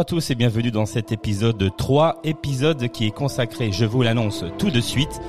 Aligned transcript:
à 0.00 0.04
tous 0.04 0.30
et 0.30 0.34
bienvenue 0.34 0.70
dans 0.70 0.86
cet 0.86 1.12
épisode 1.12 1.76
3, 1.76 2.20
épisode 2.24 2.88
qui 2.88 3.06
est 3.06 3.10
consacré, 3.10 3.70
je 3.70 3.84
vous 3.84 4.00
l'annonce 4.00 4.46
tout 4.56 4.70
de 4.70 4.80
suite, 4.80 5.20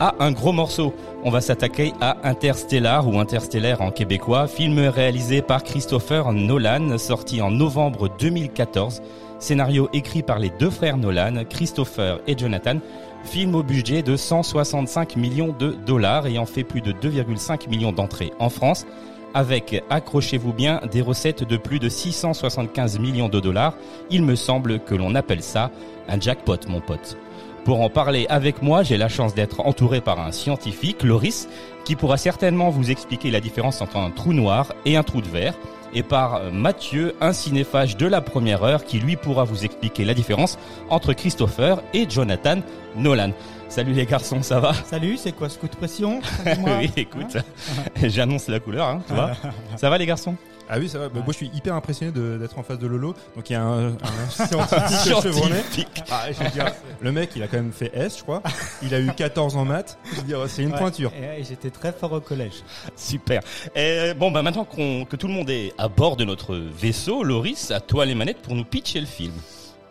à 0.00 0.14
un 0.18 0.32
gros 0.32 0.52
morceau. 0.52 0.94
On 1.24 1.30
va 1.30 1.42
s'attaquer 1.42 1.92
à 2.00 2.26
Interstellar 2.26 3.06
ou 3.06 3.18
Interstellaire 3.18 3.82
en 3.82 3.90
québécois, 3.90 4.46
film 4.46 4.78
réalisé 4.78 5.42
par 5.42 5.62
Christopher 5.62 6.32
Nolan, 6.32 6.96
sorti 6.96 7.42
en 7.42 7.50
novembre 7.50 8.08
2014. 8.18 9.02
Scénario 9.40 9.90
écrit 9.92 10.22
par 10.22 10.38
les 10.38 10.48
deux 10.58 10.70
frères 10.70 10.96
Nolan, 10.96 11.44
Christopher 11.44 12.18
et 12.26 12.38
Jonathan. 12.38 12.78
Film 13.24 13.54
au 13.54 13.62
budget 13.62 14.02
de 14.02 14.16
165 14.16 15.16
millions 15.16 15.54
de 15.58 15.76
dollars 15.84 16.26
ayant 16.26 16.46
fait 16.46 16.64
plus 16.64 16.80
de 16.80 16.92
2,5 16.92 17.68
millions 17.68 17.92
d'entrées 17.92 18.32
en 18.38 18.48
France 18.48 18.86
avec, 19.34 19.82
accrochez-vous 19.90 20.52
bien, 20.52 20.80
des 20.90 21.02
recettes 21.02 21.44
de 21.44 21.56
plus 21.56 21.78
de 21.78 21.88
675 21.88 22.98
millions 22.98 23.28
de 23.28 23.40
dollars. 23.40 23.74
Il 24.10 24.22
me 24.22 24.36
semble 24.36 24.80
que 24.80 24.94
l'on 24.94 25.14
appelle 25.14 25.42
ça 25.42 25.70
un 26.08 26.20
jackpot, 26.20 26.58
mon 26.68 26.80
pote. 26.80 27.16
Pour 27.64 27.80
en 27.80 27.88
parler 27.88 28.26
avec 28.28 28.60
moi, 28.60 28.82
j'ai 28.82 28.98
la 28.98 29.08
chance 29.08 29.34
d'être 29.34 29.60
entouré 29.60 30.02
par 30.02 30.20
un 30.20 30.32
scientifique, 30.32 31.02
Loris, 31.02 31.48
qui 31.86 31.96
pourra 31.96 32.18
certainement 32.18 32.68
vous 32.68 32.90
expliquer 32.90 33.30
la 33.30 33.40
différence 33.40 33.80
entre 33.80 33.96
un 33.96 34.10
trou 34.10 34.34
noir 34.34 34.74
et 34.84 34.98
un 34.98 35.02
trou 35.02 35.22
de 35.22 35.28
verre, 35.28 35.54
et 35.94 36.02
par 36.02 36.52
Mathieu, 36.52 37.14
un 37.22 37.32
cinéphage 37.32 37.96
de 37.96 38.06
la 38.06 38.20
première 38.20 38.64
heure, 38.64 38.84
qui 38.84 38.98
lui 38.98 39.16
pourra 39.16 39.44
vous 39.44 39.64
expliquer 39.64 40.04
la 40.04 40.12
différence 40.12 40.58
entre 40.90 41.14
Christopher 41.14 41.82
et 41.94 42.06
Jonathan 42.08 42.58
Nolan. 42.96 43.30
Salut 43.70 43.94
les 43.94 44.04
garçons, 44.04 44.42
ça 44.42 44.60
va? 44.60 44.74
Salut, 44.74 45.16
c'est 45.16 45.32
quoi 45.32 45.48
ce 45.48 45.58
coup 45.58 45.68
de 45.68 45.76
pression? 45.76 46.20
Oui, 46.78 46.90
écoute, 46.96 47.38
j'annonce 48.02 48.48
la 48.48 48.60
couleur, 48.60 48.88
hein, 48.88 49.00
tu 49.08 49.14
vois. 49.14 49.30
ça 49.76 49.88
va 49.88 49.96
les 49.96 50.06
garçons? 50.06 50.36
Ah 50.68 50.78
oui, 50.78 50.88
ça 50.88 50.98
va. 50.98 51.08
Bah, 51.08 51.20
moi, 51.24 51.32
je 51.32 51.36
suis 51.36 51.50
hyper 51.54 51.74
impressionné 51.74 52.12
d'être 52.12 52.58
en 52.58 52.62
face 52.62 52.78
de 52.78 52.86
Lolo. 52.86 53.14
Donc, 53.36 53.50
il 53.50 53.54
y 53.54 53.56
a 53.56 53.62
un, 53.62 53.88
un 53.92 54.28
scientifique 54.30 55.22
chevronné. 55.22 55.56
Ah, 56.10 56.30
je 56.30 56.42
veux 56.42 56.50
dire, 56.50 56.72
le 57.00 57.12
mec, 57.12 57.30
il 57.36 57.42
a 57.42 57.48
quand 57.48 57.56
même 57.56 57.72
fait 57.72 57.90
S, 57.94 58.18
je 58.18 58.22
crois. 58.22 58.42
Il 58.82 58.94
a 58.94 59.00
eu 59.00 59.10
14 59.12 59.56
en 59.56 59.64
maths. 59.64 59.98
Je 60.10 60.16
veux 60.16 60.22
dire, 60.22 60.48
c'est 60.48 60.62
une 60.62 60.72
Ouais, 60.72 60.78
pointure. 60.78 61.12
Et, 61.14 61.40
et 61.40 61.44
j'étais 61.44 61.70
très 61.70 61.92
fort 61.92 62.12
au 62.12 62.20
collège. 62.20 62.62
Super. 62.96 63.42
Et 63.74 64.12
bon, 64.14 64.30
bah 64.30 64.42
maintenant 64.42 64.64
que 64.64 65.16
tout 65.16 65.26
le 65.26 65.32
monde 65.32 65.50
est 65.50 65.72
à 65.78 65.88
bord 65.88 66.16
de 66.16 66.24
notre 66.24 66.54
vaisseau, 66.56 67.22
Loris, 67.22 67.70
à 67.70 67.80
toi 67.80 68.04
les 68.06 68.14
manettes 68.14 68.42
pour 68.42 68.54
nous 68.54 68.64
pitcher 68.64 69.00
le 69.00 69.06
film. 69.06 69.32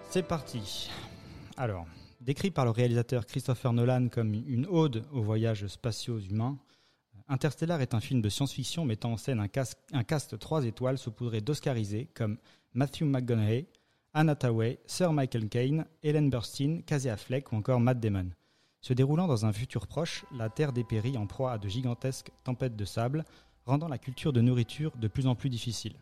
C'est 0.10 0.24
parti. 0.24 0.90
Alors, 1.58 1.86
décrit 2.22 2.52
par 2.52 2.66
le 2.66 2.72
réalisateur 2.72 3.26
Christopher 3.26 3.74
Nolan 3.74 4.08
comme 4.10 4.34
une 4.34 4.66
ode 4.70 5.04
aux 5.14 5.22
voyages 5.22 5.68
spatiaux 5.68 6.20
humains, 6.20 6.58
Interstellar 7.30 7.82
est 7.82 7.94
un 7.94 8.00
film 8.00 8.22
de 8.22 8.30
science-fiction 8.30 8.86
mettant 8.86 9.14
en 9.14 9.18
scène 9.18 9.40
un 9.40 9.48
cast, 9.48 9.78
un 9.94 10.04
cast 10.04 10.38
3 10.38 10.66
étoiles 10.66 10.98
saupoudré 10.98 11.42
d'Oscarisés 11.42 12.10
comme 12.14 12.38
Matthew 12.74 13.04
McConaughey, 13.04 13.68
Anna 14.14 14.34
Hathaway, 14.34 14.80
Sir 14.86 15.14
Michael 15.14 15.48
Caine, 15.50 15.86
Ellen 16.04 16.30
Burstyn, 16.30 16.82
Casey 16.86 17.10
Affleck 17.10 17.52
ou 17.52 17.56
encore 17.56 17.80
Matt 17.80 18.00
Damon. 18.00 18.30
Se 18.82 18.94
déroulant 18.94 19.28
dans 19.28 19.46
un 19.46 19.54
futur 19.54 19.88
proche, 19.88 20.26
la 20.36 20.50
Terre 20.50 20.74
dépérit 20.74 21.18
en 21.18 21.26
proie 21.26 21.54
à 21.54 21.58
de 21.58 21.70
gigantesques 21.70 22.32
tempêtes 22.44 22.76
de 22.76 22.86
sable, 22.86 23.24
rendant 23.66 23.88
la 23.88 23.98
culture 23.98 24.34
de 24.34 24.42
nourriture 24.42 24.92
de 24.98 25.08
plus 25.08 25.26
en 25.26 25.36
plus 25.36 25.50
difficile. 25.50 25.96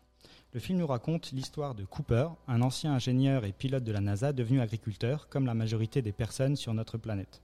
Le 0.52 0.60
film 0.60 0.80
nous 0.80 0.86
raconte 0.86 1.32
l'histoire 1.32 1.74
de 1.74 1.84
Cooper, 1.84 2.28
un 2.48 2.60
ancien 2.60 2.92
ingénieur 2.92 3.44
et 3.44 3.52
pilote 3.52 3.84
de 3.84 3.92
la 3.92 4.00
NASA 4.00 4.32
devenu 4.32 4.60
agriculteur, 4.60 5.28
comme 5.28 5.46
la 5.46 5.54
majorité 5.54 6.02
des 6.02 6.12
personnes 6.12 6.56
sur 6.56 6.74
notre 6.74 6.98
planète. 6.98 7.40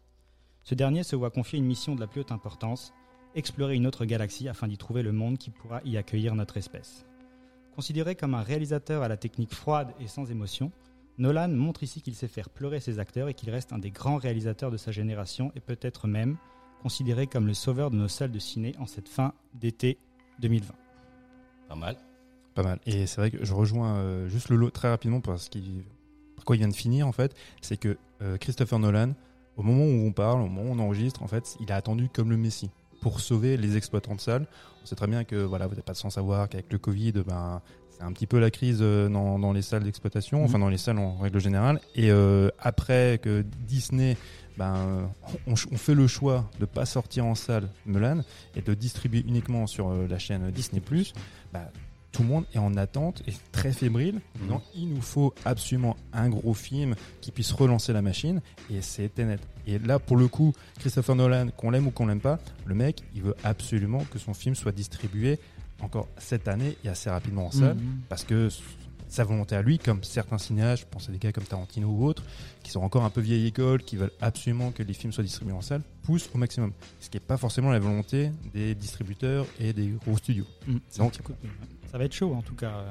Ce 0.64 0.74
dernier 0.74 1.04
se 1.04 1.16
voit 1.16 1.30
confier 1.30 1.58
une 1.58 1.64
mission 1.64 1.94
de 1.94 2.00
la 2.00 2.06
plus 2.06 2.20
haute 2.20 2.32
importance, 2.32 2.92
explorer 3.38 3.76
une 3.76 3.86
autre 3.86 4.04
galaxie 4.04 4.48
afin 4.48 4.68
d'y 4.68 4.76
trouver 4.76 5.02
le 5.02 5.12
monde 5.12 5.38
qui 5.38 5.50
pourra 5.50 5.80
y 5.84 5.96
accueillir 5.96 6.34
notre 6.34 6.56
espèce. 6.56 7.06
Considéré 7.74 8.16
comme 8.16 8.34
un 8.34 8.42
réalisateur 8.42 9.02
à 9.02 9.08
la 9.08 9.16
technique 9.16 9.54
froide 9.54 9.92
et 10.00 10.08
sans 10.08 10.30
émotion, 10.30 10.72
Nolan 11.18 11.48
montre 11.48 11.84
ici 11.84 12.02
qu'il 12.02 12.14
sait 12.14 12.28
faire 12.28 12.50
pleurer 12.50 12.80
ses 12.80 12.98
acteurs 12.98 13.28
et 13.28 13.34
qu'il 13.34 13.50
reste 13.50 13.72
un 13.72 13.78
des 13.78 13.90
grands 13.90 14.16
réalisateurs 14.16 14.70
de 14.70 14.76
sa 14.76 14.90
génération 14.90 15.52
et 15.54 15.60
peut-être 15.60 16.08
même 16.08 16.36
considéré 16.82 17.26
comme 17.26 17.46
le 17.46 17.54
sauveur 17.54 17.90
de 17.90 17.96
nos 17.96 18.08
salles 18.08 18.32
de 18.32 18.38
ciné 18.38 18.74
en 18.78 18.86
cette 18.86 19.08
fin 19.08 19.32
d'été 19.54 19.98
2020. 20.40 20.74
Pas 21.68 21.74
mal. 21.76 21.96
Pas 22.54 22.62
mal. 22.62 22.80
Et 22.86 23.06
c'est 23.06 23.20
vrai 23.20 23.30
que 23.30 23.44
je 23.44 23.54
rejoins 23.54 23.96
euh, 23.96 24.28
juste 24.28 24.48
Lolo 24.48 24.70
très 24.70 24.88
rapidement 24.88 25.20
parce 25.20 25.48
qu'il, 25.48 25.84
par 26.34 26.44
quoi 26.44 26.56
il 26.56 26.60
vient 26.60 26.68
de 26.68 26.74
finir, 26.74 27.06
en 27.06 27.12
fait. 27.12 27.36
C'est 27.62 27.76
que 27.76 27.98
euh, 28.22 28.36
Christopher 28.36 28.78
Nolan, 28.78 29.14
au 29.56 29.62
moment 29.62 29.84
où 29.84 30.06
on 30.06 30.12
parle, 30.12 30.40
au 30.40 30.48
moment 30.48 30.70
où 30.70 30.74
on 30.74 30.78
enregistre, 30.80 31.22
en 31.22 31.28
fait, 31.28 31.56
il 31.60 31.70
a 31.70 31.76
attendu 31.76 32.08
comme 32.08 32.30
le 32.30 32.36
Messie 32.36 32.70
pour 33.00 33.20
sauver 33.20 33.56
les 33.56 33.76
exploitants 33.76 34.14
de 34.14 34.20
salles. 34.20 34.46
On 34.82 34.86
sait 34.86 34.96
très 34.96 35.06
bien 35.06 35.24
que 35.24 35.36
voilà, 35.36 35.66
vous 35.66 35.74
n'êtes 35.74 35.84
pas 35.84 35.94
sans 35.94 36.10
savoir 36.10 36.48
qu'avec 36.48 36.72
le 36.72 36.78
Covid, 36.78 37.12
ben, 37.26 37.60
c'est 37.90 38.02
un 38.02 38.12
petit 38.12 38.26
peu 38.26 38.38
la 38.38 38.50
crise 38.50 38.78
euh, 38.80 39.08
dans, 39.08 39.38
dans 39.38 39.52
les 39.52 39.62
salles 39.62 39.82
d'exploitation, 39.82 40.44
enfin 40.44 40.58
dans 40.58 40.68
les 40.68 40.78
salles 40.78 40.98
en 40.98 41.18
règle 41.18 41.40
générale. 41.40 41.80
Et 41.94 42.10
euh, 42.10 42.48
après 42.60 43.18
que 43.22 43.44
Disney, 43.66 44.16
ben, 44.56 45.10
on, 45.46 45.52
on 45.52 45.76
fait 45.76 45.94
le 45.94 46.06
choix 46.06 46.48
de 46.60 46.64
pas 46.64 46.86
sortir 46.86 47.26
en 47.26 47.34
salle 47.34 47.68
Mulan 47.86 48.22
et 48.54 48.62
de 48.62 48.74
distribuer 48.74 49.24
uniquement 49.26 49.66
sur 49.66 49.88
euh, 49.88 50.06
la 50.08 50.18
chaîne 50.18 50.50
Disney+, 50.50 50.80
ben, 51.52 51.66
tout 52.18 52.24
le 52.24 52.30
monde 52.30 52.46
est 52.52 52.58
en 52.58 52.76
attente 52.76 53.22
et 53.28 53.32
très 53.52 53.72
fébrile. 53.72 54.20
disant, 54.42 54.60
il 54.74 54.88
nous 54.88 55.00
faut 55.00 55.32
absolument 55.44 55.96
un 56.12 56.28
gros 56.28 56.52
film 56.52 56.96
qui 57.20 57.30
puisse 57.30 57.52
relancer 57.52 57.92
la 57.92 58.02
machine 58.02 58.40
et 58.72 58.82
c'est 58.82 59.16
net. 59.18 59.38
Et 59.68 59.78
là, 59.78 60.00
pour 60.00 60.16
le 60.16 60.26
coup, 60.26 60.52
Christopher 60.80 61.14
Nolan, 61.14 61.50
qu'on 61.56 61.70
l'aime 61.70 61.86
ou 61.86 61.92
qu'on 61.92 62.08
l'aime 62.08 62.18
pas, 62.20 62.40
le 62.66 62.74
mec, 62.74 63.04
il 63.14 63.22
veut 63.22 63.36
absolument 63.44 64.04
que 64.10 64.18
son 64.18 64.34
film 64.34 64.56
soit 64.56 64.72
distribué 64.72 65.38
encore 65.80 66.08
cette 66.18 66.48
année 66.48 66.76
et 66.82 66.88
assez 66.88 67.08
rapidement 67.08 67.46
en 67.46 67.50
salle 67.52 67.76
Mhm. 67.76 68.00
parce 68.08 68.24
que 68.24 68.48
sa 69.08 69.24
volonté 69.24 69.56
à 69.56 69.62
lui, 69.62 69.78
comme 69.78 70.02
certains 70.04 70.38
cinéastes, 70.38 70.82
je 70.82 70.86
pense 70.90 71.08
à 71.08 71.12
des 71.12 71.18
gars 71.18 71.32
comme 71.32 71.44
Tarantino 71.44 71.88
ou 71.88 72.04
autres, 72.06 72.22
qui 72.62 72.70
sont 72.70 72.80
encore 72.82 73.04
un 73.04 73.10
peu 73.10 73.20
vieille 73.20 73.46
école, 73.46 73.82
qui 73.82 73.96
veulent 73.96 74.12
absolument 74.20 74.70
que 74.70 74.82
les 74.82 74.92
films 74.92 75.12
soient 75.12 75.24
distribués 75.24 75.54
en 75.54 75.60
salle, 75.62 75.82
poussent 76.02 76.28
au 76.34 76.38
maximum. 76.38 76.72
Ce 77.00 77.08
qui 77.08 77.16
n'est 77.16 77.20
pas 77.24 77.36
forcément 77.36 77.70
la 77.70 77.78
volonté 77.78 78.30
des 78.54 78.74
distributeurs 78.74 79.46
et 79.60 79.72
des 79.72 79.88
gros 80.04 80.16
studios. 80.16 80.46
Mm. 80.66 80.76
Donc, 80.98 81.14
euh, 81.30 81.32
ça 81.90 81.98
va 81.98 82.04
être 82.04 82.12
chaud 82.14 82.34
en 82.34 82.42
tout 82.42 82.54
cas. 82.54 82.84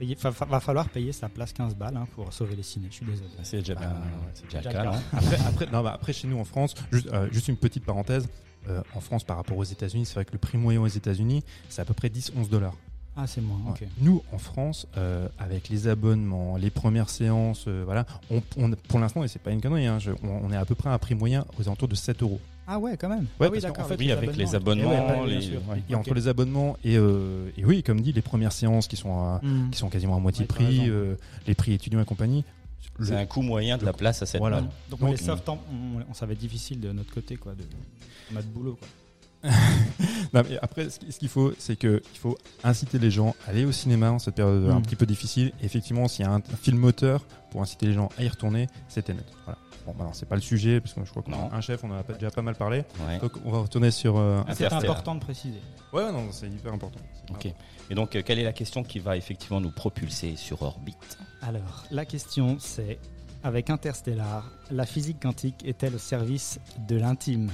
Euh, 0.00 0.14
fa- 0.18 0.30
fa- 0.32 0.44
va 0.44 0.60
falloir 0.60 0.88
payer 0.88 1.12
sa 1.12 1.28
place 1.28 1.52
15 1.52 1.74
balles 1.74 1.96
hein, 1.96 2.06
pour 2.14 2.32
sauver 2.32 2.54
les 2.56 2.62
ciné. 2.62 2.86
Je 2.90 2.96
suis 2.96 3.06
désolé. 3.06 3.28
C'est 3.42 3.58
déjà, 3.58 3.74
Bah, 3.74 3.80
bien- 3.80 4.00
c'est 4.34 4.44
déjà 4.46 4.60
le 4.60 4.64
cas. 4.72 4.82
cas. 4.84 5.00
Après, 5.12 5.36
après, 5.46 5.66
non, 5.72 5.82
bah, 5.82 5.92
après, 5.94 6.12
chez 6.12 6.28
nous 6.28 6.38
en 6.38 6.44
France, 6.44 6.74
juste, 6.92 7.08
euh, 7.12 7.28
juste 7.32 7.48
une 7.48 7.56
petite 7.56 7.84
parenthèse. 7.84 8.28
euh, 8.68 8.82
en 8.96 9.00
France, 9.00 9.22
par 9.22 9.36
rapport 9.36 9.56
aux 9.56 9.62
États-Unis, 9.62 10.06
c'est 10.06 10.14
vrai 10.14 10.24
que 10.24 10.32
le 10.32 10.38
prix 10.38 10.58
moyen 10.58 10.80
aux 10.80 10.88
États-Unis, 10.88 11.44
c'est 11.68 11.80
à 11.82 11.84
peu 11.84 11.94
près 11.94 12.08
10-11 12.08 12.48
dollars. 12.50 12.74
Ah, 13.16 13.26
c'est 13.26 13.40
moins. 13.40 13.58
Ok. 13.70 13.80
Ouais. 13.80 13.88
Nous, 14.00 14.22
en 14.32 14.38
France, 14.38 14.86
euh, 14.98 15.28
avec 15.38 15.68
les 15.70 15.88
abonnements, 15.88 16.56
les 16.58 16.68
premières 16.70 17.08
séances, 17.08 17.64
euh, 17.66 17.82
voilà, 17.84 18.04
on, 18.30 18.42
on- 18.58 18.70
pour 18.88 18.98
l'instant, 18.98 19.24
et 19.24 19.28
c'est 19.28 19.38
pas 19.40 19.50
une 19.52 19.60
connerie, 19.62 19.86
hein, 19.86 19.98
je- 19.98 20.10
on, 20.22 20.28
on 20.44 20.52
est 20.52 20.56
à 20.56 20.64
peu 20.66 20.74
près 20.74 20.90
à 20.90 20.92
un 20.92 20.98
prix 20.98 21.14
moyen 21.14 21.46
aux 21.58 21.62
alentours 21.62 21.88
de 21.88 21.94
7 21.94 22.22
euros. 22.22 22.40
Ah 22.68 22.78
ouais, 22.78 22.96
quand 22.96 23.08
même. 23.08 23.20
Ouais, 23.40 23.46
ah 23.46 23.48
oui, 23.50 23.60
parce 23.60 23.88
fait, 23.88 23.96
Oui, 23.98 24.10
avec 24.12 24.36
les 24.36 24.52
et 24.52 24.54
abonnements, 24.56 24.90
Eh 24.92 25.00
ouais, 25.00 25.06
bah, 25.20 25.26
bien 25.26 25.38
les- 25.38 25.40
sûr. 25.40 25.60
ouais. 25.68 25.82
Et 25.88 25.94
entre 25.94 26.12
les 26.14 26.28
abonnements 26.28 26.76
et, 26.84 26.96
euh, 26.98 27.48
et 27.56 27.64
oui, 27.64 27.82
comme 27.82 28.00
dit, 28.00 28.12
les 28.12 28.22
premières 28.22 28.52
séances 28.52 28.86
qui 28.88 28.96
sont, 28.96 29.12
à- 29.18 29.40
Mm. 29.42 29.70
qui 29.70 29.78
sont 29.78 29.88
quasiment 29.88 30.16
à 30.16 30.20
moitié 30.20 30.44
prix, 30.46 30.90
euh, 30.90 31.14
les 31.46 31.54
prix 31.54 31.72
étudiants 31.72 32.00
et 32.00 32.04
compagnie. 32.04 32.44
le- 32.98 33.04
C'est 33.06 33.14
un 33.16 33.26
coût 33.26 33.42
moyen 33.42 33.76
de 33.78 33.84
la 33.84 33.92
place 33.92 34.22
à 34.22 34.26
cette 34.26 34.40
Voilà. 34.40 34.60
balle. 34.62 34.70
Donc, 34.90 35.00
Donc, 35.00 35.10
les 35.10 35.16
soft, 35.18 35.46
on, 35.50 35.52
on, 35.52 36.00
on- 36.10 36.14
ça 36.14 36.24
va 36.26 36.32
être 36.32 36.38
difficile 36.38 36.80
de 36.80 36.92
notre 36.92 37.12
côté, 37.12 37.36
quoi, 37.36 37.52
de 37.54 37.62
notre 38.34 38.46
boulot. 38.48 38.76
Quoi. 38.78 38.88
Non, 40.34 40.42
mais 40.48 40.58
après, 40.60 40.90
ce 40.90 40.98
qui- 40.98 41.12
ce 41.12 41.18
qu'il 41.18 41.28
faut, 41.28 41.52
c'est 41.58 41.76
que 41.76 42.02
il 42.12 42.18
faut 42.18 42.36
inciter 42.64 42.98
les 42.98 43.10
gens 43.10 43.34
à 43.46 43.50
aller 43.50 43.64
au 43.64 43.72
cinéma 43.72 44.10
en 44.10 44.18
cette 44.18 44.34
période 44.34 44.68
un 44.68 44.80
Mm. 44.80 44.82
petit 44.82 44.96
peu 44.96 45.06
difficile. 45.06 45.52
Et 45.62 45.66
effectivement, 45.66 46.08
s'il 46.08 46.24
y 46.24 46.28
a 46.28 46.32
un, 46.32 46.40
film 46.60 46.78
moteur 46.78 47.24
pour 47.50 47.62
inciter 47.62 47.86
les 47.86 47.92
gens 47.94 48.10
à 48.18 48.24
y 48.24 48.28
retourner, 48.28 48.66
c'était 48.88 49.14
net. 49.14 49.24
Voilà. 49.44 49.58
Bon, 49.86 49.94
bah, 49.96 50.10
c'est 50.12 50.28
pas 50.28 50.34
le 50.34 50.40
sujet 50.42 50.80
parce 50.80 50.94
que 50.94 51.04
je 51.04 51.10
crois 51.10 51.22
qu'on 51.22 51.30
Non. 51.30 51.48
a 51.50 51.54
un 51.54 51.60
chef, 51.60 51.84
on 51.84 51.90
en 51.92 51.94
a 51.98 52.02
pas- 52.02 52.14
déjà 52.14 52.30
pas 52.32 52.42
mal 52.42 52.56
parlé. 52.56 52.84
Ouais. 53.06 53.18
Donc, 53.18 53.32
on 53.44 53.52
va 53.52 53.58
retourner 53.60 53.92
sur. 53.92 54.16
euh, 54.18 54.42
C'est 54.48 54.64
Interstellar. 54.64 54.82
important 54.96 55.14
de 55.14 55.20
préciser. 55.20 55.60
Ouais, 55.92 56.10
non, 56.10 56.26
c'est 56.32 56.48
hyper 56.48 56.72
important. 56.72 56.98
Ok. 57.30 57.46
Et 57.88 57.94
donc, 57.94 58.16
euh, 58.16 58.22
quelle 58.26 58.40
est 58.40 58.44
la 58.44 58.52
question 58.52 58.82
qui 58.82 58.98
va 58.98 59.16
effectivement 59.16 59.60
nous 59.60 59.70
propulser 59.70 60.34
sur 60.36 60.60
orbite? 60.62 61.18
Alors, 61.40 61.84
la 61.92 62.04
question 62.04 62.56
c'est 62.58 62.98
avec 63.44 63.70
Interstellar, 63.70 64.50
la 64.72 64.84
physique 64.86 65.20
quantique 65.22 65.64
est-elle 65.64 65.94
au 65.94 65.98
service 65.98 66.58
de 66.88 66.96
l'intime? 66.96 67.52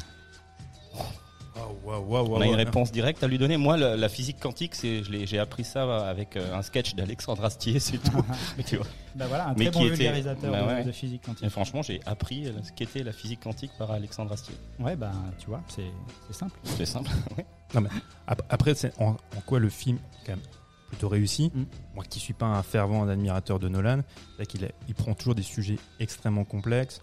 On 1.55 2.41
a 2.41 2.47
une 2.47 2.55
réponse 2.55 2.93
directe 2.93 3.23
à 3.23 3.29
lui 3.29 3.39
donner. 3.39 3.57
Moi, 3.57 3.77
la, 3.77 3.97
la 3.97 4.09
physique 4.09 4.39
quantique, 4.41 4.75
c'est, 4.75 5.03
je 5.05 5.11
l'ai- 5.11 5.27
j'ai 5.27 5.39
appris 5.39 5.65
ça 5.65 6.09
avec 6.09 6.37
euh, 6.37 6.55
un 6.55 6.63
sketch 6.63 6.95
d'Alexandre 6.95 7.45
Astier, 7.45 7.79
c'est 7.81 7.99
tout. 7.99 8.25
tu 8.67 8.77
vois. 8.77 8.87
Bah 9.15 9.27
voilà, 9.29 9.49
un 9.49 9.55
très 9.55 9.71
bon 9.71 9.81
était- 9.81 9.89
vulgarisateur 9.91 10.51
bah 10.51 10.63
de- 10.63 10.67
ouais. 10.69 10.85
de, 10.85 10.93
physique 10.93 11.23
Et 11.25 11.27
quantique. 11.27 11.49
franchement, 11.51 11.83
j'ai 11.83 12.01
appris 12.07 12.51
ce 12.65 12.73
qu'était 12.73 13.03
la 13.03 13.13
physique 13.13 13.41
quantique 13.41 13.73
par 13.79 13.91
Alexandre 13.91 14.33
Astier. 14.33 14.55
Ouais, 14.79 14.97
bah 14.97 15.13
tu 15.39 15.47
vois, 15.49 15.61
c'est 15.69 15.91
c'est 16.29 16.37
simple. 16.37 16.59
C'est 16.65 16.87
simple. 16.87 17.11
ouais. 17.37 17.45
Ap- 18.27 18.43
Après, 18.49 18.75
c'est 18.75 18.93
en, 19.01 19.11
en 19.11 19.41
quoi 19.47 19.59
le 19.59 19.69
film 19.69 19.97
est 19.97 20.27
quand 20.27 20.33
même 20.33 20.45
plutôt 20.89 21.09
réussi? 21.09 21.51
Mm. 21.55 21.63
Moi 21.95 22.05
qui 22.09 22.21
suis 22.21 22.35
pas 22.35 22.47
un 22.47 22.63
fervent 22.63 23.07
admirateur 23.09 23.59
de 23.59 23.69
Nolan, 23.69 24.01
c'est 24.39 24.47
qu'il 24.47 24.69
il 24.89 24.95
prend 24.95 25.13
toujours 25.15 25.35
des 25.35 25.43
sujets 25.43 25.79
extrêmement 26.01 26.45
complexes, 26.45 27.03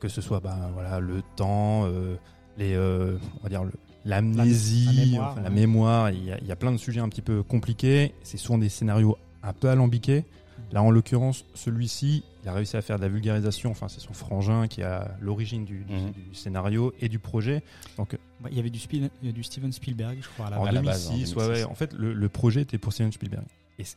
que 0.00 0.08
ce 0.08 0.20
soit 0.20 0.38
ben, 0.40 0.70
voilà, 0.74 1.00
le 1.00 1.22
temps, 1.36 1.86
euh, 1.86 2.16
les, 2.56 2.74
euh, 2.74 3.16
on 3.40 3.42
va 3.42 3.48
dire 3.48 3.64
le- 3.64 3.72
l'amnésie, 4.08 4.86
La- 4.86 4.92
la 4.92 5.04
mémoire, 5.06 5.32
enfin, 5.32 5.40
la 5.42 5.48
ouais. 5.48 5.54
mémoire. 5.54 6.10
Il 6.10 6.24
y, 6.24 6.32
a, 6.32 6.38
il 6.40 6.46
y 6.46 6.52
a 6.52 6.56
plein 6.56 6.72
de 6.72 6.76
sujets 6.78 7.00
un 7.00 7.08
petit 7.08 7.22
peu 7.22 7.42
compliqués. 7.42 8.12
C'est 8.22 8.36
souvent 8.38 8.58
des 8.58 8.68
scénarios 8.68 9.16
un 9.42 9.52
peu 9.52 9.68
alambiqués. 9.68 10.24
Là, 10.72 10.82
en 10.82 10.90
l'occurrence, 10.90 11.44
celui-ci, 11.54 12.24
il 12.42 12.48
a 12.48 12.52
réussi 12.52 12.76
à 12.76 12.82
faire 12.82 12.96
de 12.96 13.02
la 13.02 13.08
vulgarisation. 13.08 13.70
Enfin, 13.70 13.88
c'est 13.88 14.00
son 14.00 14.12
frangin 14.12 14.66
qui 14.66 14.82
a 14.82 15.16
l'origine 15.20 15.64
du, 15.64 15.84
du- 15.84 15.92
Mhm. 15.94 16.12
du 16.30 16.34
scénario 16.34 16.92
et 17.00 17.08
du 17.08 17.18
projet. 17.18 17.62
Donc, 17.96 18.16
Bah, 18.40 18.48
Il 18.52 18.56
y 18.56 18.60
avait 18.60 18.70
du, 18.70 18.78
Spiel- 18.78 19.10
il 19.22 19.26
y 19.26 19.30
a 19.30 19.32
du 19.32 19.42
Steven 19.42 19.72
Spielberg, 19.72 20.18
je 20.20 20.28
crois, 20.28 20.46
à 20.46 20.50
la 20.50 20.60
en 20.60 20.62
à 20.62 20.66
base. 20.66 20.74
la 20.74 20.82
base, 20.82 21.06
en 21.08 21.10
2006, 21.12 21.34
ouais, 21.36 21.42
2006. 21.44 21.64
ouais. 21.64 21.70
En 21.70 21.74
fait, 21.74 21.92
le, 21.92 22.12
le 22.12 22.28
projet 22.28 22.62
était 22.62 22.78
pour 22.78 22.92
Steven 22.92 23.10
Spielberg. 23.12 23.44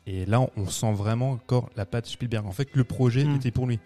Et, 0.08 0.26
là, 0.28 0.42
on 0.58 0.68
sent 0.68 0.94
vraiment 0.94 1.32
encore 1.32 1.70
la 1.76 1.86
patte 1.88 2.06
Spielberg. 2.06 2.46
En 2.46 2.52
fait, 2.52 2.68
le 2.74 2.84
projet 2.84 3.24
Mm. 3.26 3.36
était 3.36 3.52
pour 3.52 3.66
lui. 3.68 3.80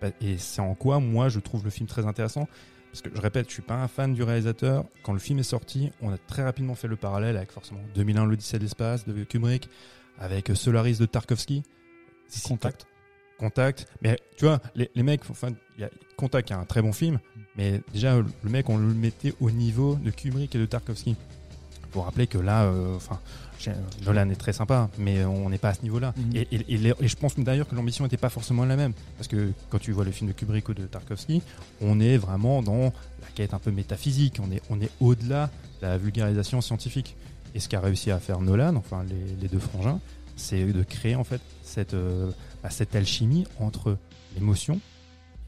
Bah, 0.00 0.08
Et 0.20 0.38
c'est 0.38 0.60
en 0.62 0.74
quoi, 0.74 0.98
moi, 1.00 1.28
je 1.28 1.40
trouve 1.40 1.62
le 1.64 1.70
film 1.70 1.86
très 1.88 2.06
intéressant. 2.06 2.48
Parce 2.90 3.02
que 3.02 3.10
je 3.14 3.20
répète, 3.20 3.46
je 3.48 3.52
suis 3.52 3.62
pas 3.62 3.76
un 3.76 3.88
fan 3.88 4.14
du 4.14 4.22
réalisateur. 4.22 4.84
Quand 5.02 5.12
le 5.12 5.18
film 5.18 5.38
est 5.38 5.44
sorti, 5.44 5.92
on 6.02 6.12
a 6.12 6.18
très 6.18 6.42
rapidement 6.42 6.74
fait 6.74 6.88
le 6.88 6.96
parallèle 6.96 7.36
avec 7.36 7.52
forcément 7.52 7.80
2001, 7.94 8.26
l'Odyssée 8.26 8.58
de 8.58 8.64
l'espace 8.64 9.06
de 9.06 9.24
Kubrick, 9.24 9.68
avec 10.18 10.50
Solaris 10.54 10.98
de 10.98 11.06
Tarkovsky. 11.06 11.62
Contact. 12.46 12.86
Contact. 13.38 13.86
Mais 14.02 14.18
tu 14.36 14.44
vois, 14.44 14.60
les, 14.74 14.90
les 14.94 15.02
mecs, 15.02 15.22
enfin, 15.30 15.48
il 15.76 15.82
y 15.82 15.84
a 15.84 15.90
Contact 16.16 16.52
un 16.52 16.64
très 16.64 16.82
bon 16.82 16.92
film, 16.92 17.18
mais 17.56 17.80
déjà 17.92 18.16
le 18.16 18.50
mec, 18.50 18.68
on 18.68 18.76
le 18.76 18.92
mettait 18.92 19.34
au 19.40 19.50
niveau 19.50 19.96
de 19.96 20.10
Kubrick 20.10 20.54
et 20.54 20.58
de 20.58 20.66
Tarkovsky. 20.66 21.16
Pour 21.92 22.04
rappeler 22.04 22.26
que 22.26 22.38
là, 22.38 22.64
euh, 22.64 22.96
enfin, 22.96 23.20
Nolan 24.04 24.30
est 24.30 24.36
très 24.36 24.52
sympa, 24.52 24.88
mais 24.98 25.24
on 25.24 25.50
n'est 25.50 25.58
pas 25.58 25.70
à 25.70 25.74
ce 25.74 25.82
niveau-là. 25.82 26.14
Mhm. 26.16 26.36
Et, 26.36 26.48
et- 26.52 26.74
et 26.74 26.78
les- 26.78 26.94
et 27.00 27.08
je 27.08 27.16
pense 27.16 27.36
d'ailleurs 27.38 27.68
que 27.68 27.74
l'ambition 27.74 28.04
n'était 28.04 28.16
pas 28.16 28.30
forcément 28.30 28.64
la 28.64 28.76
même, 28.76 28.92
parce 29.18 29.28
que 29.28 29.52
quand 29.68 29.78
tu 29.78 29.92
vois 29.92 30.04
le 30.04 30.12
film 30.12 30.28
de 30.30 30.34
Kubrick 30.34 30.68
ou 30.68 30.74
de 30.74 30.86
Tarkovsky, 30.86 31.42
on 31.80 32.00
est 32.00 32.16
vraiment 32.16 32.62
dans 32.62 32.92
la 33.22 33.28
quête 33.34 33.52
un 33.54 33.58
peu 33.58 33.70
métaphysique. 33.70 34.38
On 34.42 34.50
est, 34.50 34.62
on 34.70 34.80
est 34.80 34.90
au-delà 35.00 35.50
de 35.82 35.86
la 35.86 35.98
vulgarisation 35.98 36.60
scientifique. 36.60 37.16
Et 37.54 37.60
ce 37.60 37.68
qu'a 37.68 37.80
réussi 37.80 38.10
à 38.10 38.18
faire 38.20 38.40
Nolan, 38.40 38.76
enfin 38.76 39.04
les, 39.08 39.36
les 39.42 39.48
deux 39.48 39.58
frangins, 39.58 39.98
c'est 40.36 40.64
de 40.64 40.82
créer 40.84 41.16
en 41.16 41.24
fait 41.24 41.40
cette, 41.62 41.94
euh, 41.94 42.30
bah, 42.62 42.70
cette 42.70 42.94
alchimie 42.94 43.44
entre 43.58 43.96
l'émotion, 44.36 44.80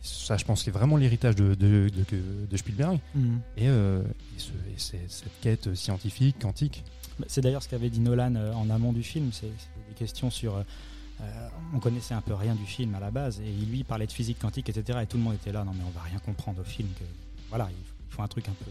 ça 0.02 0.36
je 0.36 0.44
pense 0.44 0.64
c'est 0.64 0.70
vraiment 0.72 0.96
l'héritage 0.96 1.36
de, 1.36 1.54
de, 1.54 1.88
de- 1.88 2.46
de 2.50 2.56
Spielberg, 2.56 2.98
Mhm. 3.14 3.40
et, 3.56 3.68
euh, 3.68 4.02
et 4.36 4.40
ce- 4.40 4.48
et 4.50 4.74
c'est- 4.76 5.00
cette 5.08 5.40
quête 5.40 5.74
scientifique, 5.74 6.36
quantique. 6.40 6.82
C'est 7.28 7.40
d'ailleurs 7.40 7.62
ce 7.62 7.68
qu'avait 7.68 7.90
dit 7.90 8.00
Nolan 8.00 8.34
euh, 8.36 8.52
en 8.52 8.70
amont 8.70 8.92
du 8.92 9.02
film. 9.02 9.30
C'est 9.32 9.46
des 9.46 9.94
questions 9.96 10.30
sur. 10.30 10.56
euh, 10.56 11.48
on 11.74 11.78
connaissait 11.78 12.14
un 12.14 12.20
peu 12.20 12.34
rien 12.34 12.54
du 12.54 12.66
film 12.66 12.94
à 12.94 13.00
la 13.00 13.10
base, 13.10 13.40
et 13.40 13.50
lui 13.50 13.78
il 13.78 13.84
parlait 13.84 14.06
de 14.06 14.12
physique 14.12 14.38
quantique, 14.40 14.68
etc. 14.68 14.98
Et 15.02 15.06
tout 15.06 15.16
le 15.16 15.22
monde 15.22 15.34
était 15.34 15.52
là. 15.52 15.64
Non, 15.64 15.72
mais 15.74 15.84
on 15.86 15.90
va 15.90 16.02
rien 16.02 16.18
comprendre 16.18 16.60
au 16.60 16.64
film. 16.64 16.88
Que, 16.98 17.04
voilà, 17.48 17.68
il 17.70 18.14
faut, 18.14 18.22
un 18.22 18.28
truc 18.28 18.48
un 18.48 18.52
peu 18.64 18.70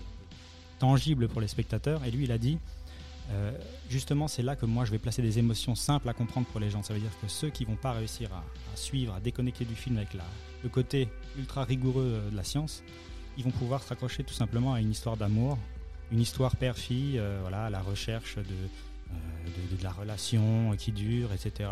tangible 0.80 1.28
pour 1.28 1.42
les 1.42 1.48
spectateurs. 1.48 2.04
Et 2.06 2.12
lui, 2.12 2.24
il 2.26 2.32
a 2.32 2.38
dit. 2.38 2.58
euh, 3.32 3.52
justement, 3.90 4.28
c'est 4.28 4.42
là 4.44 4.56
que 4.56 4.66
moi 4.66 4.84
je 4.84 4.92
vais 4.92 4.98
placer 5.00 5.22
des 5.22 5.40
émotions 5.40 5.76
simples 5.76 6.10
à 6.10 6.14
comprendre 6.14 6.48
pour 6.48 6.60
les 6.60 6.70
gens. 6.70 6.84
Ça 6.84 6.94
veut 6.94 7.00
dire 7.00 7.12
que 7.22 7.28
ceux 7.28 7.50
qui 7.50 7.64
vont 7.66 7.78
pas 7.78 7.94
réussir 7.94 8.30
à, 8.34 8.44
suivre, 8.76 9.14
à 9.14 9.20
déconnecter 9.20 9.64
du 9.64 9.76
film 9.76 9.98
avec 9.98 10.10
le 10.64 10.70
côté 10.70 11.08
ultra 11.38 11.64
rigoureux 11.64 12.22
de 12.30 12.36
la 12.36 12.44
science, 12.44 12.84
ils 13.38 13.44
vont 13.44 13.52
pouvoir 13.52 13.84
s'accrocher 13.84 14.24
tout 14.24 14.34
simplement 14.34 14.74
à 14.74 14.82
une 14.82 14.92
histoire 14.92 15.16
d'amour, 15.16 15.58
une 16.12 16.20
histoire 16.20 16.56
père-fille, 16.56 17.18
euh, 17.18 17.40
voilà, 17.42 17.66
à 17.66 17.70
la 17.70 17.82
recherche 17.82 18.36
de, 18.38 18.42
euh, 18.44 19.14
de, 19.72 19.78
de 19.78 19.84
la 19.84 19.92
relation 19.92 20.76
qui 20.78 20.92
dure, 20.92 21.32
etc. 21.34 21.70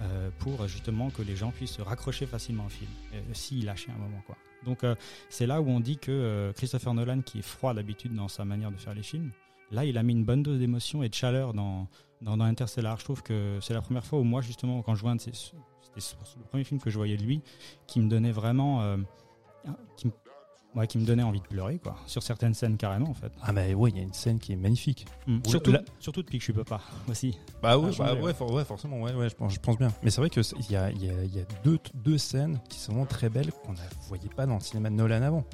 euh, 0.00 0.30
pour 0.38 0.66
justement 0.68 1.10
que 1.10 1.22
les 1.22 1.36
gens 1.36 1.50
puissent 1.50 1.72
se 1.72 1.82
raccrocher 1.82 2.26
facilement 2.26 2.66
au 2.66 2.68
film, 2.68 2.90
euh, 3.14 3.20
s'il 3.32 3.64
lâchait 3.64 3.90
un 3.90 3.98
moment. 4.00 4.22
Quoi. 4.26 4.36
Donc 4.64 4.84
c'est 5.28 5.46
là 5.46 5.60
où 5.60 5.68
on 5.68 5.80
dit 5.80 5.98
que 5.98 6.52
Christopher 6.56 6.94
Nolan, 6.94 7.22
qui 7.22 7.40
est 7.40 7.42
froid 7.42 7.74
d'habitude 7.74 8.14
dans 8.14 8.28
sa 8.28 8.44
manière 8.44 8.70
de 8.70 8.76
faire 8.76 8.94
les 8.94 9.02
films, 9.02 9.32
là 9.72 9.84
il 9.84 9.98
a 9.98 10.04
mis 10.04 10.12
une 10.12 10.24
bonne 10.24 10.44
dose 10.44 10.60
d'émotion 10.60 11.02
et 11.02 11.08
de 11.08 11.14
chaleur 11.14 11.52
dans, 11.52 11.88
dans, 12.20 12.40
Interstellar. 12.40 12.96
Je 13.00 13.04
trouve 13.04 13.24
que 13.24 13.58
c'est 13.60 13.74
la 13.74 13.82
première 13.82 14.04
fois 14.04 14.20
où 14.20 14.22
moi 14.22 14.40
justement 14.40 14.80
quand 14.82 14.94
je 14.94 15.00
vois 15.00 15.10
un 15.10 15.16
de 15.16 15.20
ces- 15.20 15.32
c'était 15.32 16.16
le 16.38 16.44
premier 16.44 16.62
film 16.62 16.80
que 16.80 16.90
je 16.90 16.96
voyais 16.96 17.16
de 17.16 17.24
lui 17.24 17.42
qui 17.88 17.98
me 18.00 18.08
donnait 18.08 18.30
vraiment 18.30 18.96
qui 19.96 20.06
me, 20.06 20.12
ouais, 20.74 20.86
qui 20.86 20.98
me 20.98 21.04
donnait 21.04 21.22
envie 21.22 21.40
de 21.40 21.46
pleurer 21.46 21.78
quoi 21.78 21.96
sur 22.06 22.22
certaines 22.22 22.54
scènes 22.54 22.76
carrément 22.76 23.10
en 23.10 23.14
fait 23.14 23.32
Ah 23.42 23.52
mais 23.52 23.74
ouais, 23.74 23.90
il 23.90 23.96
y 23.96 24.00
a 24.00 24.02
une 24.02 24.12
scène 24.12 24.38
qui 24.38 24.52
est 24.52 24.56
magnifique. 24.56 25.06
Mm. 25.26 25.38
Ou 25.46 25.48
surtout, 25.50 25.72
là- 25.72 25.82
surtout 25.98 26.22
depuis 26.22 26.38
que 26.38 26.42
je 26.42 26.52
suis 26.52 26.52
papa 26.52 26.80
aussi 27.08 27.38
Bah 27.62 27.78
ouais, 27.78 27.90
Ah, 27.92 27.96
bah 27.98 28.14
ouais. 28.14 28.20
ouais, 28.20 28.34
for- 28.34 28.52
ouais, 28.52 28.64
forcément, 28.64 29.00
ouais, 29.02 29.12
ouais, 29.14 29.28
je 29.28 29.34
pense, 29.34 29.52
je 29.54 29.60
pense 29.60 29.76
bien. 29.78 29.92
Mais 30.02 30.10
c'est 30.10 30.20
vrai 30.20 30.30
que 30.30 30.40
il 30.58 30.70
y 30.70 30.76
a, 30.76 30.90
y 30.90 31.10
a- 31.10 31.24
y 31.24 31.40
a 31.40 31.44
deux, 31.64 31.78
deux 31.94 32.18
scènes 32.18 32.58
qui 32.68 32.78
sont 32.78 32.92
vraiment 32.92 33.06
très 33.06 33.28
belles 33.28 33.52
qu'on 33.52 33.72
ne 33.72 33.78
voyait 34.08 34.28
pas 34.34 34.46
dans 34.46 34.54
le 34.54 34.60
cinéma 34.60 34.90
de 34.90 34.94
Nolan 34.94 35.22
avant. 35.22 35.44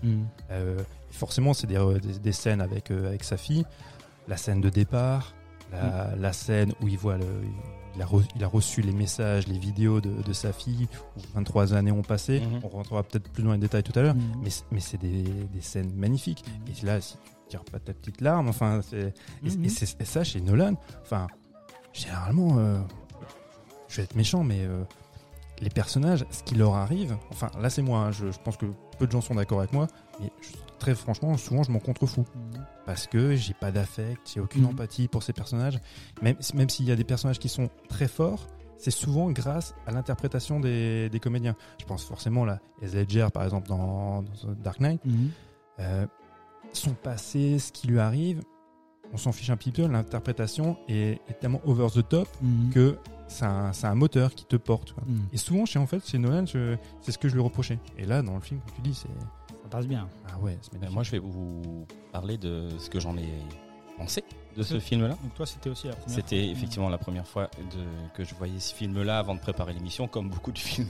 Euh, 0.50 0.82
forcément, 1.10 1.52
c'est 1.54 1.66
des, 1.66 1.76
euh, 1.76 1.98
des, 1.98 2.18
des 2.18 2.32
scènes 2.32 2.60
avec, 2.60 2.90
euh, 2.90 3.08
avec 3.08 3.24
sa 3.24 3.36
fille, 3.36 3.64
la 4.28 4.36
scène 4.36 4.60
de 4.60 4.68
départ, 4.70 5.34
la, 5.72 6.14
la 6.16 6.32
scène 6.32 6.72
où 6.80 6.88
il 6.88 6.96
voit 6.98 7.18
le, 7.18 7.26
il 7.98 8.02
a, 8.02 8.06
re- 8.06 8.28
il 8.36 8.44
a 8.44 8.46
reçu 8.46 8.80
les 8.80 8.92
messages, 8.92 9.48
les 9.48 9.58
vidéos 9.58 10.00
de, 10.00 10.22
de 10.22 10.32
sa 10.32 10.52
fille, 10.52 10.86
où 11.16 11.20
23 11.34 11.74
années 11.74 11.90
ont 11.90 12.02
passé. 12.02 12.40
Mhm. 12.40 12.60
On 12.62 12.68
rentrera 12.68 13.02
peut-être 13.02 13.28
plus 13.30 13.42
dans 13.42 13.50
les 13.52 13.58
détails 13.58 13.82
tout 13.82 13.98
à 13.98 14.02
l'heure, 14.02 14.14
Mm. 14.14 14.20
mais, 14.70 14.80
c'est 14.80 14.98
des, 14.98 15.22
des 15.24 15.60
scènes 15.60 15.92
magnifiques. 15.96 16.44
Et 16.68 16.86
là, 16.86 17.00
si 17.00 17.14
tu 17.14 17.20
tires 17.48 17.64
pas 17.64 17.80
ta 17.80 17.92
petite 17.92 18.20
larme, 18.20 18.48
enfin, 18.48 18.80
c'est, 18.88 19.12
et, 19.44 19.50
Mhm. 19.50 19.64
et 19.64 20.04
ça 20.04 20.22
chez 20.22 20.40
Nolan, 20.40 20.74
enfin, 21.02 21.26
généralement, 21.92 22.58
euh, 22.58 22.78
je 23.88 23.96
vais 23.96 24.02
être 24.04 24.14
méchant, 24.14 24.44
mais 24.44 24.60
euh, 24.60 24.84
les 25.60 25.70
personnages, 25.70 26.24
ce 26.30 26.42
qui 26.44 26.54
leur 26.54 26.74
arrive, 26.74 27.16
enfin, 27.32 27.50
là 27.60 27.68
c'est 27.70 27.82
moi, 27.82 27.98
hein, 28.00 28.12
je, 28.12 28.30
je 28.30 28.38
pense 28.38 28.56
que 28.56 28.66
peu 28.98 29.06
de 29.06 29.12
gens 29.12 29.20
sont 29.20 29.34
d'accord 29.34 29.58
avec 29.58 29.72
moi, 29.72 29.88
mais 30.20 30.30
je- 30.40 30.48
très 30.78 30.94
franchement, 30.94 31.36
souvent 31.36 31.62
je 31.62 31.70
m'en 31.72 31.78
contrefous 31.80 32.24
Mm. 32.34 32.58
parce 32.86 33.06
que 33.06 33.34
j'ai 33.36 33.54
pas 33.54 33.70
d'affect, 33.70 34.30
j'ai 34.32 34.40
aucune 34.40 34.62
Mhm. 34.62 34.68
empathie 34.70 35.08
pour 35.08 35.22
ces 35.22 35.32
personnages, 35.32 35.78
même, 36.22 36.36
même 36.54 36.68
s'il 36.70 36.86
y 36.86 36.92
a 36.92 36.96
des 36.96 37.04
personnages 37.04 37.38
qui 37.38 37.48
sont 37.48 37.68
très 37.88 38.08
forts. 38.08 38.46
C'est 38.78 38.90
souvent 38.92 39.30
grâce 39.32 39.74
à 39.86 39.90
l'interprétation 39.90 40.60
des, 40.60 41.08
des 41.10 41.18
comédiens. 41.20 41.56
Je 41.80 41.84
pense 41.84 42.04
forcément 42.04 42.44
là, 42.44 42.60
Heath 42.80 42.94
Ledger 42.94 43.26
par 43.34 43.42
exemple 43.44 43.68
dans, 43.68 44.22
dans 44.22 44.52
Dark 44.62 44.78
Knight, 44.80 45.04
Mhm. 45.04 45.30
euh, 45.80 46.06
son 46.72 46.92
passé, 46.92 47.58
ce 47.58 47.72
qui 47.72 47.88
lui 47.88 47.98
arrive, 47.98 48.40
on 49.12 49.16
s'en 49.16 49.32
fiche 49.32 49.50
un 49.50 49.56
petit 49.56 49.72
peu. 49.72 49.86
L'interprétation 49.86 50.76
est, 50.88 51.20
est 51.28 51.40
tellement 51.40 51.60
over 51.64 51.88
the 51.92 52.06
top 52.08 52.28
Mhm. 52.42 52.70
que 52.70 52.98
c'est 53.26 53.44
un, 53.44 53.72
un 53.82 53.94
moteur 53.94 54.34
qui 54.34 54.44
te 54.44 54.56
porte. 54.56 54.92
quoi. 54.92 55.02
Mhm. 55.06 55.26
Et 55.32 55.36
souvent, 55.38 55.66
chez 55.66 55.78
en 55.78 55.86
fait, 55.86 56.06
chez 56.06 56.18
Nolan, 56.18 56.44
c'est 56.46 57.10
ce 57.12 57.18
que 57.18 57.28
je 57.28 57.34
lui 57.34 57.42
reprochais. 57.42 57.78
Et 57.98 58.04
là, 58.06 58.22
dans 58.22 58.34
le 58.36 58.40
film, 58.40 58.60
comme 58.60 58.74
tu 58.76 58.80
dis, 58.82 58.94
c'est 58.94 59.08
ça 59.70 59.76
passe 59.76 59.86
bien 59.86 60.08
ah 60.32 60.38
ouais, 60.38 60.58
Ben, 60.80 60.90
moi, 60.90 61.02
je 61.02 61.10
vais 61.10 61.18
vous 61.18 61.86
parler 62.12 62.38
de 62.38 62.68
ce 62.78 62.88
que 62.90 62.98
j'en 63.00 63.16
ai 63.16 63.28
pensé 63.96 64.24
de 64.56 64.62
ce 64.62 64.80
film-là. 64.80 65.10
donc 65.22 65.34
toi 65.34 65.46
c'était 65.46 65.70
aussi 65.70 65.86
la 65.88 65.94
première 65.94 66.14
C'était 66.16 66.42
fois. 66.42 66.52
effectivement 66.52 66.88
la 66.88 66.98
première 66.98 67.26
fois 67.28 67.48
de- 67.58 68.08
que 68.16 68.24
je 68.24 68.34
voyais 68.34 68.58
ce 68.58 68.74
film-là 68.74 69.18
avant 69.20 69.34
de 69.36 69.40
préparer 69.40 69.72
l'émission, 69.72 70.08
comme 70.08 70.28
beaucoup 70.30 70.50
de 70.52 70.58
films. 70.58 70.88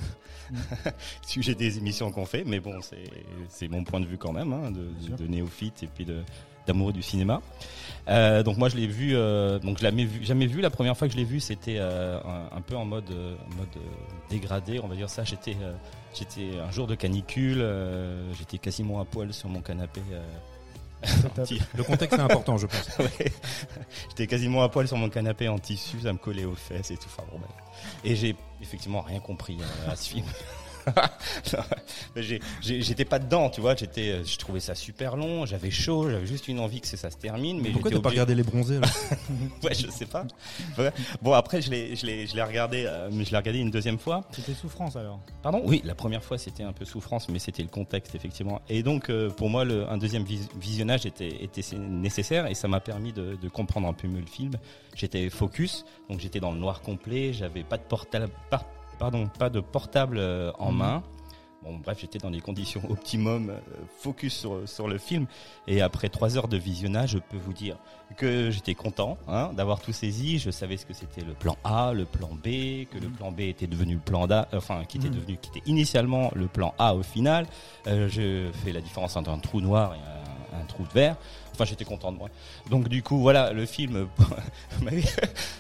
Mm. 0.51 0.57
Sujet 1.27 1.55
des 1.55 1.77
émissions 1.79 2.11
qu'on 2.11 2.25
fait, 2.25 2.45
mais 2.45 2.61
bon, 2.61 2.81
c'est 2.81 3.05
c'est 3.49 3.69
mon 3.69 3.85
point 3.85 4.01
de 4.01 4.07
vue 4.07 4.17
quand 4.17 4.33
même, 4.33 4.53
hein, 4.55 4.71
de, 4.71 4.89
de 5.17 5.27
néophyte 5.27 5.83
et 5.83 5.87
puis 5.87 6.05
de 6.07 6.23
d'amoureux 6.69 6.93
du 6.93 7.03
cinéma. 7.03 7.41
Euh, 8.09 8.43
donc 8.43 8.57
moi 8.57 8.69
je 8.71 8.77
l'ai 8.77 8.87
vu, 8.87 9.15
euh, 9.15 9.59
donc 9.59 9.79
je 9.79 9.83
l'avais 9.85 10.05
vu, 10.05 10.25
jamais 10.25 10.47
vu. 10.47 10.61
La 10.63 10.71
première 10.71 10.97
fois 10.97 11.09
que 11.09 11.13
je 11.13 11.19
l'ai 11.19 11.25
vu, 11.25 11.41
c'était 11.41 11.77
euh, 11.79 12.19
un, 12.25 12.57
un 12.57 12.61
peu 12.63 12.77
en 12.77 12.85
mode 12.87 13.11
mode 13.57 13.77
dégradé, 14.31 14.81
on 14.83 14.87
va 14.89 14.95
dire 14.97 15.11
ça. 15.11 15.25
J'étais 15.25 15.57
euh, 15.61 15.75
j'étais 16.15 16.59
un 16.59 16.71
jour 16.71 16.87
de 16.87 16.95
canicule, 16.95 17.59
euh, 17.61 18.33
j'étais 18.39 18.57
quasiment 18.59 19.01
à 19.01 19.05
poil 19.05 19.33
sur 19.35 19.49
mon 19.51 19.61
canapé. 19.61 20.01
euh, 20.13 20.23
Le 21.77 21.83
contexte 21.85 22.19
est 22.19 22.23
important, 22.23 22.57
je 22.57 22.67
pense. 22.67 22.89
Ouais. 22.99 23.33
J'étais 24.09 24.27
quasiment 24.27 24.63
à 24.63 24.69
poil 24.69 24.89
sur 24.89 24.97
mon 24.97 25.09
canapé 25.11 25.49
en 25.49 25.59
tissu, 25.59 26.01
ça 26.01 26.13
me 26.13 26.19
collait 26.19 26.45
aux 26.47 26.55
fesses 26.55 26.91
et 26.91 26.97
tout. 26.97 27.07
Enfin, 27.07 27.25
bon. 27.31 27.39
Et 28.05 28.17
j'ai 28.17 28.35
effectivement 28.63 29.03
rien 29.03 29.21
compris 29.21 29.59
euh, 29.61 29.93
à 29.93 29.97
ce 29.97 30.09
film. 30.11 30.25
J'étais 32.63 33.05
pas 33.05 33.19
dedans, 33.19 33.51
tu 33.51 33.61
vois. 33.61 33.75
J'étais, 33.75 34.11
euh, 34.11 34.25
je 34.25 34.37
trouvais 34.39 34.61
ça 34.61 34.75
super 34.75 35.17
long. 35.17 35.47
J'avais 35.47 35.71
chaud. 35.71 36.11
J'avais 36.11 36.27
juste 36.27 36.49
une 36.49 36.61
envie 36.61 36.81
que 36.81 36.87
ça 36.87 37.11
se 37.11 37.17
termine. 37.17 37.61
Mais 37.61 37.71
Pourquoi 37.71 37.91
t'as 37.91 38.01
pas 38.01 38.09
regardé 38.11 38.35
les 38.35 38.43
bronzés 38.43 38.81
là 38.81 38.89
Ouais, 39.63 39.75
je 39.75 39.89
sais 39.91 40.07
pas. 40.07 40.25
Bon, 41.23 41.33
après, 41.33 41.63
je 41.63 41.71
l'ai, 41.71 41.97
je 41.97 42.07
l'ai, 42.07 42.27
je 42.27 42.35
l'ai 42.35 42.43
regardé, 42.43 42.85
euh, 42.87 43.09
mais 43.13 43.25
je 43.25 43.31
l'ai 43.31 43.37
regardé 43.37 43.61
une 43.61 43.71
deuxième 43.71 43.99
fois. 43.99 44.23
C'était 44.33 44.55
souffrance 44.55 44.97
alors. 44.97 45.21
Pardon? 45.43 45.63
Oui, 45.65 45.83
la 45.85 45.95
première 45.95 46.23
fois 46.23 46.39
c'était 46.39 46.63
un 46.63 46.73
peu 46.73 46.85
souffrance, 46.85 47.29
mais 47.29 47.39
c'était 47.39 47.63
le 47.63 47.69
contexte 47.69 48.15
effectivement. 48.15 48.61
Et 48.69 48.83
donc 48.83 49.11
euh, 49.11 49.31
pour 49.31 49.51
moi, 49.51 49.65
le, 49.65 49.89
un 49.89 49.99
deuxième 49.99 50.25
vis- 50.25 50.49
visionnage 50.61 51.07
était, 51.07 51.43
était 51.43 51.63
nécessaire 51.77 52.47
et 52.47 52.55
ça 52.55 52.69
m'a 52.69 52.81
permis 52.81 53.13
de, 53.13 53.37
de 53.41 53.49
comprendre 53.49 53.89
un 53.89 53.93
peu 53.93 54.09
mieux 54.09 54.21
le 54.21 54.27
film. 54.27 54.53
J'étais 54.95 55.31
focus, 55.31 55.85
donc 56.11 56.21
j'étais 56.21 56.41
dans 56.41 56.53
le 56.53 56.59
noir 56.59 56.81
complet, 56.81 57.33
j'avais 57.33 57.63
pas 57.63 57.77
de 57.77 57.83
portable, 57.83 58.29
pardon, 58.99 59.27
pas 59.39 59.51
de 59.51 59.61
portable 59.61 60.19
euh, 60.19 60.51
en 60.59 60.73
Mhm. 60.73 60.79
main. 60.79 61.03
Bon, 61.65 61.77
bref, 61.85 61.99
j'étais 62.01 62.19
dans 62.19 62.31
des 62.31 62.41
conditions 62.41 62.81
optimum, 62.89 63.51
euh, 63.51 63.59
focus 63.99 64.33
sur, 64.35 64.69
sur 64.69 64.87
le 64.87 64.97
film. 64.97 65.27
Et 65.67 65.83
après 65.83 66.09
trois 66.09 66.37
heures 66.37 66.47
de 66.47 66.57
visionnage, 66.57 67.11
je 67.11 67.19
peux 67.19 67.37
vous 67.37 67.53
dire 67.53 67.77
que 68.17 68.51
j'étais 68.51 68.75
content 68.75 69.19
hein, 69.27 69.51
d'avoir 69.55 69.81
tout 69.81 69.93
saisi. 69.93 70.39
Je 70.39 70.51
savais 70.51 70.77
ce 70.77 70.87
que 70.87 70.95
c'était 70.95 71.23
le 71.23 71.35
plan 71.35 71.57
A, 71.65 71.93
le 71.93 72.05
plan 72.05 72.29
B, 72.33 72.87
que 72.91 72.99
le 73.01 73.09
plan 73.09 73.33
B 73.33 73.41
était 73.41 73.67
devenu 73.67 73.95
le 73.95 74.01
plan 74.01 74.31
A, 74.31 74.47
enfin 74.55 74.85
qui 74.85 74.99
était 74.99 75.09
Mhm. 75.09 75.15
devenu, 75.17 75.37
qui 75.37 75.51
était 75.51 75.69
initialement 75.69 76.31
le 76.35 76.47
plan 76.47 76.75
A 76.79 76.95
au 76.95 77.03
final. 77.03 77.47
Euh, 77.89 78.09
je 78.09 78.51
fais 78.65 78.73
la 78.73 78.81
différence 78.81 79.17
entre 79.17 79.31
un 79.31 79.39
trou 79.39 79.61
noir 79.61 79.95
et 79.95 79.99
un, 79.99 80.61
un 80.61 80.65
trou 80.65 80.85
de 80.85 80.93
verre. 80.93 81.17
Enfin, 81.59 81.65
j'étais 81.69 81.85
content 81.85 82.13
de 82.13 82.19
moi. 82.19 82.29
Donc 82.71 82.89
du 82.89 83.03
coup, 83.03 83.19
voilà, 83.19 83.53
le 83.53 83.67
film. 83.67 84.07
vas-y, 84.81 85.03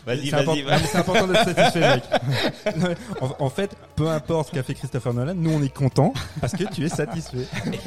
vas-y, 0.06 0.30
C'est 0.86 0.96
important 0.98 1.26
d'être 1.26 1.44
satisfait, 1.44 1.80
mec. 1.80 2.04
En, 3.20 3.46
en 3.46 3.50
fait, 3.50 3.76
peu 3.96 4.08
importe 4.08 4.50
ce 4.50 4.52
qu'a 4.54 4.62
fait 4.62 4.74
Christopher 4.74 5.12
Nolan, 5.12 5.34
nous 5.34 5.50
on 5.50 5.62
est 5.62 5.74
content 5.74 6.12
parce 6.40 6.52
que 6.52 6.64
tu 6.72 6.84
es 6.84 6.88
satisfait. 6.88 7.46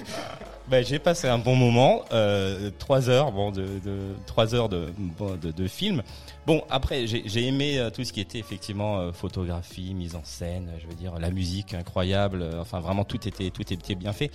Ben, 0.69 0.85
j'ai 0.85 0.99
passé 0.99 1.27
un 1.27 1.37
bon 1.39 1.55
moment, 1.57 2.03
euh, 2.13 2.69
trois 2.79 3.09
heures, 3.09 3.33
bon, 3.33 3.51
de, 3.51 3.63
de 3.83 4.13
trois 4.25 4.55
heures 4.55 4.69
de, 4.69 4.93
bon, 4.97 5.35
de, 5.35 5.51
de 5.51 5.67
film. 5.67 6.01
Bon, 6.45 6.63
après, 6.69 7.07
j'ai 7.07 7.23
j'ai 7.25 7.45
aimé 7.45 7.77
euh, 7.77 7.89
tout 7.89 8.05
ce 8.05 8.13
qui 8.13 8.21
était 8.21 8.39
effectivement 8.39 8.99
euh, 8.99 9.11
photographie, 9.11 9.93
mise 9.93 10.15
en 10.15 10.21
scène, 10.23 10.69
je 10.81 10.87
veux 10.87 10.93
dire, 10.93 11.19
la 11.19 11.29
musique 11.29 11.73
incroyable. 11.73 12.41
euh, 12.41 12.61
enfin, 12.61 12.79
vraiment, 12.79 13.03
tout 13.03 13.27
était, 13.27 13.49
tout 13.49 13.73
était 13.73 13.95
bien 13.95 14.13
fait. 14.13 14.31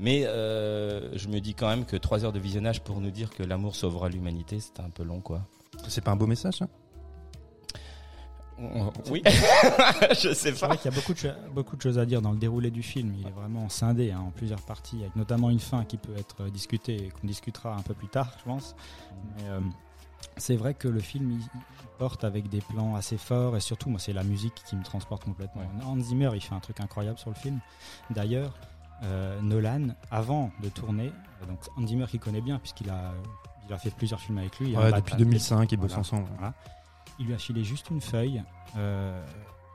Mais 0.00 0.24
euh, 0.26 1.16
je 1.16 1.28
me 1.28 1.40
dis 1.40 1.54
quand 1.54 1.68
même 1.68 1.84
que 1.84 1.96
trois 1.96 2.24
heures 2.24 2.32
de 2.32 2.38
visionnage 2.38 2.82
pour 2.82 3.00
nous 3.00 3.10
dire 3.10 3.30
que 3.30 3.42
l'amour 3.42 3.74
sauvera 3.74 4.08
l'humanité, 4.08 4.60
c'était 4.60 4.82
un 4.82 4.90
peu 4.90 5.02
long, 5.02 5.20
quoi. 5.20 5.42
C'est 5.88 6.02
pas 6.02 6.12
un 6.12 6.16
beau 6.16 6.26
message, 6.26 6.54
ça 6.54 6.68
Oui, 9.10 9.22
je 10.10 10.32
sais 10.32 10.34
C'est 10.34 10.60
pas. 10.60 10.68
vrai 10.68 10.78
qu'il 10.78 10.90
y 10.90 10.94
a 10.94 10.96
beaucoup 10.96 11.14
de, 11.14 11.32
beaucoup 11.52 11.76
de 11.76 11.82
choses 11.82 11.98
à 11.98 12.06
dire 12.06 12.22
dans 12.22 12.32
le 12.32 12.38
déroulé 12.38 12.70
du 12.70 12.82
film. 12.82 13.14
Il 13.18 13.26
est 13.26 13.30
vraiment 13.32 13.68
scindé 13.68 14.10
hein, 14.12 14.20
en 14.20 14.30
plusieurs 14.30 14.62
parties, 14.62 15.00
avec 15.00 15.16
notamment 15.16 15.50
une 15.50 15.60
fin 15.60 15.84
qui 15.84 15.96
peut 15.96 16.16
être 16.16 16.42
euh, 16.44 16.50
discutée 16.50 17.06
et 17.06 17.08
qu'on 17.10 17.26
discutera 17.26 17.74
un 17.76 17.82
peu 17.82 17.94
plus 17.94 18.08
tard, 18.08 18.32
je 18.38 18.44
pense. 18.44 18.74
Mais, 19.36 19.48
euh, 19.48 19.60
c'est 20.36 20.56
vrai 20.56 20.74
que 20.74 20.88
le 20.88 21.00
film 21.00 21.30
il, 21.32 21.40
il 21.40 21.88
porte 21.98 22.24
avec 22.24 22.48
des 22.48 22.60
plans 22.60 22.94
assez 22.96 23.18
forts 23.18 23.56
et 23.56 23.60
surtout, 23.60 23.90
moi, 23.90 23.98
c'est 24.00 24.12
la 24.12 24.24
musique 24.24 24.54
qui 24.68 24.76
me 24.76 24.82
transporte 24.84 25.24
complètement. 25.24 25.62
Hans 25.84 25.98
Zimmer, 26.00 26.30
il 26.34 26.40
fait 26.40 26.54
un 26.54 26.60
truc 26.60 26.80
incroyable 26.80 27.18
sur 27.18 27.30
le 27.30 27.36
film. 27.36 27.58
D'ailleurs, 28.10 28.54
euh, 28.62 28.66
Nolan, 29.42 29.88
avant 30.10 30.50
de 30.62 30.68
tourner, 30.68 31.12
euh, 31.42 31.46
donc 31.46 31.58
Hans 31.76 31.86
Zimmer 31.86 32.06
qui 32.08 32.18
connaît 32.18 32.40
bien 32.40 32.58
puisqu'il 32.58 32.90
a, 32.90 33.12
il 33.68 33.72
a 33.72 33.78
fait 33.78 33.90
plusieurs 33.90 34.20
films 34.20 34.38
avec 34.38 34.58
lui. 34.58 34.70
il 34.70 34.78
Ouais, 34.78 34.92
depuis 34.92 35.12
Bad 35.12 35.18
2005, 35.20 35.72
ils 35.72 35.76
bossent 35.76 35.96
ensemble. 35.96 36.26
Voilà. 36.36 36.54
Il 37.18 37.26
lui 37.26 37.34
a 37.34 37.38
filé 37.38 37.64
juste 37.64 37.90
une 37.90 38.00
feuille 38.00 38.42
euh, 38.76 39.24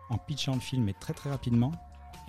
en 0.09 0.17
pitchant 0.17 0.53
le 0.53 0.59
film, 0.61 0.83
mais 0.85 0.93
très 0.93 1.13
très 1.13 1.29
rapidement. 1.29 1.71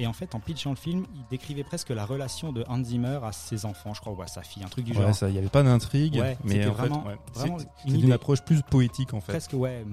Et 0.01 0.09
en 0.09 0.13
fait, 0.13 0.35
en 0.35 0.41
pitchant 0.41 0.71
le 0.71 0.77
film, 0.77 1.07
il 1.15 1.25
décrivait 1.31 1.63
presque 1.63 1.91
la 1.91 2.05
relation 2.05 2.53
de 2.53 2.65
Hans 2.69 2.83
Zimmer 2.83 3.21
à 3.23 3.31
ses 3.31 3.65
enfants, 3.65 3.95
je 3.95 4.01
crois, 4.01 4.13
ou 4.13 4.21
à 4.23 4.27
sa 4.27 4.43
fille, 4.43 4.65
un 4.65 4.69
truc 4.69 4.85
du 4.87 4.93
Ouais, 4.93 5.01
genre. 5.03 5.15
ça, 5.15 5.29
il 5.29 5.37
y 5.37 5.39
avait 5.39 5.49
pas 5.49 5.63
d'intrigue, 5.63 6.17
Ouais, 6.17 6.37
mais 6.43 6.63
fait, 6.63 6.69
vraiment- 6.69 7.05
ouais, 7.05 7.17
vraiment 7.33 7.59
c'est- 7.61 7.65
une 7.65 7.71
c'est 7.93 7.99
une 7.99 8.05
idée. 8.07 8.13
approche 8.13 8.43
plus 8.43 8.61
poétique 8.63 9.15
en 9.15 9.21
fait. 9.21 9.31
Presque, 9.35 9.53
ouais. 9.53 9.85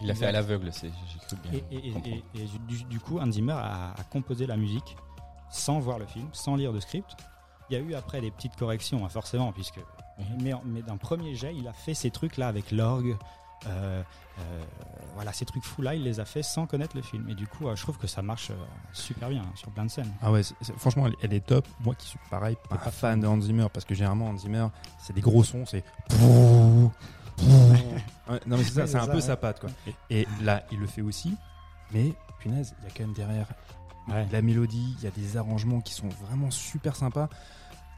Il 0.00 0.06
l'a 0.06 0.14
fait 0.14 0.24
à 0.24 0.32
l'aveugle, 0.32 0.70
c'est, 0.72 0.90
j'ai 1.12 1.18
cru 1.26 1.36
bien. 1.42 1.52
Et, 1.70 1.74
et- 1.76 1.88
et- 1.88 1.92
comprendre. 1.92 2.16
et- 2.36 2.40
et 2.40 2.46
du, 2.68 2.84
du 2.84 3.00
coup, 3.00 3.18
Hans 3.18 3.30
Zimmer 3.30 3.52
a, 3.52 3.90
a 3.98 4.02
composé 4.04 4.46
la 4.46 4.56
musique 4.56 4.96
sans 5.50 5.80
voir 5.80 5.98
le 5.98 6.06
film, 6.06 6.28
sans 6.32 6.56
lire 6.56 6.72
de 6.72 6.80
script. 6.80 7.16
Il 7.68 7.74
y 7.74 7.76
a 7.76 7.80
eu 7.80 7.94
après 7.94 8.20
des 8.20 8.30
petites 8.30 8.56
corrections, 8.56 9.04
hein, 9.04 9.08
forcément, 9.08 9.52
puisque. 9.52 9.78
Mhm. 10.18 10.62
Mais, 10.66 10.82
d'un 10.82 10.96
premier 10.96 11.34
jet, 11.34 11.54
il 11.54 11.66
a 11.68 11.72
fait 11.72 11.94
ces 11.94 12.10
trucs-là 12.10 12.48
avec 12.48 12.70
l'orgue. 12.70 13.16
euh, 13.66 14.02
euh, 14.38 14.64
voilà, 15.14 15.34
ces 15.34 15.44
trucs 15.44 15.64
fous-là, 15.64 15.94
il 15.94 16.02
les 16.02 16.18
a 16.18 16.24
fait 16.24 16.42
sans 16.42 16.66
connaître 16.66 16.96
le 16.96 17.02
film. 17.02 17.28
Et 17.28 17.34
du 17.34 17.46
coup, 17.46 17.68
euh, 17.68 17.76
je 17.76 17.82
trouve 17.82 17.98
que 17.98 18.06
ça 18.06 18.22
marche 18.22 18.52
super 18.92 19.28
bien 19.28 19.42
hein, 19.42 19.52
sur 19.54 19.70
plein 19.70 19.84
de 19.84 19.90
scènes. 19.90 20.10
Ah 20.22 20.32
ouais, 20.32 20.40
franchement, 20.78 21.06
elle, 21.06 21.14
elle 21.22 21.34
est 21.34 21.44
top. 21.46 21.66
Moi 21.80 21.94
qui 21.94 22.06
suis 22.06 22.18
pareil, 22.30 22.56
pas, 22.68 22.76
pas 22.76 22.90
fan 22.90 23.20
de 23.20 23.26
Hans 23.26 23.40
Zimmer, 23.40 23.66
parce 23.72 23.84
que 23.84 23.94
généralement 23.94 24.28
Hans 24.28 24.38
Zimmer, 24.38 24.68
c'est 24.98 25.12
des 25.12 25.20
gros 25.20 25.44
sons, 25.44 25.66
c'est. 25.66 25.84
Ouais, 28.28 28.40
non 28.46 28.56
mais 28.56 28.64
c'est 28.64 28.72
ça, 28.72 28.86
c'est 28.86 28.98
un 28.98 29.06
peu 29.06 29.20
sa 29.20 29.36
patte 29.36 29.60
quoi. 29.60 29.70
Et 30.08 30.26
là, 30.42 30.64
il 30.72 30.78
le 30.78 30.86
fait 30.86 31.02
aussi, 31.02 31.36
mais 31.92 32.14
punaise, 32.38 32.74
il 32.80 32.84
y 32.84 32.86
a 32.88 32.90
quand 32.96 33.04
même 33.04 33.14
derrière 33.14 33.46
Ouais. 34.10 34.26
la 34.32 34.42
mélodie, 34.42 34.94
il 34.98 35.04
y 35.04 35.06
a 35.06 35.10
des 35.10 35.36
arrangements 35.36 35.80
qui 35.80 35.94
sont 35.94 36.08
vraiment 36.08 36.50
super 36.50 36.96
sympas. 36.96 37.28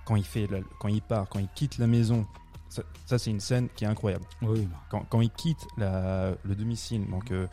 Quand 0.04 0.16
il 0.16 0.24
fait, 0.24 0.48
quand 0.80 0.88
il 0.88 1.00
part, 1.02 1.28
quand 1.28 1.38
il 1.38 1.48
quitte 1.54 1.78
la 1.78 1.86
maison, 1.86 2.26
ça, 2.68 2.82
ça, 3.06 3.18
c'est 3.18 3.30
une 3.30 3.40
scène 3.40 3.68
qui 3.76 3.84
est 3.84 3.86
incroyable. 3.86 4.24
Oui, 4.42 4.66
bah, 4.70 4.76
Quand, 4.90 5.04
quand 5.08 5.20
il 5.20 5.30
quitte 5.30 5.66
la- 5.76 6.32
le 6.42 6.54
domicile, 6.54 7.06
donc, 7.08 7.30
euh, 7.30 7.46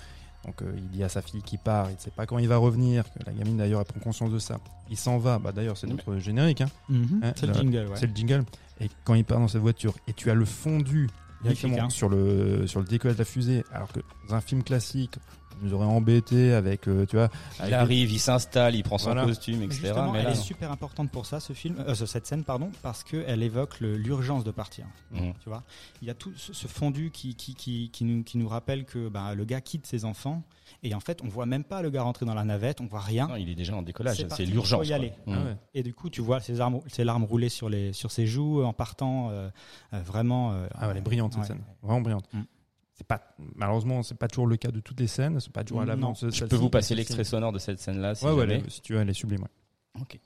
donc 0.46 0.62
euh, 0.62 0.74
il 0.78 0.90
dit 0.90 1.04
à 1.04 1.10
sa 1.10 1.22
fille 1.22 1.42
qu'il 1.44 1.60
part, 1.60 1.90
il 1.90 1.96
ne 1.96 2.00
sait 2.00 2.10
pas 2.12 2.26
quand 2.26 2.38
il 2.40 2.48
va 2.48 2.58
revenir, 2.58 3.04
que 3.14 3.20
la 3.26 3.34
gamine 3.34 3.58
d'ailleurs 3.58 3.82
elle 3.82 3.86
prend 3.86 4.00
conscience 4.00 4.32
de 4.32 4.40
ça. 4.40 4.60
Il 4.90 4.98
s'en 4.98 5.18
va, 5.20 5.38
bah 5.38 5.52
d'ailleurs 5.52 5.78
c'est 5.78 5.88
notre 5.88 6.18
générique, 6.18 6.62
hein. 6.62 6.70
Hein, 6.90 7.34
c'est 7.36 7.46
le 7.48 7.54
jingle, 7.54 7.88
ouais. 7.88 7.96
c'est 7.98 8.08
le 8.08 8.16
jingle. 8.16 8.46
Et 8.82 8.90
quand 9.04 9.14
il 9.14 9.26
part 9.26 9.40
dans 9.40 9.48
sa 9.50 9.60
voiture, 9.60 9.94
et 10.08 10.14
tu 10.14 10.32
as 10.32 10.34
le 10.34 10.46
fondu 10.46 11.10
directement 11.42 11.78
hein. 11.86 11.90
sur 11.90 12.10
le 12.10 12.68
sur 12.68 12.80
le 12.80 12.86
décollage 12.86 13.16
de 13.18 13.22
la 13.22 13.26
fusée, 13.26 13.64
alors 13.72 13.92
que 13.92 14.00
dans 14.28 14.36
un 14.36 14.42
film 14.42 14.64
classique, 14.64 15.16
on 15.62 15.66
nous 15.66 15.74
aurait 15.74 15.86
embêté 15.88 16.54
avec, 16.54 16.88
euh, 16.88 17.06
tu 17.06 17.18
vois, 17.18 17.30
Il 17.68 17.74
arrive, 17.74 18.12
il 18.12 18.20
s'installe, 18.20 18.76
il 18.76 18.84
prend 18.84 18.98
son 18.98 19.08
Voilà. 19.12 19.26
costume, 19.26 19.62
etc. 19.64 19.82
Justement, 19.88 20.12
mais 20.14 20.20
elle 20.20 20.26
là, 20.26 20.32
est 20.32 20.36
non. 20.36 20.42
super 20.42 20.72
importante 20.72 21.12
pour 21.12 21.26
ça, 21.26 21.42
ce 21.42 21.52
film, 21.52 21.76
euh, 21.86 21.96
ce- 21.96 22.06
cette 22.06 22.26
scène, 22.26 22.46
pardon, 22.46 22.72
parce 22.82 23.04
qu'elle 23.04 23.44
évoque 23.44 23.80
le- 23.82 23.98
l'urgence 23.98 24.46
de 24.46 24.52
partir. 24.52 24.86
Mhm. 25.12 25.34
Tu 25.42 25.50
vois, 25.50 25.64
il 26.02 26.08
y 26.08 26.12
a 26.12 26.14
tout 26.14 26.32
ce, 26.38 26.54
ce 26.54 26.68
fondu 26.68 27.12
qui, 27.12 27.36
qui, 27.36 27.56
qui, 27.56 27.90
qui 27.92 28.06
nous, 28.06 28.24
qui 28.24 28.38
nous 28.38 28.48
rappelle 28.48 28.86
que 28.86 29.10
bah, 29.10 29.36
le 29.36 29.44
gars 29.44 29.60
quitte 29.60 29.86
ses 29.86 30.06
enfants 30.06 30.44
et 30.84 30.94
en 30.96 31.00
fait, 31.00 31.22
on 31.24 31.28
voit 31.28 31.46
même 31.46 31.64
pas 31.64 31.82
le 31.82 31.90
gars 31.90 32.02
rentrer 32.04 32.26
dans 32.26 32.34
la 32.34 32.44
navette, 32.44 32.82
on 32.82 32.86
voit 32.88 33.00
rien. 33.00 33.28
Non, 33.28 33.36
il 33.36 33.50
est 33.50 33.56
déjà 33.56 33.76
en 33.76 33.82
décollage, 33.82 34.26
C'est 34.36 34.46
l'urgence. 34.46 34.80
faut 34.80 34.90
y 34.90 34.94
aller. 34.94 35.14
Mhm. 35.28 35.36
Ah 35.38 35.46
ouais. 35.46 35.58
Et 35.74 35.84
du 35.84 35.94
coup, 35.94 36.10
tu 36.10 36.22
vois 36.22 36.40
ses, 36.40 36.60
armes, 36.62 36.80
ses 36.88 37.04
larmes 37.04 37.24
rouler 37.24 37.50
sur, 37.50 37.70
les, 37.70 37.94
sur 37.94 38.12
ses 38.12 38.28
joues 38.28 38.64
en 38.64 38.74
partant 38.74 39.30
euh, 39.32 39.50
euh, 39.94 40.02
vraiment. 40.02 40.54
euh, 40.54 40.68
Ah 40.76 40.86
ouais, 40.86 40.92
elle 40.92 40.98
est 40.98 41.02
brillante 41.02 41.34
cette 41.34 41.42
ouais. 41.42 41.48
scène, 41.48 41.62
vraiment 41.82 42.02
brillante. 42.02 42.28
Mm. 42.34 42.42
C'est 42.96 43.08
pas 43.08 43.22
malheureusement 43.56 44.04
c'est 44.04 44.18
pas 44.18 44.28
toujours 44.28 44.46
le 44.48 44.58
cas 44.58 44.72
de 44.72 44.82
toutes 44.82 45.00
les 45.00 45.08
scènes, 45.08 45.40
c'est 45.40 45.54
pas 45.54 45.64
toujours 45.64 45.82
à 45.82 45.86
l'avance. 45.86 46.26
Je 46.30 46.44
peux 46.46 46.58
vous 46.58 46.70
passer 46.70 46.96
l'extrait 46.96 47.24
sonore 47.24 47.54
de 47.54 47.60
cette 47.60 47.80
scène-là, 47.80 48.14
si 48.16 48.26
Ouais, 48.26 48.62
si 48.68 48.82
tu 48.82 48.94
veux, 48.94 49.00
elle 49.00 49.10
est 49.10 49.14
sublime. 49.14 49.42
ouais. 49.44 50.02
Ok. 50.02 50.20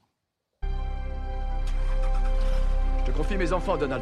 Je 3.05 3.11
te 3.11 3.15
confie 3.15 3.37
mes 3.37 3.51
enfants, 3.53 3.77
Donald. 3.77 4.01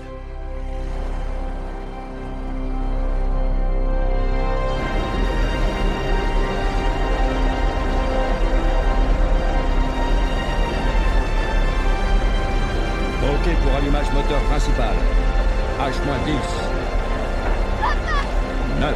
Pour 13.43 13.75
allumage 13.75 14.05
moteur 14.13 14.39
principal. 14.41 14.93
H-10. 15.79 16.29
9. 18.79 18.95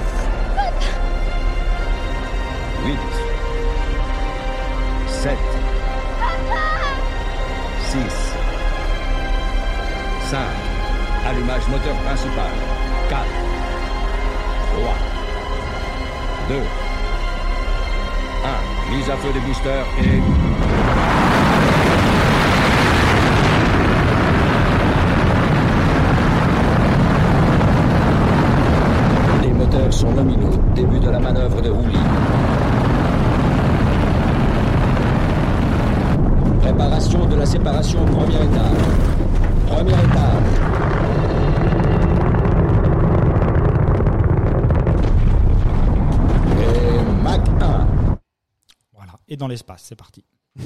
8. 2.86 3.00
7. 5.08 5.38
6. 7.82 8.00
5. 10.30 10.40
Allumage 11.28 11.68
moteur 11.70 11.96
principal. 12.06 12.52
4. 13.10 13.25
3. 14.78 14.96
2. 16.50 16.56
1. 18.46 18.96
Mise 18.96 19.10
à 19.10 19.18
feu 19.18 19.34
des 19.34 19.40
boosters 19.40 19.86
et... 19.98 20.22
Les 29.42 29.54
moteurs 29.54 29.92
sont 30.05 30.13
nominaux. 30.13 30.51
Début 30.75 31.00
de 31.00 31.09
la 31.09 31.19
manœuvre 31.19 31.62
de 31.62 31.69
roulis. 31.69 31.97
Préparation 36.62 37.25
de 37.25 37.35
la 37.35 37.45
séparation 37.45 38.05
première 38.05 38.41
étape. 38.41 38.77
Première 39.67 40.00
étape. 40.00 41.45
Et 46.59 47.24
Mach 47.24 47.41
1. 47.62 47.88
Voilà. 48.93 49.19
Et 49.27 49.38
dans 49.38 49.47
l'espace, 49.47 49.83
c'est 49.85 49.95
parti. 49.95 50.24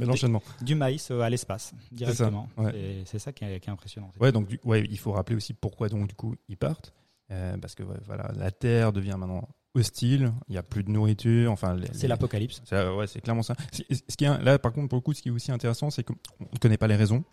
Mais 0.00 0.06
l'enchaînement. 0.06 0.42
Du 0.62 0.74
maïs 0.74 1.10
euh, 1.10 1.20
à 1.20 1.28
l'espace, 1.28 1.74
directement. 1.92 2.48
ouais. 2.56 2.72
C'est- 2.72 3.02
C'est 3.04 3.18
ça 3.18 3.32
qui 3.32 3.44
est, 3.44 3.60
qui 3.60 3.68
est 3.68 3.72
impressionnant. 3.72 4.10
Ouais, 4.18 4.32
donc 4.32 4.46
du- 4.46 4.58
ouais, 4.64 4.84
il 4.88 4.98
faut 4.98 5.12
rappeler 5.12 5.36
aussi 5.36 5.52
pourquoi 5.52 5.88
donc 5.90 6.08
du 6.08 6.14
coup 6.14 6.34
ils 6.48 6.56
partent, 6.56 6.94
Euh, 7.30 7.56
parce 7.58 7.74
que 7.74 7.82
voilà, 8.06 8.30
la 8.36 8.50
Terre 8.50 8.92
devient 8.92 9.16
maintenant 9.18 9.48
hostile, 9.74 10.32
il 10.48 10.52
n'y 10.52 10.58
a 10.58 10.62
plus 10.62 10.84
de 10.84 10.90
nourriture, 10.90 11.50
enfin 11.50 11.76
C'est 11.92 12.06
l'apocalypse. 12.06 12.60
ça, 12.64 12.94
ouais, 12.94 13.06
c'est 13.06 13.20
clairement 13.20 13.42
ça. 13.42 13.54
Ce 13.72 13.82
qui 14.16 14.24
est, 14.24 14.42
là, 14.42 14.58
par 14.58 14.72
contre, 14.72 14.88
pour 14.88 14.98
le 14.98 15.02
coup, 15.02 15.12
ce 15.14 15.22
qui 15.22 15.28
est 15.30 15.32
aussi 15.32 15.50
intéressant, 15.50 15.90
c'est 15.90 16.04
qu'on 16.04 16.14
ne 16.40 16.58
connaît 16.58 16.76
pas 16.76 16.86
les 16.86 16.96
raisons. 16.96 17.24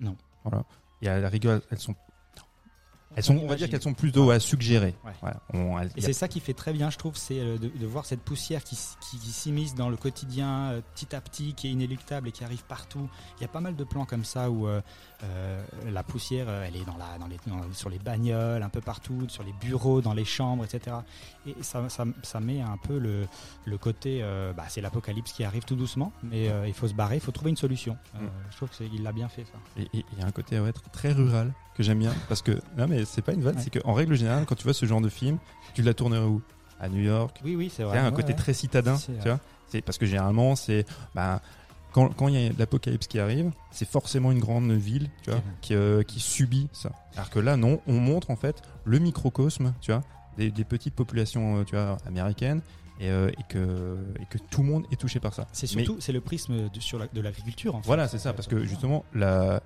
Non. 0.00 0.16
Voilà. 0.44 0.64
Et 1.00 1.08
à 1.08 1.18
la 1.20 1.28
rigueur, 1.30 1.62
elles 1.70 1.78
sont, 1.78 1.94
elles 3.14 3.22
sont, 3.22 3.38
on 3.38 3.46
va 3.46 3.54
dire 3.56 3.70
qu'elles 3.70 3.80
sont 3.82 3.94
plutôt 3.94 4.30
à 4.30 4.38
suggérer. 4.40 4.94
Ouais. 5.04 5.12
Voilà. 5.22 5.40
On- 5.54 5.78
elles- 5.78 5.90
Et 5.96 6.02
c'est 6.02 6.12
ça 6.12 6.28
qui 6.28 6.40
fait 6.40 6.52
très 6.52 6.74
bien, 6.74 6.90
je 6.90 6.98
trouve, 6.98 7.16
c'est 7.16 7.40
euh, 7.40 7.56
de, 7.56 7.68
de 7.68 7.86
voir 7.86 8.04
cette 8.04 8.20
poussière 8.20 8.62
qui, 8.62 8.76
qui, 9.00 9.18
qui 9.18 9.30
s'immisce 9.30 9.74
dans 9.74 9.88
le 9.88 9.96
quotidien 9.96 10.72
euh, 10.72 10.80
petit 10.94 11.16
à 11.16 11.20
petit, 11.22 11.54
qui 11.54 11.68
est 11.68 11.70
inéluctable 11.70 12.28
et 12.28 12.32
qui 12.32 12.44
arrive 12.44 12.64
partout. 12.64 13.08
Il 13.38 13.42
y 13.42 13.44
a 13.46 13.48
pas 13.48 13.60
mal 13.60 13.74
de 13.74 13.84
plans 13.84 14.04
comme 14.04 14.24
ça 14.24 14.50
où 14.50 14.66
euh, 14.68 14.82
euh, 15.24 15.64
la 15.90 16.02
poussière, 16.02 16.46
euh, 16.48 16.64
elle 16.66 16.76
est 16.76 16.84
dans 16.84 16.96
la, 16.96 17.16
dans 17.18 17.26
les, 17.26 17.36
dans- 17.46 17.72
sur 17.72 17.88
les 17.88 17.98
bagnoles, 17.98 18.62
un 18.62 18.68
peu 18.68 18.80
partout, 18.80 19.24
sur 19.28 19.42
les 19.42 19.52
bureaux, 19.52 20.00
dans 20.00 20.12
les 20.12 20.24
chambres, 20.24 20.64
etc. 20.64 20.96
Et 21.46 21.54
ça, 21.62 21.88
ça, 21.88 22.04
ça 22.22 22.40
met 22.40 22.60
un 22.60 22.76
peu 22.76 22.98
le, 22.98 23.26
le 23.64 23.78
côté, 23.78 24.20
euh, 24.22 24.52
bah, 24.52 24.64
c'est 24.68 24.80
l'apocalypse 24.80 25.32
qui 25.32 25.44
arrive 25.44 25.64
tout 25.64 25.76
doucement, 25.76 26.12
mais 26.22 26.48
euh, 26.50 26.66
il 26.68 26.74
faut 26.74 26.88
se 26.88 26.94
barrer, 26.94 27.16
il 27.16 27.20
faut 27.20 27.32
trouver 27.32 27.50
une 27.50 27.56
solution. 27.56 27.96
Mm. 28.14 28.26
Je 28.50 28.56
trouve 28.56 28.70
qu'il 28.70 29.02
l'a 29.02 29.12
bien 29.12 29.28
fait 29.28 29.44
ça. 29.44 29.58
Et 29.82 29.88
il 29.92 30.18
y 30.18 30.22
a 30.22 30.26
un 30.26 30.32
côté 30.32 30.60
ouais, 30.60 30.72
très, 30.72 30.90
très 30.90 31.12
rural 31.12 31.52
que 31.74 31.82
j'aime 31.82 31.98
bien 31.98 32.12
parce 32.28 32.40
que 32.42 32.52
non 32.78 32.86
mais 32.88 33.04
c'est 33.04 33.20
pas 33.22 33.32
une 33.32 33.42
vanne, 33.42 33.56
Ouais. 33.56 33.62
c'est 33.62 33.78
qu'en 33.82 33.92
règle 33.92 34.14
générale, 34.16 34.44
quand 34.46 34.54
tu 34.54 34.64
vois 34.64 34.72
ce 34.74 34.86
genre 34.86 35.00
de 35.00 35.08
film, 35.10 35.38
tu 35.74 35.82
la 35.82 35.94
tournerais 35.94 36.24
où? 36.24 36.42
À 36.78 36.90
New 36.90 37.00
York. 37.00 37.40
Oui, 37.42 37.56
oui, 37.56 37.72
c'est 37.74 37.82
Il 37.82 37.86
vrai. 37.86 37.96
y 37.96 37.98
a 38.00 38.04
un 38.04 38.10
Ouais, 38.10 38.16
côté 38.16 38.34
très 38.34 38.52
citadin, 38.52 38.96
tu 38.98 39.12
vois? 39.24 39.40
C'est 39.68 39.80
parce 39.80 39.96
que 39.98 40.04
généralement 40.06 40.56
c'est 40.56 40.84
bah, 41.14 41.40
quand 41.96 42.08
quand 42.14 42.28
il 42.28 42.34
y 42.40 42.46
a 42.46 42.52
l'apocalypse 42.58 43.06
qui 43.06 43.18
arrive, 43.18 43.50
c'est 43.70 43.88
forcément 43.88 44.30
une 44.30 44.38
grande 44.38 44.70
ville, 44.70 45.08
tu 45.22 45.30
vois, 45.30 45.40
qui, 45.62 45.74
euh, 45.74 46.02
qui 46.02 46.20
subit 46.20 46.68
ça. 46.72 46.92
Alors 47.16 47.30
que 47.30 47.38
là 47.40 47.56
non, 47.56 47.80
on 47.86 47.94
montre 47.98 48.30
en 48.30 48.36
fait 48.36 48.62
le 48.84 48.98
microcosme, 48.98 49.72
tu 49.80 49.90
vois, 49.92 50.02
des, 50.36 50.50
des 50.50 50.64
petites 50.64 50.94
populations, 50.94 51.58
euh, 51.60 51.64
tu 51.64 51.74
vois, 51.74 51.96
américaines. 52.06 52.60
Et, 52.98 53.10
euh, 53.10 53.28
et 53.38 53.42
que 53.48 53.96
et 54.20 54.24
que 54.24 54.38
tout 54.38 54.62
le 54.62 54.68
monde 54.70 54.84
est 54.90 54.96
touché 54.98 55.20
par 55.20 55.34
ça. 55.34 55.46
C'est 55.52 55.66
surtout, 55.66 55.96
c'est 56.00 56.12
le 56.12 56.22
prisme 56.22 56.70
de, 56.70 56.80
sur 56.80 56.98
la- 56.98 57.08
de 57.08 57.20
l'agriculture. 57.20 57.74
En 57.74 57.82
fait. 57.82 57.86
voilà, 57.86 58.08
c'est 58.08 58.18
ça, 58.18 58.32
parce 58.32 58.46
que 58.48 58.64
justement, 58.64 59.04
la, 59.12 59.62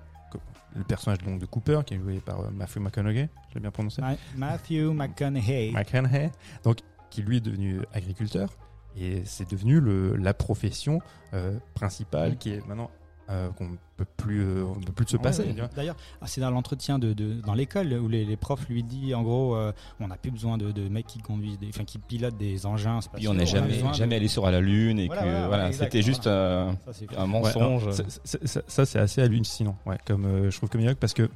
le 0.75 0.83
personnage 0.83 1.19
donc, 1.19 1.39
de 1.39 1.45
Cooper, 1.45 1.79
qui 1.85 1.93
est 1.93 1.97
joué 1.99 2.19
par 2.19 2.41
euh, 2.41 2.49
Matthew 2.53 2.77
McConaughey, 2.79 3.29
je 3.49 3.55
l'ai 3.55 3.61
bien 3.61 3.71
prononcé 3.71 4.01
Matthew 4.35 4.91
McConaughey. 4.93 5.71
McConaughey, 5.71 6.29
donc, 6.65 6.79
qui 7.09 7.21
lui 7.21 7.37
est 7.37 7.41
devenu 7.41 7.79
agriculteur, 7.93 8.49
et 8.97 9.21
c'est 9.25 9.49
devenu 9.49 9.79
le, 9.79 10.15
la 10.15 10.33
profession 10.33 10.99
euh, 11.33 11.57
principale 11.73 12.37
qui 12.37 12.51
est 12.51 12.65
maintenant 12.67 12.89
euh, 13.29 13.49
qu'on 13.51 13.69
ne 13.69 13.75
peut 13.95 14.05
plus, 14.17 14.41
euh, 14.43 14.65
on 14.65 14.79
peut 14.81 14.91
plus 14.91 15.07
se 15.07 15.15
passer. 15.15 15.43
ouais. 15.43 15.55
D'ailleurs, 15.73 15.95
ah, 16.19 16.27
c'est 16.27 16.41
dans 16.41 16.51
l'entretien 16.51 16.99
de, 16.99 17.13
de- 17.13 17.39
dans 17.39 17.53
l'école 17.53 17.93
où 17.93 18.09
les, 18.09 18.25
les 18.25 18.35
profs 18.35 18.67
lui 18.67 18.83
disent 18.83 19.13
en 19.13 19.21
gros, 19.23 19.55
euh, 19.55 19.71
on 20.01 20.09
n'a 20.09 20.17
plus 20.17 20.31
besoin 20.31 20.57
de, 20.57 20.71
de 20.73 20.89
mecs 20.89 21.07
qui 21.07 21.19
conduisent, 21.19 21.57
des, 21.57 21.69
enfin 21.69 21.85
qui 21.85 21.97
pilotent 21.97 22.35
des 22.37 22.65
engins. 22.65 22.99
Puis 23.13 23.29
on 23.29 23.33
n'est 23.33 23.45
jamais, 23.45 23.81
de- 23.81 23.93
jamais 23.93 24.15
allé 24.17 24.27
sur 24.27 24.49
la 24.51 24.59
Lune 24.59 24.99
et 24.99 25.05
Voilà, 25.07 25.21
que 25.21 25.27
voilà, 25.29 25.47
voilà, 25.47 25.67
exact, 25.67 25.85
c'était 25.85 26.01
juste 26.01 26.27
euh, 26.27 26.73
Ça, 26.91 26.91
un 27.17 27.21
Ouais, 27.23 27.27
mensonge. 27.27 27.89
ça, 28.25 28.85
c'est 28.85 28.99
assez 28.99 29.21
hallucinant, 29.21 29.77
ouais, 29.85 29.97
comme, 30.05 30.25
euh, 30.25 30.51
je 30.51 30.57
trouve 30.57 30.69
comme 30.69 30.81
Yoke, 30.81 30.97
parce 30.97 31.13
que 31.13 31.29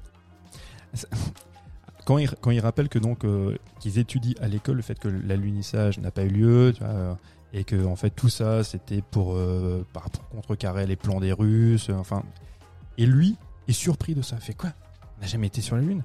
quand 2.05 2.17
il, 2.17 2.29
quand 2.41 2.51
il 2.51 2.59
rappelle 2.59 2.89
que 2.89 2.99
donc 2.99 3.23
euh, 3.25 3.55
qu'ils 3.79 3.99
étudient 3.99 4.35
à 4.41 4.47
l'école 4.47 4.75
le 4.77 4.81
fait 4.81 4.99
que 4.99 5.07
l'alunissage 5.07 5.99
n'a 5.99 6.11
pas 6.11 6.23
eu 6.23 6.29
lieu, 6.29 6.73
tu 6.75 6.83
vois, 6.83 6.89
euh, 6.93 7.13
et 7.55 7.63
que 7.63 7.85
en 7.85 7.95
fait 7.95 8.09
tout 8.11 8.29
ça 8.29 8.63
c'était 8.63 9.01
pour, 9.01 9.33
euh, 9.33 9.83
pour 9.93 10.29
contrecarrer 10.29 10.85
les 10.85 10.97
plans 10.97 11.19
des 11.19 11.31
Russes, 11.31 11.89
euh, 11.89 11.93
enfin, 11.93 12.21
et 12.97 13.05
lui 13.05 13.37
est 13.67 13.73
surpris 13.73 14.13
de 14.13 14.21
ça. 14.21 14.37
Fait 14.37 14.53
quoi? 14.53 14.71
On 15.17 15.21
n'a 15.21 15.27
jamais 15.27 15.47
été 15.47 15.61
sur 15.61 15.75
la 15.75 15.81
Lune? 15.81 16.03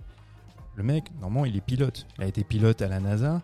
Le 0.77 0.85
mec, 0.85 1.11
normalement, 1.21 1.45
il 1.45 1.57
est 1.57 1.61
pilote. 1.61 2.07
Il 2.17 2.25
a 2.25 2.27
été 2.27 2.45
pilote 2.45 2.81
à 2.81 2.89
la 2.89 3.01
NASA. 3.01 3.43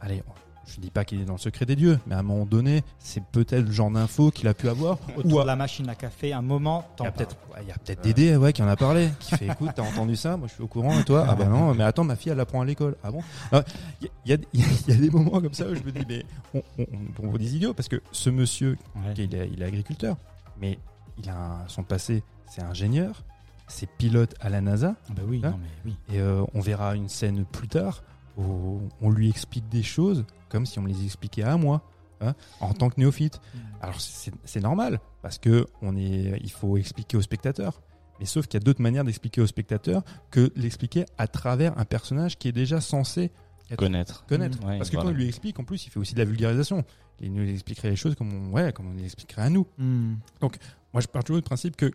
Allez, 0.00 0.22
je 0.66 0.80
dis 0.80 0.90
pas 0.90 1.04
qu'il 1.04 1.20
est 1.20 1.24
dans 1.24 1.34
le 1.34 1.38
secret 1.38 1.64
des 1.64 1.76
dieux, 1.76 1.98
mais 2.06 2.14
à 2.14 2.18
un 2.18 2.22
moment 2.22 2.44
donné, 2.44 2.82
c'est 2.98 3.22
peut-être 3.22 3.66
le 3.66 3.70
genre 3.72 3.90
d'info 3.90 4.30
qu'il 4.30 4.48
a 4.48 4.54
pu 4.54 4.68
avoir. 4.68 4.98
autour 5.16 5.32
Ou 5.34 5.38
à- 5.38 5.42
de 5.42 5.46
la 5.46 5.56
machine 5.56 5.88
à 5.88 5.94
café, 5.94 6.32
un 6.32 6.42
moment, 6.42 6.86
il 6.98 7.04
y 7.04 7.06
a 7.06 7.10
peut-être 7.12 7.36
ouais, 7.54 7.64
peut-être 7.84 8.02
Dédé 8.02 8.36
ouais, 8.36 8.52
qui 8.52 8.62
en 8.62 8.68
a 8.68 8.76
parlé, 8.76 9.10
qui 9.20 9.36
fait 9.36 9.46
écoute, 9.46 9.70
t'as 9.76 9.82
entendu 9.82 10.16
ça 10.16 10.36
Moi 10.36 10.48
je 10.48 10.54
suis 10.54 10.62
au 10.62 10.66
courant 10.66 10.98
et 10.98 11.04
toi? 11.04 11.24
Ah 11.28 11.34
bah 11.34 11.44
non, 11.46 11.72
mais 11.74 11.84
attends, 11.84 12.04
ma 12.04 12.16
fille 12.16 12.32
elle 12.32 12.40
apprend 12.40 12.60
à 12.60 12.64
l'école. 12.64 12.96
Ah 13.04 13.10
bon? 13.10 13.22
Il 13.52 13.56
y, 14.02 14.06
a- 14.06 14.10
il 14.24 14.60
y 14.60 14.64
a- 14.64 14.66
il 14.88 14.94
y 14.94 14.96
a 14.96 15.00
des 15.00 15.10
moments 15.10 15.40
comme 15.40 15.54
ça 15.54 15.66
où 15.66 15.74
je 15.74 15.82
me 15.82 15.92
dis, 15.92 16.04
mais 16.08 16.24
on, 16.54 16.62
on, 16.78 16.86
on, 17.28 17.36
des 17.36 17.54
idiots 17.56 17.72
parce 17.74 17.88
que 17.88 18.02
ce 18.12 18.30
monsieur, 18.30 18.76
Ouais. 18.96 19.12
ok, 19.12 19.18
il, 19.18 19.34
est, 19.34 19.48
il 19.52 19.62
est 19.62 19.66
agriculteur, 19.66 20.16
mais 20.60 20.78
il 21.22 21.28
a 21.30 21.36
un- 21.36 21.68
son 21.68 21.82
passé, 21.84 22.22
c'est 22.48 22.62
ingénieur, 22.62 23.22
c'est 23.68 23.88
pilote 23.88 24.34
à 24.40 24.48
la 24.48 24.60
NASA 24.60 24.94
Ah 25.08 25.12
bah 25.16 25.22
oui, 25.26 25.40
Hein? 25.44 25.50
non 25.52 25.58
mais 25.62 25.68
oui. 26.10 26.14
et 26.16 26.20
euh, 26.20 26.44
on 26.54 26.60
verra 26.60 26.94
une 26.96 27.08
scène 27.08 27.44
plus 27.44 27.68
tard 27.68 28.02
où 28.36 28.80
on 29.00 29.10
lui 29.10 29.28
explique 29.28 29.68
des 29.68 29.82
choses 29.82 30.24
comme 30.48 30.66
si 30.66 30.78
on 30.78 30.82
me 30.82 30.88
les 30.88 31.04
expliquait 31.04 31.42
à 31.44 31.56
moi. 31.56 31.82
hein, 32.22 32.34
en 32.60 32.72
tant 32.72 32.88
que 32.88 32.98
néophyte. 32.98 33.40
Alors 33.82 34.00
c'est 34.00 34.60
normal 34.62 35.00
parce 35.20 35.36
que 35.38 35.66
on 35.82 35.96
est, 35.98 36.40
il 36.42 36.50
faut 36.50 36.78
expliquer 36.78 37.16
au 37.18 37.22
spectateur. 37.22 37.82
Mais 38.18 38.24
sauf 38.24 38.46
qu'il 38.46 38.58
y 38.58 38.62
a 38.62 38.64
d'autres 38.64 38.80
manières 38.80 39.04
d'expliquer 39.04 39.42
au 39.42 39.46
spectateur 39.46 40.02
que 40.30 40.50
l'expliquer 40.56 41.04
à 41.18 41.26
travers 41.28 41.76
un 41.78 41.84
personnage 41.84 42.38
qui 42.38 42.48
est 42.48 42.52
déjà 42.52 42.80
censé 42.80 43.30
être- 43.70 43.76
Connaître. 43.78 44.24
connaître. 44.26 44.58
Ouais, 44.64 44.78
parce 44.78 44.88
que 44.88 44.96
voilà. 44.96 45.10
quand 45.10 45.14
il 45.14 45.18
lui 45.20 45.28
explique, 45.28 45.58
en 45.58 45.64
plus, 45.64 45.84
il 45.86 45.90
fait 45.90 45.98
aussi 46.00 46.14
de 46.14 46.18
la 46.20 46.24
vulgarisation. 46.24 46.84
Il 47.20 47.34
nous 47.34 47.46
expliquerait 47.46 47.90
les 47.90 47.96
choses 47.96 48.14
comme 48.14 48.32
on, 48.32 48.52
ouais, 48.54 48.72
comme 48.72 48.86
on 48.88 48.94
les 48.94 49.04
expliquerait 49.04 49.42
à 49.42 49.50
nous. 49.50 49.66
Hmm. 49.76 50.14
Moi, 50.40 51.02
je 51.02 51.06
pars 51.08 51.22
toujours 51.22 51.36
du 51.42 51.44
principe 51.44 51.76
que 51.76 51.90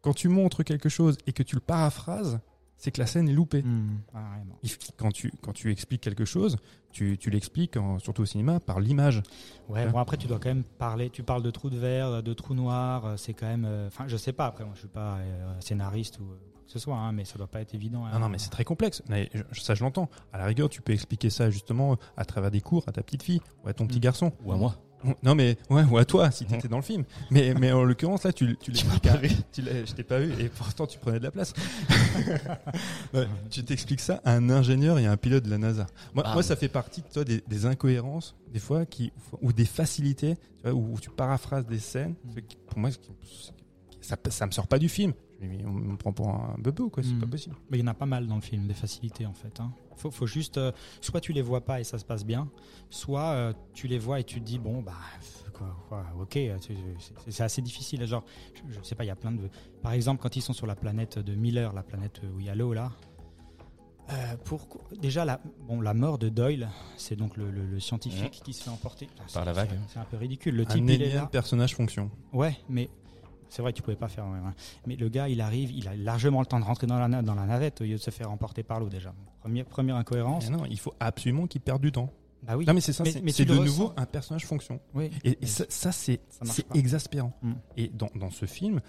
quand 0.00 0.14
tu 0.14 0.28
montres 0.28 0.64
quelque 0.64 0.88
chose 0.88 1.18
et 1.26 1.32
que 1.34 1.42
tu 1.42 1.54
le 1.56 1.60
paraphrases, 1.60 2.40
c'est 2.82 2.90
que 2.90 3.00
la 3.00 3.06
scène 3.06 3.28
est 3.28 3.32
loupée. 3.32 3.62
Hmm. 3.62 3.98
Ah. 4.14 4.18
Il- 4.64 4.70
Quand 4.96 5.12
tu, 5.12 5.30
quand 5.42 5.52
tu 5.52 5.70
expliques 5.70 6.00
quelque 6.00 6.24
chose, 6.24 6.56
tu, 6.90 7.16
tu 7.18 7.30
l'expliques, 7.30 7.76
surtout 7.98 8.22
au 8.22 8.26
cinéma, 8.26 8.58
par 8.58 8.80
l'image. 8.80 9.22
Ouais, 9.68 9.82
Hein 9.82 9.90
bon 9.92 9.98
après 9.98 10.16
tu 10.16 10.26
dois 10.26 10.38
quand 10.40 10.48
même 10.48 10.64
parler, 10.64 11.10
tu 11.10 11.22
parles 11.22 11.42
de 11.42 11.50
trous 11.52 11.70
de 11.70 11.78
verre, 11.78 12.22
de 12.22 12.32
trous 12.34 12.54
noirs, 12.54 13.04
euh, 13.06 13.16
c'est 13.16 13.34
quand 13.34 13.46
même, 13.46 13.64
euh, 13.64 13.86
enfin 13.86 14.04
je 14.08 14.16
sais 14.16 14.32
pas 14.32 14.46
après 14.46 14.64
moi 14.64 14.72
je 14.74 14.80
suis 14.80 14.88
pas 14.88 15.18
euh, 15.18 15.54
scénariste 15.60 16.18
ou 16.18 16.24
euh, 16.24 16.36
quoi 16.52 16.62
que 16.66 16.72
ce 16.72 16.78
soit, 16.78 16.96
hein, 16.96 17.12
mais 17.12 17.24
ça 17.24 17.36
doit 17.38 17.46
pas 17.48 17.60
être 17.60 17.74
évident. 17.74 18.04
hein. 18.06 18.10
Non, 18.14 18.20
non, 18.20 18.28
mais 18.28 18.38
c'est 18.38 18.48
très 18.50 18.64
complexe. 18.64 19.02
Mais 19.08 19.28
je- 19.34 19.60
ça, 19.60 19.74
je 19.74 19.82
l'entends. 19.84 20.08
À 20.32 20.38
la 20.38 20.44
rigueur, 20.46 20.68
tu 20.68 20.80
peux 20.82 20.92
expliquer 20.92 21.28
ça 21.30 21.50
justement 21.50 21.96
à 22.16 22.24
travers 22.24 22.50
des 22.50 22.60
cours 22.60 22.84
à 22.88 22.92
ta 22.92 23.02
petite 23.02 23.22
fille 23.24 23.40
ou 23.64 23.68
à 23.68 23.74
ton 23.74 23.86
petit 23.88 23.98
Mm. 23.98 24.02
garçon. 24.02 24.32
Ou 24.44 24.52
à 24.52 24.56
moi. 24.56 24.76
Non, 25.22 25.34
mais 25.34 25.56
ouais, 25.70 25.82
ou 25.90 25.96
à 25.98 26.04
toi 26.04 26.30
si 26.30 26.44
tu 26.44 26.54
étais 26.54 26.68
dans 26.68 26.76
le 26.76 26.82
film. 26.82 27.04
Mais, 27.30 27.54
mais 27.54 27.72
en 27.72 27.84
l'occurrence, 27.84 28.24
là, 28.24 28.32
tu, 28.32 28.56
tu 28.60 28.70
l'expliques. 28.70 29.06
à- 29.06 29.18
tu 29.52 29.62
l'as- 29.62 29.84
je 29.84 29.92
t'ai 29.94 30.02
pas 30.02 30.18
vu 30.20 30.32
et 30.38 30.48
pourtant 30.48 30.86
tu 30.86 30.98
prenais 30.98 31.18
de 31.18 31.24
la 31.24 31.30
place. 31.30 31.52
Ouais, 33.14 33.26
tu 33.50 33.64
t'expliques 33.64 34.00
ça 34.00 34.20
à 34.24 34.32
un 34.34 34.50
ingénieur 34.50 34.98
et 34.98 35.06
à 35.06 35.12
un 35.12 35.16
pilote 35.16 35.44
de 35.44 35.50
la 35.50 35.58
NASA. 35.58 35.86
Moi, 36.14 36.22
Ah, 36.26 36.34
moi 36.34 36.42
ça 36.42 36.54
fait 36.56 36.68
partie 36.68 37.02
toi, 37.02 37.24
des, 37.24 37.42
des 37.48 37.66
incohérences, 37.66 38.36
des 38.52 38.60
fois, 38.60 38.86
qui, 38.86 39.12
ou 39.42 39.52
des 39.52 39.64
facilités, 39.64 40.36
tu 40.36 40.62
vois, 40.64 40.72
où, 40.72 40.94
où 40.94 41.00
tu 41.00 41.10
paraphrases 41.10 41.66
des 41.66 41.78
scènes. 41.78 42.14
Qui- 42.48 42.56
Pour 42.68 42.78
moi, 42.78 42.90
ça, 44.00 44.16
ça 44.30 44.46
me 44.46 44.52
sort 44.52 44.66
pas 44.68 44.78
du 44.78 44.88
film. 44.88 45.12
Mais 45.40 45.64
on 45.64 45.70
me 45.72 45.96
prend 45.96 46.12
pour 46.12 46.28
un 46.28 46.54
bebe 46.58 46.80
ou 46.80 46.90
quoi 46.90 47.02
C'est 47.02 47.18
pas 47.18 47.26
possible. 47.26 47.56
Mais 47.70 47.78
il 47.78 47.80
y 47.80 47.84
en 47.84 47.86
a 47.86 47.94
pas 47.94 48.06
mal 48.06 48.26
dans 48.26 48.34
le 48.34 48.40
film, 48.42 48.66
des 48.66 48.74
facilités 48.74 49.24
en 49.26 49.32
fait. 49.32 49.58
Hein. 49.60 49.72
Faut, 49.96 50.10
faut 50.10 50.26
juste, 50.26 50.58
euh, 50.58 50.70
soit 51.00 51.20
tu 51.20 51.32
les 51.32 51.42
vois 51.42 51.62
pas 51.64 51.80
et 51.80 51.84
ça 51.84 51.98
se 51.98 52.04
passe 52.04 52.24
bien, 52.26 52.48
soit 52.90 53.30
euh, 53.30 53.52
tu 53.72 53.86
les 53.88 53.98
vois 53.98 54.20
et 54.20 54.24
tu 54.24 54.40
te 54.40 54.44
dis 54.44 54.58
bon 54.58 54.82
bah 54.82 54.92
quoi, 55.54 55.76
quoi, 55.88 56.04
ok, 56.20 56.36
euh, 56.36 56.56
c'est- 57.28 57.40
assez 57.42 57.62
difficile. 57.62 58.04
Genre, 58.06 58.24
je, 58.54 58.74
je 58.78 58.82
sais 58.82 58.94
pas, 58.94 59.04
il 59.04 59.08
y 59.08 59.10
a 59.10 59.16
plein 59.16 59.32
de. 59.32 59.48
Par 59.82 59.92
exemple, 59.92 60.22
quand 60.22 60.36
ils 60.36 60.42
sont 60.42 60.52
sur 60.52 60.66
la 60.66 60.76
planète 60.76 61.18
de 61.18 61.34
Miller, 61.34 61.72
la 61.72 61.82
planète 61.82 62.20
où 62.34 62.40
il 62.40 62.46
y 62.46 62.50
a 62.50 62.54
l'eau 62.54 62.72
là. 62.74 62.92
euh, 64.10 64.36
pourquoi 64.44 64.80
déjà 65.00 65.24
la, 65.24 65.40
bon, 65.68 65.80
la 65.80 65.94
mort 65.94 66.18
de 66.18 66.28
Doyle, 66.28 66.68
c'est 66.96 67.14
donc 67.16 67.36
le, 67.36 67.50
le- 67.50 67.64
le 67.64 67.78
scientifique 67.80 68.40
qui 68.44 68.52
se 68.52 68.64
fait 68.64 68.70
emporter 68.70 69.06
Putain, 69.06 69.24
Par 69.32 69.44
la 69.44 69.54
c'est- 69.54 69.60
vague. 69.60 69.70
c'est- 69.86 69.92
C'est 69.94 69.98
un 70.00 70.04
peu 70.04 70.16
ridicule. 70.16 70.56
Le 70.56 70.62
Un 70.62 70.66
type 70.66 70.84
il 70.88 71.02
est 71.02 71.14
là. 71.14 71.26
personnage 71.26 71.76
fonction. 71.76 72.10
Ouais, 72.32 72.56
mais 72.68 72.88
c'est 73.50 73.60
vrai 73.60 73.72
tu 73.74 73.82
pouvais 73.82 73.96
pas 73.96 74.08
faire. 74.08 74.24
ouais, 74.24 74.38
ouais. 74.38 74.52
Mais 74.86 74.96
le 74.96 75.08
gars, 75.10 75.28
il 75.28 75.40
arrive, 75.42 75.70
il 75.72 75.86
a 75.88 75.94
largement 75.94 76.40
le 76.40 76.46
temps 76.46 76.58
de 76.58 76.64
rentrer 76.64 76.86
dans 76.86 76.98
la, 76.98 77.08
na- 77.08 77.20
dans 77.22 77.34
la 77.34 77.44
navette 77.44 77.82
au 77.82 77.84
lieu 77.84 77.92
de 77.96 78.00
se 78.00 78.10
faire 78.10 78.30
emporter 78.30 78.62
par 78.62 78.80
l'eau 78.80 78.88
déjà. 78.88 79.12
Première, 79.40 79.66
première 79.66 79.96
incohérence. 79.96 80.48
Mais 80.50 80.56
non, 80.56 80.64
il 80.70 80.78
faut 80.78 80.94
absolument 81.00 81.46
qu'il 81.46 81.60
perde 81.60 81.82
du 81.82 81.92
temps. 81.92 82.10
Bah 82.42 82.56
oui. 82.56 82.64
Non, 82.64 82.72
mais 82.72 82.80
c'est 82.80 82.94
ça, 82.94 83.04
Mais- 83.04 83.32
c'est 83.32 83.44
de 83.44 83.54
nouveau 83.54 83.88
ressens. 83.88 83.94
un 83.98 84.06
personnage 84.06 84.46
fonction. 84.46 84.80
Oui. 84.94 85.10
Et, 85.24 85.36
ça, 85.46 85.64
ça, 85.68 85.92
c'est 85.92 86.20
exaspérant. 86.74 87.34
Mm. 87.42 87.52
Et 87.76 87.88
dans, 87.88 88.08
dans 88.14 88.30
ce 88.30 88.46
film, 88.46 88.80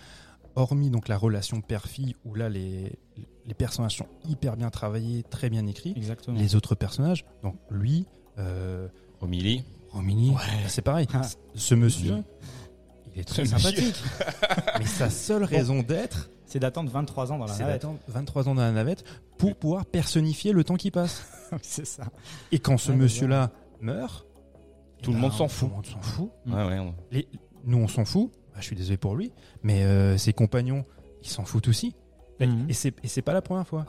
hormis 0.56 0.90
donc 0.90 1.08
la 1.10 1.18
relation 1.18 1.60
père-fille, 1.62 2.16
où 2.24 2.34
là 2.36 2.48
les, 2.48 2.94
les 3.46 3.54
personnages 3.54 3.98
sont 3.98 4.08
hyper 4.30 4.56
bien 4.56 4.70
travaillés, 4.70 5.24
très 5.24 5.50
bien 5.50 5.66
écrits, 5.68 5.94
Exactement. 5.98 6.38
les 6.38 6.56
autres 6.56 6.76
personnages, 6.76 7.26
donc 7.44 7.56
lui, 7.70 8.06
euh, 8.38 8.88
Romilly. 9.20 9.64
Romini, 9.90 10.34
c'est 10.68 10.82
pareil. 10.82 11.06
Ah. 11.14 11.22
Ce 11.54 11.76
monsieur, 11.76 12.24
il 13.16 13.22
est 13.22 13.24
très 13.26 13.46
sympathique. 13.46 14.02
Mais 14.80 14.86
sa 14.86 15.10
seule 15.10 15.44
raison 15.44 15.82
d'être, 15.84 16.30
C'est 16.46 16.60
d'attendre 16.60 16.92
23 16.92 17.32
ans 17.32 17.38
dans 17.38 17.46
la 17.46 17.54
c'est 17.54 17.64
navette. 17.64 17.82
d'attendre 17.82 18.00
23 18.08 18.50
ans 18.50 18.56
dans 18.56 18.62
la 18.62 18.72
navette 18.72 19.04
pour 19.38 19.56
pouvoir 19.56 19.86
personnifier 19.86 20.52
le 20.54 20.64
temps 20.64 20.76
qui 20.76 20.92
passe. 20.92 21.26
c'est 21.62 21.86
ça. 21.86 22.06
Et 22.52 22.60
quand 22.60 22.78
ce 22.78 22.92
Ouais, 22.92 22.98
monsieur-là 22.98 23.52
meurt, 23.80 24.26
Tout 25.02 25.12
eh 25.12 25.14
le 25.14 25.14
ben, 25.14 25.22
monde 25.22 25.34
s'en 25.34 25.48
fout. 25.48 25.68
Tout 25.68 25.70
le 25.70 25.76
monde 25.76 25.86
s'en 25.86 26.02
fout. 26.02 26.30
Mm. 26.46 26.54
Ouais, 26.54 26.66
ouais. 26.68 26.80
on- 26.80 26.96
Les- 27.12 27.28
nous, 27.64 27.78
on 27.78 27.88
s'en 27.88 28.06
fout, 28.06 28.32
je 28.58 28.62
suis 28.62 28.76
désolé 28.76 28.98
pour 28.98 29.16
lui, 29.16 29.32
mais 29.64 29.84
euh, 29.84 30.18
ses 30.18 30.34
compagnons, 30.34 30.86
ils 31.24 31.30
s'en 31.30 31.46
foutent 31.46 31.68
aussi. 31.68 31.96
Et- 32.40 32.48
Mhm. 32.48 32.66
Et 32.70 32.74
c'est 32.74 32.94
et 33.04 33.08
c'est 33.08 33.22
pas 33.22 33.34
la 33.34 33.42
première 33.44 33.68
fois. 33.68 33.86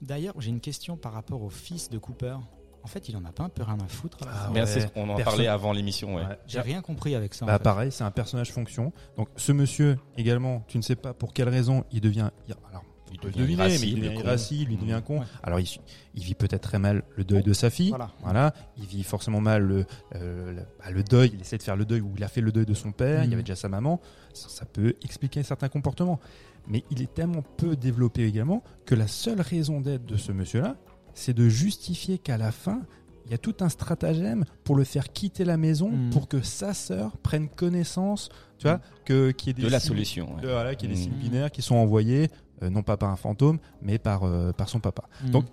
D'ailleurs, 0.00 0.34
j'ai 0.38 0.48
une 0.50 0.60
question 0.60 0.96
par 0.96 1.12
rapport 1.12 1.42
au 1.42 1.50
fils 1.50 1.90
de 1.90 1.98
Cooper. 1.98 2.36
En 2.84 2.88
fait, 2.88 3.08
il 3.08 3.16
en 3.16 3.24
a 3.24 3.32
pas 3.32 3.44
un 3.44 3.48
peu 3.48 3.62
rien 3.62 3.78
à 3.78 3.86
foutre. 3.88 4.18
Ah 4.22 4.50
Bien, 4.52 4.62
ouais, 4.62 4.66
c'est 4.68 4.80
ce 4.80 4.86
qu'on 4.88 5.02
en 5.08 5.14
personne- 5.14 5.24
parlait 5.24 5.46
avant 5.46 5.72
l'émission. 5.72 6.16
Ouais. 6.16 6.22
Ouais. 6.22 6.38
J'ai 6.46 6.60
rien 6.60 6.82
compris 6.82 7.14
avec 7.14 7.32
ça. 7.34 7.44
en 7.44 7.48
Bah, 7.48 7.58
fait. 7.58 7.62
pareil, 7.64 7.92
c'est 7.92 8.04
un 8.04 8.10
personnage 8.10 8.50
fonction. 8.52 8.92
Donc 9.16 9.28
ce 9.36 9.52
monsieur 9.52 9.98
également, 10.16 10.64
tu 10.68 10.78
ne 10.78 10.82
sais 10.82 10.96
pas 10.96 11.14
pour 11.14 11.32
quelle 11.32 11.48
raison 11.48 11.84
il 11.92 12.00
devient. 12.00 12.30
il- 12.48 12.54
Alors, 12.68 12.84
Il 13.12 13.18
peut 13.20 13.26
le 13.28 13.34
devient 13.34 13.56
deviner, 13.56 13.78
mais 13.78 13.88
il 13.88 14.00
devient 14.00 14.20
irascible, 14.20 14.72
il 14.72 14.78
devient 14.78 15.02
con. 15.04 15.20
Ouais. 15.20 15.26
Alors 15.42 15.60
il, 15.60 15.68
il 16.14 16.22
vit 16.24 16.34
peut-être 16.34 16.62
très 16.62 16.78
mal 16.78 17.02
le 17.14 17.24
deuil 17.24 17.42
de 17.42 17.52
sa 17.52 17.68
fille. 17.68 17.90
Voilà. 17.90 18.10
Voilà, 18.22 18.54
il 18.78 18.86
vit 18.86 19.02
forcément 19.04 19.40
mal 19.42 19.62
le, 19.62 19.84
euh, 20.16 20.52
le, 20.54 20.62
bah, 20.78 20.90
le 20.90 21.02
deuil. 21.04 21.30
Il 21.34 21.40
essaie 21.42 21.58
de 21.58 21.62
faire 21.62 21.76
le 21.76 21.84
deuil 21.84 22.00
ou 22.00 22.14
il 22.16 22.24
a 22.24 22.28
fait 22.28 22.40
le 22.40 22.50
deuil 22.52 22.64
de 22.64 22.72
son 22.74 22.90
père. 22.90 23.22
Il 23.22 23.26
y 23.26 23.28
Mhm. 23.28 23.32
avait 23.34 23.42
déjà 23.42 23.54
sa 23.54 23.68
maman. 23.68 24.00
Ça, 24.32 24.48
ça 24.48 24.64
peut 24.64 24.94
expliquer 25.04 25.42
certains 25.42 25.68
comportements. 25.68 26.20
Mais 26.68 26.84
il 26.90 27.02
est 27.02 27.12
tellement 27.12 27.42
peu 27.42 27.76
développé 27.76 28.24
également 28.24 28.62
que 28.86 28.94
la 28.94 29.06
seule 29.08 29.40
raison 29.42 29.80
d'être 29.82 30.06
de 30.06 30.16
ce 30.16 30.32
monsieur-là, 30.32 30.76
c'est 31.14 31.34
de 31.34 31.48
justifier 31.48 32.18
qu'à 32.18 32.36
la 32.38 32.52
fin, 32.52 32.82
il 33.26 33.30
y 33.30 33.34
a 33.34 33.38
tout 33.38 33.54
un 33.60 33.68
stratagème 33.68 34.44
pour 34.64 34.76
le 34.76 34.84
faire 34.84 35.12
quitter 35.12 35.44
la 35.44 35.56
maison 35.56 35.90
Mhm. 35.90 36.10
pour 36.10 36.28
que 36.28 36.42
sa 36.42 36.74
sœur 36.74 37.16
prenne 37.18 37.48
connaissance, 37.48 38.28
tu 38.58 38.66
vois, 38.66 38.80
que 39.04 39.30
qu'il 39.30 39.48
y 39.48 39.50
ait 39.50 39.54
des 39.54 39.62
De 39.62 39.68
la 39.68 39.80
solution. 39.80 40.34
ouais. 40.36 40.42
de- 40.42 40.48
voilà, 40.48 40.74
qu'il 40.74 40.90
y 40.90 40.92
ait 40.92 40.96
des 40.96 41.00
Mhm. 41.00 41.12
signes 41.12 41.18
binaires 41.20 41.50
qui 41.50 41.62
sont 41.62 41.76
envoyés 41.76 42.28
euh, 42.62 42.70
non 42.70 42.82
pas 42.82 42.96
par 42.96 43.10
un 43.10 43.16
fantôme, 43.16 43.58
mais 43.80 43.98
par 43.98 44.22
euh, 44.24 44.52
par 44.52 44.68
son 44.68 44.78
papa. 44.80 45.04
Mhm. 45.24 45.30
Donc, 45.30 45.46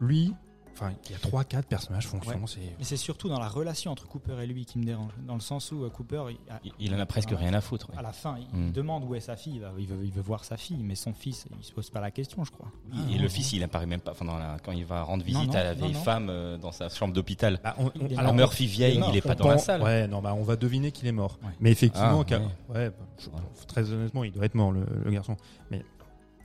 Lui, 0.00 0.34
enfin, 0.74 0.92
il 1.06 1.12
y 1.12 1.14
a 1.14 1.18
trois, 1.18 1.44
quatre 1.44 1.66
personnages 1.66 2.06
fonctions. 2.06 2.32
Ouais. 2.34 2.40
C'est 2.46 2.60
Mais 2.78 2.84
c'est 2.84 2.96
surtout 2.96 3.28
dans 3.28 3.38
la 3.40 3.48
relation 3.48 3.90
entre 3.92 4.06
Cooper 4.06 4.36
et 4.42 4.46
lui 4.46 4.64
qui 4.66 4.78
me 4.78 4.84
dérange. 4.84 5.12
Dans 5.26 5.34
le 5.34 5.40
sens 5.40 5.72
où 5.72 5.84
euh, 5.84 5.90
Cooper, 5.90 6.24
il, 6.30 6.52
a- 6.52 6.60
Il, 6.64 6.72
il 6.80 6.94
en 6.94 6.98
a 6.98 7.06
presque 7.06 7.30
Ouais. 7.30 7.36
rien 7.36 7.54
à 7.54 7.60
foutre. 7.60 7.90
ouais. 7.90 7.98
à 7.98 8.02
la 8.02 8.12
fin, 8.12 8.36
il 8.38 8.58
Mm. 8.58 8.72
demande 8.72 9.04
où 9.04 9.14
est 9.14 9.20
sa 9.20 9.36
fille. 9.36 9.54
Il, 9.56 9.60
va- 9.60 9.72
il 9.78 9.86
veut, 9.86 10.04
il 10.04 10.10
veut 10.12 10.20
voir 10.22 10.44
sa 10.44 10.56
fille, 10.56 10.82
mais 10.82 10.94
son 10.94 11.12
fils, 11.14 11.46
il 11.58 11.64
se 11.64 11.72
pose 11.72 11.90
pas 11.90 12.00
la 12.00 12.10
question, 12.10 12.44
je 12.44 12.50
crois. 12.50 12.68
Et 13.10 13.16
le 13.16 13.22
non, 13.24 13.28
fils, 13.28 13.52
il 13.52 13.62
apparaît 13.62 13.86
même 13.86 14.00
pas. 14.00 14.12
Enfin, 14.12 14.24
dans 14.24 14.36
la- 14.38 14.56
quand 14.64 14.72
il 14.72 14.84
va 14.84 15.02
rendre 15.02 15.24
visite 15.24 15.48
non, 15.48 15.54
à 15.54 15.62
la 15.64 15.74
non, 15.74 15.80
vieille 15.80 15.94
non. 15.94 16.02
femme 16.02 16.28
euh, 16.30 16.58
dans 16.58 16.72
sa 16.72 16.88
chambre 16.88 17.14
d'hôpital. 17.14 17.60
Bah, 17.62 17.76
Alors. 18.16 18.34
Murphy 18.34 18.66
vieille, 18.66 19.00
il 19.10 19.16
est 19.16 19.20
pas 19.20 19.34
dans 19.34 19.48
la 19.48 19.58
salle. 19.58 19.82
Ouais, 19.82 20.06
non, 20.08 20.20
bah, 20.22 20.34
on 20.34 20.42
va 20.42 20.56
deviner 20.56 20.90
qu'il 20.92 21.06
est 21.08 21.12
mort. 21.12 21.38
Ouais. 21.42 21.50
Mais 21.60 21.70
effectivement, 21.72 22.24
Ah, 22.28 22.34
ouais. 22.34 22.74
ouais, 22.74 22.90
bah, 22.90 22.96
je- 23.18 23.28
Ouais. 23.30 23.36
très 23.68 23.90
honnêtement, 23.90 24.24
il 24.24 24.32
doit 24.32 24.44
être 24.44 24.54
mort, 24.54 24.72
le, 24.72 24.84
le 25.04 25.10
garçon. 25.10 25.36
Mais 25.70 25.84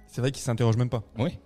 c'est 0.07 0.21
vrai 0.21 0.31
qu'il 0.31 0.41
s'interroge 0.43 0.77
même 0.77 0.89
pas. 0.89 1.03
Oui. 1.17 1.37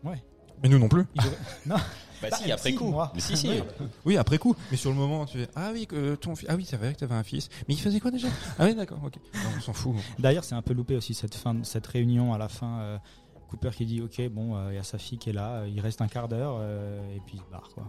Mais 0.61 0.69
nous 0.69 0.79
non 0.79 0.87
plus. 0.87 1.05
Il 1.15 1.21
non, 1.65 1.75
Bah, 2.23 2.29
Bah, 2.31 2.37
si, 2.43 2.51
après 2.51 2.69
si, 2.71 2.75
coup. 2.75 2.89
moi. 2.89 3.11
Mais 3.13 3.19
si, 3.21 3.37
si. 3.37 3.49
Oui. 3.49 3.61
Oui, 4.05 4.17
après 4.17 4.37
coup. 4.37 4.55
Mais 4.71 4.77
sur 4.77 4.89
le 4.89 4.95
moment, 4.95 5.25
tu 5.25 5.37
fais 5.37 5.47
Ah 5.55 5.69
oui, 5.73 5.85
que 5.87 6.15
ton 6.15 6.35
fils. 6.35 6.47
Ah 6.49 6.55
oui, 6.55 6.65
c'est 6.65 6.77
vrai 6.77 6.93
que 6.93 6.99
tu 6.99 7.03
avais 7.03 7.15
un 7.15 7.23
fils. 7.23 7.49
Mais 7.67 7.73
il 7.75 7.79
faisait 7.79 7.99
quoi 7.99 8.11
déjà? 8.11 8.27
Ah 8.59 8.65
oui, 8.65 8.75
d'accord, 8.75 8.99
ok. 9.05 9.15
Non, 9.35 9.49
on 9.57 9.61
s'en 9.61 9.73
fout. 9.73 9.95
D'ailleurs, 10.19 10.43
c'est 10.43 10.55
un 10.55 10.61
peu 10.61 10.73
loupé 10.73 10.95
aussi 10.95 11.13
cette 11.13 11.35
fin, 11.35 11.55
cette 11.63 11.87
réunion 11.87 12.33
à 12.33 12.37
la 12.37 12.49
fin. 12.49 12.79
euh, 12.79 12.97
Cooper 13.49 13.69
qui 13.69 13.85
dit 13.85 14.01
ok, 14.01 14.29
bon, 14.31 14.55
euh, 14.55 14.71
il 14.71 14.75
y 14.75 14.79
a 14.79 14.83
sa 14.83 14.97
fille 14.97 15.19
qui 15.19 15.29
est 15.29 15.33
là, 15.33 15.57
euh, 15.57 15.69
il 15.71 15.79
reste 15.79 16.01
un 16.01 16.07
quart 16.07 16.27
d'heure 16.27 16.55
euh, 16.59 17.15
et 17.15 17.19
puis 17.23 17.35
il 17.37 17.39
se 17.39 17.45
barre 17.51 17.69
quoi. 17.75 17.83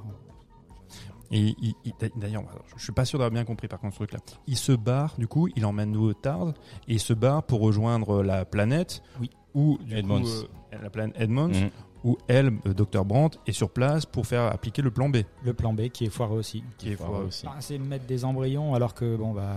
Et 1.31 1.55
il- 1.59 1.75
il- 1.87 1.93
d'ailleurs, 2.17 2.43
je 2.77 2.83
suis 2.83 2.93
pas 2.93 3.05
sûr 3.07 3.19
d'avoir 3.19 3.31
bien 3.33 3.45
compris 3.45 3.67
par 3.67 3.81
contre 3.81 3.95
ce 3.95 3.99
truc-là. 3.99 4.19
Il 4.47 4.59
se 4.59 4.73
barre, 4.73 5.15
du 5.17 5.27
coup, 5.27 5.49
il 5.57 5.65
emmène 5.65 5.91
nous 5.91 6.13
Tard 6.13 6.49
et 6.87 6.95
il 6.95 7.01
se 7.01 7.15
barre 7.15 7.43
pour 7.45 7.61
rejoindre 7.61 8.23
la 8.23 8.45
planète. 8.45 9.03
Oui. 9.21 9.31
Ou 9.55 9.79
du 9.83 9.97
Edmonds. 9.97 10.21
coup, 10.21 10.29
euh, 10.75 10.79
la 10.83 10.91
planète 10.91 11.15
Edmonds, 11.19 11.49
Mhm. 11.49 11.71
Où 12.05 12.19
elle, 12.29 12.53
euh, 12.67 12.75
Dr 12.75 13.05
Brandt, 13.05 13.39
est 13.47 13.53
sur 13.53 13.71
place 13.71 14.05
pour 14.07 14.27
faire 14.27 14.43
appliquer 14.45 14.83
le 14.83 14.91
plan 14.91 15.09
B. 15.09 15.19
Le 15.43 15.55
plan 15.55 15.73
B 15.73 15.89
qui 15.89 16.05
est 16.05 16.11
foireux 16.11 16.39
aussi. 16.39 16.63
Qui 16.79 16.91
est 16.93 16.97
foireux 16.97 17.25
aussi. 17.25 17.47
Ah, 17.49 17.57
c'est 17.61 17.79
mettre 17.79 18.05
des 18.07 18.25
embryons 18.25 18.75
alors 18.75 18.95
que 18.95 19.17
bon 19.17 19.33
bah 19.33 19.55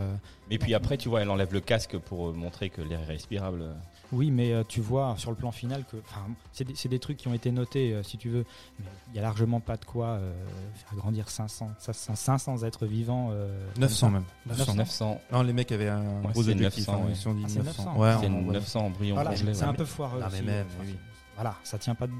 Et 0.49 0.57
puis 0.57 0.73
après, 0.73 0.97
tu 0.97 1.09
vois, 1.09 1.21
elle 1.21 1.29
enlève 1.29 1.53
le 1.53 1.59
casque 1.59 1.97
pour 1.97 2.29
euh, 2.29 2.33
montrer 2.33 2.69
que 2.69 2.81
l'air 2.81 3.01
est 3.01 3.05
respirable. 3.05 3.65
oui, 4.13 4.31
mais 4.31 4.53
euh, 4.53 4.63
tu 4.67 4.79
vois 4.79 5.15
sur 5.17 5.29
le 5.29 5.35
plan 5.35 5.51
final 5.51 5.83
que 5.91 5.97
enfin 5.97 6.21
c'est 6.53 6.63
des, 6.63 6.73
c'est 6.75 6.87
des 6.87 6.99
trucs 6.99 7.17
qui 7.17 7.27
ont 7.27 7.33
été 7.33 7.51
notés 7.51 7.93
euh, 7.93 8.01
si 8.03 8.17
tu 8.17 8.29
veux. 8.29 8.45
Mais 8.79 8.85
il 9.09 9.15
y 9.17 9.19
a 9.19 9.23
largement 9.23 9.59
pas 9.59 9.75
de 9.75 9.83
quoi 9.83 10.07
euh, 10.11 10.33
faire 10.75 10.97
grandir 10.97 11.29
500 11.29 11.69
500 11.79 12.15
500 12.15 12.63
êtres 12.63 12.85
vivants. 12.85 13.29
euh, 13.33 13.67
900 13.77 14.07
comme 14.07 14.13
même. 14.13 14.23
ça. 14.55 14.63
900. 14.65 14.75
900. 14.75 15.21
Non, 15.33 15.41
les 15.43 15.51
mecs 15.53 15.71
avaient 15.73 15.89
un 15.89 16.21
Ouais, 16.23 16.31
gros 16.31 16.47
objectif. 16.47 16.87
900, 16.87 16.93
hein, 16.93 17.05
ouais. 17.05 17.11
Ils 17.11 17.15
se 17.17 17.21
sont 17.23 17.33
dit 17.33 17.43
Ah, 17.45 17.49
c'est 17.49 17.63
900. 17.63 17.83
900. 17.83 17.99
Ouais, 17.99 18.13
C'est 18.21 18.27
on- 18.27 18.41
900 18.53 18.79
embryons 18.85 19.15
Voilà, 19.15 19.31
congelés. 19.31 19.53
c'est 19.53 19.63
ouais. 19.63 19.69
un 19.69 19.73
peu 19.73 19.85
foireux. 19.85 20.19
Non, 20.21 20.27
mais 20.31 20.37
aussi, 20.37 20.45
même, 20.45 20.67
oui. 20.81 20.95
Voilà, 21.37 21.55
ça 21.63 21.77
tient 21.77 21.95
pas 21.95 22.07
debout. 22.07 22.17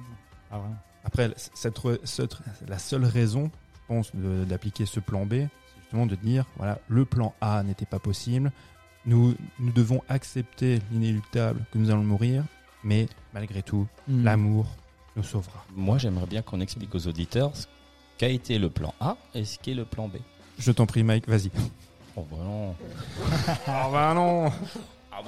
Ah, 0.52 0.60
vraiment. 0.60 0.78
Après, 1.04 1.32
cette, 1.36 1.78
re- 1.80 2.00
cette- 2.06 2.38
la 2.68 2.80
seule 2.80 3.04
raison, 3.06 3.52
je 3.74 3.80
pense, 3.88 4.16
de- 4.16 4.46
d'appliquer 4.46 4.86
ce 4.86 5.00
plan 5.00 5.26
B, 5.26 5.34
c'est 5.34 5.82
justement 5.82 6.06
de 6.06 6.16
dire, 6.16 6.46
voilà, 6.58 6.80
le 6.88 7.04
plan 7.06 7.34
A 7.42 7.62
n'était 7.64 7.86
pas 7.86 8.00
possible. 8.00 8.52
Nous, 9.06 9.36
nous 9.60 9.72
devons 9.72 10.02
accepter 10.10 10.82
l'inéluctable 10.92 11.64
que 11.72 11.78
nous 11.78 11.90
allons 11.90 12.04
mourir, 12.04 12.44
mais 12.84 13.08
malgré 13.34 13.62
tout, 13.64 13.88
Mm. 14.08 14.24
l'amour 14.24 14.66
nous 15.16 15.24
sauvera. 15.24 15.66
Moi, 15.76 15.98
j'aimerais 15.98 16.26
bien 16.28 16.42
qu'on 16.42 16.60
explique 16.62 16.94
aux 16.94 17.08
auditeurs 17.08 17.56
ce 17.56 17.66
qu'a 18.18 18.30
été 18.30 18.60
le 18.60 18.70
plan 18.70 18.94
A 19.00 19.16
et 19.34 19.46
ce 19.46 19.58
qu'est 19.60 19.74
le 19.74 19.86
plan 19.86 20.08
B. 20.10 20.18
Je 20.60 20.72
t'en 20.72 20.86
prie, 20.86 21.04
Mike, 21.04 21.28
vas-y. 21.30 21.52
Oh, 22.16 22.26
bah 22.30 22.38
non. 22.44 22.76
Ah 23.68 23.90
bah 23.92 24.14
non 24.14 24.52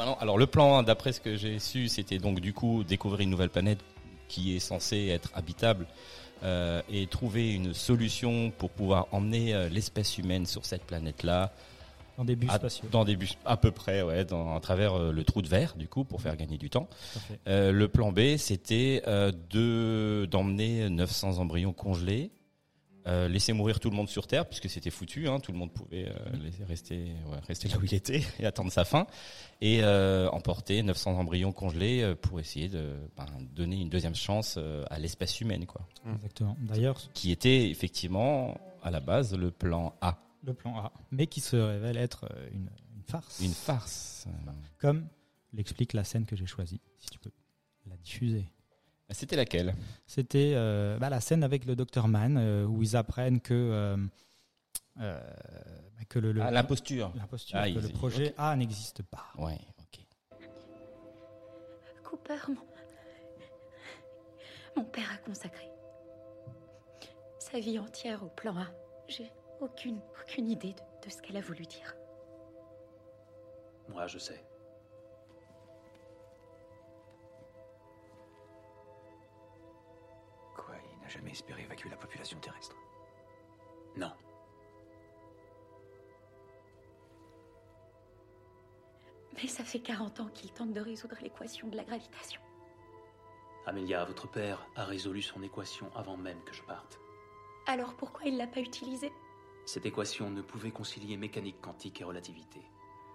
Non. 0.05 0.15
Alors 0.19 0.37
le 0.37 0.47
plan 0.47 0.77
1, 0.79 0.83
d'après 0.83 1.11
ce 1.11 1.19
que 1.21 1.35
j'ai 1.35 1.59
su, 1.59 1.87
c'était 1.89 2.17
donc 2.19 2.39
du 2.39 2.53
coup 2.53 2.83
découvrir 2.83 3.21
une 3.21 3.29
nouvelle 3.29 3.49
planète 3.49 3.79
qui 4.27 4.55
est 4.55 4.59
censée 4.59 5.07
être 5.07 5.29
habitable 5.33 5.87
euh, 6.43 6.81
et 6.89 7.05
trouver 7.07 7.53
une 7.53 7.73
solution 7.73 8.51
pour 8.51 8.69
pouvoir 8.69 9.07
emmener 9.11 9.53
euh, 9.53 9.67
l'espèce 9.69 10.17
humaine 10.17 10.45
sur 10.45 10.65
cette 10.65 10.83
planète-là 10.83 11.51
Dans 12.17 12.23
des 12.23 12.35
bus 12.37 12.49
à- 12.49 12.55
spatiaux. 12.57 12.87
dans 12.91 13.03
des 13.03 13.15
bus 13.17 13.37
à 13.43 13.57
peu 13.57 13.71
près, 13.71 14.01
ouais, 14.01 14.23
dans, 14.23 14.55
à 14.55 14.59
travers 14.61 14.93
euh, 14.93 15.11
le 15.11 15.23
trou 15.25 15.41
de 15.41 15.47
verre 15.49 15.75
du 15.75 15.87
coup 15.89 16.05
pour 16.05 16.21
faire 16.21 16.37
gagner 16.37 16.57
du 16.57 16.69
temps. 16.69 16.87
Le 17.45 17.85
plan 17.87 18.11
B, 18.13 18.37
c'était 18.37 19.01
de 19.51 20.27
d'emmener 20.31 20.89
900 20.89 21.39
embryons 21.39 21.73
congelés, 21.73 22.31
euh, 23.09 23.27
laisser 23.27 23.53
mourir 23.53 23.79
tout 23.79 23.89
le 23.89 23.95
monde 23.95 24.07
sur 24.07 24.27
Terre, 24.27 24.47
puisque 24.47 24.69
c'était 24.69 24.91
foutu, 24.91 25.27
hein, 25.27 25.39
tout 25.39 25.51
le 25.51 25.57
monde 25.57 25.73
pouvait 25.73 26.07
euh, 26.07 26.37
laisser 26.43 26.63
rester, 26.63 27.13
ouais, 27.27 27.39
rester 27.47 27.67
là 27.67 27.77
où 27.77 27.83
il 27.83 27.93
était 27.93 28.21
et 28.39 28.45
attendre 28.45 28.71
sa 28.71 28.85
fin, 28.85 29.07
et 29.61 29.79
euh, 29.81 30.29
emporter 30.29 30.83
900 30.83 31.17
embryons 31.17 31.51
congelés 31.51 32.15
pour 32.21 32.39
essayer 32.39 32.69
de 32.69 32.95
ben, 33.17 33.25
donner 33.55 33.81
une 33.81 33.89
deuxième 33.89 34.15
chance 34.15 34.59
à 34.89 34.99
l'espèce 34.99 35.41
humaine, 35.41 35.65
quoi. 35.65 35.87
Exactement. 36.13 36.55
D'ailleurs, 36.59 36.99
Qui 37.13 37.31
était 37.31 37.69
effectivement 37.69 38.59
à 38.83 38.91
la 38.91 38.99
base 38.99 39.35
le 39.35 39.49
plan 39.49 39.95
A, 40.01 40.19
le 40.43 40.53
plan 40.53 40.77
A, 40.77 40.93
mais 41.11 41.27
qui 41.27 41.41
se 41.41 41.55
révèle 41.55 41.97
être 41.97 42.29
une, 42.53 42.69
une 42.95 43.03
farce. 43.03 43.39
une 43.41 43.53
farce. 43.53 44.27
Comme 44.77 45.07
l'explique 45.53 45.93
la 45.93 46.03
scène 46.03 46.25
que 46.25 46.35
j'ai 46.35 46.45
choisie, 46.45 46.79
si 46.99 47.09
tu 47.09 47.19
peux 47.19 47.31
la 47.87 47.97
diffuser. 47.97 48.45
C'était 49.11 49.35
laquelle? 49.35 49.73
C'était 50.05 50.53
euh, 50.55 50.97
bah, 50.99 51.09
la 51.09 51.19
scène 51.19 51.43
avec 51.43 51.65
le 51.65 51.75
docteur 51.75 52.07
Mann 52.07 52.37
euh, 52.37 52.65
où 52.65 52.81
ils 52.83 52.95
apprennent 52.95 53.41
que, 53.41 53.53
euh, 53.53 53.97
euh, 55.01 55.19
bah, 55.97 56.03
que 56.07 56.19
le, 56.19 56.31
le- 56.31 56.41
Ah, 56.41 56.51
l'imposture. 56.51 57.11
l'imposture, 57.15 57.57
Ah, 57.59 57.69
que 57.71 57.79
le 57.79 57.89
projet 57.89 58.33
A 58.37 58.55
n'existe 58.55 59.01
pas. 59.03 59.25
Ouais, 59.37 59.57
ok. 59.79 59.99
Cooper, 62.03 62.37
mon... 62.49 62.55
Mon 64.75 64.83
père 64.85 65.11
a 65.11 65.17
consacré 65.17 65.67
sa 67.39 67.59
vie 67.59 67.79
entière 67.79 68.23
au 68.23 68.27
plan 68.29 68.55
A. 68.57 68.67
J'ai 69.07 69.31
aucune, 69.59 69.99
aucune 70.21 70.47
idée 70.47 70.73
de, 70.73 71.07
de 71.07 71.11
ce 71.11 71.19
qu'elle 71.21 71.37
a 71.37 71.41
voulu 71.41 71.65
dire. 71.65 71.95
Moi, 73.87 74.05
je 74.05 74.19
sais. 74.19 74.39
N'a 81.09 81.15
jamais 81.15 81.31
espéré 81.31 81.63
évacuer 81.63 81.89
la 81.89 81.97
population 81.97 82.39
terrestre 82.39 82.75
Non. 83.97 84.11
Mais 89.33 89.47
ça 89.47 89.63
fait 89.63 89.79
40 89.79 90.19
ans 90.19 90.29
qu'il 90.33 90.51
tente 90.51 90.73
de 90.73 90.81
résoudre 90.81 91.15
l'équation 91.21 91.67
de 91.67 91.77
la 91.77 91.83
gravitation. 91.83 92.41
Amelia, 93.65 94.03
votre 94.05 94.29
père 94.29 94.67
a 94.75 94.83
résolu 94.83 95.21
son 95.21 95.41
équation 95.41 95.89
avant 95.95 96.17
même 96.17 96.43
que 96.43 96.53
je 96.53 96.63
parte. 96.63 96.99
Alors 97.65 97.95
pourquoi 97.95 98.25
il 98.25 98.37
l'a 98.37 98.47
pas 98.47 98.59
utilisée? 98.59 99.11
Cette 99.65 99.85
équation 99.85 100.29
ne 100.29 100.41
pouvait 100.41 100.71
concilier 100.71 101.17
mécanique 101.17 101.61
quantique 101.61 102.01
et 102.01 102.03
relativité. 102.03 102.59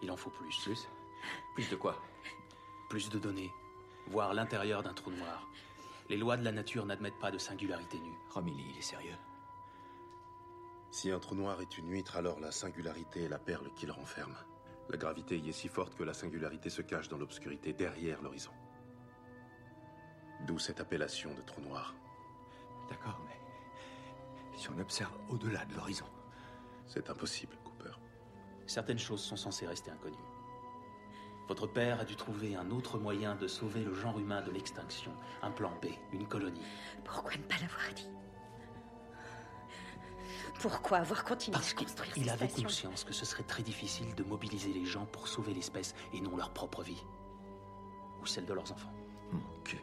Il 0.02 0.11
en 0.11 0.16
faut 0.16 0.30
plus. 0.30 0.57
Plus? 0.62 0.88
Plus 1.54 1.68
de 1.68 1.76
quoi? 1.76 2.00
Plus 2.88 3.09
de 3.11 3.18
données. 3.18 3.50
Voir 4.07 4.35
l'intérieur 4.35 4.83
d'un 4.83 4.94
trou 4.94 5.11
noir. 5.11 5.48
Les 6.11 6.17
lois 6.19 6.37
de 6.37 6.45
la 6.45 6.53
nature 6.53 6.85
n'admettent 6.85 7.19
pas 7.19 7.31
de 7.31 7.38
singularité 7.38 7.99
nue. 7.99 8.19
Romilly, 8.31 8.67
il 8.71 8.79
est 8.79 8.83
sérieux. 8.83 9.17
Si 10.90 11.11
un 11.11 11.19
trou 11.19 11.35
noir 11.35 11.61
est 11.62 11.79
une 11.79 11.90
huître, 11.90 12.17
alors 12.17 12.38
la 12.40 12.53
singularité 12.53 13.25
est 13.25 13.29
la 13.29 13.38
perle 13.38 13.73
qu'il 13.75 13.90
renferme. 13.90 14.37
La 14.90 14.99
gravité 14.99 15.38
y 15.38 15.49
est 15.49 15.53
si 15.53 15.69
forte 15.69 15.95
que 15.95 16.05
la 16.05 16.12
singularité 16.12 16.69
se 16.69 16.83
cache 16.83 17.09
dans 17.09 17.17
l'obscurité 17.17 17.73
derrière 17.73 18.21
l'horizon. 18.21 18.53
D'où 20.47 20.59
cette 20.59 20.81
appellation 20.81 21.33
de 21.35 21.40
trou 21.40 21.62
noir. 21.62 21.95
D'accord, 22.90 23.21
mais. 23.27 24.59
Si 24.59 24.69
on 24.71 24.79
observe 24.79 25.19
au-delà 25.31 25.64
de 25.64 25.75
l'horizon. 25.75 26.07
C'est 26.87 27.09
impossible, 27.09 27.57
Cooper. 27.64 27.95
Certaines 28.67 28.99
choses 28.99 29.23
sont 29.23 29.37
censées 29.37 29.67
rester 29.67 29.90
inconnues. 29.90 30.34
Votre 31.48 31.66
père 31.66 32.00
a 32.00 32.04
dû 32.04 32.16
trouver 32.16 32.57
un 32.57 32.70
autre 32.70 32.98
moyen 32.98 33.35
de 33.35 33.46
sauver 33.46 33.85
le 33.85 33.94
genre 33.94 34.18
humain 34.18 34.40
de 34.40 34.50
l'extinction. 34.50 35.12
Un 35.42 35.50
plan 35.50 35.72
B, 35.83 35.87
une 36.12 36.26
colonie. 36.26 36.62
Pourquoi 37.04 37.33
ne 37.37 37.42
pas 37.42 37.57
l'avoir 37.61 37.92
dit? 37.94 38.09
Pourquoi 40.61 40.98
avoir 40.98 41.24
continué 41.24 41.52
Parce 41.52 41.72
à 41.72 41.74
construire 41.74 42.12
qu'il 42.14 42.24
ces 42.24 42.30
avait 42.30 42.48
conscience 42.48 43.04
que 43.04 43.12
ce 43.12 43.26
serait 43.26 43.42
très 43.42 43.62
difficile 43.62 44.14
de 44.14 44.22
mobiliser 44.22 44.72
les 44.72 44.87
gens 44.87 45.04
pour 45.07 45.28
sauver 45.28 45.52
l'espèce 45.52 45.94
et 46.14 46.20
non 46.20 46.37
leur 46.37 46.50
propre 46.50 46.83
vie. 46.83 47.02
Ou 48.22 48.26
celle 48.26 48.46
de 48.46 48.54
leurs 48.54 48.72
enfants. 48.72 48.92
Mon 49.33 49.62
cul. 49.64 49.80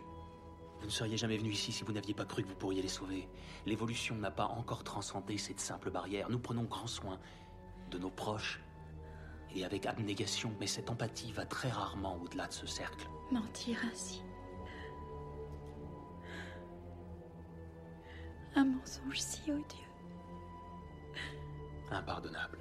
Vous 0.79 0.87
ne 0.87 0.91
seriez 0.91 1.17
jamais 1.17 1.37
venu 1.37 1.51
ici 1.51 1.71
si 1.71 1.83
vous 1.83 1.91
n'aviez 1.91 2.15
pas 2.15 2.25
cru 2.25 2.41
que 2.41 2.47
vous 2.47 2.55
pourriez 2.55 2.81
les 2.81 2.87
sauver. 2.87 3.29
L'évolution 3.67 4.15
n'a 4.15 4.31
pas 4.31 4.45
encore 4.45 4.83
transcendé 4.83 5.37
cette 5.37 5.59
simple 5.59 5.91
barrière. 5.91 6.29
Nous 6.29 6.39
prenons 6.39 6.63
grand 6.63 6.87
soin 6.87 7.19
de 7.91 7.99
nos 7.99 8.09
proches 8.09 8.61
et 9.55 9.65
avec 9.65 9.85
abnégation, 9.85 10.51
mais 10.59 10.67
cette 10.67 10.89
empathie 10.89 11.31
va 11.31 11.45
très 11.45 11.69
rarement 11.69 12.17
au-delà 12.21 12.47
de 12.47 12.53
ce 12.53 12.65
cercle. 12.65 13.07
Mentir 13.31 13.77
ainsi. 13.91 14.21
Un 18.55 18.65
mensonge 18.65 19.19
si 19.19 19.41
odieux. 19.43 19.63
Impardonnable. 21.89 22.59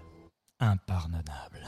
Impardonnable. 0.60 1.66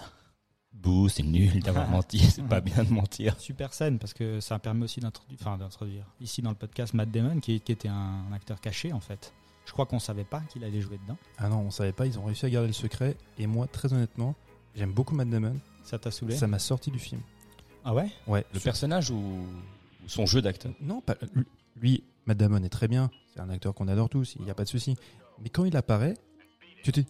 Bouh, 0.73 1.09
c'est 1.09 1.23
nul 1.23 1.63
d'avoir 1.63 1.89
menti. 1.89 2.19
C'est 2.19 2.43
pas 2.43 2.61
bien 2.61 2.83
de 2.83 2.91
mentir. 2.91 3.39
Super 3.39 3.73
scène 3.73 3.99
parce 3.99 4.15
que 4.15 4.41
ça 4.41 4.59
permet 4.59 4.85
aussi 4.85 5.01
d'introduire, 5.01 5.39
enfin, 5.41 5.59
d'introduire 5.59 6.07
ici 6.21 6.43
dans 6.43 6.51
le 6.51 6.57
podcast 6.57 6.95
Matt 6.95 7.11
Damon 7.11 7.41
qui, 7.41 7.61
qui 7.61 7.73
était 7.73 7.89
un, 7.89 8.33
acteur 8.33 8.61
caché 8.61 8.93
en 8.93 9.01
fait. 9.01 9.33
Je 9.65 9.73
crois 9.73 9.87
qu'on 9.87 10.01
savait 10.01 10.25
pas 10.25 10.41
qu'il 10.49 10.65
allait 10.65 10.81
jouer 10.81 10.99
dedans. 10.99 11.17
Ah 11.39 11.49
non, 11.49 11.61
on 11.61 11.71
savait 11.71 11.93
pas, 11.93 12.07
ils 12.07 12.19
ont 12.19 12.25
réussi 12.25 12.47
à 12.47 12.51
garder 12.51 12.67
le 12.67 12.73
secret. 12.73 13.17
Et 13.39 13.47
moi, 13.47 13.69
très 13.69 13.93
honnêtement, 13.93 14.35
j'aime 14.75 14.93
beaucoup 14.93 15.15
Matt 15.15 15.29
Damon. 15.31 15.57
Ça 15.85 15.99
t'a 15.99 16.11
saoulé 16.11 16.37
Ça 16.37 16.47
m'a 16.47 16.59
sorti 16.59 16.91
du 16.91 16.99
film. 16.99 17.21
Ah 17.85 17.95
ouais? 17.95 18.09
Ouais, 18.27 18.45
Le 18.55 18.61
personnage 18.61 19.11
ou, 19.11 19.17
ou 19.17 20.09
son 20.09 20.27
jeu 20.27 20.41
d'acteur? 20.43 20.73
Non, 20.81 21.01
pas, 21.01 21.17
lui- 21.81 22.05
Matt 22.27 22.39
Damon 22.39 22.63
est 22.63 22.69
très 22.69 22.87
bien. 22.89 23.11
C'est 23.35 23.41
un 23.41 23.51
acteur 23.51 23.75
qu'on 23.75 23.89
adore 23.89 24.09
tous, 24.09 24.37
il 24.39 24.45
n'y 24.45 24.51
a 24.51 24.55
pas 24.55 24.65
de 24.65 24.69
souci. 24.69 24.97
Mais 25.43 25.49
quand 25.49 25.65
il 25.65 25.77
apparaît, 25.77 26.15
tu 26.85 26.93
te 26.93 27.01
dis 27.01 27.07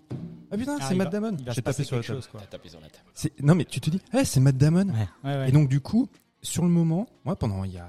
Ah 0.50 0.56
putain, 0.56 0.78
Ah, 0.80 0.86
c'est 0.88 0.94
Matt 0.94 1.12
va- 1.12 1.20
Damon 1.20 1.36
J'ai 1.50 1.60
tapé 1.62 1.84
sur 1.84 1.96
la 1.96 2.02
table. 2.02 2.14
chose 2.16 2.26
quoi. 2.28 2.40
tapé 2.42 2.68
sur 2.70 2.80
la 2.80 2.88
table. 2.88 3.04
Non, 3.42 3.54
mais 3.54 3.64
tu 3.66 3.80
te 3.80 3.90
dis 3.90 4.00
Eh, 4.18 4.24
c'est 4.24 4.40
Matt 4.40 4.56
Damon 4.56 4.88
Ouais, 4.88 5.08
ouais, 5.24 5.36
ouais. 5.38 5.48
Et 5.48 5.52
donc, 5.52 5.68
du 5.68 5.80
coup, 5.80 6.08
sur 6.40 6.62
le 6.62 6.70
moment, 6.70 7.06
moi, 7.24 7.36
pendant 7.36 7.64
il 7.64 7.72
y 7.72 7.78
a 7.78 7.88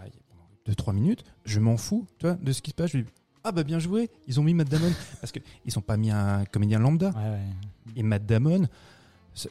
2-3 0.67 0.93
minutes, 0.93 1.23
je 1.45 1.59
m'en 1.59 1.77
fous 1.77 2.05
tu 2.19 2.25
vois, 2.25 2.35
de 2.35 2.51
ce 2.51 2.61
qui 2.61 2.71
se 2.71 2.75
passe. 2.75 2.91
Je 2.91 2.97
dis 2.99 3.05
Ah 3.45 3.51
bah 3.53 3.63
bien 3.63 3.79
joué, 3.79 4.09
ils 4.27 4.39
ont 4.39 4.43
mis 4.43 4.53
Matt 4.53 4.69
Damon. 4.69 4.91
Parce 5.21 5.31
qu'ils 5.31 5.71
sont 5.71 5.81
pas 5.81 5.95
mis 5.95 6.11
un 6.11 6.43
comédien 6.45 6.79
lambda. 6.79 7.09
Ouais, 7.11 7.15
ouais. 7.29 7.41
Et 7.95 8.03
Matt 8.03 8.25
Damon, 8.25 8.67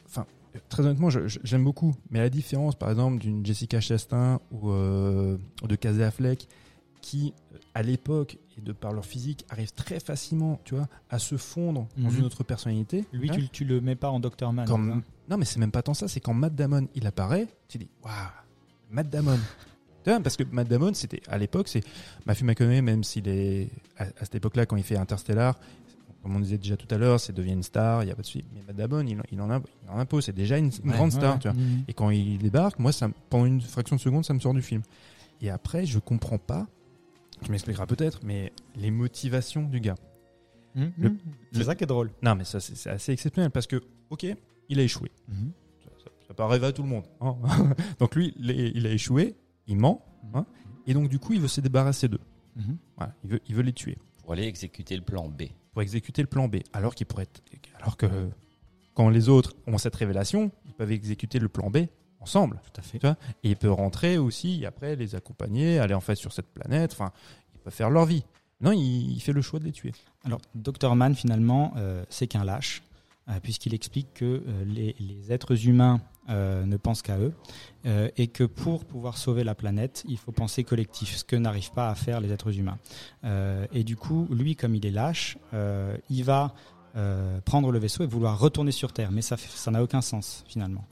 enfin, 0.05 0.25
très 0.69 0.83
honnêtement, 0.85 1.09
j'aime 1.09 1.63
beaucoup. 1.63 1.93
Mais 2.09 2.19
la 2.19 2.29
différence, 2.29 2.75
par 2.75 2.89
exemple, 2.89 3.19
d'une 3.19 3.45
Jessica 3.45 3.79
Chastain 3.81 4.39
ou 4.51 4.69
euh, 4.71 5.37
de 5.67 5.75
Casey 5.75 6.03
Affleck, 6.03 6.47
qui, 7.01 7.33
à 7.73 7.83
l'époque, 7.83 8.37
et 8.57 8.61
de 8.61 8.71
par 8.71 8.93
leur 8.93 9.05
physique, 9.05 9.45
arrivent 9.49 9.73
très 9.73 9.99
facilement, 9.99 10.59
tu 10.63 10.75
vois, 10.75 10.87
à 11.09 11.19
se 11.19 11.35
fondre 11.37 11.87
dans 11.97 12.09
Mhm. 12.09 12.19
une 12.19 12.25
autre 12.25 12.43
personnalité. 12.43 13.03
Lui, 13.11 13.29
hein. 13.29 13.33
tu, 13.35 13.49
tu 13.49 13.65
le 13.65 13.81
mets 13.81 13.95
pas 13.95 14.09
en 14.09 14.19
Dr. 14.21 14.53
Man. 14.53 14.67
Hein. 14.71 15.01
Non, 15.29 15.37
mais 15.37 15.43
c'est 15.45 15.59
même 15.59 15.71
pas 15.71 15.81
tant 15.81 15.93
ça, 15.93 16.07
c'est 16.07 16.19
quand 16.21 16.33
Matt 16.33 16.55
Damon 16.55 16.87
il 16.95 17.05
apparaît, 17.07 17.47
tu 17.67 17.77
dis 17.77 17.89
waouh, 18.03 18.13
Matt 18.89 19.09
Damon. 19.09 19.37
Parce 20.05 20.35
que 20.35 20.43
Matt 20.51 20.67
Damon, 20.67 20.93
c'était 20.93 21.21
à 21.27 21.37
l'époque, 21.37 21.67
c'est 21.69 21.81
Matthew 22.25 22.43
McConaughey, 22.43 22.81
même 22.81 23.03
s'il 23.05 23.27
est 23.29 23.69
à, 23.97 24.03
à 24.03 24.07
cette 24.21 24.35
époque-là, 24.35 24.65
quand 24.65 24.75
il 24.75 24.83
fait 24.83 24.97
Interstellar, 24.97 25.57
comme 26.23 26.35
on 26.35 26.39
disait 26.39 26.57
déjà 26.57 26.75
tout 26.77 26.87
à 26.89 26.97
l'heure, 26.97 27.19
c'est 27.19 27.33
devient 27.33 27.51
une 27.53 27.61
star, 27.63 28.03
il 28.03 28.07
y 28.07 28.11
a 28.11 28.15
pas 28.15 28.21
de 28.21 28.25
souci. 28.27 28.43
Mais 28.55 28.61
Matt 28.65 28.75
Damon, 28.77 29.05
il, 29.05 29.19
en- 29.19 29.23
il 29.31 29.41
en 29.41 29.51
a, 29.51 29.61
il 29.83 29.89
en 29.89 29.97
impose, 29.99 30.25
c'est 30.25 30.33
déjà 30.33 30.57
une, 30.57 30.71
une 30.83 30.89
Ouais, 30.89 30.95
grande 30.95 31.11
star, 31.11 31.33
ouais. 31.33 31.39
tu 31.39 31.49
vois. 31.49 31.57
Mhm. 31.57 31.83
Et 31.87 31.93
quand 31.93 32.09
il 32.09 32.37
débarque, 32.39 32.79
moi, 32.79 32.91
ça, 32.91 33.09
me- 33.09 33.13
pendant 33.29 33.45
une 33.45 33.61
fraction 33.61 33.95
de 33.97 34.01
seconde, 34.01 34.23
ça 34.25 34.33
me 34.33 34.39
sort 34.39 34.53
du 34.53 34.61
film. 34.61 34.81
Et 35.41 35.49
après, 35.49 35.85
je 35.85 35.99
comprends 35.99 36.37
pas. 36.39 36.65
Tu 37.43 37.51
m'expliqueras 37.51 37.85
peut-être, 37.85 38.21
mais 38.23 38.53
les 38.75 38.89
motivations 38.89 39.63
du 39.67 39.79
gars. 39.81 39.95
Mhm. 40.75 40.91
Le- 40.97 41.15
C'est 41.51 41.65
ça 41.65 41.75
qui 41.75 41.83
est 41.83 41.87
drôle. 41.87 42.09
Non, 42.23 42.35
mais 42.35 42.45
ça, 42.45 42.59
c'est 42.59 42.89
assez 42.89 43.11
exceptionnel 43.11 43.51
parce 43.51 43.67
que, 43.67 43.83
ok, 44.09 44.25
il 44.69 44.79
a 44.79 44.83
échoué. 44.83 45.11
Mhm. 45.27 45.51
Ça, 45.83 46.09
ça 46.29 46.33
peut 46.33 46.43
arriver 46.43 46.67
à 46.67 46.71
tout 46.71 46.83
le 46.83 46.89
monde. 46.89 47.03
hein. 47.21 47.35
donc 47.99 48.15
lui, 48.15 48.33
il 48.39 48.87
a 48.87 48.91
échoué, 48.91 49.35
il 49.67 49.77
ment, 49.77 50.03
hein, 50.33 50.45
et 50.87 50.93
donc 50.93 51.09
du 51.09 51.19
coup, 51.19 51.33
il 51.33 51.41
veut 51.41 51.47
se 51.49 51.59
débarrasser 51.61 52.07
d'eux. 52.07 52.19
Voilà, 52.97 53.13
il, 53.23 53.29
veut, 53.31 53.39
il 53.49 53.55
veut 53.55 53.61
les 53.63 53.73
tuer 53.73 53.97
Pour 54.19 54.33
aller 54.33 54.43
exécuter 54.43 54.95
le 54.95 55.01
plan 55.03 55.27
B. 55.27 55.43
pour 55.73 55.81
exécuter 55.81 56.21
le 56.21 56.27
plan 56.27 56.47
B. 56.47 56.57
Alors 56.71 56.95
qu'il 56.95 57.05
pourrait, 57.07 57.23
être- 57.23 57.41
alors 57.81 57.97
que 57.97 58.05
quand 58.93 59.09
les 59.09 59.27
autres 59.29 59.53
ont 59.67 59.77
cette 59.77 59.95
révélation, 59.95 60.51
ils 60.65 60.73
peuvent 60.73 60.91
exécuter 60.91 61.39
le 61.39 61.49
plan 61.49 61.69
B 61.69 61.87
ensemble. 62.19 62.61
Tout 62.63 62.79
à 62.79 62.83
fait. 62.83 62.99
Tu 62.99 63.05
vois? 63.07 63.17
Et 63.43 63.49
il 63.49 63.55
peut 63.57 63.71
rentrer 63.71 64.17
aussi, 64.17 64.61
et 64.61 64.65
après 64.65 64.95
les 64.95 65.15
accompagner, 65.15 65.79
aller 65.79 65.93
en 65.95 65.99
fait 66.01 66.15
sur 66.15 66.31
cette 66.31 66.47
planète. 66.47 66.93
Enfin, 66.93 67.11
ils 67.55 67.59
peuvent 67.59 67.73
faire 67.73 67.89
leur 67.89 68.05
vie. 68.05 68.23
Non, 68.61 68.71
il, 68.71 69.11
il 69.11 69.19
fait 69.19 69.33
le 69.33 69.41
choix 69.41 69.59
de 69.59 69.65
les 69.65 69.71
tuer. 69.73 69.91
Alors, 70.23 70.39
Dr. 70.55 70.95
Man, 70.95 71.15
finalement, 71.15 71.73
euh, 71.75 72.05
c'est 72.09 72.27
qu'un 72.27 72.45
lâche, 72.45 72.81
euh, 73.29 73.39
puisqu'il 73.41 73.73
explique 73.73 74.13
que 74.13 74.43
euh, 74.47 74.63
les, 74.65 74.95
les 74.99 75.31
êtres 75.33 75.67
humains 75.67 75.99
euh, 76.29 76.65
ne 76.65 76.77
pensent 76.77 77.01
qu'à 77.01 77.17
eux, 77.17 77.33
euh, 77.85 78.07
et 78.15 78.27
que 78.27 78.45
pour 78.45 78.85
pouvoir 78.85 79.17
sauver 79.17 79.43
la 79.43 79.55
planète, 79.55 80.05
il 80.07 80.17
faut 80.17 80.31
penser 80.31 80.63
collectif, 80.63 81.17
ce 81.17 81.25
que 81.25 81.35
n'arrivent 81.35 81.71
pas 81.71 81.89
à 81.89 81.95
faire 81.95 82.21
les 82.21 82.31
êtres 82.31 82.57
humains. 82.57 82.77
Euh, 83.25 83.67
et 83.73 83.83
du 83.83 83.97
coup, 83.97 84.29
lui, 84.31 84.55
comme 84.55 84.73
il 84.73 84.85
est 84.85 84.91
lâche, 84.91 85.37
il 86.09 86.23
va 86.23 86.53
prendre 87.43 87.71
le 87.71 87.79
vaisseau 87.79 88.03
et 88.03 88.07
vouloir 88.07 88.39
retourner 88.39 88.71
sur 88.71 88.93
Terre, 88.93 89.11
mais 89.11 89.21
ça 89.21 89.35
ça 89.35 89.69
n'a 89.69 89.83
aucun 89.83 89.99
sens, 89.99 90.45
finalement. 90.47 90.85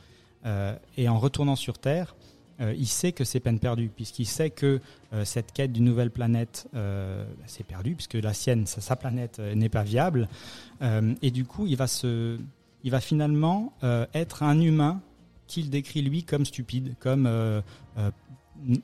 Et 0.98 1.08
en 1.08 1.18
retournant 1.18 1.56
sur 1.56 1.78
Terre, 1.78 2.16
il 2.60 2.88
sait 2.88 3.14
que 3.14 3.24
c'est 3.24 3.40
peine 3.40 3.60
perdue, 3.60 3.88
puisqu'il 3.88 4.26
sait 4.26 4.50
que 4.50 4.82
cette 5.24 5.54
quête 5.54 5.72
d'une 5.72 5.86
nouvelle 5.86 6.12
planète, 6.12 6.68
bah, 6.74 7.24
c'est 7.46 7.64
perdu, 7.64 7.96
puisque 7.96 8.16
la 8.16 8.34
sienne, 8.34 8.66
sa, 8.66 8.96
planète, 8.96 9.40
n'est 9.40 9.70
pas 9.70 9.84
viable. 9.84 10.28
Et 11.22 11.32
du 11.32 11.46
coup, 11.46 11.68
il 11.68 11.78
va, 11.78 11.88
se, 11.88 12.38
il 12.84 12.92
va 12.92 13.00
finalement 13.00 13.72
être 14.14 14.44
un 14.44 14.60
humain 14.60 15.02
qu'il 15.52 15.70
décrit 15.70 16.02
lui 16.02 16.24
comme 16.24 16.46
stupide, 16.46 16.96
comme 17.00 17.26
euh, 17.28 17.62
euh, 17.98 18.12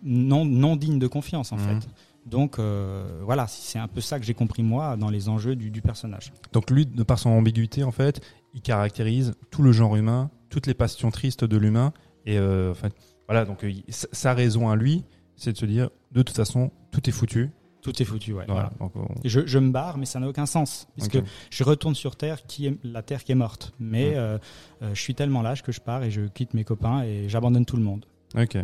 non, 0.04 0.46
non 0.46 0.76
digne 0.76 1.00
de 1.00 1.08
confiance, 1.08 1.52
en 1.52 1.58
Mhm. 1.58 1.82
fait. 1.82 1.88
Donc 2.26 2.60
euh, 2.60 3.22
voilà, 3.24 3.48
c'est 3.48 3.80
un 3.80 3.88
peu 3.88 4.02
ça 4.02 4.20
que 4.20 4.26
j'ai 4.26 4.34
compris 4.34 4.62
moi 4.64 4.98
dans 4.98 5.10
les 5.10 5.30
enjeux 5.30 5.56
du, 5.56 5.72
du 5.72 5.82
personnage. 5.82 6.34
Donc 6.52 6.70
lui, 6.72 6.86
de 6.86 7.04
par 7.04 7.20
son 7.20 7.30
ambiguïté, 7.30 7.84
en 7.84 7.92
fait, 7.92 8.22
il 8.54 8.62
caractérise 8.62 9.34
tout 9.50 9.62
le 9.62 9.72
genre 9.72 9.96
humain, 9.96 10.30
toutes 10.50 10.68
les 10.68 10.74
passions 10.74 11.10
tristes 11.12 11.46
de 11.46 11.58
l'humain. 11.58 11.94
Et 12.26 12.38
euh, 12.38 12.72
en 12.72 12.76
fait, 12.76 12.94
voilà, 13.28 13.46
donc 13.46 13.60
il- 13.64 13.84
sa 13.90 14.34
raison 14.34 14.70
à 14.70 14.76
lui, 14.76 15.06
c'est 15.38 15.54
de 15.54 15.58
se 15.58 15.66
dire, 15.66 15.90
de 16.12 16.22
toute 16.22 16.36
façon, 16.36 16.72
tout 16.92 17.08
est 17.08 17.14
foutu. 17.14 17.50
Tout 17.91 18.02
est 18.02 18.06
foutu, 18.06 18.34
ouais. 18.34 18.45
Voilà, 18.47 18.71
voilà. 18.80 18.91
donc 18.93 19.10
on- 19.10 19.21
Et 19.23 19.30
Je, 19.30 19.45
je 19.45 19.60
me 19.60 19.71
barre, 19.71 19.97
mais 19.97 20.06
ça 20.06 20.19
n'a 20.19 20.28
aucun 20.28 20.45
sens, 20.45 20.88
puisque 20.95 21.15
Ok. 21.15 21.23
je 21.50 21.63
retourne 21.63 21.95
sur 21.95 22.15
Terre, 22.15 22.45
qui 22.45 22.67
est 22.67 22.78
la 22.84 23.02
Terre 23.02 23.23
qui 23.23 23.32
est 23.32 23.36
morte. 23.36 23.73
Mais 23.80 24.10
Mhm. 24.12 24.13
euh, 24.17 24.38
euh, 24.84 24.93
je 24.93 25.02
suis 25.02 25.15
tellement 25.15 25.41
lâche 25.41 25.63
que 25.63 25.71
je 25.71 25.80
pars 25.82 26.04
et 26.04 26.12
je 26.12 26.21
quitte 26.21 26.54
mes 26.54 26.63
copains 26.63 27.04
et 27.04 27.30
j'abandonne 27.30 27.65
tout 27.65 27.78
le 27.78 27.84
monde. 27.84 28.06
Ok. 28.38 28.58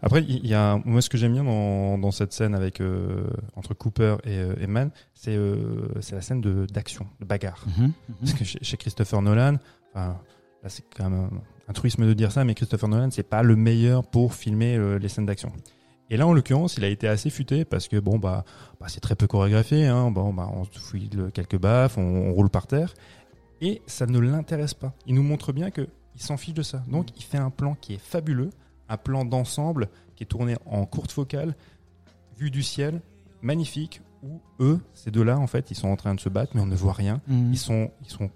Après, 0.00 0.22
il 0.22 0.46
y 0.46 0.54
a 0.54 0.80
moi 0.84 1.00
ce 1.02 1.08
que 1.10 1.18
j'aime 1.18 1.32
bien 1.32 1.42
dans, 1.42 1.98
dans 1.98 2.12
cette 2.12 2.32
scène 2.32 2.54
avec 2.54 2.80
euh, 2.80 3.26
entre 3.56 3.74
Cooper 3.74 4.16
et, 4.24 4.36
et 4.62 4.66
Mann, 4.68 4.90
c'est 5.14 5.36
c'est 6.00 6.14
la 6.14 6.20
scène 6.22 6.40
de 6.40 6.66
d'action, 6.66 7.06
de 7.20 7.24
bagarre. 7.24 7.64
Parce 8.20 8.34
que 8.34 8.44
chez, 8.44 8.58
chez 8.62 8.76
Christopher 8.76 9.20
Nolan, 9.22 9.56
là 9.96 10.20
c'est 10.68 10.84
quand 10.96 11.10
même 11.10 11.18
un, 11.24 11.30
un 11.68 11.72
truisme 11.72 12.06
de 12.06 12.12
dire 12.12 12.30
ça, 12.30 12.44
mais 12.44 12.54
Christopher 12.54 12.88
Nolan 12.88 13.08
c'est 13.10 13.24
pas 13.28 13.42
le 13.42 13.56
meilleur 13.56 14.06
pour 14.06 14.34
filmer 14.34 14.78
les 15.00 15.08
scènes 15.08 15.26
d'action. 15.26 15.50
Et 16.10 16.16
là 16.16 16.26
en 16.26 16.32
l'occurrence, 16.32 16.76
il 16.76 16.84
a 16.84 16.88
été 16.88 17.06
assez 17.08 17.30
futé 17.30 17.64
parce 17.64 17.86
que 17.88 17.98
bon 17.98 18.18
bah, 18.18 18.44
bah, 18.80 18.86
c'est 18.88 19.00
très 19.00 19.14
peu 19.14 19.26
chorégraphié, 19.26 19.86
hein, 19.86 20.10
bon 20.10 20.32
bah 20.32 20.48
on 20.54 20.64
se 20.64 20.78
fouille 20.78 21.10
quelques 21.34 21.58
baffes, 21.58 21.98
on, 21.98 22.02
on 22.28 22.32
roule 22.32 22.48
par 22.50 22.66
terre, 22.66 22.94
et 23.60 23.82
ça 23.86 24.06
ne 24.06 24.18
l'intéresse 24.18 24.74
pas. 24.74 24.94
Il 25.06 25.14
nous 25.14 25.22
montre 25.22 25.52
bien 25.52 25.70
que 25.70 25.86
il 26.16 26.22
s'en 26.22 26.36
fiche 26.36 26.54
de 26.54 26.62
ça. 26.62 26.82
Donc 26.88 27.08
il 27.16 27.22
fait 27.22 27.38
un 27.38 27.50
plan 27.50 27.76
qui 27.80 27.94
est 27.94 28.00
fabuleux, 28.02 28.50
un 28.88 28.96
plan 28.96 29.24
d'ensemble 29.24 29.88
qui 30.16 30.24
est 30.24 30.26
tourné 30.26 30.56
en 30.66 30.84
courte 30.86 31.12
focale, 31.12 31.54
vue 32.38 32.50
du 32.50 32.62
ciel, 32.62 33.00
magnifique, 33.42 34.00
où 34.22 34.40
eux, 34.60 34.80
ces 34.94 35.10
deux-là 35.10 35.38
en 35.38 35.46
fait, 35.46 35.70
ils 35.70 35.76
sont 35.76 35.88
en 35.88 35.96
train 35.96 36.14
de 36.14 36.20
se 36.20 36.28
battre, 36.28 36.52
mais 36.54 36.60
on 36.60 36.66
ne 36.66 36.74
voit 36.74 36.92
rien 36.92 37.20
Mhm. 37.28 37.52
ils 37.52 37.58
sont, 37.58 37.90
ils 38.02 38.10
sont, 38.10 38.30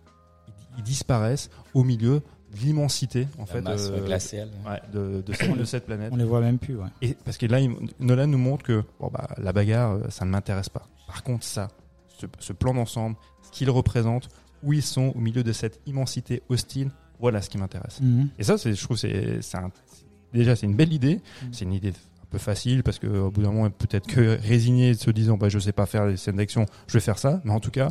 ils 0.76 0.82
disparaissent 0.84 1.50
au 1.74 1.82
milieu 1.84 2.22
l'immensité 2.60 3.28
en 3.38 3.42
La 3.42 3.46
fait 3.46 3.60
masse 3.60 3.88
euh, 3.90 4.04
glaciale. 4.04 4.48
ouais, 4.66 4.80
de, 4.92 5.22
de, 5.22 5.32
cette, 5.32 5.56
de 5.56 5.64
cette 5.64 5.86
planète. 5.86 6.10
On 6.12 6.16
les 6.16 6.24
voit 6.24 6.40
même 6.40 6.58
plus, 6.58 6.76
ouais. 6.76 6.88
Et 7.00 7.14
parce 7.24 7.36
que 7.38 7.46
là, 7.46 7.60
il- 7.60 7.74
Nolan 8.00 8.26
nous 8.26 8.38
montre 8.38 8.64
que 8.64 8.82
bon, 9.00 9.08
bah, 9.12 9.28
la 9.38 9.52
bagarre, 9.52 9.92
euh, 9.92 10.00
ça 10.10 10.24
ne 10.24 10.30
m'intéresse 10.30 10.68
pas. 10.68 10.86
Par 11.06 11.22
contre, 11.22 11.44
ça, 11.44 11.68
ce, 12.18 12.26
ce 12.38 12.52
plan 12.52 12.74
d'ensemble, 12.74 13.16
ce 13.42 13.50
qu'il 13.50 13.70
représente, 13.70 14.28
où 14.62 14.72
ils 14.72 14.82
sont 14.82 15.12
au 15.14 15.18
milieu 15.18 15.42
de 15.42 15.52
cette 15.52 15.80
immensité 15.86 16.42
hostile, 16.48 16.90
voilà 17.18 17.40
ce 17.42 17.48
qui 17.50 17.58
m'intéresse. 17.58 18.00
Mhm. 18.00 18.28
Et 18.38 18.44
ça, 18.44 18.56
je 18.56 18.82
trouve, 18.82 18.96
c'est, 18.96 19.40
déjà, 20.32 20.56
c'est 20.56 20.66
une 20.66 20.76
belle 20.76 20.92
idée. 20.92 21.20
Mhm. 21.42 21.48
C'est 21.52 21.64
une 21.64 21.72
idée 21.72 21.90
un 21.90 22.26
peu 22.30 22.38
facile 22.38 22.82
parce 22.82 22.98
que 22.98 23.06
au 23.06 23.30
bout 23.30 23.42
d'un 23.42 23.50
moment, 23.52 23.70
peut-être 23.70 24.06
que 24.06 24.38
résigné, 24.40 24.94
se 24.94 25.10
disant, 25.10 25.36
bah, 25.36 25.48
je 25.48 25.58
sais 25.58 25.72
pas 25.72 25.86
faire 25.86 26.06
les 26.06 26.16
scènes 26.16 26.36
d'action, 26.36 26.66
je 26.86 26.92
vais 26.94 27.00
faire 27.00 27.18
ça. 27.18 27.40
Mais 27.44 27.50
en 27.52 27.60
tout 27.60 27.70
cas, 27.70 27.88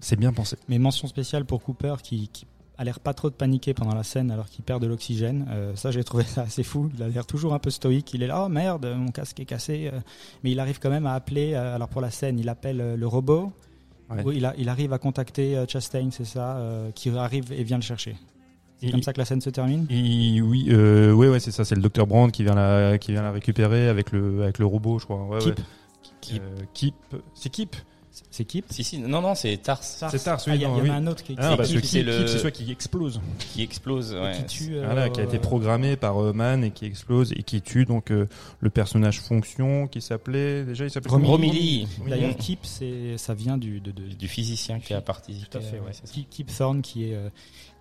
c'est 0.00 0.16
bien 0.16 0.32
pensé. 0.32 0.56
Mais 0.68 0.78
mention 0.78 1.08
spéciale 1.08 1.44
pour 1.44 1.62
Cooper 1.62 1.94
qui, 2.02 2.28
qui 2.28 2.46
a 2.78 2.84
l'air 2.84 3.00
pas 3.00 3.14
trop 3.14 3.30
de 3.30 3.34
paniquer 3.34 3.72
pendant 3.74 3.94
la 3.94 4.02
scène 4.02 4.30
alors 4.30 4.46
qu'il 4.46 4.64
perd 4.64 4.82
de 4.82 4.86
l'oxygène. 4.86 5.46
Euh, 5.50 5.74
ça, 5.76 5.90
j'ai 5.90 6.04
trouvé 6.04 6.24
ça 6.24 6.42
assez 6.42 6.62
fou. 6.62 6.90
Il 6.96 7.02
a 7.02 7.08
l'air 7.08 7.24
toujours 7.26 7.54
un 7.54 7.58
peu 7.58 7.70
stoïque. 7.70 8.12
Il 8.14 8.22
est 8.22 8.26
là, 8.26 8.44
oh 8.44 8.48
merde, 8.48 8.86
mon 8.96 9.10
casque 9.10 9.40
est 9.40 9.44
cassé. 9.46 9.90
euh, 9.92 9.98
mais 10.44 10.50
il 10.52 10.60
arrive 10.60 10.78
quand 10.78 10.90
même 10.90 11.06
à 11.06 11.14
appeler. 11.14 11.54
euh, 11.54 11.74
alors 11.74 11.88
pour 11.88 12.00
la 12.00 12.10
scène, 12.10 12.38
il 12.38 12.48
appelle 12.48 12.96
le 12.98 13.06
robot. 13.06 13.52
Ouais. 14.10 14.22
Oui, 14.24 14.34
il, 14.36 14.44
a- 14.46 14.54
il 14.58 14.68
arrive 14.68 14.92
à 14.92 14.98
contacter 14.98 15.64
Chastain, 15.68 16.10
c'est 16.12 16.24
ça, 16.26 16.58
euh, 16.58 16.90
qui 16.92 17.08
arrive 17.10 17.52
et 17.52 17.64
vient 17.64 17.76
le 17.78 17.82
chercher. 17.82 18.16
C'est 18.78 18.90
comme 18.90 19.02
ça 19.02 19.14
que 19.14 19.18
la 19.18 19.24
scène 19.24 19.40
se 19.40 19.48
termine? 19.48 19.86
Et 19.88 20.40
oui, 20.42 20.66
euh, 20.68 21.10
ouais, 21.12 21.28
ouais, 21.30 21.40
c'est 21.40 21.50
ça. 21.50 21.64
C'est 21.64 21.74
le 21.74 21.80
docteur 21.80 22.06
Brand 22.06 22.30
qui 22.30 22.42
vient 22.44 22.54
la, 22.54 22.98
qui 22.98 23.10
vient 23.12 23.22
la 23.22 23.32
récupérer 23.32 23.88
avec 23.88 24.12
le, 24.12 24.42
avec 24.42 24.58
le 24.58 24.66
robot, 24.66 24.98
je 24.98 25.06
crois. 25.06 25.26
Ouais, 25.28 25.38
Kip. 25.38 25.58
ouais. 25.58 25.64
Kip. 26.20 26.42
Euh, 26.42 26.56
Kip. 26.74 26.94
C'est 27.34 27.48
Kip? 27.48 27.74
C'est 28.30 28.44
Kip. 28.44 28.64
Si, 28.70 28.82
si, 28.84 28.98
non, 28.98 29.20
non, 29.20 29.34
c'est 29.34 29.56
Tars 29.58 29.82
C'est 29.82 30.00
Tars, 30.24 30.38
Ah, 30.40 30.50
oui, 30.50 30.54
Il 30.56 30.60
y, 30.62 30.64
a- 30.64 30.68
non, 30.68 30.74
il 30.74 30.78
y 30.78 30.80
en 30.80 30.84
oui. 30.84 30.90
a 30.90 30.94
un 30.94 31.06
autre 31.06 31.22
qui, 31.22 31.34
Ah, 31.38 31.56
parce 31.56 31.68
qui- 31.68 31.74
que 31.74 31.80
Kip, 31.80 31.90
Kip, 31.90 31.90
c'est 31.90 32.02
le- 32.02 32.26
c'est 32.26 32.38
celui 32.38 32.52
qui 32.52 32.70
explose. 32.72 33.20
qui 33.52 33.62
explose. 33.62 34.14
Ouais. 34.14 34.36
qui 34.38 34.44
tue. 34.64 34.76
euh, 34.76 34.84
Voilà, 34.86 35.08
qui 35.10 35.20
a 35.20 35.24
été 35.24 35.36
euh, 35.36 35.40
programmé 35.40 35.96
par 35.96 36.22
euh, 36.22 36.32
Man 36.32 36.64
et 36.64 36.70
qui 36.70 36.86
explose 36.86 37.32
et 37.32 37.42
qui 37.42 37.60
tue 37.62 37.84
donc 37.84 38.10
euh, 38.10 38.26
le 38.60 38.70
personnage 38.70 39.20
fonction 39.20 39.86
qui 39.86 40.00
s'appelait 40.00 40.64
déjà 40.64 40.84
il 40.84 40.90
s'appelait 40.90 41.10
Romilly. 41.10 41.30
Romilly. 41.30 41.88
D'ailleurs, 42.08 42.36
Kip, 42.36 42.60
c'est, 42.62 43.18
ça 43.18 43.34
vient 43.34 43.58
du, 43.58 43.80
de, 43.80 43.90
de- 43.90 44.02
Du 44.14 44.28
physicien 44.28 44.80
qui 44.80 44.94
a 44.94 45.00
participé. 45.00 45.46
Tout 45.50 45.58
à 45.58 45.60
fait, 45.60 45.78
ouais. 45.80 45.92
c'est 45.92 46.06
ça. 46.06 46.14
Kip, 46.30 46.50
Thorne, 46.56 46.80
qui 46.82 47.10
est, 47.10 47.14
euh, 47.14 47.28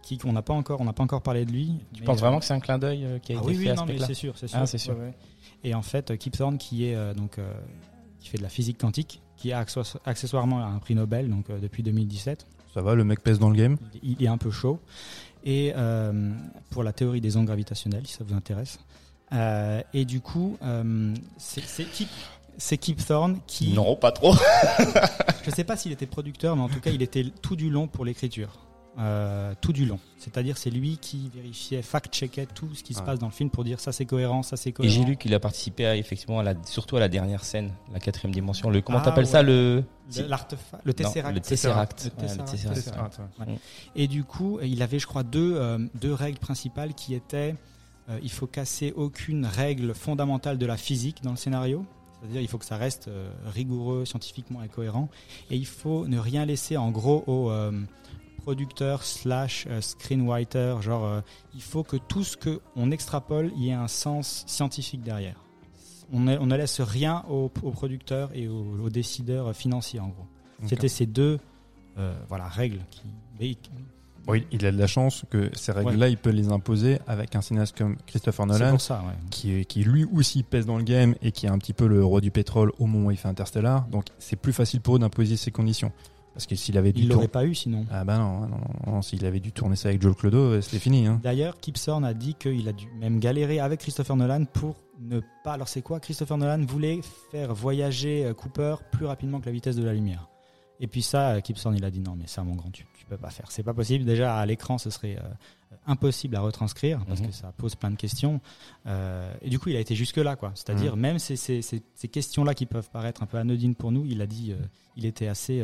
qui, 0.02 0.20
on 0.26 0.34
n'a 0.34 0.42
pas 0.42 0.54
encore, 0.54 0.82
on 0.82 0.86
n'a 0.86 0.94
pas 0.94 1.04
encore 1.04 1.22
parlé 1.22 1.46
de 1.46 1.52
lui. 1.52 1.74
Tu 1.94 2.04
penses 2.04 2.18
euh, 2.18 2.22
vraiment 2.22 2.40
que 2.40 2.46
c'est 2.46 2.54
un 2.54 2.60
clin 2.60 2.78
d'œil 2.78 3.06
euh, 3.06 3.20
qui 3.20 3.34
a 3.34 3.38
ah 3.38 3.40
été 3.42 3.48
oui, 3.48 3.56
fait 3.56 3.60
oui, 3.62 3.70
à 3.70 3.74
non, 3.76 3.82
ce 3.84 3.88
mais 3.88 3.94
mec-là 3.94 4.08
c'est 4.08 4.14
sûr, 4.14 4.34
c'est 4.38 4.48
sûr. 4.48 4.58
Ah, 4.62 4.66
c'est 4.66 4.78
sûr. 4.78 4.94
Ouais, 4.96 5.06
ouais. 5.06 5.14
Et 5.64 5.74
en 5.74 5.82
fait, 5.82 6.18
Kip 6.18 6.36
Thorne, 6.38 6.58
qui 6.58 6.86
est 6.88 6.96
euh, 6.96 7.14
donc, 7.14 7.40
euh, 7.40 7.52
qui 8.20 8.30
fait 8.30 8.38
de 8.38 8.44
la 8.44 8.50
physique 8.50 8.78
quantique, 8.78 9.22
qui 9.46 9.52
a 9.52 9.60
accessoire- 9.60 10.02
accessoirement 10.06 10.66
un 10.66 10.80
prix 10.80 10.96
Nobel, 10.96 11.30
donc 11.30 11.50
euh, 11.52 11.60
depuis 11.60 11.84
2017. 11.84 12.48
Ça 12.74 12.82
va, 12.82 12.96
le 12.96 13.04
mec 13.04 13.22
pèse 13.22 13.38
dans 13.38 13.50
le 13.52 13.56
game? 13.56 13.78
Il, 14.02 14.16
il 14.20 14.24
est 14.26 14.28
un 14.28 14.40
peu 14.40 14.50
chaud. 14.50 14.80
Et 15.44 15.72
euh, 15.78 16.32
pour 16.72 16.82
la 16.84 16.92
théorie 16.94 17.22
des 17.22 17.38
ondes 17.38 17.46
gravitationnelles, 17.46 18.08
si 18.08 18.14
ça 18.14 18.24
vous 18.24 18.34
intéresse. 18.34 18.80
Euh, 19.34 19.84
et 19.94 20.06
du 20.06 20.20
coup, 20.20 20.58
euh, 20.64 21.14
c'est 21.38 21.62
Kip, 21.92 22.10
c'est 22.58 22.80
Kip 22.80 23.06
Thorne 23.06 23.40
qui. 23.46 23.72
Non, 23.74 23.96
pas 23.96 24.12
trop. 24.12 24.34
Je 25.44 25.52
ne 25.52 25.56
sais 25.56 25.64
pas 25.64 25.78
s'il 25.78 25.92
était 25.92 26.08
producteur, 26.08 26.56
mais 26.56 26.64
en 26.64 26.70
tout 26.70 26.80
cas, 26.80 26.90
il 26.90 27.04
était 27.04 27.26
tout 27.44 27.56
du 27.56 27.70
long 27.70 27.88
pour 27.88 28.04
l'écriture. 28.04 28.50
Euh, 28.98 29.54
tout 29.60 29.74
du 29.74 29.86
long. 29.86 30.00
C'est-à-dire, 30.18 30.58
c'est 30.58 30.70
lui 30.70 30.98
qui 30.98 31.30
vérifiait, 31.36 31.82
fact-checkait 31.82 32.46
tout 32.46 32.74
ce 32.74 32.82
qui 32.82 32.94
se 32.94 33.00
Ah. 33.02 33.04
passe 33.04 33.20
dans 33.20 33.26
le 33.26 33.34
film 33.34 33.50
pour 33.50 33.66
dire 33.66 33.82
ça 33.82 33.92
c'est 33.92 34.06
cohérent, 34.06 34.42
ça 34.42 34.56
c'est 34.56 34.70
Et 34.70 34.74
cohérent. 34.74 34.96
j'ai 34.96 35.04
lu 35.04 35.18
qu'il 35.18 35.34
a 35.34 35.40
participé 35.42 35.86
à, 35.86 35.98
effectivement, 35.98 36.40
à 36.40 36.44
la, 36.44 36.54
surtout 36.66 36.96
à 36.96 37.02
la 37.02 37.10
dernière 37.10 37.44
scène, 37.44 37.74
la 37.92 38.00
quatrième 38.00 38.34
dimension. 38.34 38.70
Le, 38.70 38.80
comment 38.82 39.00
Ah, 39.02 39.04
t'appelles 39.06 39.28
ça 39.28 39.40
ouais. 39.40 39.48
le, 39.48 39.84
Le, 40.08 40.12
Tesseract. 40.14 40.56
le 40.86 40.94
Tesseract. 40.94 41.26
Le 41.26 41.34
Ouais, 41.34 41.34
le 41.36 41.42
Tesseract. 41.42 42.76
Tesseract. 42.76 43.20
Ouais. 43.40 43.60
Et 43.98 44.08
du 44.08 44.24
coup, 44.24 44.60
il 44.62 44.82
avait, 44.82 45.00
je 45.00 45.08
crois, 45.08 45.24
deux, 45.24 45.56
euh, 45.58 45.78
deux 45.96 46.14
règles 46.14 46.40
principales 46.40 46.94
qui 46.94 47.14
étaient 47.16 47.56
euh, 48.10 48.18
il 48.24 48.32
faut 48.32 48.48
casser 48.48 48.94
aucune 48.96 49.46
règle 49.46 49.94
fondamentale 49.94 50.58
de 50.58 50.66
la 50.66 50.78
physique 50.78 51.22
dans 51.24 51.32
le 51.32 51.38
scénario. 51.38 51.86
C'est-à-dire 52.22 52.42
il 52.42 52.48
faut 52.48 52.58
que 52.58 52.66
ça 52.66 52.78
reste 52.78 53.08
euh, 53.10 53.30
rigoureux, 53.48 54.06
scientifiquement 54.06 54.64
et 54.64 54.70
cohérent. 54.70 55.10
Et 55.52 55.58
il 55.58 55.66
faut 55.66 56.08
ne 56.08 56.18
rien 56.18 56.46
laisser 56.46 56.78
en 56.78 56.92
gros 56.92 57.24
au 57.28 57.50
euh, 57.52 57.72
producteur 58.46 59.04
slash 59.04 59.66
euh, 59.68 59.82
screenwriter. 59.82 60.76
Genre, 60.80 61.04
euh, 61.04 61.22
il 61.56 61.64
faut 61.64 61.84
que 61.84 61.98
tout 61.98 62.24
ce 62.24 62.38
que 62.38 62.62
on 62.76 62.92
extrapole, 62.92 63.52
il 63.56 63.64
y 63.64 63.70
ait 63.70 63.74
un 63.74 63.88
sens 63.88 64.44
scientifique 64.46 65.02
derrière. 65.02 65.36
On 66.14 66.20
ne, 66.20 66.38
on 66.38 66.46
ne 66.46 66.56
laisse 66.56 66.80
rien 66.80 67.24
aux, 67.28 67.52
aux 67.64 67.72
producteurs 67.72 68.30
et 68.36 68.48
aux, 68.48 68.84
aux 68.84 68.90
décideurs 68.92 69.56
financiers 69.56 70.00
en 70.00 70.10
gros. 70.10 70.28
C'était 70.68 70.88
ces 70.88 71.08
deux 71.08 71.40
euh, 71.98 72.14
voilà, 72.30 72.48
règles 72.48 72.82
qui, 72.92 73.02
Bon, 74.26 74.34
il, 74.52 74.66
a 74.66 74.72
de 74.72 74.78
la 74.78 74.88
chance 74.88 75.24
que 75.30 75.52
ces 75.54 75.72
règles-là, 75.72 76.10
il 76.10 76.18
peut 76.18 76.32
les 76.32 76.50
imposer 76.50 77.00
avec 77.06 77.36
un 77.36 77.42
cinéaste 77.42 77.78
comme 77.78 77.98
Christopher 78.08 78.48
Nolan, 78.48 78.72
pour 78.72 78.82
ça. 78.82 79.04
Ouais. 79.06 79.14
qui, 79.30 79.66
qui 79.66 79.84
lui 79.84 80.04
aussi 80.04 80.42
pèse 80.42 80.66
dans 80.66 80.78
le 80.78 80.84
game 80.84 81.14
et 81.22 81.32
qui 81.32 81.46
est 81.46 81.50
un 81.50 81.60
petit 81.60 81.74
peu 81.74 81.86
le 81.86 82.04
roi 82.04 82.22
du 82.22 82.32
pétrole 82.32 82.72
au 82.80 82.88
moment 82.88 83.08
où 83.08 83.12
il 83.12 83.18
fait 83.18 83.28
Interstellar. 83.28 83.88
Donc 83.88 84.06
c'est 84.18 84.36
plus 84.36 84.54
facile 84.54 84.82
pour 84.82 84.96
eux 84.96 85.00
d'imposer 85.00 85.38
ces 85.38 85.52
conditions. 85.52 85.92
Parce 86.36 86.46
que 86.46 86.56
s'il 86.56 86.78
avait 86.78 86.92
dû 86.94 87.02
Il 87.04 87.08
l'aurait 87.08 87.28
tourner... 87.28 87.28
pas 87.30 87.46
eu 87.46 87.56
sinon. 87.56 87.86
Ah 87.90 88.04
bah 88.04 88.18
non, 88.18 88.42
non, 88.42 88.48
non, 88.50 88.92
non, 88.92 89.02
s'il 89.02 89.26
avait 89.26 89.40
dû 89.40 89.52
tourner 89.54 89.76
ça 89.78 89.88
avec 89.90 90.02
Joel 90.02 90.16
Clodo, 90.16 90.38
euh, 90.38 90.62
c'était 90.62 90.80
fini. 90.80 91.08
Hein. 91.08 91.20
D'ailleurs, 91.24 91.58
Kip 91.62 91.76
Thorne 91.84 92.04
a 92.06 92.14
dit 92.14 92.34
qu'il 92.36 92.68
a 92.68 92.74
dû 92.74 92.88
même 93.00 93.20
galérer 93.22 93.60
avec 93.60 93.80
Christopher 93.80 94.18
Nolan 94.18 94.44
pour 94.46 94.76
ne 95.00 95.22
pas. 95.46 95.54
Alors 95.54 95.70
c'est 95.70 95.82
quoi 95.82 96.00
Christopher 96.02 96.38
Nolan 96.38 96.66
voulait 96.66 97.00
faire 97.32 97.54
voyager 97.54 98.26
euh, 98.26 98.34
Cooper 98.34 98.76
plus 98.92 99.06
rapidement 99.06 99.40
que 99.40 99.46
la 99.46 99.54
vitesse 99.54 99.78
de 99.78 99.84
la 99.86 99.94
lumière. 99.94 100.28
Et 100.82 100.88
puis 100.88 101.02
ça, 101.02 101.30
euh, 101.36 101.40
Kip 101.40 101.56
Thorne 101.56 101.78
il 101.78 101.86
a 101.86 101.90
dit 101.90 102.02
non 102.02 102.16
mais 102.18 102.28
ça 102.28 102.44
mon 102.44 102.56
grand 102.56 102.70
tu, 102.70 102.86
tu 103.00 103.06
peux 103.06 103.16
pas 103.18 103.30
faire. 103.30 103.50
C'est 103.50 103.64
pas 103.64 103.74
possible. 103.74 104.04
Déjà 104.04 104.36
à 104.38 104.46
l'écran 104.46 104.78
ce 104.78 104.90
serait 104.90 105.16
euh, 105.18 105.78
impossible 105.88 106.36
à 106.36 106.42
retranscrire 106.42 107.06
parce 107.06 107.22
Mhm. 107.22 107.28
que 107.28 107.34
ça 107.34 107.54
pose 107.58 107.76
plein 107.76 107.92
de 107.92 107.96
questions. 107.96 108.42
Euh, 108.88 109.34
et 109.42 109.50
du 109.50 109.58
coup 109.58 109.70
il 109.70 109.78
a 109.78 109.80
été 109.80 109.96
jusque 109.96 110.18
là 110.18 110.36
quoi. 110.36 110.52
C'est-à-dire 110.54 110.98
même 110.98 111.18
ces, 111.18 111.38
ces, 111.38 111.62
ces, 111.62 111.82
ces 111.94 112.08
questions 112.10 112.44
là 112.44 112.54
qui 112.54 112.66
peuvent 112.66 112.90
paraître 112.90 113.24
un 113.24 113.26
peu 113.26 113.38
anodines 113.38 113.76
pour 113.76 113.94
nous, 113.94 114.06
il 114.06 114.22
a 114.22 114.28
dit, 114.28 114.52
euh, 114.52 114.58
il 114.98 115.06
était 115.06 115.28
assez 115.28 115.64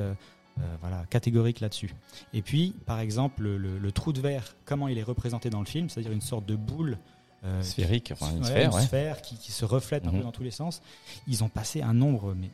euh, 0.59 0.63
voilà, 0.81 1.05
catégorique 1.09 1.59
là-dessus. 1.61 1.93
Et 2.33 2.41
puis, 2.41 2.75
par 2.85 2.99
exemple, 2.99 3.43
le, 3.43 3.57
le- 3.57 3.77
le 3.79 3.91
trou 3.91 4.11
de 4.13 4.19
verre, 4.21 4.55
comment 4.65 4.87
il 4.87 4.97
est 4.97 5.03
représenté 5.03 5.49
dans 5.49 5.59
le 5.59 5.65
film, 5.65 5.89
c'est-à-dire 5.89 6.11
une 6.11 6.21
sorte 6.21 6.45
de 6.45 6.55
boule 6.55 6.97
euh, 7.43 7.63
Sphérique, 7.63 8.11
enfin, 8.11 8.31
une 8.31 8.39
ouais, 8.39 8.45
sphère, 8.45 8.69
une 8.69 8.75
ouais. 8.75 8.81
sphère 8.85 9.21
qui, 9.21 9.35
qui 9.37 9.51
se 9.51 9.65
reflète 9.65 10.05
un 10.05 10.11
Mhm. 10.11 10.17
peu 10.19 10.23
dans 10.25 10.31
tous 10.31 10.43
les 10.43 10.51
sens. 10.51 10.81
Ils 11.27 11.43
ont 11.43 11.49
passé 11.49 11.81
un 11.81 11.93
nombre 11.93 12.35
mais, 12.35 12.49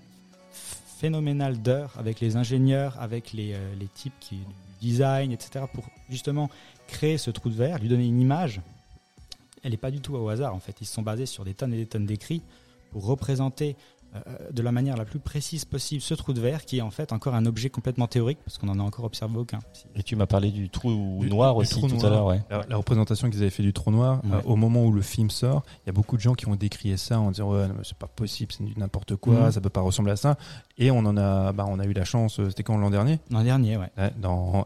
phénoménal 0.99 1.61
d'heures 1.61 1.93
avec 1.97 2.19
les 2.21 2.35
ingénieurs, 2.37 2.99
avec 2.99 3.33
les, 3.33 3.53
euh, 3.53 3.75
les 3.79 3.87
types 3.87 4.13
qui, 4.19 4.37
du 4.37 4.43
design, 4.79 5.31
etc., 5.31 5.65
pour 5.73 5.83
justement 6.09 6.49
créer 6.87 7.17
ce 7.17 7.31
trou 7.31 7.49
de 7.49 7.55
verre, 7.55 7.79
lui 7.79 7.89
donner 7.89 8.05
une 8.07 8.19
image. 8.21 8.61
Elle 9.63 9.71
n'est 9.71 9.77
pas 9.77 9.91
du 9.91 9.99
tout 9.99 10.15
au 10.15 10.29
hasard, 10.29 10.55
en 10.55 10.59
fait. 10.59 10.75
Ils 10.81 10.85
se 10.85 10.93
sont 10.93 11.01
basés 11.01 11.25
sur 11.25 11.43
des 11.43 11.53
tonnes 11.53 11.73
et 11.73 11.77
des 11.77 11.85
tonnes 11.85 12.05
d'écrits 12.05 12.41
pour 12.91 13.05
représenter 13.05 13.75
de 14.51 14.61
la 14.61 14.71
manière 14.71 14.97
la 14.97 15.05
plus 15.05 15.19
précise 15.19 15.65
possible 15.65 16.01
ce 16.01 16.13
trou 16.13 16.33
de 16.33 16.41
verre 16.41 16.65
qui 16.65 16.77
est 16.77 16.81
en 16.81 16.91
fait 16.91 17.11
encore 17.13 17.35
un 17.35 17.45
objet 17.45 17.69
complètement 17.69 18.07
théorique 18.07 18.39
parce 18.45 18.57
qu'on 18.57 18.67
n'en 18.67 18.79
a 18.79 18.83
encore 18.83 19.05
observé 19.05 19.37
aucun. 19.37 19.59
Et 19.95 20.03
tu 20.03 20.15
m'as 20.15 20.25
parlé 20.25 20.51
du 20.51 20.69
trou 20.69 21.19
Du- 21.21 21.29
noir 21.29 21.53
du 21.55 21.61
aussi 21.61 21.75
trou 21.79 21.87
tout 21.87 21.95
noir. 21.95 22.05
à 22.05 22.09
l'heure, 22.09 22.25
ouais. 22.27 22.41
La, 22.49 22.61
la 22.69 22.77
représentation 22.77 23.29
qu'ils 23.29 23.41
avaient 23.41 23.49
fait 23.49 23.63
du 23.63 23.73
trou 23.73 23.91
noir, 23.91 24.21
Ouais. 24.25 24.35
euh, 24.37 24.41
au 24.45 24.55
moment 24.55 24.83
où 24.85 24.91
le 24.91 25.01
film 25.01 25.29
sort, 25.29 25.63
il 25.83 25.87
y 25.87 25.89
a 25.89 25.93
beaucoup 25.93 26.15
de 26.17 26.21
gens 26.21 26.33
qui 26.35 26.47
ont 26.47 26.55
décrié 26.55 26.97
ça 26.97 27.19
en 27.19 27.31
disant 27.31 27.51
ouais 27.51 27.67
non, 27.67 27.73
mais 27.77 27.83
c'est 27.83 27.97
pas 27.97 28.07
possible, 28.07 28.51
c'est 28.51 28.63
n'importe 28.77 29.15
quoi, 29.15 29.33
Mhm. 29.35 29.51
ça 29.51 29.61
peut 29.61 29.69
pas 29.69 29.81
ressembler 29.81 30.13
à 30.13 30.17
ça. 30.17 30.37
Et 30.77 30.91
on 30.91 30.99
en 30.99 31.17
a, 31.17 31.51
bah, 31.53 31.65
on 31.67 31.79
a 31.79 31.85
eu 31.85 31.93
la 31.93 32.05
chance, 32.05 32.39
euh, 32.39 32.49
c'était 32.49 32.63
quand 32.63 32.77
l'an 32.77 32.89
dernier, 32.89 33.19
L'an 33.31 33.43
dernier, 33.43 33.77
ouais. 33.77 33.89
D'en 34.21 34.65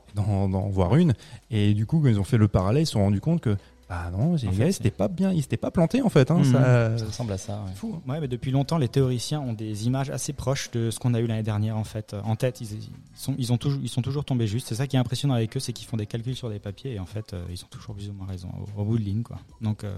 voir 0.70 0.96
une. 0.96 1.14
Et 1.50 1.74
du 1.74 1.86
coup, 1.86 2.00
quand 2.02 2.10
ils 2.10 2.20
ont 2.20 2.24
fait 2.24 2.38
le 2.38 2.48
parallèle, 2.48 2.84
ils 2.84 2.86
se 2.86 2.94
sont 2.94 3.02
rendus 3.04 3.22
compte 3.22 3.42
que 3.42 3.58
bah 3.92 4.10
non, 4.10 4.36
les 4.36 4.48
En 4.48 4.52
gars, 4.52 4.58
fait, 4.58 4.70
ils 4.70 4.74
s'étaient 4.74 4.90
pas 4.92 5.08
bien, 5.10 5.32
ils 5.34 5.42
s'étaient 5.42 5.58
pas 5.58 5.70
plantés 5.72 6.02
en 6.02 6.08
fait. 6.10 6.32
Hein, 6.32 6.38
Mhm. 6.40 6.46
ça, 6.46 6.98
Ça 6.98 7.06
ressemble 7.06 7.34
à 7.34 7.38
ça, 7.38 7.64
ouais. 7.66 7.74
fou. 7.76 7.96
hein. 7.98 8.10
Ouais, 8.10 8.20
mais 8.22 8.28
depuis 8.30 8.52
longtemps, 8.52 8.78
les 8.78 8.88
théoriciens 8.88 9.42
ont 9.42 9.52
des 9.54 9.86
images 9.88 10.10
assez 10.10 10.32
proches 10.34 10.72
de 10.72 10.92
ce 10.92 11.00
qu'on 11.00 11.14
a 11.14 11.20
eu 11.20 11.28
l'année 11.28 11.44
dernière, 11.44 11.76
en 11.78 11.84
fait. 11.84 12.16
En 12.24 12.36
tête, 12.38 12.62
ils, 12.62 12.74
ils 12.74 12.90
sont, 13.16 13.36
ils, 13.38 13.52
ont 13.52 13.58
toujours, 13.58 13.82
ils 13.84 13.90
sont 13.90 14.02
toujours 14.02 14.24
tombés 14.24 14.48
justes. 14.48 14.68
C'est 14.70 14.76
ça 14.76 14.88
qui 14.88 14.96
est 14.96 15.00
impressionnant 15.00 15.34
avec 15.34 15.58
eux, 15.58 15.60
c'est 15.60 15.74
qu'ils 15.74 15.88
font 15.88 15.98
des 15.98 16.06
calculs 16.06 16.36
sur 16.38 16.50
des 16.50 16.60
papiers 16.60 16.94
et 16.94 17.00
en 17.00 17.06
fait, 17.06 17.34
euh, 17.34 17.44
ils 17.50 17.62
ont 17.64 17.68
toujours 17.70 17.94
plus 17.96 18.10
ou 18.10 18.14
moins 18.14 18.28
raison, 18.28 18.50
au, 18.78 18.82
au 18.82 18.86
bout 18.86 18.98
de 18.98 19.04
ligne, 19.04 19.24
quoi. 19.24 19.40
Donc, 19.60 19.84
euh, 19.84 19.94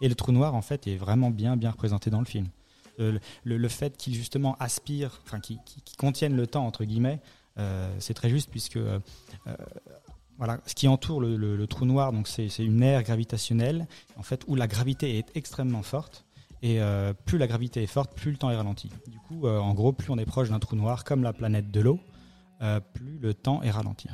et 0.00 0.08
le 0.08 0.14
trou 0.14 0.30
noir, 0.30 0.54
en 0.54 0.62
fait, 0.62 0.86
est 0.86 0.96
vraiment 0.96 1.30
bien, 1.30 1.56
bien 1.56 1.72
représenté 1.72 2.10
dans 2.10 2.20
le 2.20 2.26
film. 2.26 2.46
Euh, 3.00 3.18
le, 3.44 3.56
le 3.58 3.68
fait 3.68 3.96
qu'il 3.96 4.14
justement 4.14 4.56
aspire, 4.60 5.20
enfin, 5.26 5.40
qu'il 5.40 5.58
qu'il- 5.66 5.82
qu'il 5.82 5.96
contienne 5.96 6.34
le 6.36 6.46
temps, 6.46 6.64
entre 6.66 6.84
guillemets, 6.84 7.20
euh, 7.58 7.92
c'est 7.98 8.14
très 8.14 8.30
juste 8.30 8.50
puisque 8.50 8.76
euh, 8.76 8.98
euh, 9.46 9.54
voilà, 10.38 10.60
ce 10.66 10.74
qui 10.74 10.86
entoure 10.88 11.20
le, 11.20 11.36
le- 11.36 11.56
le 11.56 11.66
trou 11.66 11.84
noir, 11.86 12.12
donc 12.12 12.28
c'est 12.28 12.48
une 12.58 12.82
aire 12.82 13.02
gravitationnelle, 13.02 13.86
en 14.16 14.22
fait, 14.22 14.44
où 14.46 14.54
la 14.54 14.66
gravité 14.66 15.18
est 15.18 15.26
extrêmement 15.34 15.82
forte. 15.82 16.24
Et 16.62 16.80
euh, 16.80 17.12
plus 17.12 17.38
la 17.38 17.46
gravité 17.46 17.82
est 17.82 17.86
forte, 17.86 18.14
plus 18.14 18.30
le 18.30 18.36
temps 18.38 18.50
est 18.50 18.56
ralenti. 18.56 18.90
Du 19.06 19.18
coup, 19.18 19.46
euh, 19.46 19.58
en 19.58 19.74
gros, 19.74 19.92
plus 19.92 20.10
on 20.10 20.18
est 20.18 20.24
proche 20.26 20.48
d'un 20.48 20.58
trou 20.58 20.74
noir, 20.76 21.04
comme 21.04 21.22
la 21.22 21.32
planète 21.32 21.70
de 21.70 21.80
l'eau, 21.80 22.00
euh, 22.62 22.80
plus 22.94 23.18
le 23.18 23.34
temps 23.34 23.62
est 23.62 23.70
ralenti. 23.70 24.08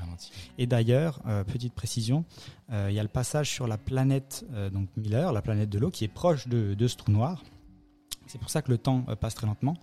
Et 0.58 0.66
d'ailleurs, 0.66 1.20
petite 1.46 1.72
précision, 1.72 2.24
il 2.70 2.92
y 2.92 2.98
a 2.98 3.02
le 3.02 3.08
passage 3.08 3.48
sur 3.48 3.66
la 3.68 3.78
planète 3.78 4.44
donc 4.72 4.88
Miller, 4.96 5.32
la 5.32 5.42
planète 5.42 5.70
de 5.70 5.78
l'eau, 5.78 5.90
qui 5.90 6.04
est 6.04 6.08
proche 6.12 6.48
de, 6.48 6.74
de 6.74 6.88
ce 6.88 6.96
trou 6.96 7.12
noir. 7.12 7.42
C'est 8.26 8.38
pour 8.38 8.50
ça 8.50 8.60
que 8.62 8.70
le 8.70 8.78
temps 8.78 9.02
passe 9.20 9.34
très 9.34 9.46
lentement. 9.46 9.76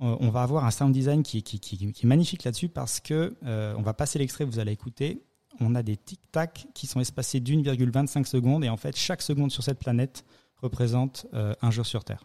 Euh, 0.00 0.16
on 0.20 0.30
va 0.30 0.42
avoir 0.42 0.64
un 0.64 0.70
sound 0.70 0.92
design 0.92 1.22
qui, 1.22 1.42
qui- 1.42 1.60
qui- 1.60 1.92
qui 1.92 2.06
est 2.06 2.08
magnifique 2.08 2.44
là-dessus 2.44 2.68
parce 2.68 2.98
que 3.00 3.36
euh, 3.44 3.74
on 3.76 3.82
va 3.82 3.92
passer 3.94 4.18
l'extrait, 4.18 4.44
vous 4.44 4.58
allez 4.58 4.72
écouter. 4.72 5.22
On 5.60 5.74
a 5.74 5.82
des 5.82 5.96
tic-tac 5.96 6.66
qui 6.74 6.86
sont 6.86 6.98
espacés 7.00 7.38
d'1,25 7.40 8.24
secondes 8.24 8.64
et 8.64 8.68
en 8.70 8.76
fait 8.78 8.96
chaque 8.96 9.22
seconde 9.22 9.50
sur 9.52 9.62
cette 9.62 9.78
planète 9.78 10.24
représente 10.62 11.26
euh, 11.34 11.54
un 11.60 11.70
jour 11.70 11.84
sur 11.86 12.04
Terre. 12.04 12.24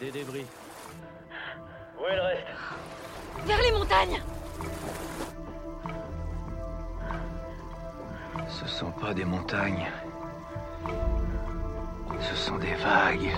Des 0.00 0.10
débris. 0.10 0.44
Où 2.00 2.06
est 2.06 2.16
le 2.16 2.22
reste? 2.22 2.46
Vers 3.46 3.62
les 3.62 3.72
montagnes 3.72 4.22
Ce 8.48 8.66
sont 8.66 8.92
pas 8.92 9.14
des 9.14 9.24
montagnes. 9.24 9.86
Ce 12.20 12.34
sont 12.36 12.56
des 12.56 12.74
vagues. 12.74 13.32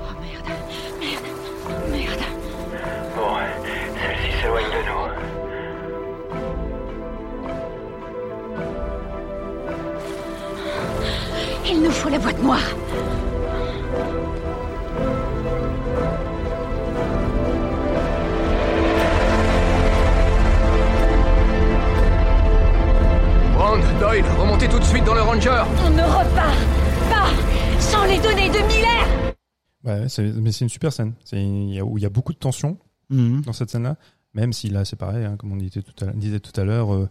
Oh 0.00 0.12
merde, 0.20 0.50
merde, 1.00 1.28
merde. 1.90 2.24
Bon, 3.16 3.36
celle-ci 3.96 4.30
s'éloigne 4.40 4.64
de 4.64 4.82
nous. 4.88 5.06
Il 11.66 11.82
nous 11.82 11.90
faut 11.90 12.08
la 12.08 12.18
boîte 12.18 12.42
noire. 12.42 12.68
Doyle, 24.00 24.24
remontez 24.38 24.68
tout 24.68 24.78
de 24.78 24.84
suite 24.84 25.04
dans 25.04 25.14
le 25.14 25.22
Ranger 25.22 25.62
On 25.84 25.90
ne 25.90 26.02
repart 26.02 26.56
pas 27.10 27.80
sans 27.80 28.04
les 28.04 28.18
données 28.18 28.48
de 28.48 28.58
Miller 28.66 29.34
Ouais, 29.84 30.08
c'est- 30.08 30.22
mais 30.22 30.50
c'est 30.52 30.64
une 30.64 30.68
super 30.68 30.92
scène. 30.92 31.14
C'est 31.24 31.40
il 31.40 31.74
y 31.74 31.78
a, 31.78 31.84
où 31.84 31.96
il 31.98 32.02
y 32.02 32.06
a 32.06 32.10
beaucoup 32.10 32.32
de 32.32 32.38
tension 32.38 32.76
Mhm. 33.10 33.42
dans 33.42 33.52
cette 33.52 33.70
scène-là. 33.70 33.96
Même 34.34 34.52
si 34.52 34.68
là, 34.68 34.84
c'est 34.84 34.96
pareil, 34.96 35.24
hein, 35.24 35.36
comme 35.38 35.52
on 35.52 35.56
disait 35.56 35.82
tout 35.82 35.92
à, 36.00 36.06
l'heure- 36.06 36.14
disait 36.14 36.40
tout 36.40 36.58
à 36.60 36.64
l'heure, 36.64 36.92
euh, 36.92 37.08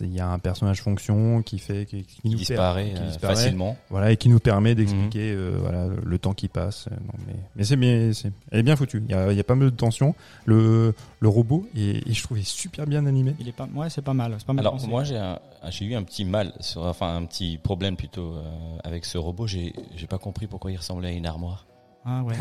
il 0.00 0.14
y 0.14 0.20
a 0.20 0.28
un 0.28 0.38
personnage 0.38 0.82
fonction 0.82 1.42
qui 1.42 1.58
fait 1.58 1.86
qui, 1.86 2.04
nous 2.24 2.34
disparaît, 2.34 2.84
per- 2.88 2.94
qui 2.94 3.02
euh, 3.02 3.06
disparaît. 3.06 3.34
facilement. 3.34 3.76
Voilà, 3.90 4.10
et 4.12 4.16
qui 4.16 4.28
nous 4.28 4.38
permet 4.40 4.74
d'expliquer 4.74 5.32
euh, 5.32 5.56
voilà 5.60 5.86
le 5.88 6.18
temps 6.18 6.32
qui 6.34 6.48
passe. 6.48 6.86
Euh, 6.90 6.96
Non, 7.06 7.12
mais 7.26 7.34
mais 7.56 7.64
c'est 7.64 7.76
bien, 7.76 8.12
c'est 8.12 8.32
elle 8.50 8.60
est 8.60 8.62
bien 8.62 8.76
foutue. 8.76 9.02
Il 9.08 9.10
y 9.10 9.14
a, 9.14 9.30
il 9.30 9.36
y 9.36 9.40
a 9.40 9.44
pas 9.44 9.54
mal 9.54 9.70
de 9.70 9.76
tension. 9.76 10.14
Le 10.46 10.94
le 11.20 11.28
robot 11.28 11.66
est, 11.76 12.06
et 12.08 12.12
je 12.12 12.22
trouve 12.22 12.38
est 12.38 12.46
super 12.48 12.86
bien 12.86 13.06
animé. 13.06 13.34
Il 13.40 13.48
est 13.48 13.52
pas, 13.52 13.68
ouais, 13.74 13.90
c'est 13.90 14.02
pas 14.02 14.14
mal. 14.14 14.34
C'est 14.38 14.46
pas 14.46 14.52
mal 14.52 14.62
Alors 14.64 14.74
pensé. 14.74 14.86
moi 14.88 15.04
j'ai 15.04 15.16
un- 15.18 15.38
j'ai 15.70 15.84
eu 15.86 15.94
un 15.94 16.02
petit 16.02 16.24
mal, 16.24 16.52
sur, 16.60 16.84
enfin 16.86 17.16
un 17.16 17.24
petit 17.24 17.58
problème 17.58 17.96
plutôt 17.96 18.32
euh, 18.34 18.42
avec 18.84 19.04
ce 19.04 19.18
robot. 19.18 19.46
J'ai 19.46 19.72
j'ai 19.96 20.06
pas 20.06 20.18
compris 20.18 20.46
pourquoi 20.46 20.70
il 20.72 20.76
ressemblait 20.76 21.08
à 21.08 21.12
une 21.12 21.26
armoire. 21.26 21.66
Ah 22.10 22.22
ouais. 22.22 22.34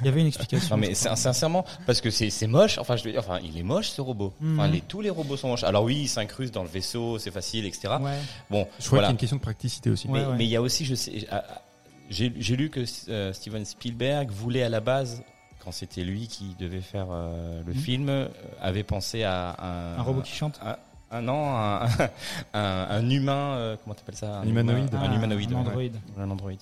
Il 0.00 0.06
y 0.06 0.08
avait 0.08 0.20
une 0.20 0.26
explication. 0.26 0.74
Non 0.76 0.80
mais 0.80 0.94
sin- 0.94 1.14
sincèrement 1.14 1.64
parce 1.86 2.00
que 2.00 2.10
c'est 2.10 2.46
moche. 2.48 2.78
Enfin 2.78 2.96
je 2.96 3.04
veux 3.04 3.12
dire, 3.12 3.20
enfin 3.20 3.38
il 3.44 3.56
est 3.56 3.62
moche 3.62 3.88
ce 3.90 4.00
robot. 4.00 4.32
Enfin 4.42 4.66
Mhm. 4.66 4.72
les, 4.72 4.80
tous 4.80 5.00
les 5.00 5.10
robots 5.10 5.36
sont 5.36 5.48
moches. 5.48 5.62
Alors 5.64 5.84
oui 5.84 5.96
il 6.02 6.08
s'incruste 6.08 6.52
dans 6.52 6.62
le 6.64 6.68
vaisseau, 6.68 7.18
c'est 7.18 7.30
facile 7.30 7.66
etc. 7.66 7.94
Ouais. 8.00 8.18
Bon 8.50 8.66
Je 8.66 8.66
crois 8.66 8.68
qu'il 8.78 8.86
y 8.86 8.88
voilà. 8.90 9.08
a 9.08 9.10
une 9.12 9.16
question 9.16 9.36
de 9.36 9.42
praticité 9.42 9.90
aussi. 9.90 10.08
Mais 10.08 10.20
Ouais, 10.20 10.26
ouais. 10.26 10.36
mais 10.38 10.44
il 10.44 10.50
y 10.50 10.56
a 10.56 10.62
aussi 10.62 10.84
je 10.84 10.94
sais 10.96 11.26
ah, 11.30 11.44
ah, 11.48 11.62
j'ai 12.10 12.32
j'ai 12.38 12.56
lu 12.56 12.68
que 12.70 12.84
euh, 13.08 13.32
Steven 13.32 13.64
Spielberg 13.64 14.30
voulait 14.30 14.62
à 14.64 14.68
la 14.68 14.80
base 14.80 15.22
quand 15.62 15.72
c'était 15.72 16.02
lui 16.04 16.26
qui 16.28 16.56
devait 16.58 16.80
faire 16.80 17.06
euh, 17.10 17.62
le 17.66 17.74
Mhm. 17.74 17.78
film 17.80 18.08
euh, 18.08 18.26
avait 18.60 18.82
pensé 18.84 19.22
à 19.22 19.56
un 19.62 19.98
Un 20.00 20.02
robot 20.02 20.22
qui 20.22 20.32
chante. 20.32 20.58
un, 20.64 20.76
un 21.10 21.22
non, 21.22 21.56
un, 21.56 21.86
un, 22.54 22.86
un 22.90 23.10
humain, 23.10 23.54
euh, 23.56 23.76
comment 23.82 23.94
t'appelles 23.94 24.16
ça? 24.16 24.38
Un 24.40 24.46
humanoïde. 24.48 24.92
Un 24.94 24.98
Ah, 25.10 25.14
humanoïde. 25.14 25.50
Un 25.52 25.54
ouais. 25.54 25.60
androïde. 25.60 25.96
Un 26.18 26.30
androïde. 26.30 26.60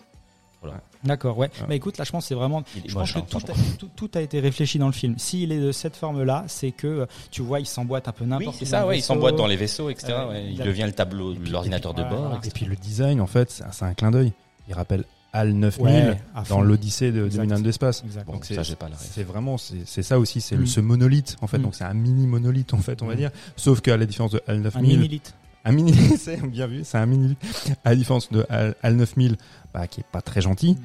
Voilà. 0.64 0.80
D'accord, 1.04 1.36
ouais. 1.38 1.48
Ouais. 1.60 1.66
Mais 1.68 1.76
écoute, 1.76 1.98
là, 1.98 2.04
je 2.04 2.10
pense 2.10 2.24
que 2.24 2.28
c'est 2.28 2.34
vraiment. 2.34 2.64
Il 2.76 2.90
Je 2.90 2.94
pense 2.94 3.12
que 3.12 3.18
hein, 3.18 3.26
tout, 3.28 3.36
a, 3.36 3.40
franchement. 3.40 3.64
tout, 3.78 3.90
tout 3.94 4.10
a 4.14 4.20
été 4.22 4.40
réfléchi 4.40 4.78
dans 4.78 4.86
le 4.86 4.92
film. 4.92 5.18
S'il 5.18 5.52
est 5.52 5.60
de 5.60 5.70
cette 5.72 5.96
forme-là, 5.96 6.44
c'est 6.48 6.70
que 6.72 6.86
euh, 6.86 7.06
tu 7.30 7.42
vois, 7.42 7.60
il 7.60 7.66
s'emboîte 7.66 8.08
un 8.08 8.12
peu 8.12 8.24
Oui, 8.24 8.30
n'importe 8.30 8.56
c'est 8.56 8.64
où 8.64 8.68
ça, 8.68 8.86
ouais, 8.86 8.98
il 8.98 9.02
s'emboîte 9.02 9.36
dans 9.36 9.46
les 9.46 9.56
vaisseaux, 9.56 9.90
etc. 9.90 10.12
Euh, 10.12 10.28
ouais, 10.30 10.46
il 10.52 10.58
devient 10.58 10.84
le 10.86 10.92
tableau, 10.92 11.34
l'ordinateur 11.34 11.92
de 11.94 12.02
bord. 12.02 12.20
voilà. 12.20 12.36
etc. 12.38 12.48
Et 12.48 12.50
puis 12.58 12.64
le 12.66 12.76
design, 12.76 13.20
en 13.20 13.26
fait, 13.26 13.50
c'est 13.50 13.64
c'est 13.72 13.84
un 13.84 13.94
clin 13.94 14.10
d'œil. 14.10 14.32
Il 14.68 14.74
rappelle 14.74 15.04
HAL 15.34 15.52
9000 15.52 15.84
Ouais, 15.84 16.16
à 16.34 16.42
dans 16.44 16.60
l'Odyssée 16.62 17.10
de 17.12 17.26
Exact. 17.26 17.42
2001 17.42 17.60
de 17.60 17.64
l'espace. 17.66 18.04
Bon, 18.24 18.32
Donc 18.34 18.44
ça, 18.44 18.54
c'est- 18.54 18.64
j'ai 18.64 18.76
pas 18.76 18.88
la 18.88 18.94
ref. 18.96 19.06
C'est 19.12 19.24
vraiment, 19.24 19.58
c'est 19.58 19.82
c'est 19.84 20.02
ça 20.04 20.18
aussi, 20.18 20.40
c'est 20.40 20.56
Mm. 20.56 20.66
ce 20.66 20.80
monolithe 20.80 21.36
en 21.42 21.48
fait. 21.48 21.58
Mm. 21.58 21.62
Donc 21.62 21.74
c'est 21.74 21.84
un 21.84 21.92
mini 21.92 22.26
monolithe 22.26 22.72
en 22.72 22.78
fait, 22.78 23.02
on 23.02 23.06
va 23.06 23.14
Mm. 23.14 23.18
dire. 23.18 23.30
Sauf 23.56 23.80
qu'à 23.80 23.96
la 23.96 24.06
différence 24.06 24.30
de 24.30 24.40
HAL 24.46 24.56
Un 24.58 24.60
9000, 24.60 24.96
mini-lite. 24.98 25.34
Un 25.64 25.72
mini, 25.72 25.92
c'est 26.18 26.40
bien 26.46 26.66
vu, 26.66 26.82
c'est 26.84 26.98
un 26.98 27.06
mini. 27.06 27.36
À 27.84 27.90
la 27.90 27.96
différence 27.96 28.30
de 28.30 28.46
HAL 28.50 28.96
9000, 28.96 29.36
bah, 29.72 29.86
qui 29.86 30.00
est 30.00 30.06
pas 30.10 30.20
très 30.22 30.40
gentil, 30.40 30.76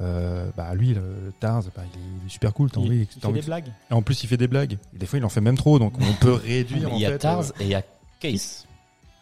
euh, 0.00 0.48
bah 0.56 0.74
lui, 0.74 0.94
le, 0.94 1.00
le 1.26 1.32
Tars, 1.38 1.62
bah, 1.76 1.82
il, 1.94 1.98
est, 1.98 2.02
il 2.22 2.26
est 2.26 2.30
super 2.30 2.52
cool. 2.54 2.70
T'as 2.70 2.80
envie, 2.80 3.06
il 3.14 3.20
fait 3.20 3.32
des 3.32 3.42
blagues. 3.42 3.72
Et 3.90 3.94
en 3.94 4.02
plus, 4.02 4.22
il 4.22 4.26
fait 4.28 4.36
des 4.36 4.48
blagues. 4.48 4.78
Et 4.94 4.98
des 4.98 5.06
fois, 5.06 5.18
il 5.18 5.24
en 5.24 5.28
fait 5.28 5.40
même 5.40 5.56
trop, 5.56 5.78
donc 5.78 5.94
on 6.00 6.12
peut 6.14 6.32
réduire. 6.32 6.88
Il 6.94 7.00
y 7.00 7.06
a 7.06 7.10
fait, 7.10 7.18
Tars 7.18 7.40
euh, 7.40 7.60
et 7.60 7.64
il 7.64 7.68
y 7.70 7.74
a 7.74 7.82
Case. 8.20 8.64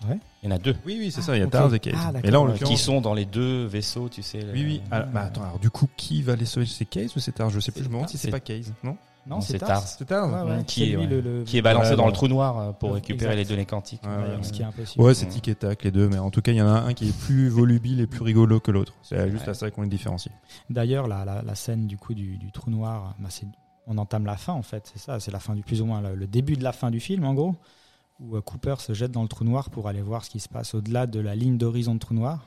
Ouais. 0.08 0.18
Il 0.42 0.48
y 0.50 0.52
en 0.52 0.56
a 0.56 0.58
deux. 0.58 0.76
Oui, 0.84 0.96
oui, 1.00 1.10
c'est 1.10 1.22
ça. 1.22 1.34
Il 1.34 1.40
y 1.40 1.42
a 1.42 1.46
ok. 1.46 1.52
Tars 1.52 1.74
et 1.74 1.80
Case. 1.80 1.94
Ah, 1.96 2.12
et 2.22 2.30
là, 2.30 2.40
en 2.40 2.44
l'occurrence, 2.44 2.68
Qui 2.70 2.76
sont 2.76 3.00
dans 3.00 3.14
les 3.14 3.24
deux 3.24 3.64
vaisseaux, 3.64 4.08
tu 4.08 4.22
sais. 4.22 4.40
Oui, 4.52 4.62
oui. 4.64 4.82
Alors, 4.90 5.08
bah, 5.08 5.22
attends, 5.22 5.42
alors 5.42 5.58
du 5.58 5.70
coup, 5.70 5.88
qui 5.96 6.22
va 6.22 6.36
les 6.36 6.44
sauver? 6.46 6.66
C'est 6.66 6.84
Case 6.84 7.16
ou 7.16 7.18
c'est 7.20 7.32
Tars 7.32 7.50
Je 7.50 7.58
sais 7.60 7.72
plus. 7.72 7.82
Je 7.82 7.88
me 7.88 7.94
demande 7.94 8.08
si 8.08 8.18
C'est- 8.18 8.30
pas 8.30 8.40
Case, 8.40 8.72
non? 8.84 8.96
Non, 9.26 9.40
c'est 9.40 9.58
Tars. 9.58 9.82
C'est 9.82 10.04
Tars. 10.04 10.46
Ouais, 10.46 10.62
Qui 10.64 10.84
est, 10.84 10.86
lui 10.86 10.96
ouais. 10.98 11.06
le, 11.06 11.20
le- 11.20 11.44
Qui 11.44 11.58
est 11.58 11.62
balancé 11.62 11.90
Ouais, 11.90 11.96
dans 11.96 12.06
le 12.06 12.12
trou 12.12 12.28
noir 12.28 12.58
euh, 12.58 12.72
pour 12.72 12.94
récupérer 12.94 13.32
exact. 13.32 13.36
les 13.36 13.44
données 13.44 13.66
quantiques. 13.66 14.02
Ouais, 14.04 14.08
Ouais, 14.10 14.36
ouais, 14.36 14.42
ce 14.42 14.52
qui 14.52 14.62
est 14.62 14.64
impossible. 14.64 15.04
Ouais, 15.04 15.14
c'est 15.14 15.26
tic 15.26 15.48
et 15.48 15.54
tac 15.56 15.82
les 15.82 15.90
deux, 15.90 16.08
mais 16.08 16.18
en 16.18 16.30
tout 16.30 16.42
cas, 16.42 16.52
il 16.52 16.58
y 16.58 16.62
en 16.62 16.68
a 16.68 16.80
un 16.80 16.94
qui 16.94 17.08
est 17.08 17.18
plus 17.26 17.48
volubile 17.48 18.00
et 18.00 18.06
plus 18.06 18.22
rigolo 18.22 18.60
que 18.60 18.70
l'autre. 18.70 18.94
C'est 19.02 19.30
juste 19.30 19.44
Ouais. 19.44 19.50
à 19.50 19.54
ça 19.54 19.70
qu'on 19.70 19.82
les 19.82 19.88
différencie. 19.88 20.32
D'ailleurs, 20.70 21.08
la, 21.08 21.24
la, 21.24 21.42
la 21.42 21.54
scène 21.54 21.86
du 21.86 21.96
coup 21.96 22.14
du, 22.14 22.38
du 22.38 22.52
trou 22.52 22.70
noir, 22.70 23.14
bah, 23.18 23.28
c'est- 23.30 23.46
on 23.88 23.98
entame 23.98 24.26
la 24.26 24.36
fin 24.36 24.52
en 24.52 24.62
fait, 24.62 24.90
c'est 24.92 24.98
ça, 25.00 25.20
c'est 25.20 25.30
la 25.30 25.38
fin 25.40 25.54
du 25.54 25.62
plus 25.62 25.80
ou 25.80 25.86
moins 25.86 26.00
le, 26.00 26.14
le 26.16 26.26
début 26.26 26.56
de 26.56 26.64
la 26.64 26.72
fin 26.72 26.90
du 26.90 26.98
film 27.00 27.24
en 27.24 27.34
gros, 27.34 27.54
où 28.18 28.36
euh, 28.36 28.40
Cooper 28.40 28.76
se 28.78 28.94
jette 28.94 29.12
dans 29.12 29.22
le 29.22 29.28
trou 29.28 29.44
noir 29.44 29.70
pour 29.70 29.86
aller 29.88 30.02
voir 30.02 30.24
ce 30.24 30.30
qui 30.30 30.40
se 30.40 30.48
passe 30.48 30.74
au-delà 30.74 31.06
de 31.06 31.20
la 31.20 31.34
ligne 31.36 31.56
d'horizon 31.58 31.94
de 31.94 32.00
trou 32.00 32.14
noir, 32.14 32.46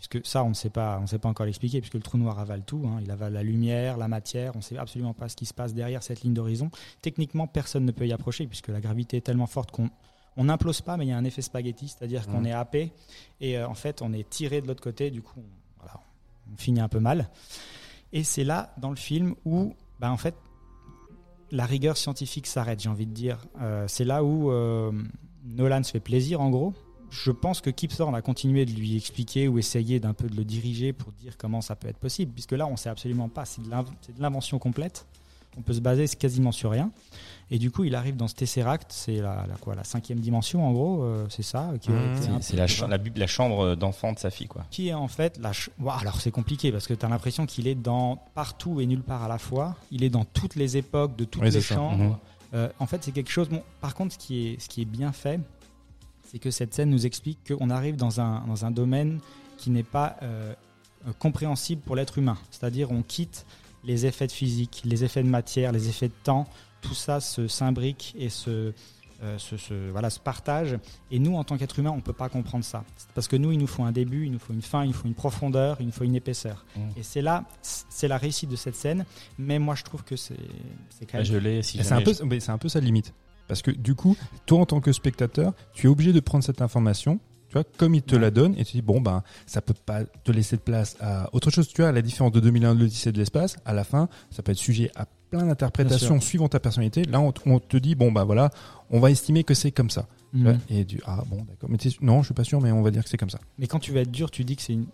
puisque 0.00 0.26
ça 0.26 0.42
on 0.44 0.48
ne 0.48 0.54
sait 0.54 0.70
pas, 0.70 0.98
on 1.02 1.06
sait 1.06 1.18
pas 1.18 1.28
encore 1.28 1.44
l'expliquer, 1.44 1.80
puisque 1.80 1.94
le 1.94 2.00
trou 2.00 2.16
noir 2.16 2.38
avale 2.38 2.62
tout, 2.64 2.82
hein. 2.86 2.98
il 3.02 3.10
avale 3.10 3.34
la 3.34 3.42
lumière, 3.42 3.98
la 3.98 4.08
matière, 4.08 4.52
on 4.54 4.58
ne 4.58 4.62
sait 4.62 4.78
absolument 4.78 5.12
pas 5.12 5.28
ce 5.28 5.36
qui 5.36 5.44
se 5.44 5.52
passe 5.52 5.74
derrière 5.74 6.02
cette 6.02 6.22
ligne 6.22 6.32
d'horizon. 6.32 6.70
Techniquement, 7.02 7.46
personne 7.46 7.84
ne 7.84 7.92
peut 7.92 8.06
y 8.06 8.12
approcher 8.12 8.46
puisque 8.46 8.68
la 8.68 8.80
gravité 8.80 9.18
est 9.18 9.20
tellement 9.20 9.46
forte 9.46 9.70
qu'on 9.70 9.90
on 10.36 10.44
n'implose 10.44 10.80
pas, 10.80 10.96
mais 10.96 11.04
il 11.06 11.08
y 11.08 11.12
a 11.12 11.18
un 11.18 11.24
effet 11.24 11.42
spaghetti, 11.42 11.88
c'est-à-dire 11.88 12.26
qu'on 12.26 12.40
Mhm. 12.40 12.46
est 12.46 12.52
happé 12.52 12.92
et 13.40 13.58
euh, 13.58 13.68
en 13.68 13.74
fait 13.74 14.00
on 14.00 14.12
est 14.12 14.28
tiré 14.30 14.60
de 14.62 14.68
l'autre 14.68 14.82
côté, 14.82 15.10
du 15.10 15.20
coup 15.22 15.34
on, 15.38 15.42
voilà, 15.80 16.00
on 16.50 16.56
finit 16.56 16.80
un 16.80 16.88
peu 16.88 17.00
mal. 17.00 17.28
Et 18.12 18.24
c'est 18.24 18.44
là, 18.44 18.72
dans 18.78 18.90
le 18.90 18.96
film, 18.96 19.34
où, 19.44 19.74
bah, 20.00 20.10
en 20.10 20.16
fait, 20.16 20.34
la 21.52 21.66
rigueur 21.66 21.96
scientifique 21.96 22.46
s'arrête, 22.46 22.80
j'ai 22.80 22.88
envie 22.88 23.06
de 23.06 23.12
dire. 23.12 23.38
Euh, 23.60 23.86
c'est 23.88 24.04
là 24.04 24.24
où 24.24 24.50
euh, 24.50 24.90
Nolan 25.44 25.82
se 25.82 25.90
fait 25.92 26.00
plaisir, 26.00 26.40
en 26.40 26.50
gros. 26.50 26.72
Je 27.10 27.30
pense 27.30 27.60
que 27.60 27.70
Kip 27.70 27.94
Thorne 27.94 28.14
a 28.14 28.22
continué 28.22 28.64
de 28.64 28.72
lui 28.72 28.96
expliquer 28.96 29.48
ou 29.48 29.58
essayer 29.58 30.00
d'un 30.00 30.14
peu 30.14 30.28
de 30.28 30.36
le 30.36 30.44
diriger 30.44 30.92
pour 30.92 31.12
dire 31.12 31.36
comment 31.36 31.60
ça 31.60 31.76
peut 31.76 31.88
être 31.88 31.98
possible, 31.98 32.32
puisque 32.32 32.52
là, 32.52 32.66
on 32.66 32.76
sait 32.76 32.88
absolument 32.88 33.28
pas. 33.28 33.44
C'est 33.44 33.62
de 33.62 34.22
l'invention 34.22 34.58
complète. 34.58 35.06
On 35.58 35.62
peut 35.62 35.72
se 35.72 35.80
baser 35.80 36.06
quasiment 36.06 36.52
sur 36.52 36.70
rien. 36.70 36.92
Et 37.50 37.58
du 37.58 37.72
coup, 37.72 37.82
il 37.82 37.96
arrive 37.96 38.14
dans 38.14 38.28
ce 38.28 38.36
Tesseract, 38.36 38.92
c'est 38.92 39.16
la, 39.16 39.44
la, 39.48 39.56
quoi, 39.56 39.74
la 39.74 39.82
cinquième 39.82 40.20
dimension, 40.20 40.64
en 40.64 40.72
gros, 40.72 41.02
euh, 41.02 41.26
c'est 41.28 41.42
ça. 41.42 41.72
Mmh. 41.72 42.40
C'est- 42.40 42.54
la, 42.56 43.26
chambre 43.26 43.74
d'enfant 43.74 44.12
de 44.12 44.18
sa 44.20 44.30
fille, 44.30 44.46
quoi. 44.46 44.64
qui 44.70 44.88
est 44.88 44.94
en 44.94 45.08
fait 45.08 45.38
la 45.38 45.50
Ouah, 45.80 45.98
alors 46.00 46.20
c'est 46.20 46.30
compliqué 46.30 46.70
parce 46.70 46.86
que 46.86 46.94
tu 46.94 47.04
as 47.04 47.08
l'impression 47.08 47.46
qu'il 47.46 47.66
est 47.66 47.74
dans 47.74 48.22
partout 48.34 48.80
et 48.80 48.86
nulle 48.86 49.02
part 49.02 49.24
à 49.24 49.28
la 49.28 49.38
fois. 49.38 49.74
Il 49.90 50.04
est 50.04 50.10
dans 50.10 50.24
toutes 50.24 50.54
les 50.54 50.76
époques, 50.76 51.16
de 51.16 51.24
toutes 51.24 51.42
Oui, 51.42 51.50
les 51.50 51.60
chambres. 51.60 52.04
Mhm. 52.04 52.16
Euh, 52.54 52.68
en 52.78 52.86
fait, 52.86 53.02
c'est 53.02 53.12
quelque 53.12 53.30
chose. 53.30 53.48
Bon, 53.48 53.62
par 53.80 53.96
contre, 53.96 54.14
ce 54.14 54.18
qui 54.18 54.46
est, 54.46 54.60
ce 54.60 54.68
qui 54.68 54.82
est 54.82 54.86
bien 54.86 55.10
fait, 55.10 55.40
c'est 56.30 56.38
que 56.38 56.50
cette 56.50 56.74
scène 56.74 56.90
nous 56.90 57.06
explique 57.06 57.38
qu'on 57.48 57.70
arrive 57.70 57.96
dans 57.96 58.20
un, 58.20 58.44
dans 58.46 58.64
un 58.64 58.70
domaine 58.70 59.20
qui 59.56 59.70
n'est 59.70 59.82
pas 59.82 60.16
euh, 60.22 60.54
compréhensible 61.18 61.82
pour 61.82 61.96
l'être 61.96 62.18
humain. 62.18 62.38
C'est-à-dire, 62.50 62.90
on 62.92 63.02
quitte 63.02 63.46
les 63.84 64.06
effets 64.06 64.26
de 64.26 64.32
physique, 64.32 64.82
les 64.84 65.04
effets 65.04 65.22
de 65.22 65.28
matière, 65.28 65.72
les 65.72 65.88
effets 65.88 66.08
de 66.08 66.14
temps. 66.24 66.46
Tout 66.82 66.94
ça 66.94 67.20
se 67.20 67.48
s'imbrique 67.48 68.14
et 68.18 68.28
se, 68.28 68.72
euh, 69.22 69.38
se, 69.38 69.56
se- 69.56 69.90
voilà, 69.90 70.08
se 70.08 70.20
partage. 70.20 70.78
Et 71.10 71.18
nous, 71.18 71.34
en 71.36 71.44
tant 71.44 71.58
qu'être 71.58 71.78
humain, 71.78 71.90
on 71.90 71.96
ne 71.96 72.00
peut 72.02 72.12
pas 72.12 72.28
comprendre 72.28 72.64
ça. 72.64 72.84
Parce 73.14 73.26
que 73.28 73.36
nous, 73.36 73.52
il 73.52 73.58
nous 73.58 73.66
faut 73.66 73.82
un 73.82 73.92
début, 73.92 74.26
il 74.26 74.32
nous 74.32 74.38
faut 74.38 74.52
une 74.52 74.62
fin, 74.62 74.84
il 74.84 74.88
nous 74.88 74.92
faut 74.94 75.08
une 75.08 75.14
profondeur, 75.14 75.78
il 75.80 75.86
nous 75.86 75.92
faut 75.92 76.04
une 76.04 76.14
épaisseur. 76.14 76.64
Mm. 76.76 76.80
Et 76.96 77.02
c'est 77.02 77.22
là, 77.22 77.44
c'est 77.62 78.08
la 78.08 78.18
réussite 78.18 78.48
de 78.50 78.56
cette 78.56 78.76
scène. 78.76 79.04
Mais 79.38 79.58
moi, 79.58 79.74
je 79.74 79.82
trouve 79.84 80.04
que 80.04 80.16
c'est 80.16 80.36
c'est 80.90 81.06
quand 81.06 81.18
Bah, 81.18 81.24
même. 81.24 81.32
je 81.32 81.36
l'ai, 81.38 81.62
si 81.62 81.78
Et 81.80 81.82
C'est 81.82 81.92
un, 81.94 82.02
peu, 82.02 82.14
c'est 82.14 82.50
un 82.50 82.58
peu 82.58 82.68
sa 82.68 82.80
limite. 82.80 83.12
Parce 83.50 83.62
que 83.62 83.70
du 83.72 83.94
coup, 83.96 84.16
toi 84.46 84.60
en 84.60 84.64
tant 84.66 84.80
que 84.80 84.92
spectateur, 84.92 85.52
tu 85.74 85.88
es 85.88 85.90
obligé 85.90 86.12
de 86.12 86.20
prendre 86.20 86.44
cette 86.44 86.62
information, 86.62 87.18
tu 87.48 87.54
vois, 87.54 87.64
comme 87.78 87.96
il 87.96 88.02
te 88.02 88.14
Ouais. 88.14 88.20
la 88.20 88.30
donne, 88.30 88.54
et 88.56 88.64
tu 88.64 88.72
dis, 88.76 88.82
bon, 88.82 89.00
ben, 89.00 89.24
ça 89.44 89.60
peut 89.60 89.74
pas 89.74 90.04
te 90.04 90.30
laisser 90.30 90.54
de 90.56 90.60
place 90.62 90.96
à 91.00 91.28
autre 91.34 91.50
chose. 91.50 91.66
Tu 91.66 91.82
vois, 91.82 91.88
à 91.88 91.92
la 91.92 92.00
différence 92.00 92.30
de 92.30 92.38
2001 92.38 92.76
de 92.76 92.80
l'Odyssée 92.80 93.10
de 93.10 93.18
l'espace, 93.18 93.56
à 93.64 93.74
la 93.74 93.82
fin, 93.82 94.08
ça 94.30 94.44
peut 94.44 94.52
être 94.52 94.58
sujet 94.58 94.92
à 94.94 95.06
plein 95.30 95.44
d'interprétations 95.46 96.20
suivant 96.20 96.48
ta 96.48 96.60
personnalité. 96.60 97.02
Là, 97.04 97.20
on, 97.20 97.32
te- 97.32 97.40
on 97.46 97.58
te 97.58 97.76
dit, 97.76 97.96
bon, 97.96 98.12
bah 98.12 98.22
voilà, 98.22 98.50
on 98.88 99.00
va 99.00 99.10
estimer 99.10 99.42
que 99.42 99.54
c'est 99.54 99.72
comme 99.72 99.90
ça. 99.90 100.06
Vois, 100.32 100.54
Et 100.68 100.84
du, 100.84 101.00
ah 101.06 101.24
bon, 101.26 101.38
d'accord. 101.48 101.68
Mais 101.70 101.76
non, 102.02 102.20
je 102.22 102.26
suis 102.26 102.34
pas 102.34 102.44
sûr, 102.44 102.60
mais 102.60 102.70
on 102.70 102.82
va 102.82 102.92
dire 102.92 103.02
que 103.02 103.10
c'est 103.10 103.16
comme 103.18 103.30
ça. 103.30 103.40
Mais 103.58 103.66
quand 103.66 103.80
tu 103.80 103.90
vas 103.92 104.00
être 104.02 104.12
dur, 104.12 104.30
tu 104.30 104.44
dis 104.44 104.54
que 104.54 104.62
c'est 104.62 104.74
une. 104.74 104.86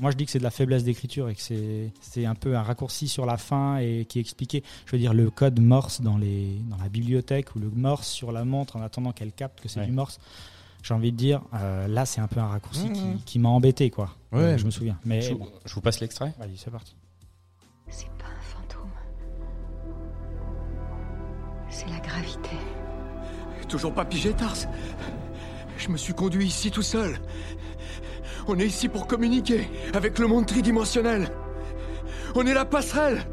Moi, 0.00 0.10
je 0.10 0.16
dis 0.16 0.24
que 0.24 0.30
c'est 0.32 0.38
de 0.40 0.44
la 0.44 0.50
faiblesse 0.50 0.82
d'écriture 0.82 1.28
et 1.28 1.34
que 1.34 1.40
c'est 1.40 1.92
c'est 2.00 2.26
un 2.26 2.34
peu 2.34 2.56
un 2.56 2.62
raccourci 2.62 3.06
sur 3.06 3.26
la 3.26 3.36
fin 3.36 3.78
et 3.78 4.06
qui 4.08 4.18
est 4.18 4.20
expliqué. 4.20 4.62
Je 4.86 4.92
veux 4.92 4.98
dire, 4.98 5.14
le 5.14 5.30
code 5.30 5.60
Morse 5.60 6.00
dans, 6.00 6.16
les, 6.18 6.58
dans 6.68 6.76
la 6.78 6.88
bibliothèque 6.88 7.54
ou 7.54 7.60
le 7.60 7.70
Morse 7.70 8.08
sur 8.08 8.32
la 8.32 8.44
montre 8.44 8.76
en 8.76 8.82
attendant 8.82 9.12
qu'elle 9.12 9.32
capte 9.32 9.60
que 9.60 9.68
c'est 9.68 9.80
Ouais. 9.80 9.86
du 9.86 9.92
Morse. 9.92 10.18
J'ai 10.82 10.92
envie 10.94 11.12
de 11.12 11.16
dire, 11.16 11.40
euh, 11.54 11.86
là, 11.88 12.04
c'est 12.06 12.20
un 12.20 12.26
peu 12.26 12.40
un 12.40 12.48
raccourci 12.48 12.90
qui, 12.92 13.22
qui 13.24 13.38
m'a 13.38 13.48
embêté, 13.48 13.88
quoi. 13.90 14.10
Ouais. 14.32 14.40
Euh, 14.40 14.58
je 14.58 14.66
me 14.66 14.70
souviens. 14.70 14.98
Mais 15.04 15.22
Je, 15.22 15.32
bon, 15.34 15.48
je 15.64 15.74
vous 15.74 15.80
passe 15.80 16.00
l'extrait. 16.00 16.34
allez, 16.40 16.54
c'est 16.56 16.70
parti. 16.70 16.94
C'est 17.88 18.08
pas 18.18 18.26
un 18.26 18.42
fantôme. 18.42 18.90
C'est 21.70 21.88
la 21.88 22.00
gravité. 22.00 22.50
Toujours 23.68 23.94
pas 23.94 24.04
pigé, 24.04 24.32
Tars 24.34 24.54
Je 25.78 25.88
me 25.88 25.96
suis 25.96 26.12
conduit 26.14 26.46
ici 26.46 26.70
tout 26.70 26.82
seul. 26.82 27.18
On 28.46 28.58
est 28.58 28.66
ici 28.66 28.88
pour 28.88 29.06
communiquer 29.06 29.68
avec 29.94 30.18
le 30.18 30.26
monde 30.26 30.46
tridimensionnel. 30.46 31.28
On 32.34 32.46
est 32.46 32.54
la 32.54 32.64
passerelle 32.64 33.24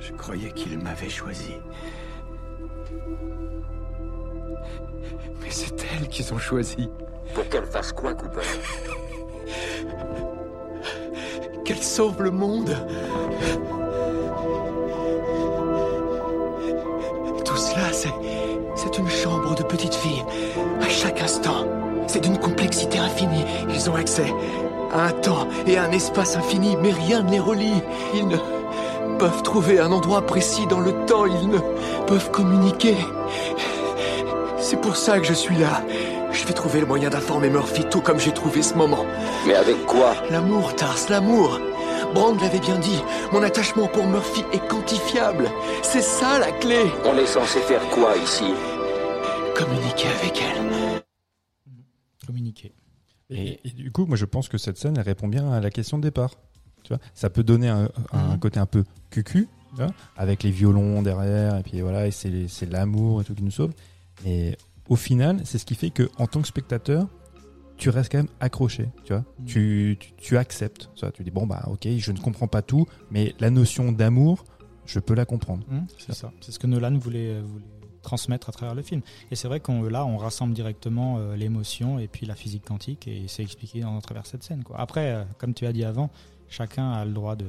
Je 0.00 0.12
croyais 0.12 0.50
qu'il 0.52 0.78
m'avait 0.78 1.08
choisi. 1.08 1.52
Mais 5.40 5.50
c'est 5.50 5.74
elle 5.92 6.08
qu'ils 6.08 6.32
ont 6.32 6.38
choisi. 6.38 6.88
Pour 7.34 7.48
qu'elle 7.48 7.66
fasse 7.66 7.92
quoi, 7.92 8.14
Cooper? 8.14 8.40
Qu'elle 11.64 11.82
sauve 11.82 12.22
le 12.22 12.30
monde. 12.30 12.74
Chambre 19.16 19.54
de 19.54 19.62
petite 19.62 19.94
fille. 19.94 20.24
À 20.80 20.88
chaque 20.88 21.20
instant. 21.22 21.64
C'est 22.06 22.20
d'une 22.20 22.38
complexité 22.38 22.98
infinie. 22.98 23.44
Ils 23.68 23.90
ont 23.90 23.96
accès 23.96 24.32
à 24.92 25.06
un 25.06 25.10
temps 25.10 25.48
et 25.66 25.76
à 25.78 25.84
un 25.84 25.90
espace 25.90 26.36
infini, 26.36 26.76
mais 26.80 26.92
rien 26.92 27.22
ne 27.22 27.30
les 27.30 27.40
relie. 27.40 27.82
Ils 28.14 28.28
ne 28.28 28.36
peuvent 29.18 29.42
trouver 29.42 29.80
un 29.80 29.90
endroit 29.90 30.22
précis 30.22 30.66
dans 30.68 30.80
le 30.80 30.92
temps. 31.06 31.26
Ils 31.26 31.48
ne 31.48 31.58
peuvent 32.06 32.30
communiquer. 32.30 32.96
C'est 34.58 34.80
pour 34.80 34.96
ça 34.96 35.18
que 35.18 35.26
je 35.26 35.32
suis 35.32 35.56
là. 35.56 35.82
Je 36.30 36.44
vais 36.46 36.52
trouver 36.52 36.80
le 36.80 36.86
moyen 36.86 37.08
d'informer 37.08 37.48
Murphy 37.48 37.84
tout 37.84 38.02
comme 38.02 38.20
j'ai 38.20 38.32
trouvé 38.32 38.62
ce 38.62 38.74
moment. 38.74 39.06
Mais 39.46 39.54
avec 39.54 39.86
quoi? 39.86 40.14
L'amour, 40.30 40.74
Tars, 40.76 40.98
l'amour. 41.08 41.58
Brand 42.14 42.40
l'avait 42.40 42.60
bien 42.60 42.76
dit, 42.76 43.02
mon 43.32 43.42
attachement 43.42 43.86
pour 43.88 44.06
Murphy 44.06 44.44
est 44.52 44.68
quantifiable. 44.68 45.50
C'est 45.82 46.02
ça 46.02 46.38
la 46.38 46.52
clé. 46.52 46.84
On 47.04 47.16
est 47.16 47.26
censé 47.26 47.58
faire 47.60 47.80
quoi 47.88 48.10
ici? 48.22 48.54
Communiquer 49.58 50.08
avec 50.08 50.42
elle. 50.42 51.02
Communiquer. 52.26 52.72
Et, 53.30 53.58
et 53.64 53.70
du 53.70 53.90
coup, 53.90 54.04
moi, 54.06 54.16
je 54.16 54.24
pense 54.24 54.48
que 54.48 54.58
cette 54.58 54.76
scène, 54.76 54.96
elle 54.96 55.02
répond 55.04 55.28
bien 55.28 55.50
à 55.52 55.60
la 55.60 55.70
question 55.70 55.96
de 55.98 56.02
départ. 56.02 56.34
Tu 56.84 56.88
vois, 56.92 56.98
ça 57.14 57.30
peut 57.30 57.42
donner 57.42 57.68
un, 57.68 57.88
un 58.12 58.32
Mhm. 58.34 58.38
côté 58.38 58.60
un 58.60 58.66
peu 58.66 58.84
cucu, 59.10 59.48
tu 59.70 59.76
vois, 59.76 59.92
avec 60.16 60.42
les 60.42 60.50
violons 60.50 61.02
derrière, 61.02 61.56
et 61.56 61.62
puis 61.62 61.80
voilà, 61.80 62.06
et 62.06 62.10
c'est 62.10 62.70
l'amour 62.70 63.22
et 63.22 63.24
tout 63.24 63.34
qui 63.34 63.42
nous 63.42 63.50
sauve. 63.50 63.72
Mais 64.24 64.56
au 64.88 64.96
final, 64.96 65.40
c'est 65.44 65.58
ce 65.58 65.66
qui 65.66 65.74
fait 65.74 65.90
que, 65.90 66.08
en 66.18 66.26
tant 66.26 66.40
que 66.42 66.48
spectateur, 66.48 67.08
tu 67.76 67.90
restes 67.90 68.12
quand 68.12 68.18
même 68.18 68.28
accroché, 68.40 68.88
tu 69.04 69.12
vois. 69.12 69.24
Mhm. 69.40 69.46
Tu, 69.46 69.96
tu, 69.98 70.12
tu 70.16 70.36
acceptes, 70.36 70.90
ça. 70.96 71.10
Tu 71.10 71.24
dis 71.24 71.30
bon 71.30 71.46
bah 71.46 71.64
ok, 71.68 71.88
je 71.98 72.12
ne 72.12 72.18
comprends 72.18 72.48
pas 72.48 72.62
tout, 72.62 72.86
mais 73.10 73.34
la 73.40 73.50
notion 73.50 73.90
d'amour, 73.92 74.44
je 74.86 74.98
peux 75.00 75.14
la 75.14 75.24
comprendre. 75.24 75.64
Hum, 75.70 75.86
c'est 75.98 76.14
ça. 76.14 76.30
C'est 76.40 76.52
ce 76.52 76.58
que 76.58 76.66
Nolan 76.66 76.96
voulait, 76.98 77.40
voulait 77.40 77.64
transmettre 78.06 78.48
à 78.48 78.52
travers 78.52 78.74
le 78.74 78.82
film. 78.82 79.02
Et 79.30 79.36
c'est 79.36 79.48
vrai 79.48 79.60
qu'on 79.60 79.82
là, 79.82 80.06
on 80.06 80.16
rassemble 80.16 80.54
directement 80.54 81.18
euh, 81.18 81.36
l'émotion 81.36 81.98
et 81.98 82.08
puis 82.08 82.24
la 82.24 82.34
physique 82.34 82.64
quantique, 82.64 83.06
et 83.08 83.24
c'est 83.28 83.42
expliqué 83.42 83.80
dans, 83.80 83.98
à 83.98 84.00
travers 84.00 84.24
cette 84.26 84.42
scène. 84.42 84.62
Quoi. 84.64 84.76
Après, 84.80 85.10
euh, 85.12 85.24
comme 85.38 85.52
tu 85.54 85.66
as 85.66 85.72
dit 85.72 85.84
avant, 85.84 86.08
chacun 86.48 86.92
a 86.92 87.04
le 87.04 87.12
droit 87.12 87.34
de 87.36 87.46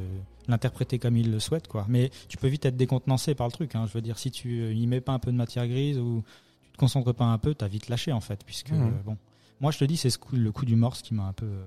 l'interpréter 0.48 0.98
comme 1.00 1.16
il 1.18 1.32
le 1.32 1.40
souhaite. 1.40 1.68
Quoi. 1.68 1.86
Mais 1.88 2.10
tu 2.28 2.38
peux 2.38 2.48
vite 2.48 2.66
être 2.66 2.76
décontenancé 2.78 3.36
par 3.36 3.48
le 3.48 3.52
truc. 3.54 3.76
Hein. 3.76 3.86
Je 3.88 3.94
veux 3.94 4.02
dire, 4.02 4.18
si 4.18 4.32
tu 4.32 4.62
euh, 4.62 4.74
y 4.74 4.88
mets 4.88 5.02
pas 5.02 5.14
un 5.14 5.20
peu 5.20 5.32
de 5.32 5.38
matière 5.38 5.68
grise 5.68 6.00
ou 6.00 6.24
tu 6.64 6.72
te 6.72 6.78
concentres 6.78 7.14
pas 7.14 7.26
un 7.26 7.38
peu, 7.38 7.54
t'as 7.54 7.68
vite 7.68 7.88
lâché 7.90 8.12
en 8.12 8.22
fait. 8.22 8.44
Puisque, 8.46 8.72
euh, 8.72 8.90
bon. 9.06 9.16
Moi, 9.62 9.72
je 9.72 9.78
te 9.80 9.86
dis, 9.86 9.98
c'est 9.98 10.10
ce 10.10 10.18
coup- 10.18 10.36
le 10.36 10.52
coup 10.52 10.66
du 10.66 10.76
morse 10.76 11.02
qui 11.02 11.14
m'a 11.14 11.24
un 11.28 11.34
peu. 11.34 11.46
euh, 11.46 11.66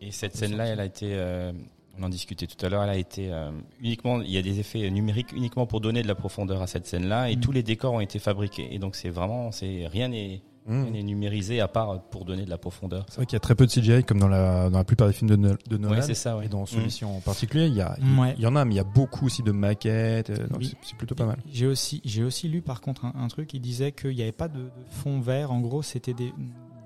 Et 0.00 0.10
cette 0.10 0.36
scène-là, 0.36 0.66
elle 0.66 0.80
a 0.80 0.84
été, 0.84 1.10
euh, 1.14 1.52
on 1.98 2.02
en 2.04 2.08
discutait 2.08 2.46
tout 2.46 2.64
à 2.64 2.68
l'heure, 2.68 2.82
elle 2.84 2.90
a 2.90 2.96
été 2.96 3.30
euh, 3.32 3.50
uniquement, 3.80 4.20
il 4.22 4.30
y 4.30 4.38
a 4.38 4.42
des 4.42 4.58
effets 4.60 4.90
numériques 4.90 5.32
uniquement 5.32 5.66
pour 5.66 5.80
donner 5.80 6.02
de 6.02 6.08
la 6.08 6.14
profondeur 6.14 6.62
à 6.62 6.66
cette 6.66 6.86
scène-là, 6.86 7.30
et 7.30 7.36
Mm. 7.36 7.40
tous 7.40 7.52
les 7.52 7.62
décors 7.62 7.92
ont 7.94 8.00
été 8.00 8.18
fabriqués. 8.18 8.68
Et 8.74 8.78
donc 8.78 8.96
c'est 8.96 9.10
vraiment, 9.10 9.52
c'est 9.52 9.86
rien 9.88 10.08
n'est 10.08 10.40
Mhm. 10.64 10.82
rien 10.84 10.92
n'est 10.92 11.02
numérisé 11.02 11.60
à 11.60 11.66
part 11.66 12.00
pour 12.04 12.24
donner 12.24 12.44
de 12.44 12.50
la 12.50 12.56
profondeur. 12.56 13.04
C'est 13.08 13.16
vrai 13.16 13.26
qu'il 13.26 13.34
y 13.34 13.36
a 13.36 13.40
très 13.40 13.56
peu 13.56 13.66
de 13.66 13.70
CGI 13.72 14.04
comme 14.04 14.20
dans 14.20 14.28
la, 14.28 14.70
dans 14.70 14.78
la 14.78 14.84
plupart 14.84 15.08
des 15.08 15.12
films 15.12 15.28
de, 15.30 15.34
No- 15.34 15.56
de 15.68 15.76
Nolan. 15.76 15.96
Ouais, 15.96 16.02
c'est 16.02 16.14
ça. 16.14 16.36
Ouais. 16.36 16.46
Et 16.46 16.48
dans 16.48 16.62
Mm. 16.62 16.66
celui-ci 16.66 17.04
en 17.04 17.18
particulier, 17.20 17.66
il 17.66 17.74
y, 17.74 17.80
a, 17.80 17.96
il- 18.00 18.16
Ouais. 18.20 18.34
il 18.38 18.42
y 18.44 18.46
en 18.46 18.54
a, 18.54 18.64
mais 18.64 18.74
il 18.74 18.76
y 18.76 18.80
a 18.80 18.84
beaucoup 18.84 19.26
aussi 19.26 19.42
de 19.42 19.50
maquettes. 19.50 20.30
euh, 20.30 20.46
donc 20.46 20.58
Oui. 20.60 20.66
c'est- 20.70 20.76
c'est 20.82 20.96
plutôt 20.96 21.16
pas 21.16 21.26
mal. 21.26 21.38
J'ai 21.52 21.66
aussi, 21.66 22.00
j'ai 22.04 22.22
aussi 22.22 22.46
lu 22.48 22.62
par 22.62 22.80
contre 22.80 23.04
un, 23.06 23.12
un 23.16 23.26
truc, 23.26 23.52
il 23.54 23.60
disait 23.60 23.90
qu'il 23.90 24.14
n'y 24.14 24.22
avait 24.22 24.30
pas 24.30 24.46
de, 24.46 24.60
de 24.60 24.70
fond 24.90 25.18
vert, 25.20 25.50
en 25.50 25.58
gros 25.60 25.82
c'était 25.82 26.14
des, 26.14 26.32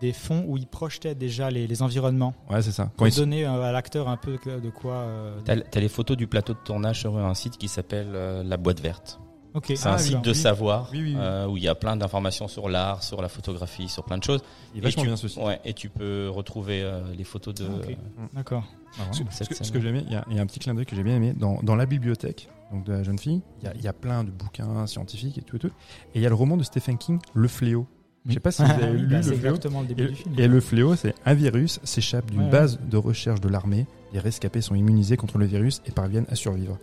des 0.01 0.13
fonds 0.13 0.45
où 0.47 0.57
il 0.57 0.67
projetait 0.67 1.15
déjà 1.15 1.51
les, 1.51 1.67
les 1.67 1.83
environnements, 1.83 2.35
Ouais, 2.51 2.63
c'est 2.63 2.73
ça. 2.73 2.91
Pour 2.97 3.07
ils 3.09 3.15
donner 3.15 3.47
euh, 3.47 3.63
à 3.63 3.73
l'acteur 3.73 4.09
un 4.09 4.17
peu 4.17 4.33
de 4.63 4.71
quoi... 4.71 4.95
euh, 4.95 5.41
T'as 5.45 5.81
les 5.81 5.89
photos 5.89 6.17
du 6.17 6.27
plateau 6.27 6.53
de 6.55 6.59
tournage 6.65 7.01
sur 7.01 7.17
un 7.19 7.35
site 7.35 7.57
qui 7.59 7.69
s'appelle 7.69 8.13
euh, 8.15 8.43
La 8.43 8.57
Boîte 8.57 8.81
Verte. 8.81 9.21
Ok, 9.55 9.73
C'est 9.75 9.87
Ah, 9.89 9.95
un 9.95 9.97
oui, 9.97 10.03
site 10.03 10.21
de 10.21 10.31
oui. 10.33 10.37
savoir 10.37 10.91
Oui, 10.93 10.99
oui, 11.03 11.13
oui. 11.15 11.17
euh, 11.19 11.47
où 11.47 11.57
il 11.57 11.63
y 11.63 11.69
a 11.69 11.75
plein 11.75 11.97
d'informations 11.97 12.47
sur 12.47 12.69
l'art, 12.69 13.03
sur 13.03 13.23
la 13.23 13.29
photographie, 13.31 13.89
sur 13.89 14.05
plein 14.05 14.19
de 14.19 14.23
choses. 14.25 14.43
il 14.75 14.85
est 14.85 14.89
et 14.91 14.93
tu, 14.93 15.01
bien 15.07 15.17
ce 15.17 15.29
site. 15.29 15.43
Ouais, 15.43 15.59
et 15.65 15.73
tu 15.73 15.89
peux 15.89 16.29
retrouver 16.29 16.83
euh, 16.83 17.01
les 17.17 17.25
photos 17.25 17.55
de. 17.55 17.65
Euh, 17.65 17.95
D'accord. 18.35 18.65
Ce, 19.13 19.23
cette 19.31 19.45
ce 19.55 19.73
que, 19.73 19.81
ce 19.81 19.87
il 19.89 20.13
y, 20.13 20.15
a, 20.15 20.25
il 20.31 20.37
y 20.37 20.39
a 20.39 20.43
un 20.43 20.47
petit 20.47 20.59
clin 20.59 20.75
d'œil 20.75 20.85
que 20.85 20.95
j'ai 20.95 21.03
bien 21.03 21.17
aimé 21.17 21.33
dans, 21.35 21.59
dans 21.63 21.75
la 21.75 21.87
bibliothèque 21.87 22.49
donc 22.73 22.85
de 22.85 22.93
la 22.93 23.03
jeune 23.03 23.19
fille. 23.19 23.41
Il 23.63 23.81
y 23.81 23.85
y 23.85 23.89
a 23.89 23.93
plein 23.95 24.25
de 24.25 24.31
bouquins 24.31 24.87
scientifiques 24.87 25.39
et 25.39 25.43
tout 25.43 25.57
et 25.57 25.59
tout. 25.59 25.69
Et 25.69 26.17
il 26.17 26.21
y 26.21 26.27
a 26.27 26.29
le 26.29 26.35
roman 26.35 26.57
de 26.59 26.63
Stephen 26.63 26.99
King, 26.99 27.19
Le 27.33 27.49
Fléau. 27.49 27.87
Je 28.29 28.35
sais 28.35 28.41
pas 28.41 28.51
si 28.51 28.63
vous 28.63 28.71
avez 28.71 28.93
lu 28.99 29.07
bah, 29.07 29.17
Le 29.19 29.23
Fléau. 29.23 29.35
exactement 29.37 29.81
le 29.83 29.87
début 29.87 30.05
Et, 30.05 30.09
du 30.09 30.15
film. 30.15 30.35
et 30.39 30.49
le 30.49 30.61
fléau, 30.61 30.97
c'est 30.97 31.15
un 31.25 31.35
virus 31.35 31.81
s'échappe 31.85 32.31
d'une 32.31 32.41
Ouais, 32.41 32.45
ouais. 32.47 32.51
base 32.51 32.79
de 32.91 32.97
recherche 32.97 33.41
de 33.41 33.49
l'armée. 33.49 33.87
Les 34.13 34.19
rescapés 34.21 34.61
sont 34.61 34.75
immunisés 34.75 35.17
contre 35.17 35.39
le 35.39 35.47
virus 35.47 35.81
et 35.87 35.93
parviennent 35.93 36.27
à 36.31 36.35
survivre. 36.35 36.79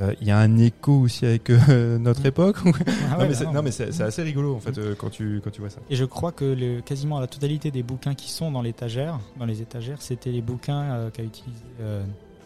Euh, 0.00 0.14
Il 0.20 0.26
y 0.26 0.30
a 0.30 0.38
un 0.38 0.56
écho 0.58 0.92
aussi 1.00 1.26
avec 1.26 1.50
euh, 1.50 1.98
notre 2.00 2.24
époque. 2.26 2.56
Ah 2.64 2.70
non, 3.12 3.18
ouais, 3.18 3.28
mais 3.28 3.34
c'est, 3.34 3.44
non. 3.44 3.52
non, 3.52 3.62
mais 3.62 3.70
c'est, 3.70 3.92
c'est 3.92 4.02
assez 4.02 4.22
rigolo 4.22 4.54
en 4.54 4.60
fait 4.60 4.76
euh, 4.78 4.94
quand 4.98 5.10
tu 5.10 5.40
quand 5.44 5.50
tu 5.50 5.60
vois 5.60 5.68
ça. 5.70 5.80
Et 5.90 5.96
je 5.96 6.04
crois 6.06 6.32
que 6.32 6.44
le, 6.44 6.80
quasiment 6.80 7.20
la 7.20 7.26
totalité 7.26 7.70
des 7.70 7.82
bouquins 7.82 8.14
qui 8.14 8.30
sont 8.30 8.50
dans 8.50 8.62
l'étagère, 8.62 9.20
dans 9.38 9.44
les 9.46 9.60
étagères, 9.60 10.00
c'était 10.00 10.30
les 10.32 10.40
bouquins 10.42 10.82
euh, 10.82 11.10
qu'a 11.10 11.22
utilisé 11.22 11.62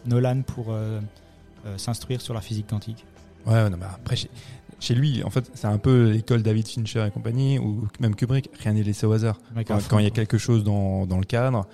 Nolan 0.05 0.41
pour 0.45 0.67
s'instruire 1.77 2.21
sur 2.21 2.33
la 2.33 2.41
physique 2.41 2.67
quantique. 2.67 3.05
Ouais, 3.47 3.53
ouais, 3.53 3.69
non, 3.69 3.77
mais 3.79 3.85
après 3.85 4.15
chez, 4.79 4.95
lui, 4.95 5.23
en 5.23 5.29
fait, 5.29 5.49
c'est 5.53 5.67
un 5.67 5.77
peu 5.77 6.11
l'école 6.11 6.43
David 6.43 6.67
Fincher 6.67 7.05
et 7.07 7.11
compagnie 7.11 7.59
ou 7.59 7.87
même 7.99 8.15
Kubrick. 8.15 8.49
Rien 8.59 8.73
n'est 8.73 8.83
laissé 8.83 9.05
au 9.05 9.11
hasard. 9.11 9.39
Quand, 9.67 9.79
quand 9.87 9.99
il 9.99 10.03
y 10.03 10.07
a 10.07 10.11
quelque 10.11 10.37
chose 10.37 10.63
dans, 10.63 11.05
dans 11.05 11.17
le 11.17 11.25
cadre, 11.25 11.65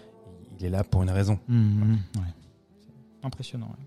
il 0.60 0.66
est 0.66 0.70
là 0.70 0.84
pour 0.84 1.04
une 1.04 1.10
raison. 1.10 1.40
Mhm, 1.48 1.98
ouais. 2.16 2.22
Impressionnant. 3.24 3.68
ouais. 3.68 3.86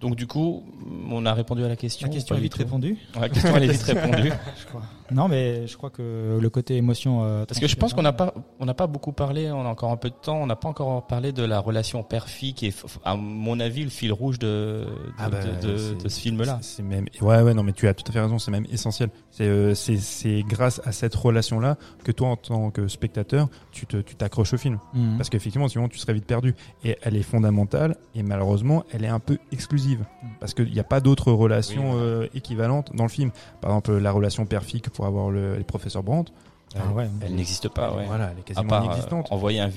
Donc 0.00 0.14
du 0.16 0.26
coup, 0.26 0.62
on 1.10 1.24
a 1.26 1.32
répondu 1.32 1.64
à 1.64 1.68
la 1.68 1.76
question. 1.76 2.06
La 2.06 2.12
question 2.12 2.36
est 2.36 2.40
vite 2.40 2.54
répondue. 2.54 2.98
Ouais, 3.14 3.22
La 3.22 3.28
question 3.28 3.56
elle 3.56 3.64
est 3.64 3.72
vite 3.72 3.82
répondue. 3.86 4.30
Je 4.60 4.66
crois. 4.66 4.82
Non, 5.12 5.28
mais 5.28 5.68
je 5.68 5.76
crois 5.76 5.90
que 5.90 6.36
le 6.40 6.50
côté 6.50 6.76
émotion. 6.76 7.22
euh, 7.22 7.44
Parce 7.46 7.60
que 7.60 7.68
je 7.68 7.76
pense 7.76 7.94
qu'on 7.94 8.02
n'a 8.02 8.12
pas, 8.12 8.34
on 8.58 8.66
n'a 8.66 8.74
pas 8.74 8.88
beaucoup 8.88 9.12
parlé. 9.12 9.50
On 9.52 9.60
a 9.64 9.68
encore 9.68 9.92
un 9.92 9.96
peu 9.96 10.10
de 10.10 10.14
temps. 10.20 10.36
On 10.42 10.46
n'a 10.46 10.56
pas 10.56 10.68
encore 10.68 11.06
parlé 11.06 11.30
de 11.32 11.44
la 11.44 11.60
relation 11.60 12.02
père-fille 12.02 12.54
qui 12.54 12.66
est, 12.66 12.84
à 13.04 13.14
mon 13.16 13.60
avis, 13.60 13.84
le 13.84 13.90
fil 13.90 14.12
rouge 14.12 14.38
de 14.40 14.46
de, 14.46 14.86
Ah 15.18 15.28
bah, 15.30 15.38
de, 15.42 15.66
de- 15.68 15.76
c'est- 15.76 16.04
de 16.04 16.08
ce 16.08 16.20
film-là. 16.20 16.58
C'est 16.60 16.76
c'est 16.78 16.82
même, 16.82 17.06
ouais, 17.20 17.40
ouais, 17.42 17.54
non, 17.54 17.62
mais 17.62 17.72
tu 17.72 17.86
as 17.88 17.94
tout 17.94 18.04
à 18.08 18.12
fait 18.12 18.20
raison. 18.20 18.38
C'est 18.38 18.50
même 18.50 18.66
essentiel. 18.70 19.10
C'est, 19.30 19.44
euh, 19.44 19.74
c'est, 19.74 19.96
c'est 19.96 20.42
grâce 20.42 20.80
à 20.84 20.90
cette 20.92 21.14
relation-là 21.14 21.76
que 22.04 22.10
toi, 22.12 22.28
en 22.28 22.36
tant 22.36 22.70
que 22.70 22.88
spectateur, 22.88 23.48
tu 23.72 23.86
te, 23.86 23.98
tu 23.98 24.16
t'accroches 24.16 24.52
au 24.54 24.58
film. 24.58 24.78
Mhm. 24.92 25.16
Parce 25.18 25.30
qu'effectivement, 25.30 25.68
sinon, 25.68 25.88
tu 25.88 25.98
serais 25.98 26.14
vite 26.14 26.26
perdu. 26.26 26.54
Et 26.84 26.98
elle 27.02 27.14
est 27.16 27.22
fondamentale. 27.22 27.96
Et 28.16 28.22
malheureusement, 28.24 28.84
elle 28.92 29.04
est 29.04 29.08
un 29.08 29.20
peu 29.20 29.38
exclusive. 29.52 29.85
Parce 30.40 30.54
qu'il 30.54 30.72
n'y 30.72 30.80
a 30.80 30.84
pas 30.84 31.00
d'autres 31.00 31.32
relations 31.32 31.92
Oui, 31.92 31.98
voilà. 31.98 32.04
euh, 32.04 32.28
équivalentes 32.34 32.90
dans 32.94 33.04
le 33.04 33.08
film. 33.10 33.30
Par 33.60 33.70
exemple, 33.70 33.92
la 33.98 34.12
relation 34.12 34.44
père-fille 34.46 34.80
que 34.80 34.90
pour 34.90 35.06
avoir 35.06 35.30
le, 35.30 35.56
les 35.56 35.64
professeurs 35.64 36.02
Brandt. 36.02 36.32
Ah 36.78 36.92
ouais. 36.92 37.08
Elle 37.24 37.36
n'existe 37.36 37.68
pas. 37.68 37.92
Ouais. 37.94 38.04
Voilà, 38.06 38.30
elle 38.32 38.38
est 38.38 38.40
À 38.40 38.44
quasiment 38.44 38.68
part 38.68 38.82
euh, 38.82 38.86
inexistante. 38.86 39.28
envoyer 39.30 39.60
un, 39.60 39.70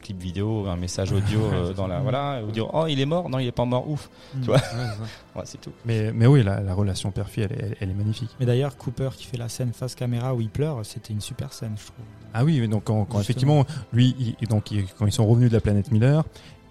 clip 0.00 0.18
vidéo, 0.18 0.66
un 0.68 0.76
message 0.76 1.12
audio 1.12 1.40
euh, 1.52 1.72
dans 1.74 1.86
la 1.86 2.00
voilà, 2.00 2.40
ou 2.46 2.50
dire 2.52 2.68
oh 2.72 2.86
il 2.88 2.98
est 3.00 3.04
mort, 3.04 3.28
non 3.28 3.40
il 3.40 3.46
est 3.48 3.52
pas 3.52 3.64
mort, 3.64 3.90
ouf, 3.90 4.08
tu 4.40 4.46
vois. 4.46 4.58
Ouais, 5.36 5.42
c'est 5.44 5.60
tout. 5.60 5.72
Mais, 5.84 6.12
mais 6.12 6.28
oui, 6.28 6.44
la, 6.44 6.60
la 6.60 6.74
relation 6.74 7.10
père-fille, 7.10 7.42
elle, 7.50 7.52
est- 7.52 7.60
elle, 7.62 7.76
elle 7.80 7.90
est 7.90 7.94
magnifique. 7.94 8.30
Mais 8.38 8.46
d'ailleurs, 8.46 8.76
Cooper 8.76 9.08
qui 9.16 9.24
fait 9.26 9.36
la 9.36 9.48
scène 9.48 9.72
face 9.72 9.96
caméra 9.96 10.32
où 10.32 10.40
il 10.40 10.48
pleure, 10.48 10.86
c'était 10.86 11.12
une 11.12 11.20
super 11.20 11.52
scène, 11.52 11.72
je 11.76 11.86
trouve. 11.86 12.04
Ah 12.32 12.44
oui, 12.44 12.60
mais 12.60 12.68
donc 12.68 12.84
quand, 12.84 13.04
effectivement, 13.20 13.64
lui, 13.92 14.14
il- 14.40 14.46
donc 14.48 14.70
il- 14.70 14.86
quand 14.96 15.06
ils 15.06 15.12
sont 15.12 15.26
revenus 15.26 15.50
de 15.50 15.54
la 15.56 15.60
planète 15.60 15.90
Miller, 15.90 16.22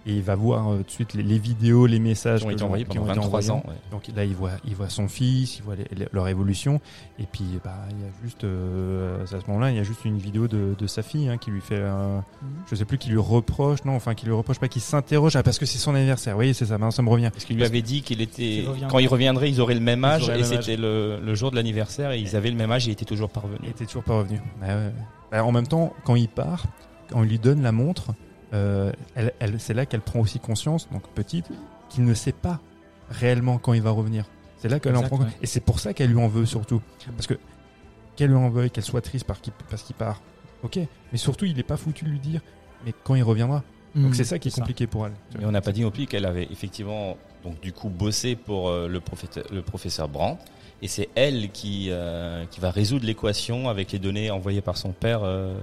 et 0.05 0.13
il 0.15 0.21
va 0.21 0.35
voir 0.35 0.69
euh, 0.71 0.77
tout 0.79 0.83
de 0.83 0.91
suite 0.91 1.13
les, 1.13 1.23
les 1.23 1.37
vidéos, 1.37 1.85
les 1.85 1.99
messages 1.99 2.41
Qui 2.41 2.47
ont 2.47 2.49
été 2.51 2.63
envoyés 2.63 2.83
pendant 2.85 3.01
ont 3.01 3.05
été 3.05 3.15
23 3.19 3.25
envoyés. 3.27 3.51
ans. 3.51 3.63
ouais. 3.67 3.75
Donc 3.91 4.03
là, 4.15 4.25
il 4.25 4.35
voit, 4.35 4.51
il 4.67 4.75
voit 4.75 4.89
son 4.89 5.07
fils, 5.07 5.57
il 5.57 5.63
voit 5.63 5.75
les- 5.75 5.87
les- 5.95 6.07
leur 6.11 6.27
évolution, 6.27 6.81
et 7.19 7.23
puis 7.31 7.45
bah, 7.63 7.75
il 7.91 7.97
y 7.99 8.03
a 8.03 8.11
juste, 8.23 8.43
euh, 8.43 9.23
à 9.23 9.27
ce 9.27 9.35
moment-là, 9.47 9.71
il 9.71 9.77
y 9.77 9.79
a 9.79 9.83
juste 9.83 10.03
une 10.05 10.17
vidéo 10.17 10.47
de, 10.47 10.75
de 10.77 10.87
sa 10.87 11.03
fille 11.03 11.29
hein, 11.29 11.37
qui 11.37 11.51
lui 11.51 11.61
fait, 11.61 11.77
euh, 11.79 12.19
je 12.69 12.75
sais 12.75 12.85
plus, 12.85 12.97
qui 12.97 13.09
lui 13.09 13.17
reproche, 13.17 13.83
non, 13.85 13.95
enfin 13.95 14.13
qui 14.13 14.25
lui 14.25 14.33
reproche 14.33 14.59
pas, 14.59 14.67
qui 14.67 14.79
s'interroge, 14.81 15.35
ah 15.35 15.43
parce 15.43 15.57
que 15.59 15.65
c'est 15.65 15.77
son 15.77 15.95
anniversaire, 15.95 16.35
oui, 16.37 16.53
c'est 16.53 16.65
ça, 16.65 16.73
maintenant 16.73 16.91
ça 16.91 17.01
me 17.01 17.09
revient. 17.09 17.29
Parce 17.31 17.45
qu'il 17.45 17.55
lui 17.55 17.63
avait 17.65 17.81
dit 17.81 18.01
qu'il 18.01 18.21
était 18.21 18.65
quand 18.89 18.99
il 18.99 19.07
reviendrait, 19.07 19.49
ils 19.49 19.61
auraient 19.61 19.73
le 19.73 19.79
même 19.79 20.03
âge 20.03 20.27
et 20.29 20.33
le 20.33 20.37
même 20.39 20.43
c'était 20.43 20.75
le, 20.77 21.19
le 21.23 21.35
jour 21.35 21.49
de 21.51 21.55
l'anniversaire 21.55 22.11
et 22.11 22.19
ils 22.19 22.35
avaient 22.35 22.51
le 22.51 22.57
même 22.57 22.71
âge 22.71 22.87
et 22.87 22.89
il 22.89 22.93
était 22.93 23.05
toujours 23.05 23.29
parvenu. 23.29 23.57
Il 23.63 23.69
était 23.69 23.85
toujours 23.85 24.03
pas 24.03 24.17
revenu. 24.17 24.39
Ouais, 24.61 24.67
ouais, 24.67 24.73
ouais. 24.73 24.93
Bah, 25.31 25.43
en 25.45 25.51
même 25.51 25.65
temps, 25.67 25.93
quand 26.03 26.15
il 26.15 26.27
part, 26.29 26.65
quand 27.09 27.19
on 27.19 27.23
lui 27.23 27.39
donne 27.39 27.61
la 27.61 27.71
montre, 27.71 28.11
euh, 28.53 28.91
elle, 29.15 29.33
elle- 29.39 29.59
c'est 29.59 29.73
là 29.73 29.85
qu'elle 29.85 30.01
prend 30.01 30.19
aussi 30.19 30.39
conscience, 30.39 30.87
donc 30.91 31.03
petite, 31.15 31.45
qu'il 31.89 32.05
ne 32.05 32.13
sait 32.13 32.31
pas 32.31 32.59
réellement 33.09 33.57
quand 33.57 33.73
il 33.73 33.81
va 33.81 33.91
revenir. 33.91 34.25
C'est 34.57 34.69
là 34.69 34.79
qu'elle 34.79 34.95
en 34.95 35.03
prend 35.03 35.17
ouais. 35.17 35.27
Et 35.41 35.45
c'est 35.45 35.59
pour 35.59 35.79
ça 35.79 35.93
qu'elle 35.93 36.09
lui 36.11 36.19
en 36.21 36.27
veut 36.27 36.45
surtout. 36.45 36.81
Parce 37.17 37.27
que 37.27 37.33
qu'elle 38.15 38.29
lui 38.29 38.37
en 38.37 38.49
veuille, 38.49 38.69
qu'elle 38.71 38.83
soit 38.83 39.01
triste 39.01 39.25
par 39.25 39.37
parce 39.69 39.83
qu'il 39.83 39.95
part, 39.95 40.21
ok. 40.63 40.79
Mais 41.11 41.17
surtout, 41.17 41.45
il 41.45 41.55
n'est 41.55 41.63
pas 41.63 41.77
foutu 41.77 42.05
de 42.05 42.09
lui 42.09 42.19
dire, 42.19 42.41
mais 42.85 42.93
quand 43.03 43.15
il 43.15 43.23
reviendra. 43.23 43.63
Donc 43.95 44.05
Mhm, 44.05 44.13
c'est 44.15 44.23
ça 44.23 44.39
qui 44.39 44.47
est 44.47 44.51
ça. 44.51 44.61
compliqué 44.61 44.87
pour 44.87 45.05
elle. 45.05 45.13
vois. 45.37 45.47
on 45.47 45.51
n'a 45.51 45.61
pas 45.61 45.71
dit 45.71 45.81
non 45.81 45.91
plus 45.91 46.07
qu'elle 46.07 46.25
avait 46.25 46.47
effectivement 46.51 47.15
donc 47.43 47.59
du 47.59 47.73
coup 47.73 47.89
bosser 47.89 48.35
pour 48.35 48.69
euh, 48.69 48.87
le 48.87 48.99
professeur, 48.99 49.43
le 49.51 49.61
professeur 49.61 50.07
Brandt. 50.07 50.41
Et 50.81 50.87
c'est 50.87 51.09
elle 51.15 51.49
qui, 51.51 51.87
euh, 51.91 52.45
qui 52.47 52.59
va 52.59 52.71
résoudre 52.71 53.05
l'équation 53.05 53.69
avec 53.69 53.91
les 53.91 53.99
données 53.99 54.31
envoyées 54.31 54.61
par 54.61 54.77
son 54.77 54.91
père 54.93 55.21
euh, 55.23 55.55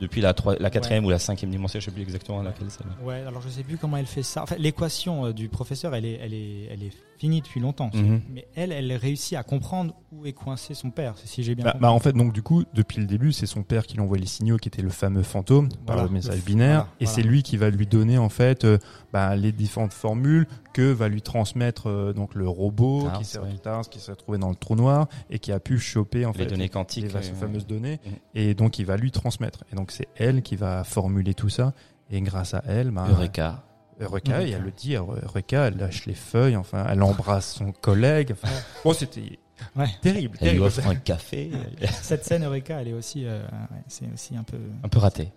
depuis 0.00 0.20
la, 0.20 0.34
trois- 0.34 0.56
la 0.58 0.70
quatrième 0.70 1.04
ou 1.04 1.10
la 1.10 1.18
cinquième 1.18 1.50
dimension, 1.50 1.80
je 1.80 1.84
sais 1.84 1.90
plus 1.90 2.02
exactement 2.02 2.42
laquelle 2.42 2.66
c'est. 2.70 2.84
Ouais, 3.04 3.22
alors 3.26 3.40
je 3.42 3.48
sais 3.48 3.62
plus 3.62 3.76
comment 3.76 3.96
elle 3.96 4.06
fait 4.06 4.22
ça. 4.22 4.42
Enfin, 4.42 4.56
l'équation 4.58 5.26
euh, 5.26 5.32
du 5.32 5.48
professeur, 5.48 5.94
elle 5.94 6.04
est, 6.04 6.18
elle 6.22 6.34
est, 6.34 6.68
elle 6.70 6.82
est 6.82 6.90
finie 7.18 7.40
depuis 7.40 7.60
longtemps. 7.60 7.90
Mhm. 7.94 8.20
Mais 8.32 8.46
elle, 8.56 8.72
elle 8.72 8.92
réussit 8.96 9.38
à 9.38 9.42
comprendre 9.44 9.94
où 10.12 10.26
est 10.26 10.32
coincé 10.32 10.74
son 10.74 10.90
père, 10.90 11.14
si 11.24 11.42
j'ai 11.44 11.54
bien 11.54 11.64
Bah, 11.64 11.72
compris. 11.72 11.82
bah, 11.82 11.92
en 11.92 11.98
fait, 12.00 12.12
donc 12.12 12.32
du 12.32 12.42
coup, 12.42 12.64
depuis 12.74 12.98
le 13.00 13.06
début, 13.06 13.32
c'est 13.32 13.46
son 13.46 13.62
père 13.62 13.86
qui 13.86 13.94
lui 13.94 14.02
envoie 14.02 14.18
les 14.18 14.26
signaux, 14.26 14.56
qui 14.56 14.68
était 14.68 14.82
le 14.82 14.88
fameux 14.90 15.22
fantôme 15.22 15.68
par 15.86 16.02
le 16.02 16.08
message 16.08 16.36
Le- 16.36 16.42
binaire, 16.42 16.68
voilà, 16.70 16.88
et 17.00 17.04
voilà. 17.04 17.14
c'est 17.14 17.22
lui 17.22 17.42
qui 17.42 17.56
va 17.56 17.70
lui 17.70 17.86
donner 17.86 18.18
en 18.18 18.28
fait 18.28 18.64
euh, 18.64 18.78
bah, 19.12 19.36
les 19.36 19.52
différentes 19.52 19.92
formules 19.92 20.46
que 20.74 20.92
va 20.92 21.08
lui 21.08 21.22
transmettre 21.22 21.88
euh, 21.88 22.12
donc 22.12 22.34
le 22.34 22.46
robot 22.46 23.04
Tars, 23.04 23.18
qui 23.18 23.24
s'est 23.24 23.38
ouais. 23.38 23.56
Tars, 23.62 23.88
qui 23.88 23.98
s'est 24.00 24.14
trouvé 24.14 24.36
dans 24.36 24.50
le 24.50 24.54
trou 24.56 24.74
noir 24.76 25.08
et 25.30 25.38
qui 25.38 25.52
a 25.52 25.58
pu 25.60 25.78
choper 25.78 26.26
en 26.26 26.32
Les 26.32 26.38
fait 26.40 26.46
données 26.46 26.68
quantiques. 26.68 27.04
les 27.04 27.16
euh, 27.16 27.34
fameuses 27.34 27.66
données, 27.66 27.98
Mhm. 28.04 28.12
et 28.34 28.54
donc 28.54 28.78
il 28.78 28.84
va 28.84 28.96
lui 28.98 29.10
transmettre. 29.10 29.64
Et 29.72 29.76
donc 29.76 29.90
c'est 29.90 30.08
elle 30.16 30.42
qui 30.42 30.56
va 30.56 30.84
formuler 30.84 31.32
tout 31.32 31.48
ça, 31.48 31.72
et 32.10 32.20
grâce 32.20 32.52
à 32.52 32.62
elle, 32.66 32.90
bah, 32.90 33.06
Eureka. 33.08 33.64
Eureka, 34.00 34.42
et 34.42 34.50
elle 34.50 34.62
le 34.62 34.72
dit, 34.72 34.94
Eureka, 34.96 35.68
elle 35.68 35.76
lâche 35.76 36.04
les 36.06 36.14
feuilles, 36.14 36.56
enfin, 36.56 36.84
elle 36.90 37.02
embrasse 37.02 37.54
son 37.54 37.70
collègue. 37.72 38.32
Enfin, 38.32 38.52
bon, 38.84 38.92
c'était 38.92 39.38
Ouais. 39.76 39.86
terrible. 40.02 40.36
Elle 40.40 40.48
lui 40.48 40.58
terrible. 40.58 40.64
offre 40.64 40.88
un 40.88 40.96
café. 40.96 41.52
Cette 42.02 42.24
scène 42.24 42.42
Eureka, 42.44 42.80
elle 42.80 42.88
est 42.88 42.92
aussi, 42.92 43.24
euh, 43.24 43.40
ouais, 43.44 43.82
c'est 43.86 44.12
aussi 44.12 44.36
un 44.36 44.42
peu. 44.42 44.58
un 44.82 44.88
peu 44.88 44.98
raté. 44.98 45.30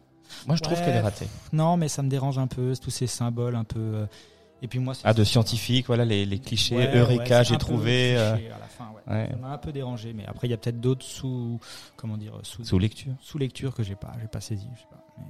Moi, 0.47 0.55
je 0.55 0.61
trouve 0.63 0.77
qu'elle 0.79 0.95
est 0.95 0.99
ratée. 1.01 1.27
Non, 1.53 1.77
mais 1.77 1.87
ça 1.87 2.01
me 2.01 2.09
dérange 2.09 2.39
un 2.39 2.47
peu, 2.47 2.73
tous 2.81 2.89
ces 2.89 3.05
symboles 3.07 3.55
un 3.55 3.63
peu. 3.63 3.79
euh, 3.79 4.05
Et 4.61 4.67
puis 4.67 4.79
moi, 4.79 4.93
Ah, 5.03 5.13
de 5.13 5.23
scientifique, 5.23 5.87
voilà 5.87 6.03
les, 6.05 6.25
les 6.25 6.39
clichés. 6.39 6.75
Ouais, 6.75 6.97
Eureka, 6.97 7.43
j'ai 7.43 7.57
trouvé. 7.57 8.15
euh, 8.17 8.33
à 8.33 8.37
la 8.59 8.65
fin, 8.67 8.85
ouais. 9.07 9.13
ouais. 9.13 9.27
Ça 9.31 9.37
m'a 9.37 9.49
un 9.53 9.57
peu 9.57 9.71
dérangé, 9.71 10.13
mais 10.13 10.25
après 10.25 10.47
il 10.47 10.51
y 10.51 10.53
a 10.53 10.57
peut-être 10.57 10.81
d'autres 10.81 11.05
sous, 11.05 11.59
comment 11.95 12.17
dire, 12.17 12.33
sous, 12.43 12.63
Sous 12.65 12.79
lecture. 12.79 13.13
sous 13.21 13.37
lecture 13.37 13.73
que 13.75 13.83
j'ai 13.83 13.95
pas, 13.95 14.11
j'ai 14.19 14.27
pas 14.27 14.41
saisi. 14.41 14.67
Je 14.75 14.79
sais 14.81 14.87
pas. 14.89 15.03
mais- 15.19 15.23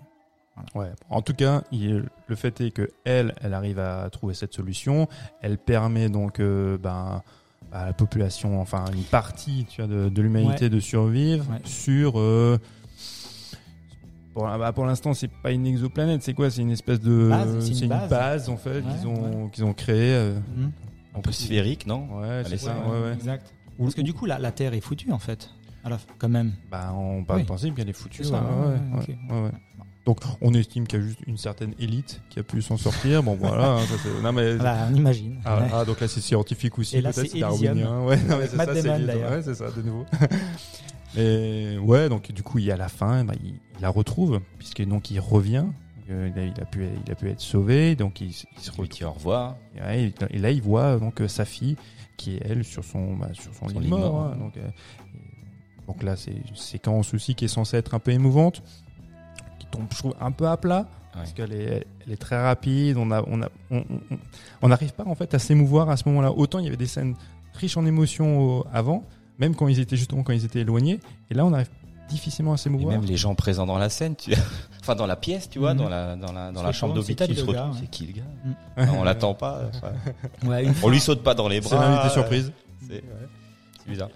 Ouais. 0.73 0.89
En 1.09 1.21
tout 1.21 1.33
cas, 1.35 1.61
il- 1.71 2.05
le 2.25 2.35
fait 2.35 2.61
est 2.61 2.71
que 2.71 2.89
elle, 3.05 3.35
elle 3.41 3.53
arrive 3.53 3.77
à 3.79 4.09
trouver 4.09 4.33
cette 4.33 4.53
solution. 4.55 5.07
Elle 5.41 5.57
permet 5.59 6.09
donc 6.09 6.39
euh, 6.39 6.77
ben, 6.79 7.21
à 7.71 7.85
la 7.87 7.93
population, 7.93 8.59
enfin 8.61 8.85
une 8.91 9.03
partie 9.03 9.65
tu 9.69 9.81
vois, 9.83 9.87
de, 9.93 10.09
de 10.09 10.21
l'humanité 10.21 10.69
de 10.69 10.79
survivre 10.79 11.45
Ouais. 11.51 11.59
sur. 11.65 12.17
euh, 12.19 12.57
pour, 14.37 14.57
bah, 14.57 14.71
pour 14.71 14.85
l'instant, 14.85 15.13
c'est 15.15 15.29
pas 15.31 15.51
une 15.51 15.65
exoplanète. 15.65 16.21
C'est 16.21 16.33
quoi? 16.33 16.49
C'est 16.51 16.61
une 16.61 16.69
espèce 16.71 16.99
de. 16.99 17.29
Base, 17.29 17.59
c'est 17.73 17.85
une 17.85 17.89
base. 17.89 18.49
en 18.49 18.57
fait 18.57 18.69
Ouais, 18.77 18.83
qu'ils 18.99 19.07
ont 19.07 19.47
qu'ils 19.49 19.63
ont 19.65 19.73
créée. 19.73 20.13
euh, 20.13 20.35
Mhm. 20.55 20.71
Un 21.15 21.19
peu 21.21 21.31
sphérique, 21.31 21.87
non? 21.87 22.07
Ouais, 22.19 22.43
c'est 22.47 22.57
ça. 22.57 22.75
ouais, 22.75 22.91
Ouais, 22.99 23.03
ouais. 23.07 23.13
Exact. 23.13 23.51
Parce 23.79 23.95
que 23.95 24.01
du 24.01 24.13
coup, 24.13 24.25
la, 24.27 24.37
la 24.37 24.51
Terre 24.51 24.73
est 24.75 24.81
foutue 24.81 25.11
en 25.11 25.17
fait. 25.17 25.49
À 25.83 25.89
la 25.89 25.97
quand 26.19 26.29
même. 26.29 26.51
Bah, 26.69 26.93
on 26.95 27.23
part 27.23 27.37
Oui. 27.37 27.43
principe 27.45 27.73
qu'elle 27.75 27.89
est 27.89 27.93
foutue. 27.93 28.23
C'est 28.23 28.29
ça, 28.29 28.43
ouais, 28.43 28.49
ouais, 28.49 28.57
ouais, 28.57 28.73
ouais, 28.73 28.97
ouais, 28.97 29.01
ok. 29.01 29.31
ouais, 29.31 29.41
ouais. 29.45 29.51
Donc, 30.05 30.19
on 30.41 30.53
estime 30.53 30.85
qu'il 30.87 30.99
y 30.99 31.01
a 31.01 31.05
juste 31.05 31.19
une 31.27 31.37
certaine 31.37 31.73
élite 31.79 32.21
qui 32.29 32.39
a 32.39 32.43
pu 32.43 32.61
s'en 32.61 32.77
sortir. 32.77 33.23
Bon, 33.23 33.35
voilà. 33.35 33.71
hein, 33.73 33.79
ça, 33.87 33.95
c'est- 34.03 34.21
non, 34.21 34.31
mais 34.31 34.55
Voilà, 34.55 34.87
on 34.91 34.95
imagine. 34.95 35.37
Ah, 35.43 35.59
Ouais. 35.59 35.67
ah, 35.73 35.85
donc 35.85 35.99
là 35.99 36.07
c'est 36.07 36.21
scientifique 36.21 36.77
aussi, 36.77 36.97
Et 36.97 37.01
là, 37.01 37.11
peut-être 37.11 37.31
c'est 37.31 37.39
darwinien. 37.39 38.01
Ouais, 38.05 38.17
non, 38.17 38.37
mais 38.37 38.59
Avec 38.59 38.77
c'est 38.77 38.81
ça. 38.83 38.97
Ouais, 38.97 39.41
c'est 39.43 39.55
ça, 39.55 39.65
de 39.71 39.81
nouveau. 39.81 40.05
Et 41.17 41.77
ouais, 41.79 42.09
donc 42.09 42.31
du 42.31 42.43
coup, 42.43 42.59
il 42.59 42.65
y 42.65 42.71
a 42.71 42.77
la 42.77 42.89
fin, 42.89 43.23
bah, 43.23 43.33
il, 43.43 43.55
il 43.77 43.81
la 43.81 43.89
retrouve 43.89 44.41
puisque 44.57 44.83
donc 44.85 45.11
il 45.11 45.19
revient. 45.19 45.65
Euh, 46.09 46.29
il, 46.33 46.39
a, 46.39 46.45
il 46.45 46.61
a 46.61 46.65
pu, 46.65 46.85
il 47.05 47.11
a 47.11 47.15
pu 47.15 47.29
être 47.29 47.41
sauvé, 47.41 47.95
donc 47.97 48.21
il, 48.21 48.27
il 48.27 48.33
se 48.33 48.45
Il 48.63 48.69
retrouve. 48.69 48.87
dit 48.87 49.03
au 49.03 49.11
revoir. 49.11 49.57
Et, 49.75 49.81
ouais, 49.81 50.03
et- 50.05 50.13
et 50.35 50.37
là, 50.39 50.51
il 50.51 50.61
voit 50.61 50.97
donc 50.99 51.19
euh, 51.21 51.27
sa 51.27 51.43
fille 51.43 51.75
qui 52.15 52.35
est 52.37 52.41
elle 52.45 52.63
sur 52.63 52.83
son, 52.85 53.17
bah, 53.17 53.27
sur 53.33 53.53
son, 53.53 53.67
Son 53.67 53.79
lit 53.79 53.89
mort. 53.89 53.99
mort. 54.13 54.21
hein, 54.33 54.37
donc, 54.39 54.55
euh, 54.57 54.69
donc 55.85 56.03
là, 56.03 56.15
c'est 56.15 56.31
une 56.31 56.55
séquence 56.55 57.13
aussi 57.13 57.35
qui 57.35 57.43
est 57.45 57.49
censée 57.49 57.75
être 57.77 57.93
un 57.93 57.99
peu 57.99 58.11
émouvante, 58.11 58.63
qui 59.59 59.67
tombe, 59.67 59.87
je 59.91 59.97
trouve, 59.97 60.15
un 60.21 60.31
peu 60.31 60.47
à 60.47 60.55
plat. 60.57 60.87
Parce 61.13 61.33
qu'elle 61.33 61.51
est, 61.51 61.87
elle 62.05 62.13
est 62.13 62.17
très 62.17 62.39
rapide, 62.39 62.95
on 62.97 63.09
a, 63.11 63.23
on 63.27 63.41
a, 63.41 63.49
on, 63.71 63.79
on- 63.79 64.17
on 64.61 64.67
n'arrive 64.69 64.93
pas 64.93 65.03
en 65.05 65.15
fait 65.15 65.33
à 65.33 65.39
s'émouvoir 65.39 65.89
à 65.89 65.97
ce 65.97 66.07
moment-là. 66.09 66.31
Autant 66.31 66.59
il 66.59 66.65
y 66.65 66.67
avait 66.67 66.77
des 66.77 66.85
scènes 66.85 67.15
riches 67.55 67.75
en 67.75 67.85
émotions 67.87 68.63
avant, 68.71 69.03
même 69.39 69.55
quand 69.55 69.67
ils 69.67 69.79
étaient 69.79 69.97
justement 69.97 70.21
quand 70.21 70.33
ils 70.33 70.45
étaient 70.45 70.59
éloignés, 70.59 70.99
et 71.31 71.33
là 71.33 71.43
on 71.43 71.53
arrive 71.53 71.69
difficilement 72.09 72.51
à 72.53 72.55
Et 72.55 72.57
s'émouvoir. 72.57 72.91
même 72.97 73.05
les 73.05 73.17
gens 73.17 73.35
présents 73.35 73.65
dans 73.65 73.77
la 73.77 73.89
scène, 73.89 74.15
tu... 74.15 74.33
enfin 74.81 74.95
dans 74.95 75.05
la 75.07 75.15
pièce, 75.15 75.49
tu 75.49 75.59
vois, 75.59 75.73
Mhm. 75.73 75.77
dans 75.79 75.89
la 75.89 76.15
dans 76.15 76.31
la 76.31 76.51
dans 76.51 76.63
la 76.63 76.71
chambre 76.71 76.93
d'hôpital, 76.93 77.27
c'est 77.27 77.35
se 77.35 77.45
ouais. 77.45 77.57
C'est 77.79 77.89
qui 77.89 78.05
le 78.07 78.13
gars 78.13 78.23
Mm. 78.77 78.85
Non, 78.85 78.99
On 78.99 79.03
l'attend 79.03 79.33
pas. 79.33 79.61
enfin, 79.73 79.91
Ouais, 80.47 80.63
une 80.65 80.73
on 80.83 80.89
lui 80.89 80.99
saute 80.99 81.23
pas 81.23 81.33
dans 81.33 81.47
les 81.47 81.59
bras. 81.61 81.69
C'est 81.69 81.75
l'invité 81.77 82.07
euh, 82.07 82.09
surprise. 82.09 82.51
C'est 82.87 83.03
c'est 83.83 83.89
bizarre. 83.89 84.09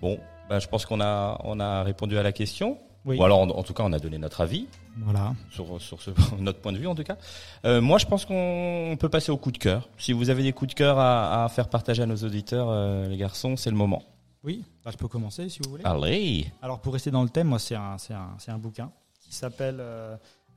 Bon, 0.00 0.18
bah, 0.48 0.58
je 0.58 0.66
pense 0.68 0.84
qu'on 0.86 1.00
a 1.00 1.38
on 1.44 1.58
a 1.60 1.82
répondu 1.82 2.16
à 2.18 2.22
la 2.22 2.32
question. 2.32 2.78
Oui. 3.04 3.16
Ou 3.18 3.24
alors 3.24 3.40
en, 3.40 3.48
en 3.50 3.62
tout 3.64 3.74
cas 3.74 3.82
on 3.84 3.92
a 3.92 3.98
donné 3.98 4.16
notre 4.16 4.42
avis 4.42 4.68
Voilà. 4.98 5.32
sur 5.50 5.80
sur 5.82 6.00
ce, 6.00 6.10
notre 6.38 6.60
point 6.60 6.70
de 6.72 6.78
vue 6.78 6.86
en 6.86 6.94
tout 6.94 7.02
cas. 7.02 7.16
Euh, 7.64 7.80
moi 7.80 7.98
je 7.98 8.06
pense 8.06 8.24
qu'on 8.26 8.96
peut 9.00 9.08
passer 9.08 9.32
au 9.32 9.36
coup 9.36 9.50
de 9.50 9.58
cœur. 9.58 9.88
Si 9.98 10.12
vous 10.12 10.30
avez 10.30 10.44
des 10.44 10.52
coups 10.52 10.70
de 10.70 10.74
cœur 10.78 10.98
à, 11.00 11.44
à 11.44 11.48
faire 11.48 11.68
partager 11.68 12.02
à 12.02 12.06
nos 12.06 12.16
auditeurs, 12.16 12.68
euh, 12.70 13.08
les 13.08 13.16
garçons, 13.16 13.56
c'est 13.56 13.70
le 13.70 13.76
moment. 13.76 14.04
Oui, 14.44 14.64
bah, 14.84 14.90
je 14.92 14.96
peux 14.96 15.08
commencer 15.08 15.48
si 15.48 15.60
vous 15.64 15.70
voulez. 15.70 15.84
Allez. 15.84 16.52
Alors 16.62 16.80
pour 16.80 16.92
rester 16.94 17.10
dans 17.10 17.22
le 17.22 17.28
thème, 17.28 17.48
moi 17.48 17.58
c'est 17.58 17.74
un, 17.76 17.96
un, 18.10 18.36
un 18.52 18.58
bouquin 18.58 18.90
qui 19.20 19.32
s'appelle 19.34 19.76
euh, 19.80 20.16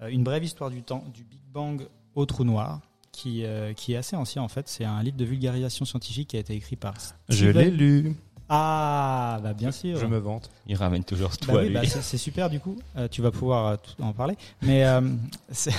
Une 0.09 0.23
brève 0.23 0.43
histoire 0.43 0.69
du 0.71 0.81
temps, 0.81 1.03
du 1.13 1.23
Big 1.23 1.39
Bang 1.53 1.88
au 2.15 2.25
trou 2.25 2.43
noir, 2.43 2.79
qui, 3.11 3.45
euh, 3.45 3.73
qui 3.73 3.93
est 3.93 3.97
assez 3.97 4.15
ancien 4.15 4.41
en 4.41 4.47
fait. 4.47 4.67
C'est 4.67 4.86
un 4.86 5.01
livre 5.03 5.17
de 5.17 5.25
vulgarisation 5.25 5.86
scientifique 5.86 6.29
qui 6.29 6.38
a 6.38 6.39
été 6.39 6.53
écrit 6.53 6.75
par 6.75 6.95
Je 7.29 7.45
l'ai 7.47 7.69
lu, 7.69 8.15
Ah, 8.49 9.39
bah 9.43 9.53
bien 9.53 9.71
sûr. 9.71 9.97
je 9.99 10.05
me 10.07 10.17
vante. 10.17 10.49
Il 10.67 10.75
ramène 10.75 11.03
toujours 11.03 11.29
Bah 11.29 11.36
toi 11.53 11.61
oui, 11.61 11.69
bah, 11.69 11.81
c'est 11.86 12.01
c'est 12.01 12.17
super 12.17 12.49
du 12.49 12.59
coup. 12.59 12.75
Euh, 12.97 13.07
tu 13.07 13.21
vas 13.21 13.31
pouvoir 13.31 13.67
euh, 13.67 13.75
tout 13.77 14.01
en 14.03 14.13
parler. 14.13 14.36
Mais 14.63 14.83
euh, 14.86 15.01
c'est 15.51 15.73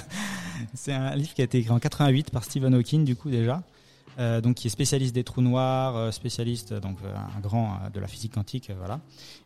c'est 0.74 0.92
un 0.92 1.14
livre 1.14 1.34
qui 1.34 1.40
a 1.42 1.44
été 1.44 1.58
écrit 1.58 1.70
en 1.72 1.78
88 1.78 2.30
par 2.30 2.44
Stephen 2.44 2.74
Hawking 2.74 3.04
du 3.04 3.16
coup 3.16 3.30
déjà. 3.30 3.62
Euh, 4.18 4.40
donc 4.40 4.56
qui 4.56 4.66
est 4.66 4.70
spécialiste 4.70 5.14
des 5.14 5.24
trous 5.24 5.42
noirs, 5.42 5.96
euh, 5.96 6.10
spécialiste 6.10 6.74
donc 6.74 6.98
euh, 7.04 7.14
un 7.14 7.40
grand 7.40 7.78
de 7.92 8.00
la 8.00 8.06
physique 8.06 8.34
quantique, 8.34 8.70
voilà. 8.76 9.00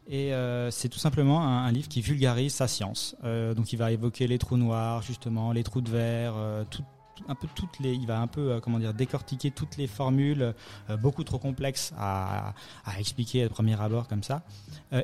Et 0.09 0.31
c'est 0.71 0.89
tout 0.89 0.99
simplement 0.99 1.43
un, 1.43 1.73
livre 1.73 1.89
qui 1.89 2.01
vulgarise 2.01 2.55
sa 2.55 2.69
science. 2.69 3.17
Donc 3.25 3.73
il 3.73 3.77
va 3.77 3.91
évoquer 3.91 4.29
les 4.29 4.39
trous 4.39 4.57
noirs 4.57 5.03
justement, 5.03 5.51
les 5.51 5.65
trous 5.65 5.81
de 5.81 5.91
verre, 5.91 6.35
tout, 6.71 6.85
un 7.27 7.35
peu 7.35 7.49
toutes 7.57 7.81
les, 7.81 7.93
il 7.95 8.07
va 8.07 8.21
un 8.21 8.29
peu 8.29 8.61
comment 8.61 8.79
dire 8.79 8.95
décortiquer 8.95 9.51
toutes 9.51 9.77
les 9.77 9.89
formules 9.89 10.55
beaucoup 11.01 11.25
trop 11.25 11.39
complexes 11.39 11.93
à, 11.99 12.55
expliquer 13.01 13.43
à 13.43 13.49
premier 13.49 13.81
abord 13.81 14.07
comme 14.07 14.23
ça. 14.23 14.43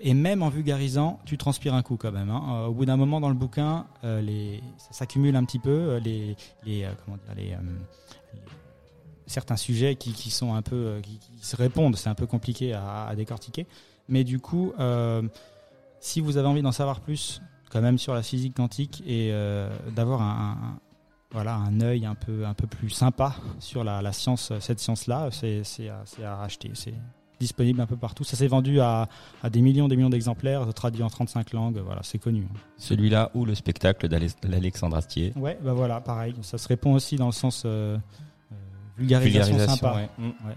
Et 0.02 0.14
même 0.14 0.44
en 0.44 0.50
vulgarisant, 0.50 1.18
tu 1.24 1.36
transpires 1.36 1.74
un 1.74 1.82
coup 1.82 1.96
quand 1.96 2.12
même. 2.12 2.30
hein. 2.30 2.66
Au 2.68 2.72
bout 2.72 2.84
d'un 2.84 2.96
moment 2.96 3.20
dans 3.20 3.28
le 3.28 3.34
bouquin, 3.34 3.86
ça 4.02 4.92
s'accumule 4.92 5.34
un 5.34 5.44
petit 5.44 5.58
peu, 5.58 5.96
les, 5.96 6.36
comment 7.04 7.16
dire, 7.16 7.34
les- 7.36 7.56
certains 9.32 9.56
sujets 9.56 9.96
qui, 9.96 10.12
qui 10.12 10.30
sont 10.30 10.54
un 10.54 10.62
peu, 10.62 10.76
euh, 10.76 11.00
qui, 11.00 11.18
qui 11.18 11.44
se 11.46 11.56
répondent. 11.56 11.96
C'est 11.96 12.08
un 12.10 12.14
peu 12.14 12.26
compliqué 12.26 12.72
à, 12.72 13.06
à 13.06 13.16
décortiquer. 13.16 13.66
Mais 14.08 14.24
du 14.24 14.38
coup, 14.38 14.72
euh, 14.78 15.22
si 16.00 16.20
vous 16.20 16.36
avez 16.36 16.48
envie 16.48 16.62
d'en 16.62 16.72
savoir 16.72 17.00
plus, 17.00 17.40
quand 17.70 17.80
même 17.80 17.98
sur 17.98 18.14
la 18.14 18.22
physique 18.22 18.54
quantique 18.54 19.02
et 19.06 19.30
euh, 19.32 19.68
d'avoir 19.94 20.20
un, 20.22 20.50
un- 20.52 20.78
voilà 21.30 21.54
un 21.56 21.80
œil 21.80 22.04
un 22.04 22.14
peu 22.14 22.44
un 22.44 22.52
peu 22.52 22.66
plus 22.66 22.90
sympa 22.90 23.34
sur 23.58 23.84
la, 23.84 24.02
la 24.02 24.12
science, 24.12 24.52
cette 24.60 24.80
science-là, 24.80 25.28
c'est 25.30 25.64
c'est 25.64 25.88
à, 25.88 26.02
c'est 26.04 26.24
à 26.24 26.36
racheter. 26.36 26.70
C'est 26.74 26.92
disponible 27.40 27.80
un 27.80 27.86
peu 27.86 27.96
partout. 27.96 28.22
Ça 28.22 28.36
s'est 28.36 28.46
vendu 28.46 28.80
à, 28.80 29.08
à 29.42 29.48
des 29.50 29.62
millions 29.62 29.88
des 29.88 29.96
millions 29.96 30.10
d'exemplaires, 30.10 30.72
traduit 30.74 31.02
en 31.02 31.08
35 31.08 31.52
langues. 31.54 31.78
Voilà, 31.78 32.02
c'est 32.04 32.18
connu. 32.18 32.46
Celui-là 32.76 33.30
ou 33.34 33.46
le 33.46 33.54
spectacle 33.54 34.08
d'Ale- 34.08 34.28
d'Alexandre 34.42 34.96
Astier. 34.96 35.32
Ouais, 35.36 35.58
bah 35.62 35.72
voilà, 35.72 36.00
pareil. 36.02 36.34
Ça 36.42 36.58
se 36.58 36.68
répond 36.68 36.92
aussi 36.92 37.16
dans 37.16 37.26
le 37.26 37.32
sens 37.32 37.62
euh, 37.64 37.96
euh, 38.98 39.00
vulgarisation, 39.00 39.58
sympa. 39.58 39.94
ouais. 39.94 40.08
Mm. 40.18 40.24
Ouais. 40.46 40.54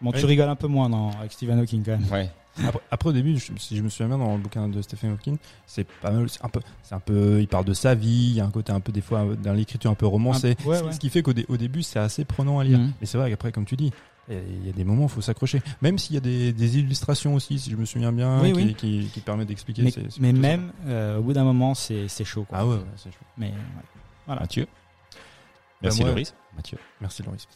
Bon, 0.00 0.12
tu 0.12 0.24
rigoles 0.26 0.48
un 0.48 0.56
peu 0.56 0.66
moins 0.66 0.88
non, 0.88 1.10
avec 1.18 1.32
Stephen 1.32 1.58
Hawking 1.60 1.84
quand 1.84 1.92
même. 1.98 2.04
Ouais. 2.10 2.30
Après, 2.66 2.80
après, 2.90 3.08
au 3.08 3.12
début, 3.12 3.38
je- 3.38 3.52
si 3.56 3.76
je 3.76 3.82
me 3.82 3.88
souviens 3.88 4.08
bien 4.08 4.18
dans 4.18 4.34
le 4.34 4.42
bouquin 4.42 4.68
de 4.68 4.82
Stephen 4.82 5.12
Hawking, 5.12 5.38
c'est 5.64 5.84
pas 6.02 6.10
mal. 6.10 6.28
C'est 6.28 6.44
un 6.44 6.48
peu, 6.48 6.60
c'est 6.82 6.94
un 6.94 7.00
peu. 7.00 7.40
Il 7.40 7.48
parle 7.48 7.64
de 7.64 7.72
sa 7.72 7.94
vie. 7.94 8.08
Il 8.30 8.34
y 8.34 8.40
a 8.40 8.44
un 8.44 8.50
côté 8.50 8.72
un 8.72 8.80
peu 8.80 8.92
des 8.92 9.00
fois 9.00 9.24
dans 9.42 9.52
l'écriture 9.54 9.90
un 9.90 9.94
peu 9.94 10.06
romancée. 10.06 10.56
Un- 10.64 10.68
ouais, 10.68 10.78
Ce- 10.78 10.84
ouais. 10.84 10.92
Ce 10.92 10.98
qui 11.00 11.08
fait 11.08 11.22
qu'au 11.22 11.32
dé- 11.32 11.46
au 11.48 11.56
début, 11.56 11.82
c'est 11.82 11.98
assez 12.00 12.24
prenant 12.24 12.58
à 12.58 12.64
lire. 12.64 12.78
Mhm. 12.78 12.92
Mais 13.00 13.06
c'est 13.06 13.16
vrai 13.16 13.30
qu'après, 13.30 13.52
comme 13.52 13.64
tu 13.64 13.76
dis, 13.76 13.90
il 14.28 14.66
y 14.66 14.68
a 14.68 14.72
des 14.72 14.84
moments 14.84 15.02
où 15.04 15.06
il 15.06 15.10
faut 15.10 15.20
s'accrocher. 15.22 15.62
Même 15.82 15.98
s'il 15.98 16.14
y 16.14 16.18
a 16.18 16.20
des, 16.20 16.52
des 16.52 16.78
illustrations 16.78 17.34
aussi, 17.34 17.58
si 17.58 17.70
je 17.70 17.76
me 17.76 17.84
souviens 17.86 18.12
bien, 18.12 18.40
Oui, 18.42 18.52
qui, 18.52 18.58
oui. 18.58 18.74
qui, 18.74 19.10
qui 19.14 19.20
permettent 19.20 19.48
d'expliquer. 19.48 19.82
Mais, 19.82 19.90
c'est- 19.90 20.10
c'est 20.10 20.20
mais 20.20 20.32
même 20.32 20.72
euh, 20.86 21.18
au 21.18 21.22
bout 21.22 21.32
d'un 21.32 21.44
moment, 21.44 21.74
c'est 21.74 22.06
c'est 22.08 22.24
chaud. 22.24 22.44
Quoi. 22.48 22.58
Ah 22.58 22.66
ouais, 22.66 22.74
ouais, 22.76 22.82
c'est 22.96 23.10
chouette. 23.12 23.22
Mais 23.38 23.46
ouais. 23.48 23.54
voilà. 24.26 24.42
Mathieu. 24.42 24.66
Bah, 25.82 25.88
Merci 25.88 26.00
moi- 26.02 26.10
Loris. 26.10 26.34
Mathieu. 26.54 26.78
Merci 27.00 27.22
Loris. 27.22 27.48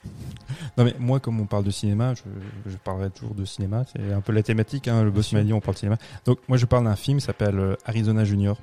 Non 0.76 0.84
mais 0.84 0.94
moi 0.98 1.20
comme 1.20 1.38
on 1.40 1.46
parle 1.46 1.64
de 1.64 1.70
cinéma, 1.70 2.14
je, 2.14 2.22
je 2.70 2.76
parlerai 2.76 3.10
toujours 3.10 3.34
de 3.34 3.44
cinéma. 3.44 3.84
C'est 3.92 4.12
un 4.12 4.20
peu 4.20 4.32
la 4.32 4.42
thématique. 4.42 4.88
Hein, 4.88 5.04
le 5.04 5.10
boss 5.10 5.32
m'a 5.32 5.42
dit 5.42 5.52
on 5.52 5.60
parle 5.60 5.74
de 5.74 5.78
cinéma. 5.80 5.98
Donc 6.24 6.38
moi 6.48 6.56
je 6.58 6.66
parle 6.66 6.84
d'un 6.84 6.96
film 6.96 7.18
qui 7.18 7.24
s'appelle 7.24 7.58
euh, 7.58 7.76
Arizona 7.84 8.24
Junior. 8.24 8.58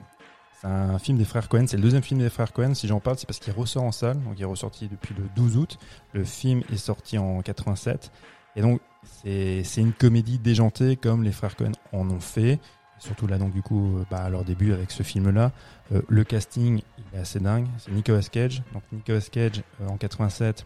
C'est 0.59 0.67
un 0.67 0.97
film 0.99 1.17
des 1.17 1.25
frères 1.25 1.49
Cohen. 1.49 1.65
C'est 1.67 1.77
le 1.77 1.83
deuxième 1.83 2.03
film 2.03 2.19
des 2.19 2.29
frères 2.29 2.51
Cohen. 2.53 2.73
Si 2.73 2.87
j'en 2.87 2.99
parle, 2.99 3.17
c'est 3.17 3.25
parce 3.25 3.39
qu'il 3.39 3.51
ressort 3.53 3.83
en 3.83 3.91
salle. 3.91 4.17
Donc, 4.23 4.35
il 4.37 4.41
est 4.43 4.45
ressorti 4.45 4.87
depuis 4.87 5.13
le 5.13 5.23
12 5.35 5.57
août. 5.57 5.77
Le 6.13 6.23
film 6.23 6.61
est 6.71 6.77
sorti 6.77 7.17
en 7.17 7.41
87. 7.41 8.11
Et 8.55 8.61
donc, 8.61 8.79
c'est 9.23 9.63
une 9.77 9.91
comédie 9.91 10.39
déjantée 10.39 10.95
comme 10.95 11.23
les 11.23 11.33
frères 11.33 11.57
Cohen 11.57 11.73
en 11.91 12.09
ont 12.09 12.21
fait. 12.21 12.59
Surtout 12.97 13.27
là, 13.27 13.37
donc, 13.37 13.51
du 13.51 13.61
coup, 13.61 13.97
euh, 13.97 14.05
bah, 14.09 14.19
à 14.23 14.29
leur 14.29 14.45
début 14.45 14.71
avec 14.71 14.91
ce 14.91 15.03
film-là. 15.03 15.51
Euh, 15.91 16.01
le 16.07 16.23
casting, 16.23 16.81
est 17.13 17.19
assez 17.19 17.39
dingue. 17.39 17.67
C'est 17.77 17.91
Nicolas 17.91 18.21
Cage. 18.21 18.61
Donc, 18.73 18.83
Nicolas 18.91 19.21
Cage, 19.21 19.61
euh, 19.81 19.87
en 19.87 19.97
87, 19.97 20.65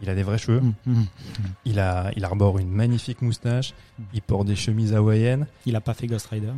il 0.00 0.10
a 0.10 0.14
des 0.14 0.22
vrais 0.22 0.38
cheveux. 0.38 0.58
Hum, 0.58 0.74
hum. 0.86 1.06
Il, 1.64 1.78
a, 1.80 2.10
il 2.16 2.24
arbore 2.24 2.58
une 2.58 2.70
magnifique 2.70 3.22
moustache. 3.22 3.74
Il 4.12 4.22
porte 4.22 4.46
des 4.46 4.56
chemises 4.56 4.94
hawaïennes. 4.94 5.46
Il 5.66 5.76
a 5.76 5.80
pas 5.80 5.94
fait 5.94 6.06
Ghost 6.06 6.26
Rider. 6.28 6.52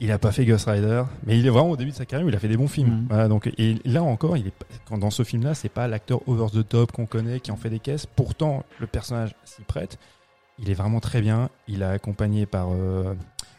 Il 0.00 0.10
a 0.10 0.18
pas 0.18 0.32
fait 0.32 0.44
Ghost 0.44 0.68
Rider, 0.68 1.04
mais 1.26 1.38
il 1.38 1.46
est 1.46 1.50
vraiment 1.50 1.70
au 1.70 1.76
début 1.76 1.92
de 1.92 1.96
sa 1.96 2.06
carrière, 2.06 2.26
où 2.26 2.28
il 2.28 2.34
a 2.34 2.40
fait 2.40 2.48
des 2.48 2.56
bons 2.56 2.66
films. 2.66 3.06
Voilà, 3.08 3.28
donc 3.28 3.52
et 3.56 3.78
là 3.84 4.02
encore, 4.02 4.36
il 4.36 4.48
est 4.48 4.52
quand 4.88 4.98
dans 4.98 5.10
ce 5.10 5.22
film-là, 5.22 5.54
c'est 5.54 5.68
pas 5.68 5.86
l'acteur 5.86 6.26
over 6.28 6.46
the 6.52 6.68
top 6.68 6.90
qu'on 6.90 7.06
connaît 7.06 7.38
qui 7.38 7.52
en 7.52 7.56
fait 7.56 7.70
des 7.70 7.78
caisses. 7.78 8.06
Pourtant, 8.06 8.64
le 8.80 8.88
personnage 8.88 9.36
s'y 9.44 9.62
prête. 9.62 9.98
Il 10.58 10.68
est 10.70 10.74
vraiment 10.74 10.98
très 10.98 11.20
bien. 11.20 11.50
Il 11.68 11.82
est 11.82 11.86
accompagné 11.86 12.46
par 12.46 12.70
euh, 12.72 13.14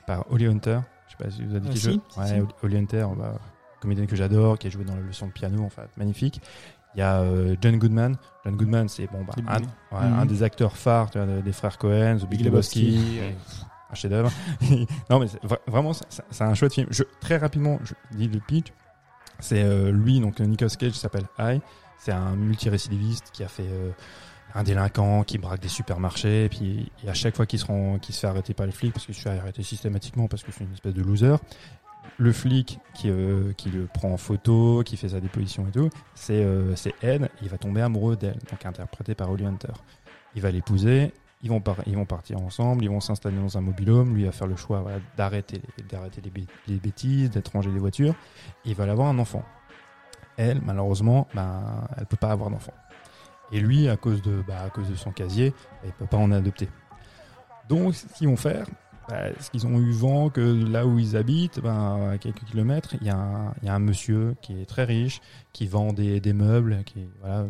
par 0.06 0.30
Holly 0.32 0.48
Hunter. 0.48 0.80
Je 1.08 1.12
sais 1.12 1.24
pas 1.24 1.32
si 1.32 1.44
vous 1.46 1.52
avez 1.56 1.62
dit 1.62 1.68
Ah, 1.70 1.74
qui 1.74 1.80
si, 1.80 1.92
joue. 1.94 2.02
si, 2.10 2.20
Ouais, 2.20 2.28
si. 2.28 2.66
Holly 2.66 2.78
Hunter, 2.78 3.08
bah, 3.18 3.40
comédienne 3.84 4.08
que 4.08 4.16
j'adore, 4.16 4.58
qui 4.58 4.66
a 4.68 4.70
joué 4.72 4.84
dans 4.84 4.96
la 4.96 5.02
leçon 5.02 5.28
de 5.28 5.32
piano, 5.32 5.64
enfin 5.64 5.84
magnifique. 5.98 6.42
Il 6.96 7.00
y 7.00 7.02
a 7.02 7.22
euh, 7.22 7.56
John 7.62 7.78
Goodman. 7.78 8.18
John 8.46 8.56
Goodman, 8.56 8.88
c'est 8.90 9.08
bon, 9.08 9.24
bah, 9.24 9.34
C'est 9.36 9.96
un, 9.96 10.10
Mhm. 10.10 10.20
un 10.20 10.26
des 10.26 10.42
acteurs 10.44 10.76
phares 10.78 11.12
tu 11.12 11.18
vois, 11.20 11.28
de- 11.28 11.42
des 11.42 11.52
frères 11.54 11.78
Cohen, 11.78 12.18
The 12.18 12.22
Big 12.22 12.40
Big 12.40 12.46
Lebowski, 12.46 12.92
Lebowski. 12.92 13.20
un 13.92 13.96
chef-d'œuvre. 13.96 14.32
non, 15.10 15.20
mais 15.20 15.28
c'est 15.28 15.44
vra- 15.44 15.60
vraiment, 15.68 15.94
c'est 15.94 16.06
c'est 16.32 16.44
un 16.44 16.54
chouette 16.56 16.74
film. 16.74 16.88
Je, 16.92 17.04
très 17.20 17.38
rapidement, 17.38 17.80
je 17.84 17.94
dis 18.18 18.28
le 18.28 18.40
pitch. 18.40 18.68
C'est 19.40 19.64
euh, 19.64 19.92
lui, 19.92 20.20
donc 20.20 20.40
Nicolas 20.40 20.70
Cage, 20.70 20.94
s'appelle 20.94 21.26
High. 21.40 21.62
C'est 21.98 22.12
un 22.12 22.36
multirécidiviste 22.36 23.32
qui 23.34 23.44
a 23.44 23.48
fait 23.48 23.66
euh, 23.68 23.92
un 24.56 24.64
délinquant 24.64 25.24
qui 25.24 25.38
braque 25.40 25.62
des 25.62 25.70
supermarchés. 25.70 26.46
Et 26.46 26.50
puis, 26.50 26.92
et 27.04 27.10
à 27.10 27.14
chaque 27.16 27.36
fois 27.36 27.46
qu'il 27.48 27.58
se, 27.60 27.66
rend- 27.66 27.98
qu'il 27.98 28.14
se 28.14 28.20
fait 28.20 28.28
arrêter 28.28 28.54
par 28.54 28.66
les 28.68 28.72
flics, 28.72 28.94
parce 28.94 29.06
que 29.08 29.14
je 29.14 29.20
suis 29.20 29.30
arrêté 29.30 29.64
systématiquement 29.64 30.28
parce 30.28 30.44
que 30.44 30.52
je 30.52 30.56
suis 30.58 30.66
une 30.66 30.74
espèce 30.74 30.94
de 30.94 31.02
loser, 31.02 31.36
le 32.18 32.32
flic 32.32 32.80
qui, 32.94 33.10
euh, 33.10 33.54
qui 33.54 33.70
le 33.70 33.88
prend 33.88 34.12
en 34.12 34.18
photo, 34.18 34.84
qui 34.86 34.98
fait 34.98 35.10
sa 35.10 35.20
déposition 35.20 35.68
et 35.68 35.72
tout, 35.72 35.90
c'est 36.16 36.44
euh, 36.44 36.76
Ed. 37.02 37.30
Il 37.42 37.50
va 37.50 37.58
tomber 37.58 37.82
amoureux 37.82 38.16
d'elle, 38.16 38.38
donc 38.52 38.66
interprété 38.66 39.16
par 39.16 39.32
Holly 39.32 39.46
Hunter. 39.46 39.74
Il 40.36 40.42
va 40.42 40.52
l'épouser. 40.52 41.14
Ils 41.46 41.50
vont, 41.50 41.62
ils 41.88 41.96
vont 41.96 42.06
partir 42.06 42.40
ensemble, 42.42 42.86
ils 42.86 42.90
vont 42.90 43.02
s'installer 43.02 43.36
dans 43.36 43.58
un 43.58 43.62
mobilhome. 43.62 44.16
Lui 44.16 44.24
va 44.24 44.32
faire 44.32 44.48
le 44.48 44.56
choix 44.56 44.80
voilà, 44.80 45.00
d'arrêter 45.18 45.62
les, 45.82 46.22
les, 46.24 46.30
bê- 46.32 46.48
les 46.70 46.78
bêtises, 46.78 47.32
d'être 47.32 47.50
rangé 47.52 47.70
des 47.70 47.80
voitures. 47.80 48.16
Et 48.64 48.70
il 48.70 48.76
va 48.76 48.86
avoir 48.86 49.10
un 49.10 49.20
enfant. 49.20 49.44
Elle, 50.38 50.62
malheureusement, 50.62 51.28
ben, 51.34 51.86
elle 51.98 52.06
peut 52.06 52.16
pas 52.16 52.32
avoir 52.32 52.50
d'enfant. 52.50 52.74
Et 53.52 53.60
lui, 53.60 53.90
à 53.90 53.98
cause 53.98 54.22
de, 54.22 54.42
bah, 54.48 54.62
à 54.64 54.70
cause 54.70 54.90
de 54.90 54.96
son 54.96 55.12
casier, 55.12 55.54
il 55.84 55.92
peut 55.92 56.06
pas 56.06 56.16
en 56.18 56.32
adopter. 56.32 56.70
Donc, 57.68 57.94
ce 57.94 58.08
qu'ils 58.08 58.30
vont 58.30 58.38
faire, 58.38 58.66
bah, 59.10 59.30
ce 59.40 59.50
qu'ils 59.52 59.68
ont 59.68 59.80
eu 59.80 59.92
vent 59.92 60.30
que 60.30 60.42
là 60.42 60.86
où 60.86 61.00
ils 61.00 61.16
habitent, 61.18 61.60
ben, 61.60 62.12
à 62.14 62.18
quelques 62.18 62.44
kilomètres, 62.46 62.96
il 63.02 63.08
y, 63.08 63.10
a 63.10 63.18
un- 63.18 63.54
il 63.62 63.68
y 63.68 63.70
a 63.70 63.76
un 63.76 63.80
monsieur 63.80 64.36
qui 64.42 64.60
est 64.62 64.66
très 64.66 64.84
riche, 64.86 65.22
qui 65.52 65.68
vend 65.68 65.94
des, 65.94 66.20
des 66.20 66.34
meubles, 66.34 66.84
qui, 66.86 67.00
est- 67.00 67.10
voilà, 67.22 67.46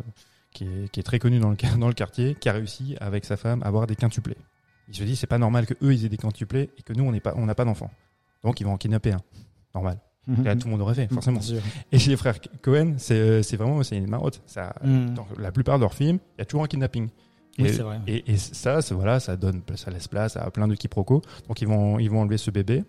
qui, 0.52 0.64
est, 0.64 0.88
qui 0.90 1.00
est 1.00 1.04
très 1.04 1.18
connu 1.18 1.38
dans 1.38 1.50
le, 1.50 1.56
dans 1.78 1.88
le 1.88 1.94
quartier, 1.94 2.34
qui 2.34 2.48
a 2.48 2.52
réussi 2.52 2.96
avec 3.00 3.24
sa 3.24 3.36
femme 3.36 3.62
à 3.62 3.66
avoir 3.66 3.86
des 3.86 3.96
quintuplés. 3.96 4.36
Il 4.88 4.94
se 4.94 5.04
dit, 5.04 5.16
c'est 5.16 5.26
pas 5.26 5.38
normal 5.38 5.64
que 5.66 5.74
eux 5.82 5.94
ils 5.94 6.04
aient 6.04 6.08
des 6.10 6.16
quintuplés 6.18 6.70
et 6.76 6.82
que 6.82 6.92
nous 6.92 7.04
on 7.04 7.12
n'est 7.12 7.20
pas, 7.20 7.32
on 7.36 7.46
n'a 7.46 7.54
pas 7.54 7.64
d'enfants. 7.64 7.90
Donc 8.42 8.60
ils 8.60 8.64
vont 8.64 8.72
en 8.72 8.76
kidnapper 8.76 9.12
un. 9.12 9.20
Normal. 9.74 9.98
Là, 10.42 10.56
tout 10.56 10.66
le 10.68 10.70
monde 10.72 10.80
aurait 10.80 10.94
fait, 10.94 11.06
forcément. 11.12 11.40
Et 11.92 11.98
chez 11.98 12.10
les 12.10 12.16
frères 12.16 12.36
Cohen, 12.62 12.94
c'est 12.96 13.14
euh, 13.14 13.42
c'est 13.42 13.56
vraiment 13.58 13.82
c'est 13.82 13.96
une 13.98 14.08
marotte. 14.08 14.40
Ça, 14.46 14.74
Mm. 14.82 15.14
Dans 15.14 15.26
la 15.38 15.52
plupart 15.52 15.76
de 15.76 15.82
leurs 15.82 15.92
films, 15.94 16.18
il 16.36 16.40
y 16.40 16.42
a 16.42 16.44
toujours 16.46 16.64
un 16.64 16.66
kidnapping. 16.66 17.08
Oui, 17.58 17.66
et, 17.68 17.72
c'est 17.72 17.82
vrai. 17.82 18.00
et, 18.06 18.32
et 18.32 18.36
ça, 18.36 18.80
voilà, 18.90 19.20
ça 19.20 19.36
donne, 19.36 19.62
ça 19.76 19.90
laisse 19.90 20.08
place 20.08 20.36
à 20.36 20.50
plein 20.50 20.68
de 20.68 20.74
quiproquos. 20.74 21.22
Donc 21.48 21.60
ils 21.60 21.68
vont, 21.68 21.98
ils 21.98 22.10
vont 22.10 22.20
enlever 22.20 22.38
ce 22.38 22.50
bébé. 22.50 22.84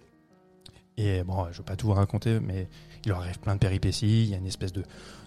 Et 0.98 1.24
bon, 1.24 1.46
je 1.52 1.58
veux 1.58 1.64
pas 1.64 1.76
tout 1.76 1.88
vous 1.88 1.94
raconter, 1.94 2.40
mais 2.40 2.68
il 3.04 3.10
leur 3.10 3.20
arrive 3.20 3.40
plein 3.40 3.56
de 3.56 3.60
péripéties. 3.60 4.24
Il 4.24 4.30
y 4.30 4.34
a 4.34 4.38
une 4.38 4.48
espèce 4.48 4.72
de, 4.72 4.84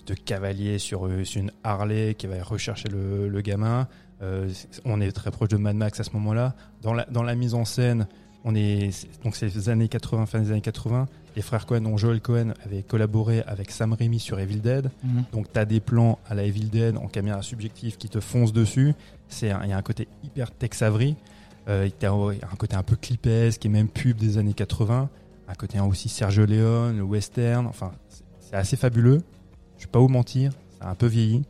de 0.06 0.14
cavalier 0.14 0.78
sur, 0.78 1.08
sur 1.24 1.40
une 1.40 1.52
Harley 1.62 2.14
qui 2.14 2.26
va 2.26 2.42
rechercher 2.42 2.88
le, 2.88 3.28
le 3.28 3.40
gamin. 3.42 3.86
Euh, 4.22 4.48
on 4.84 5.00
est 5.00 5.12
très 5.12 5.30
proche 5.30 5.50
de 5.50 5.56
Mad 5.56 5.76
Max 5.76 6.00
à 6.00 6.04
ce 6.04 6.10
moment-là. 6.12 6.54
Dans 6.82 6.94
la, 6.94 7.04
dans 7.04 7.22
la 7.22 7.34
mise 7.34 7.54
en 7.54 7.64
scène, 7.64 8.08
on 8.44 8.54
est 8.54 8.90
donc 9.22 9.36
c'est 9.36 9.54
les 9.54 9.68
années 9.68 9.88
80, 9.88 10.26
fin 10.26 10.40
des 10.40 10.50
années 10.50 10.60
80. 10.60 11.06
Les 11.38 11.42
frères 11.42 11.66
Cohen, 11.66 11.82
dont 11.82 11.96
Joel 11.96 12.20
Cohen 12.20 12.52
avait 12.64 12.82
collaboré 12.82 13.42
avec 13.46 13.70
Sam 13.70 13.92
Raimi 13.92 14.18
sur 14.18 14.40
Evil 14.40 14.56
Dead. 14.60 14.90
Mhm. 15.04 15.22
Donc 15.30 15.52
tu 15.52 15.56
as 15.60 15.64
des 15.64 15.78
plans 15.78 16.18
à 16.28 16.34
la 16.34 16.42
Evil 16.42 16.64
Dead 16.68 16.96
en 16.96 17.06
caméra 17.06 17.42
subjective 17.42 17.96
qui 17.96 18.08
te 18.08 18.18
foncent 18.18 18.52
dessus. 18.52 18.92
Il 19.42 19.46
y 19.46 19.50
a 19.52 19.76
un 19.76 19.82
côté 19.82 20.08
hyper 20.24 20.50
Tex 20.50 20.82
Avery. 20.82 21.14
Euh, 21.68 21.88
t'as 21.96 22.10
un 22.10 22.56
côté 22.58 22.74
un 22.74 22.82
peu 22.82 22.96
clipesque 22.96 23.64
et 23.64 23.68
même 23.68 23.86
pub 23.88 24.16
des 24.16 24.36
années 24.36 24.52
80. 24.52 25.08
Un 25.46 25.54
côté 25.54 25.78
aussi 25.78 26.08
Sergio 26.08 26.44
Leone, 26.44 26.96
le 26.96 27.04
western. 27.04 27.68
Enfin, 27.68 27.92
c'est- 28.40 28.56
assez 28.56 28.76
fabuleux. 28.76 29.22
Je 29.78 29.84
vais 29.84 29.90
pas 29.92 30.00
vous 30.00 30.08
mentir, 30.08 30.50
ça 30.80 30.88
a 30.88 30.90
un 30.90 30.96
peu 30.96 31.06
vieilli. 31.06 31.44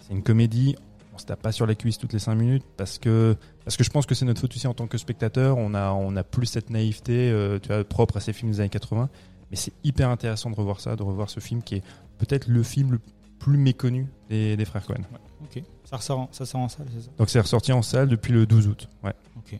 C'est 0.00 0.12
une 0.12 0.22
comédie. 0.22 0.76
On 1.14 1.18
se 1.18 1.24
tape 1.24 1.40
pas 1.40 1.52
sur 1.52 1.64
la 1.66 1.74
cuisse 1.74 1.96
toutes 1.96 2.12
les 2.12 2.18
5 2.18 2.34
minutes 2.34 2.64
parce 2.76 2.98
que 2.98 3.36
parce 3.64 3.76
que 3.76 3.84
je 3.84 3.90
pense 3.90 4.06
que 4.06 4.14
c'est 4.14 4.24
notre 4.24 4.40
faute 4.40 4.54
aussi 4.54 4.66
en 4.66 4.74
tant 4.74 4.86
que 4.86 4.98
spectateur. 4.98 5.56
On 5.58 5.74
a 5.74 5.92
on 5.92 6.14
a 6.16 6.22
plus 6.24 6.46
cette 6.46 6.70
naïveté 6.70 7.30
euh, 7.30 7.58
tu 7.58 7.68
vois, 7.68 7.82
propre 7.84 8.16
à 8.18 8.20
ces 8.20 8.32
films 8.32 8.50
des 8.52 8.60
années 8.60 8.68
80. 8.68 9.08
Mais 9.50 9.56
c'est 9.56 9.72
hyper 9.84 10.08
intéressant 10.10 10.50
de 10.50 10.56
revoir 10.56 10.80
ça, 10.80 10.96
de 10.96 11.02
revoir 11.02 11.30
ce 11.30 11.40
film 11.40 11.62
qui 11.62 11.76
est 11.76 11.82
peut-être 12.18 12.48
le 12.48 12.62
film 12.62 12.92
le 12.92 13.00
plus 13.38 13.58
méconnu 13.58 14.06
des, 14.30 14.56
des 14.56 14.64
frères 14.64 14.84
Cohen. 14.86 15.02
Ok. 15.42 15.62
Ça 15.84 15.98
ressort, 15.98 16.18
en, 16.20 16.28
ça 16.32 16.46
sort 16.46 16.60
en 16.60 16.68
salle, 16.68 16.86
c'est 16.94 17.02
ça? 17.02 17.10
Donc 17.18 17.28
c'est 17.30 17.40
ressorti 17.40 17.72
en 17.72 17.82
salle 17.82 18.08
depuis 18.08 18.32
le 18.32 18.46
12 18.46 18.68
août. 18.68 18.88
Ouais. 19.02 19.12
Ok. 19.36 19.58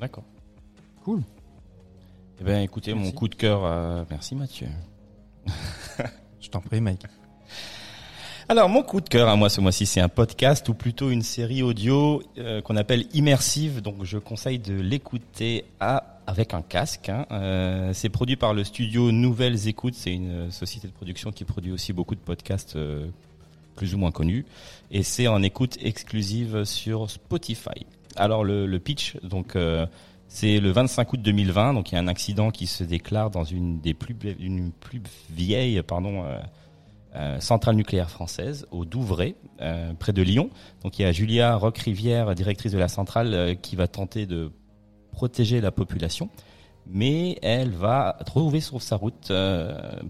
D'accord. 0.00 0.24
Cool. 1.04 1.22
Eh 2.40 2.44
ben, 2.44 2.60
écoutez, 2.62 2.92
mon 2.94 3.12
coup 3.12 3.28
de 3.28 3.34
cœur. 3.34 3.60
euh, 3.64 4.04
Merci 4.10 4.34
Mathieu. 4.34 4.68
Je 6.40 6.48
t'en 6.48 6.60
prie, 6.60 6.80
Mike. 6.80 7.06
Alors 8.48 8.68
mon 8.68 8.84
coup 8.84 9.00
de 9.00 9.08
cœur 9.08 9.28
à 9.28 9.34
moi 9.34 9.48
ce 9.48 9.60
mois-ci 9.60 9.86
c'est 9.86 10.00
un 10.00 10.08
podcast 10.08 10.68
ou 10.68 10.74
plutôt 10.74 11.10
une 11.10 11.22
série 11.22 11.64
audio 11.64 12.22
euh, 12.38 12.60
qu'on 12.60 12.76
appelle 12.76 13.06
immersive 13.12 13.82
donc 13.82 14.04
je 14.04 14.18
conseille 14.18 14.60
de 14.60 14.72
l'écouter 14.72 15.64
avec 15.80 16.54
un 16.54 16.62
casque. 16.62 17.08
hein. 17.08 17.26
Euh, 17.32 17.90
c'est 17.92 18.08
produit 18.08 18.36
par 18.36 18.54
le 18.54 18.62
studio 18.62 19.10
Nouvelles 19.10 19.66
Écoutes 19.66 19.96
c'est 19.96 20.12
une 20.12 20.30
euh, 20.30 20.50
société 20.52 20.86
de 20.86 20.92
production 20.92 21.32
qui 21.32 21.42
produit 21.42 21.72
aussi 21.72 21.92
beaucoup 21.92 22.14
de 22.14 22.20
podcasts 22.20 22.78
plus 23.74 23.96
ou 23.96 23.98
moins 23.98 24.12
connus 24.12 24.46
et 24.92 25.02
c'est 25.02 25.26
en 25.26 25.42
écoute 25.42 25.76
exclusive 25.82 26.62
sur 26.62 27.10
Spotify. 27.10 27.84
Alors 28.14 28.44
le, 28.44 28.78
pitch 28.78 29.16
donc 29.24 29.58
c'est 30.28 30.60
le 30.60 30.70
25 30.70 31.14
août 31.14 31.20
2020 31.20 31.74
donc 31.74 31.90
il 31.90 31.96
y 31.96 31.98
a 31.98 32.00
un 32.00 32.06
accident 32.06 32.52
qui 32.52 32.68
se 32.68 32.84
déclare 32.84 33.30
dans 33.30 33.42
une 33.42 33.80
des 33.80 33.92
plus 33.92 34.14
une 34.38 34.70
plus 34.70 35.02
vieille 35.30 35.82
pardon 35.82 36.24
euh, 37.16 37.40
centrale 37.40 37.76
nucléaire 37.76 38.10
française 38.10 38.66
au 38.70 38.84
Douvray, 38.84 39.36
euh, 39.60 39.92
près 39.94 40.12
de 40.12 40.22
Lyon. 40.22 40.50
Donc 40.82 40.98
il 40.98 41.02
y 41.02 41.04
a 41.04 41.12
Julia 41.12 41.56
Roque-Rivière, 41.56 42.34
directrice 42.34 42.72
de 42.72 42.78
la 42.78 42.88
centrale, 42.88 43.34
euh, 43.34 43.54
qui 43.54 43.76
va 43.76 43.88
tenter 43.88 44.26
de 44.26 44.52
protéger 45.12 45.60
la 45.60 45.70
population, 45.70 46.28
mais 46.86 47.38
elle 47.42 47.70
va 47.70 48.18
trouver 48.26 48.60
sur 48.60 48.82
sa 48.82 48.96
route 48.96 49.32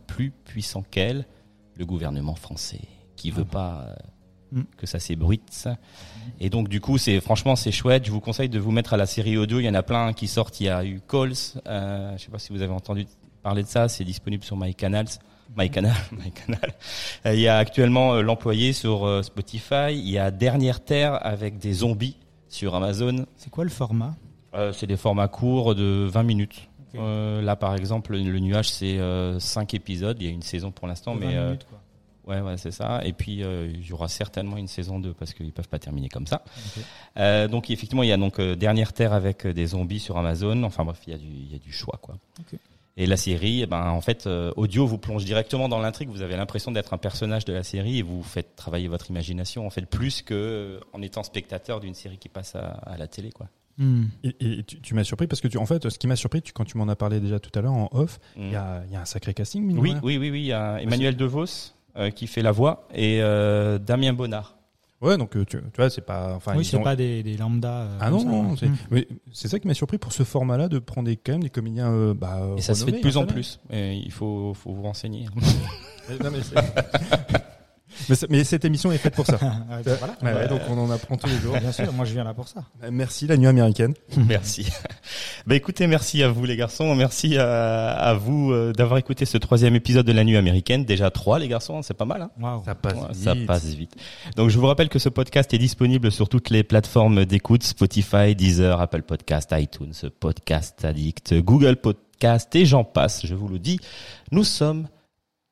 plus 0.09 0.33
puissant 0.45 0.83
qu'elle, 0.83 1.27
le 1.77 1.87
gouvernement 1.87 2.35
français, 2.35 2.81
qui 3.15 3.31
veut 3.31 3.45
pas 3.45 3.95
Mm. 4.53 4.63
que 4.77 4.87
ça 4.87 5.01
s'ébruite. 5.01 5.69
Et 6.41 6.51
donc 6.51 6.69
du 6.69 6.81
coup, 6.81 6.99
c'est 6.99 7.21
franchement 7.21 7.57
c'est 7.57 7.73
chouette. 7.73 8.07
Je 8.07 8.13
vous 8.13 8.21
conseille 8.21 8.49
de 8.49 8.59
vous 8.59 8.71
mettre 8.71 8.95
à 8.95 8.97
la 8.97 9.07
série 9.07 9.37
audio. 9.37 9.59
Il 9.59 9.65
y 9.65 9.69
en 9.69 9.75
a 9.75 9.83
plein 9.83 10.13
qui 10.13 10.29
sortent. 10.29 10.61
Il 10.61 10.67
y 10.67 10.69
a 10.69 10.85
eu 10.85 11.01
Calls. 11.01 11.33
Euh, 11.67 12.17
je 12.17 12.25
sais 12.25 12.31
pas 12.31 12.39
si 12.39 12.53
vous 12.53 12.63
avez 12.63 12.73
entendu 12.73 13.07
parler 13.43 13.63
de 13.63 13.69
ça. 13.69 13.89
C'est 13.89 14.05
disponible 14.05 14.45
sur 14.45 14.57
MyCanals. 14.57 15.19
MyCanal, 15.57 15.95
MyCanal. 16.13 16.73
Euh, 17.27 17.35
Il 17.35 17.41
y 17.41 17.49
a 17.49 17.57
actuellement 17.59 18.15
euh, 18.15 18.23
l'employé 18.23 18.73
sur 18.73 19.05
euh, 19.07 19.23
Spotify. 19.23 19.91
Il 19.93 20.09
y 20.09 20.19
a 20.19 20.31
Dernière 20.31 20.85
Terre 20.85 21.19
avec 21.25 21.59
des 21.59 21.73
zombies 21.73 22.17
sur 22.49 22.75
Amazon. 22.75 23.27
C'est 23.37 23.51
quoi 23.51 23.65
le 23.65 23.71
format? 23.71 24.15
Euh, 24.55 24.73
c'est 24.73 24.87
des 24.87 24.97
formats 24.97 25.29
courts 25.29 25.75
de 25.75 26.07
20 26.11 26.23
minutes. 26.23 26.69
Euh, 26.95 27.43
là, 27.43 27.57
par 27.57 27.75
exemple, 27.75 28.13
le 28.17 28.39
nuage, 28.39 28.71
c'est 28.71 28.99
euh, 28.99 29.39
5 29.39 29.75
épisodes. 29.75 30.17
Il 30.21 30.27
y 30.27 30.31
a 30.31 30.33
une 30.33 30.41
saison 30.43 30.71
pour 30.71 30.89
l'instant, 30.89 31.15
20 31.15 31.21
mais 31.21 31.37
euh, 31.37 31.47
minutes, 31.49 31.67
quoi. 31.69 32.35
ouais, 32.35 32.41
ouais, 32.41 32.57
c'est 32.57 32.71
ça. 32.71 33.03
Et 33.05 33.13
puis, 33.13 33.43
euh, 33.43 33.71
il 33.71 33.87
y 33.87 33.93
aura 33.93 34.09
certainement 34.09 34.57
une 34.57 34.69
saison 34.69 34.99
2 34.99 35.13
parce 35.13 35.35
qu'ils 35.35 35.53
peuvent 35.53 35.69
pas 35.69 35.79
terminer 35.79 36.09
comme 36.09 36.27
ça. 36.27 36.43
Euh, 37.19 37.49
donc, 37.49 37.69
effectivement, 37.71 38.03
il 38.03 38.09
y 38.09 38.13
a 38.13 38.17
donc 38.17 38.39
euh, 38.39 38.57
Dernière 38.57 38.95
Terre 38.95 39.13
avec 39.13 39.47
des 39.47 39.67
zombies 39.67 40.01
sur 40.01 40.17
Amazon. 40.17 40.63
Enfin 40.63 40.85
bref, 40.87 41.01
il 41.07 41.11
y 41.13 41.17
a 41.17 41.19
du, 41.19 41.27
il 41.27 41.53
y 41.53 41.55
a 41.55 41.59
du 41.59 41.73
choix, 41.73 41.99
quoi. 42.01 42.17
Et 42.99 43.07
la 43.07 43.19
série, 43.19 43.61
eh 43.63 43.67
ben, 43.67 43.91
en 43.91 44.01
fait, 44.01 44.27
euh, 44.27 44.53
audio 44.57 44.87
vous 44.87 44.97
plonge 44.97 45.25
directement 45.25 45.69
dans 45.69 45.79
l'intrigue. 45.79 46.09
Vous 46.09 46.23
avez 46.23 46.37
l'impression 46.37 46.73
d'être 46.73 46.95
un 46.95 46.99
personnage 46.99 47.45
de 47.45 47.53
la 47.53 47.63
série 47.63 47.99
et 47.99 48.03
vous 48.03 48.23
faites 48.23 48.57
travailler 48.57 48.89
votre 48.89 49.11
imagination, 49.11 49.67
en 49.67 49.71
fait, 49.71 49.85
plus 49.85 50.23
que 50.23 50.35
euh, 50.35 50.81
en 50.95 51.03
étant 51.03 51.23
spectateur 51.23 51.81
d'une 51.81 51.93
série 51.93 52.17
qui 52.17 52.31
passe 52.31 52.55
à, 52.57 52.69
à 52.69 52.97
la 52.97 53.07
télé, 53.07 53.33
quoi. 53.33 53.49
Hmm. 53.79 54.05
Et, 54.25 54.35
et 54.41 54.63
tu, 54.63 54.81
tu 54.81 54.95
m'as 54.95 55.05
surpris 55.05 55.27
parce 55.27 55.43
que 55.43 55.49
tu, 55.49 55.59
en 55.59 55.67
fait, 55.67 55.91
ce 55.91 55.99
qui 55.99 56.07
m'a 56.07 56.17
surpris, 56.17 56.41
tu, 56.41 56.55
quand 56.55 56.65
tu 56.65 56.79
m'en 56.79 56.89
as 56.89 56.97
parlé 56.97 57.21
déjà 57.21 57.39
tout 57.39 57.51
à 57.59 57.61
l'heure 57.61 57.75
en 57.75 57.91
off, 57.93 58.19
il 58.35 58.51
y, 58.51 58.57
a, 58.57 58.83
y 58.91 58.97
a 58.97 59.03
un 59.03 59.05
sacré 59.05 59.35
casting. 59.35 59.77
Oui, 59.77 59.95
oui, 60.03 60.17
oui, 60.17 60.31
oui. 60.31 60.41
Il 60.41 60.47
y 60.47 60.53
a 60.55 60.81
Emmanuel 60.81 61.15
DeVos 61.17 61.75
euh, 61.99 62.09
qui 62.11 62.27
fait 62.27 62.41
la 62.41 62.53
voix 62.53 62.89
et 62.95 63.21
euh, 63.21 63.79
Damien 63.79 64.15
Bonnard. 64.15 64.56
Ouais, 65.03 65.19
donc 65.19 65.37
euh, 65.37 65.45
tu, 65.45 65.59
tu 65.59 65.63
vois, 65.77 65.91
c'est 65.91 66.01
pas. 66.01 66.35
Enfin, 66.35 66.55
oui, 66.57 66.65
c'est 66.65 66.77
ont- 66.79 66.83
pas 66.83 66.97
des, 66.97 67.23
des 67.23 67.37
lambda. 67.37 67.83
euh, 67.83 67.99
Ah 68.01 68.11
non, 68.11 68.19
ça, 68.21 68.25
non, 68.25 68.57
c'est 68.57 68.67
Hmm. 68.69 68.77
mais 68.91 69.07
c'est 69.33 69.49
ça 69.49 69.59
qui 69.59 69.67
m'a 69.69 69.75
surpris 69.75 69.99
pour 69.99 70.13
ce 70.13 70.23
format-là 70.23 70.69
de 70.69 70.79
prendre 70.79 71.07
des, 71.07 71.17
quand 71.17 71.33
même 71.33 71.43
des 71.43 71.51
comédiens. 71.51 71.91
euh, 71.93 72.15
bah, 72.15 72.41
Et 72.57 72.63
ça 72.63 72.75
se 72.75 72.85
fait 72.85 72.93
de 72.93 72.99
plus 72.99 73.17
en 73.19 73.23
installés. 73.25 73.35
plus. 73.43 73.61
Et 73.71 73.95
il 73.97 74.11
faut, 74.13 74.55
faut 74.55 74.73
vous 74.73 74.83
renseigner. 74.83 75.27
Non, 76.23 76.31
mais, 76.31 76.41
c'est- 76.43 76.55
mais, 78.29 78.45
cette 78.45 78.65
émission 78.65 78.93
est 78.93 78.99
faite 78.99 79.15
pour 79.15 79.27
ça. 79.27 79.35
Ouais, 79.37 79.83
bah, 79.85 79.93
voilà. 79.99 80.15
Ouais, 80.23 80.43
ouais, 80.43 80.49
donc 80.49 80.61
on 80.69 80.79
en 80.79 80.91
apprend 80.91 81.17
tous 81.17 81.29
les 81.29 81.39
jours. 81.39 81.57
Bien 81.59 81.73
sûr, 81.73 81.93
moi 81.93 82.05
je 82.05 82.13
viens 82.13 82.25
là 82.25 82.35
pour 82.35 82.49
ça. 82.49 82.65
Merci 82.91 83.27
la 83.27 83.37
nuit 83.37 83.47
américaine. 83.47 83.95
merci. 84.17 84.69
Bah 85.47 85.55
écoutez, 85.55 85.87
merci 85.87 86.23
à 86.23 86.29
vous 86.29 86.45
les 86.45 86.57
garçons, 86.57 86.95
merci 86.95 87.37
à, 87.39 87.93
à 87.93 88.15
vous 88.15 88.53
euh, 88.53 88.73
d'avoir 88.73 88.99
écouté 88.99 89.25
ce 89.25 89.39
troisième 89.39 89.75
épisode 89.75 90.07
de 90.07 90.13
la 90.13 90.25
nuit 90.25 90.37
américaine. 90.37 90.85
Déjà 90.85 91.11
trois 91.11 91.39
les 91.39 91.49
garçons, 91.49 91.83
c'est 91.83 91.95
pas 91.95 92.05
mal. 92.05 92.23
Hein 92.23 92.31
Waouh. 92.41 92.63
Ça 92.65 92.75
passe 92.75 92.95
Ouais, 92.95 93.13
vite. 93.13 93.25
Ça 93.25 93.35
passe 93.47 93.65
vite. 93.67 93.97
Donc 94.37 94.51
je 94.51 94.59
vous 94.59 94.67
rappelle 94.67 94.89
que 94.89 94.99
ce 94.99 95.09
podcast 95.09 95.53
est 95.55 95.59
disponible 95.59 96.11
sur 96.11 96.29
toutes 96.29 96.51
les 96.51 96.63
plateformes 96.63 97.25
d'écoute 97.25 97.63
Spotify, 97.63 98.35
Deezer, 98.35 98.81
Apple 98.81 99.03
Podcast, 99.03 99.55
iTunes, 99.57 99.95
Podcast 100.21 100.85
Addict, 100.85 101.35
Google 101.35 101.77
Podcast 101.77 102.55
et 102.55 102.67
j'en 102.67 102.85
passe. 102.85 103.27
Je 103.27 103.35
vous 103.35 103.49
le 103.49 103.59
dis, 103.59 103.79
nous 104.33 104.45
sommes 104.45 104.89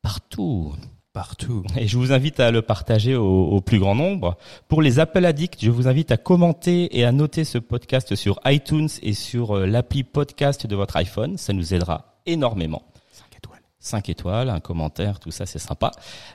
partout. 0.02 0.74
Partout. 1.14 1.62
Et 1.78 1.86
je 1.86 1.96
vous 1.96 2.10
invite 2.10 2.40
à 2.40 2.50
le 2.50 2.60
partager 2.60 3.14
au, 3.14 3.44
au 3.44 3.60
plus 3.60 3.78
grand 3.78 3.94
nombre. 3.94 4.36
Pour 4.66 4.82
les 4.82 4.98
Apple 4.98 5.24
Addicts, 5.24 5.62
je 5.62 5.70
vous 5.70 5.86
invite 5.86 6.10
à 6.10 6.16
commenter 6.16 6.98
et 6.98 7.04
à 7.04 7.12
noter 7.12 7.44
ce 7.44 7.58
podcast 7.58 8.16
sur 8.16 8.40
iTunes 8.46 8.88
et 9.00 9.12
sur 9.12 9.56
euh, 9.56 9.64
l'appli 9.64 10.02
podcast 10.02 10.66
de 10.66 10.74
votre 10.74 10.96
iPhone. 10.96 11.38
Ça 11.38 11.52
nous 11.52 11.72
aidera 11.72 12.16
énormément. 12.26 12.82
5 13.12 13.26
étoiles. 13.36 13.60
5 13.78 14.08
étoiles, 14.08 14.50
un 14.50 14.58
commentaire, 14.58 15.20
tout 15.20 15.30
ça 15.30 15.46
c'est 15.46 15.60
sympa. 15.60 15.92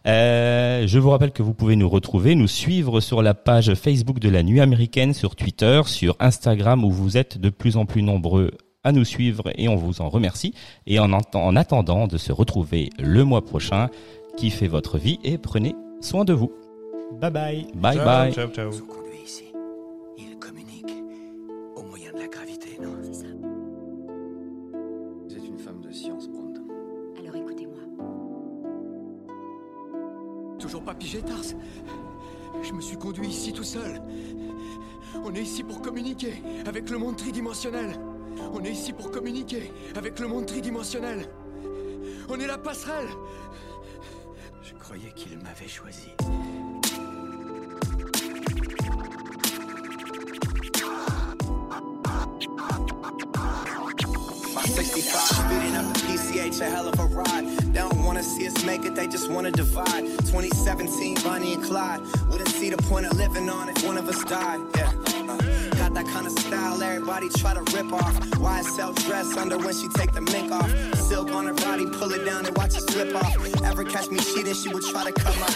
Euh, 0.07 0.87
je 0.87 0.97
vous 0.97 1.09
rappelle 1.09 1.31
que 1.33 1.43
vous 1.43 1.53
pouvez 1.53 1.75
nous 1.75 1.89
retrouver, 1.89 2.35
nous 2.35 2.47
suivre 2.47 3.01
sur 3.01 3.21
la 3.21 3.33
page 3.33 3.73
Facebook 3.73 4.19
de 4.19 4.29
la 4.29 4.43
Nuit 4.43 4.61
Américaine, 4.61 5.13
sur 5.13 5.35
Twitter, 5.35 5.81
sur 5.87 6.15
Instagram 6.21 6.85
où 6.85 6.89
vous 6.89 7.17
êtes 7.17 7.37
de 7.37 7.49
plus 7.49 7.75
en 7.75 7.85
plus 7.85 8.01
nombreux 8.01 8.51
à 8.85 8.93
nous 8.93 9.03
suivre 9.03 9.51
et 9.55 9.67
on 9.67 9.75
vous 9.75 9.99
en 9.99 10.07
remercie. 10.07 10.53
Et 10.87 10.99
en, 10.99 11.11
en 11.11 11.55
attendant 11.57 12.07
de 12.07 12.17
se 12.17 12.31
retrouver 12.31 12.91
le 12.97 13.25
mois 13.25 13.43
prochain, 13.43 13.89
kiffez 14.39 14.69
votre 14.69 14.97
vie 14.97 15.19
et 15.25 15.37
prenez 15.37 15.75
soin 15.99 16.23
de 16.23 16.31
vous. 16.31 16.49
Bye 17.19 17.29
bye. 17.29 17.67
Bye 17.75 17.95
ciao, 17.97 18.05
bye. 18.05 18.33
Ciao, 18.33 18.47
ciao. 18.47 18.71
Sous 18.71 18.85
conduit 18.85 19.19
ici. 19.25 19.43
Il 20.17 20.39
communique 20.39 21.03
au 21.75 21.83
moyen 21.83 22.13
de 22.13 22.19
la 22.19 22.27
gravité, 22.27 22.77
non 22.81 22.91
C'est 23.03 23.15
ça. 23.15 23.25
Vous 25.25 25.35
êtes 25.35 25.45
une 25.45 25.57
femme 25.57 25.81
de 25.81 25.91
science, 25.91 26.29
Brandon. 26.29 26.63
Alors 27.19 27.35
écoutez-moi. 27.35 27.81
Toujours 30.57 30.83
pas 30.83 30.93
pigé, 30.93 31.21
Tars 31.21 31.59
Je 32.63 32.71
me 32.71 32.79
suis 32.79 32.95
conduit 32.95 33.27
ici 33.27 33.51
tout 33.51 33.65
seul. 33.65 34.01
On 35.21 35.35
est 35.35 35.41
ici 35.41 35.63
pour 35.63 35.81
communiquer 35.81 36.41
avec 36.65 36.89
le 36.89 36.97
monde 36.97 37.17
tridimensionnel. 37.17 37.93
On 38.53 38.63
est 38.63 38.71
ici 38.71 38.93
pour 38.93 39.11
communiquer 39.11 39.69
avec 39.97 40.17
le 40.17 40.29
monde 40.29 40.45
tridimensionnel. 40.45 41.25
On 42.29 42.39
est 42.39 42.47
la 42.47 42.57
passerelle. 42.57 43.09
Croyais 44.89 45.13
qu'il 45.15 45.37
m'avait 45.37 45.67
choisi. 45.67 46.09
My 54.55 54.63
65 54.63 55.21
speeding 55.21 55.75
up 55.75 55.93
the 55.93 55.99
PCH, 56.07 56.61
a 56.61 56.65
hell 56.65 56.87
of 56.87 56.99
a 56.99 57.05
ride. 57.05 57.45
They 57.71 57.79
don't 57.79 58.03
wanna 58.03 58.23
see 58.23 58.47
us 58.47 58.65
make 58.65 58.83
it, 58.83 58.95
they 58.95 59.05
just 59.05 59.29
wanna 59.29 59.51
divide. 59.51 60.07
2017, 60.25 61.17
Bonnie 61.23 61.53
and 61.53 61.63
Clyde. 61.63 62.01
Wouldn't 62.31 62.49
see 62.49 62.71
the 62.71 62.77
point 62.77 63.05
of 63.05 63.15
living 63.15 63.47
on 63.47 63.69
if 63.69 63.85
one 63.85 63.95
of 63.95 64.09
us 64.09 64.23
died. 64.23 64.59
Yeah. 64.75 64.91
Got 65.77 65.93
that 65.93 66.07
kind 66.07 66.25
of 66.25 66.31
style 66.31 66.81
everybody 66.81 67.29
try 67.29 67.53
to 67.53 67.61
rip 67.75 67.93
off. 67.93 68.19
YSL 68.39 68.95
dress 69.05 69.37
under 69.37 69.59
when 69.59 69.75
she 69.75 69.87
take 69.89 70.13
the 70.13 70.21
mink 70.21 70.51
off. 70.51 70.88
Silk 71.09 71.31
on 71.31 71.47
her 71.47 71.55
body, 71.55 71.87
pull 71.87 72.11
it 72.11 72.23
down 72.23 72.45
and 72.45 72.55
watch 72.55 72.77
it 72.77 72.87
slip 72.87 73.15
off. 73.15 73.35
Ever 73.63 73.83
catch 73.83 74.11
me 74.11 74.19
cheating, 74.19 74.53
she 74.53 74.69
would 74.69 74.83
try 74.83 75.03
to 75.03 75.11
cut 75.11 75.35
my. 75.39 75.47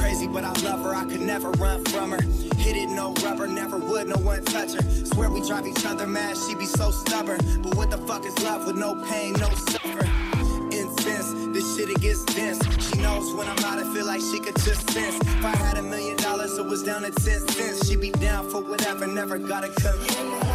Crazy, 0.00 0.28
but 0.28 0.44
I 0.44 0.52
love 0.62 0.80
her, 0.84 0.94
I 0.94 1.04
could 1.04 1.22
never 1.22 1.50
run 1.50 1.84
from 1.86 2.12
her. 2.12 2.22
Hit 2.56 2.76
it, 2.76 2.88
no 2.90 3.12
rubber, 3.14 3.48
never 3.48 3.78
would, 3.78 4.06
no 4.06 4.14
one 4.18 4.44
touch 4.44 4.74
her. 4.74 4.82
Swear 5.06 5.28
we 5.28 5.44
drive 5.44 5.66
each 5.66 5.84
other 5.84 6.06
mad, 6.06 6.36
she 6.36 6.54
be 6.54 6.66
so 6.66 6.92
stubborn. 6.92 7.40
But 7.62 7.74
what 7.74 7.90
the 7.90 7.98
fuck 7.98 8.24
is 8.24 8.38
love 8.44 8.64
with 8.64 8.76
no 8.76 8.94
pain, 9.10 9.32
no 9.32 9.48
suffering? 9.48 10.12
Incense, 10.70 11.32
this 11.52 11.76
shit 11.76 11.90
it 11.90 12.00
gets 12.00 12.24
dense. 12.24 12.62
She 12.88 13.00
knows 13.00 13.34
when 13.34 13.48
I'm 13.48 13.58
out, 13.64 13.80
I 13.80 13.92
feel 13.92 14.06
like 14.06 14.20
she 14.20 14.38
could 14.38 14.54
just 14.54 14.88
sense. 14.90 15.16
If 15.16 15.44
I 15.44 15.56
had 15.56 15.78
a 15.78 15.82
million 15.82 16.16
dollars, 16.18 16.58
it 16.58 16.64
was 16.64 16.84
down 16.84 17.02
to 17.02 17.10
10 17.10 17.48
cents. 17.48 17.88
She 17.88 17.96
be 17.96 18.12
down 18.12 18.48
for 18.48 18.62
whatever, 18.62 19.08
never 19.08 19.36
gotta 19.36 19.68
come. 19.82 20.45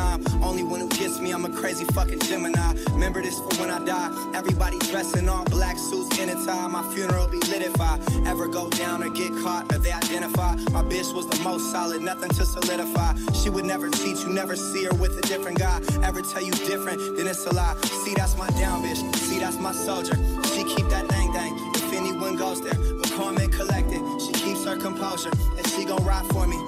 Time. 0.00 0.42
Only 0.42 0.64
one 0.64 0.80
who 0.80 0.88
gets 0.88 1.20
me, 1.20 1.32
I'm 1.32 1.44
a 1.44 1.50
crazy 1.60 1.84
fucking 1.96 2.20
Gemini. 2.20 2.72
Remember 2.92 3.20
this 3.22 3.38
for 3.38 3.52
when 3.60 3.70
I 3.70 3.78
die. 3.84 4.10
Everybody 4.34 4.78
dressing 4.90 5.28
all 5.28 5.44
black 5.44 5.76
suits 5.78 6.18
in 6.18 6.28
a 6.28 6.36
tie. 6.46 6.68
My 6.68 6.82
funeral 6.94 7.28
be 7.28 7.40
lit 7.50 7.62
if 7.62 7.80
I 7.80 7.98
ever 8.26 8.46
go 8.48 8.68
down 8.70 9.02
or 9.02 9.10
get 9.10 9.30
caught 9.42 9.64
or 9.72 9.78
they 9.78 9.92
identify. 9.92 10.52
My 10.76 10.82
bitch 10.92 11.12
was 11.14 11.26
the 11.28 11.40
most 11.42 11.70
solid, 11.72 12.00
nothing 12.02 12.30
to 12.38 12.44
solidify. 12.44 13.10
She 13.40 13.48
would 13.50 13.64
never 13.64 13.88
cheat, 13.90 14.16
you 14.24 14.30
never 14.42 14.56
see 14.56 14.84
her 14.84 14.94
with 15.02 15.12
a 15.22 15.24
different 15.32 15.58
guy. 15.58 15.78
Ever 16.02 16.22
tell 16.22 16.42
you 16.42 16.52
different, 16.72 16.98
then 17.16 17.26
it's 17.26 17.44
a 17.46 17.52
lie. 17.54 17.76
See, 18.04 18.14
that's 18.14 18.36
my 18.36 18.48
down 18.62 18.82
bitch. 18.82 19.00
See, 19.26 19.38
that's 19.38 19.58
my 19.58 19.72
soldier. 19.72 20.16
She 20.52 20.64
keep 20.64 20.86
that 20.94 21.06
thing 21.12 21.32
thing. 21.32 21.52
If 21.74 21.92
anyone 21.92 22.36
goes 22.36 22.60
there, 22.62 22.78
but 22.98 23.10
calm 23.12 23.36
and 23.36 23.52
collected. 23.52 24.00
She 24.24 24.32
keeps 24.44 24.64
her 24.64 24.76
composure, 24.76 25.32
and 25.56 25.66
she 25.72 25.84
gon' 25.84 26.04
ride 26.04 26.26
for 26.32 26.46
me 26.46 26.58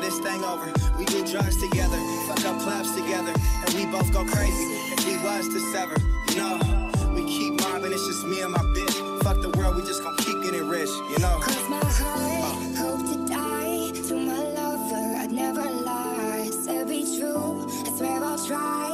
this 0.00 0.18
thing 0.18 0.42
over. 0.44 0.72
We 0.98 1.04
do 1.04 1.26
drugs 1.26 1.56
together, 1.56 1.98
fuck 2.26 2.44
up 2.44 2.60
clubs 2.60 2.94
together, 2.94 3.32
and 3.66 3.74
we 3.74 3.86
both 3.86 4.12
go 4.12 4.24
crazy 4.24 4.64
if 4.92 5.06
we 5.06 5.16
was 5.18 5.48
to 5.48 5.60
sever. 5.72 5.96
You 6.30 6.36
know, 6.36 7.12
we 7.14 7.24
keep 7.26 7.60
mobbing, 7.60 7.92
it's 7.92 8.06
just 8.06 8.24
me 8.26 8.40
and 8.40 8.52
my 8.52 8.64
bitch. 8.76 9.22
Fuck 9.22 9.40
the 9.40 9.50
world, 9.58 9.76
we 9.76 9.82
just 9.82 10.02
gon' 10.02 10.16
keep 10.18 10.42
getting 10.42 10.68
rich, 10.68 10.88
you 10.88 11.18
know. 11.18 11.38
Cross 11.40 11.68
my 11.68 11.84
heart, 11.84 12.76
hope 12.76 13.02
to 13.12 13.28
die 13.28 13.90
to 14.08 14.14
my 14.14 14.38
lover. 14.38 15.16
I'd 15.18 15.32
never 15.32 15.62
lie, 15.62 16.48
said 16.50 16.88
be 16.88 17.02
true. 17.18 17.66
I 17.86 17.96
swear 17.96 18.24
I'll 18.24 18.46
try. 18.46 18.91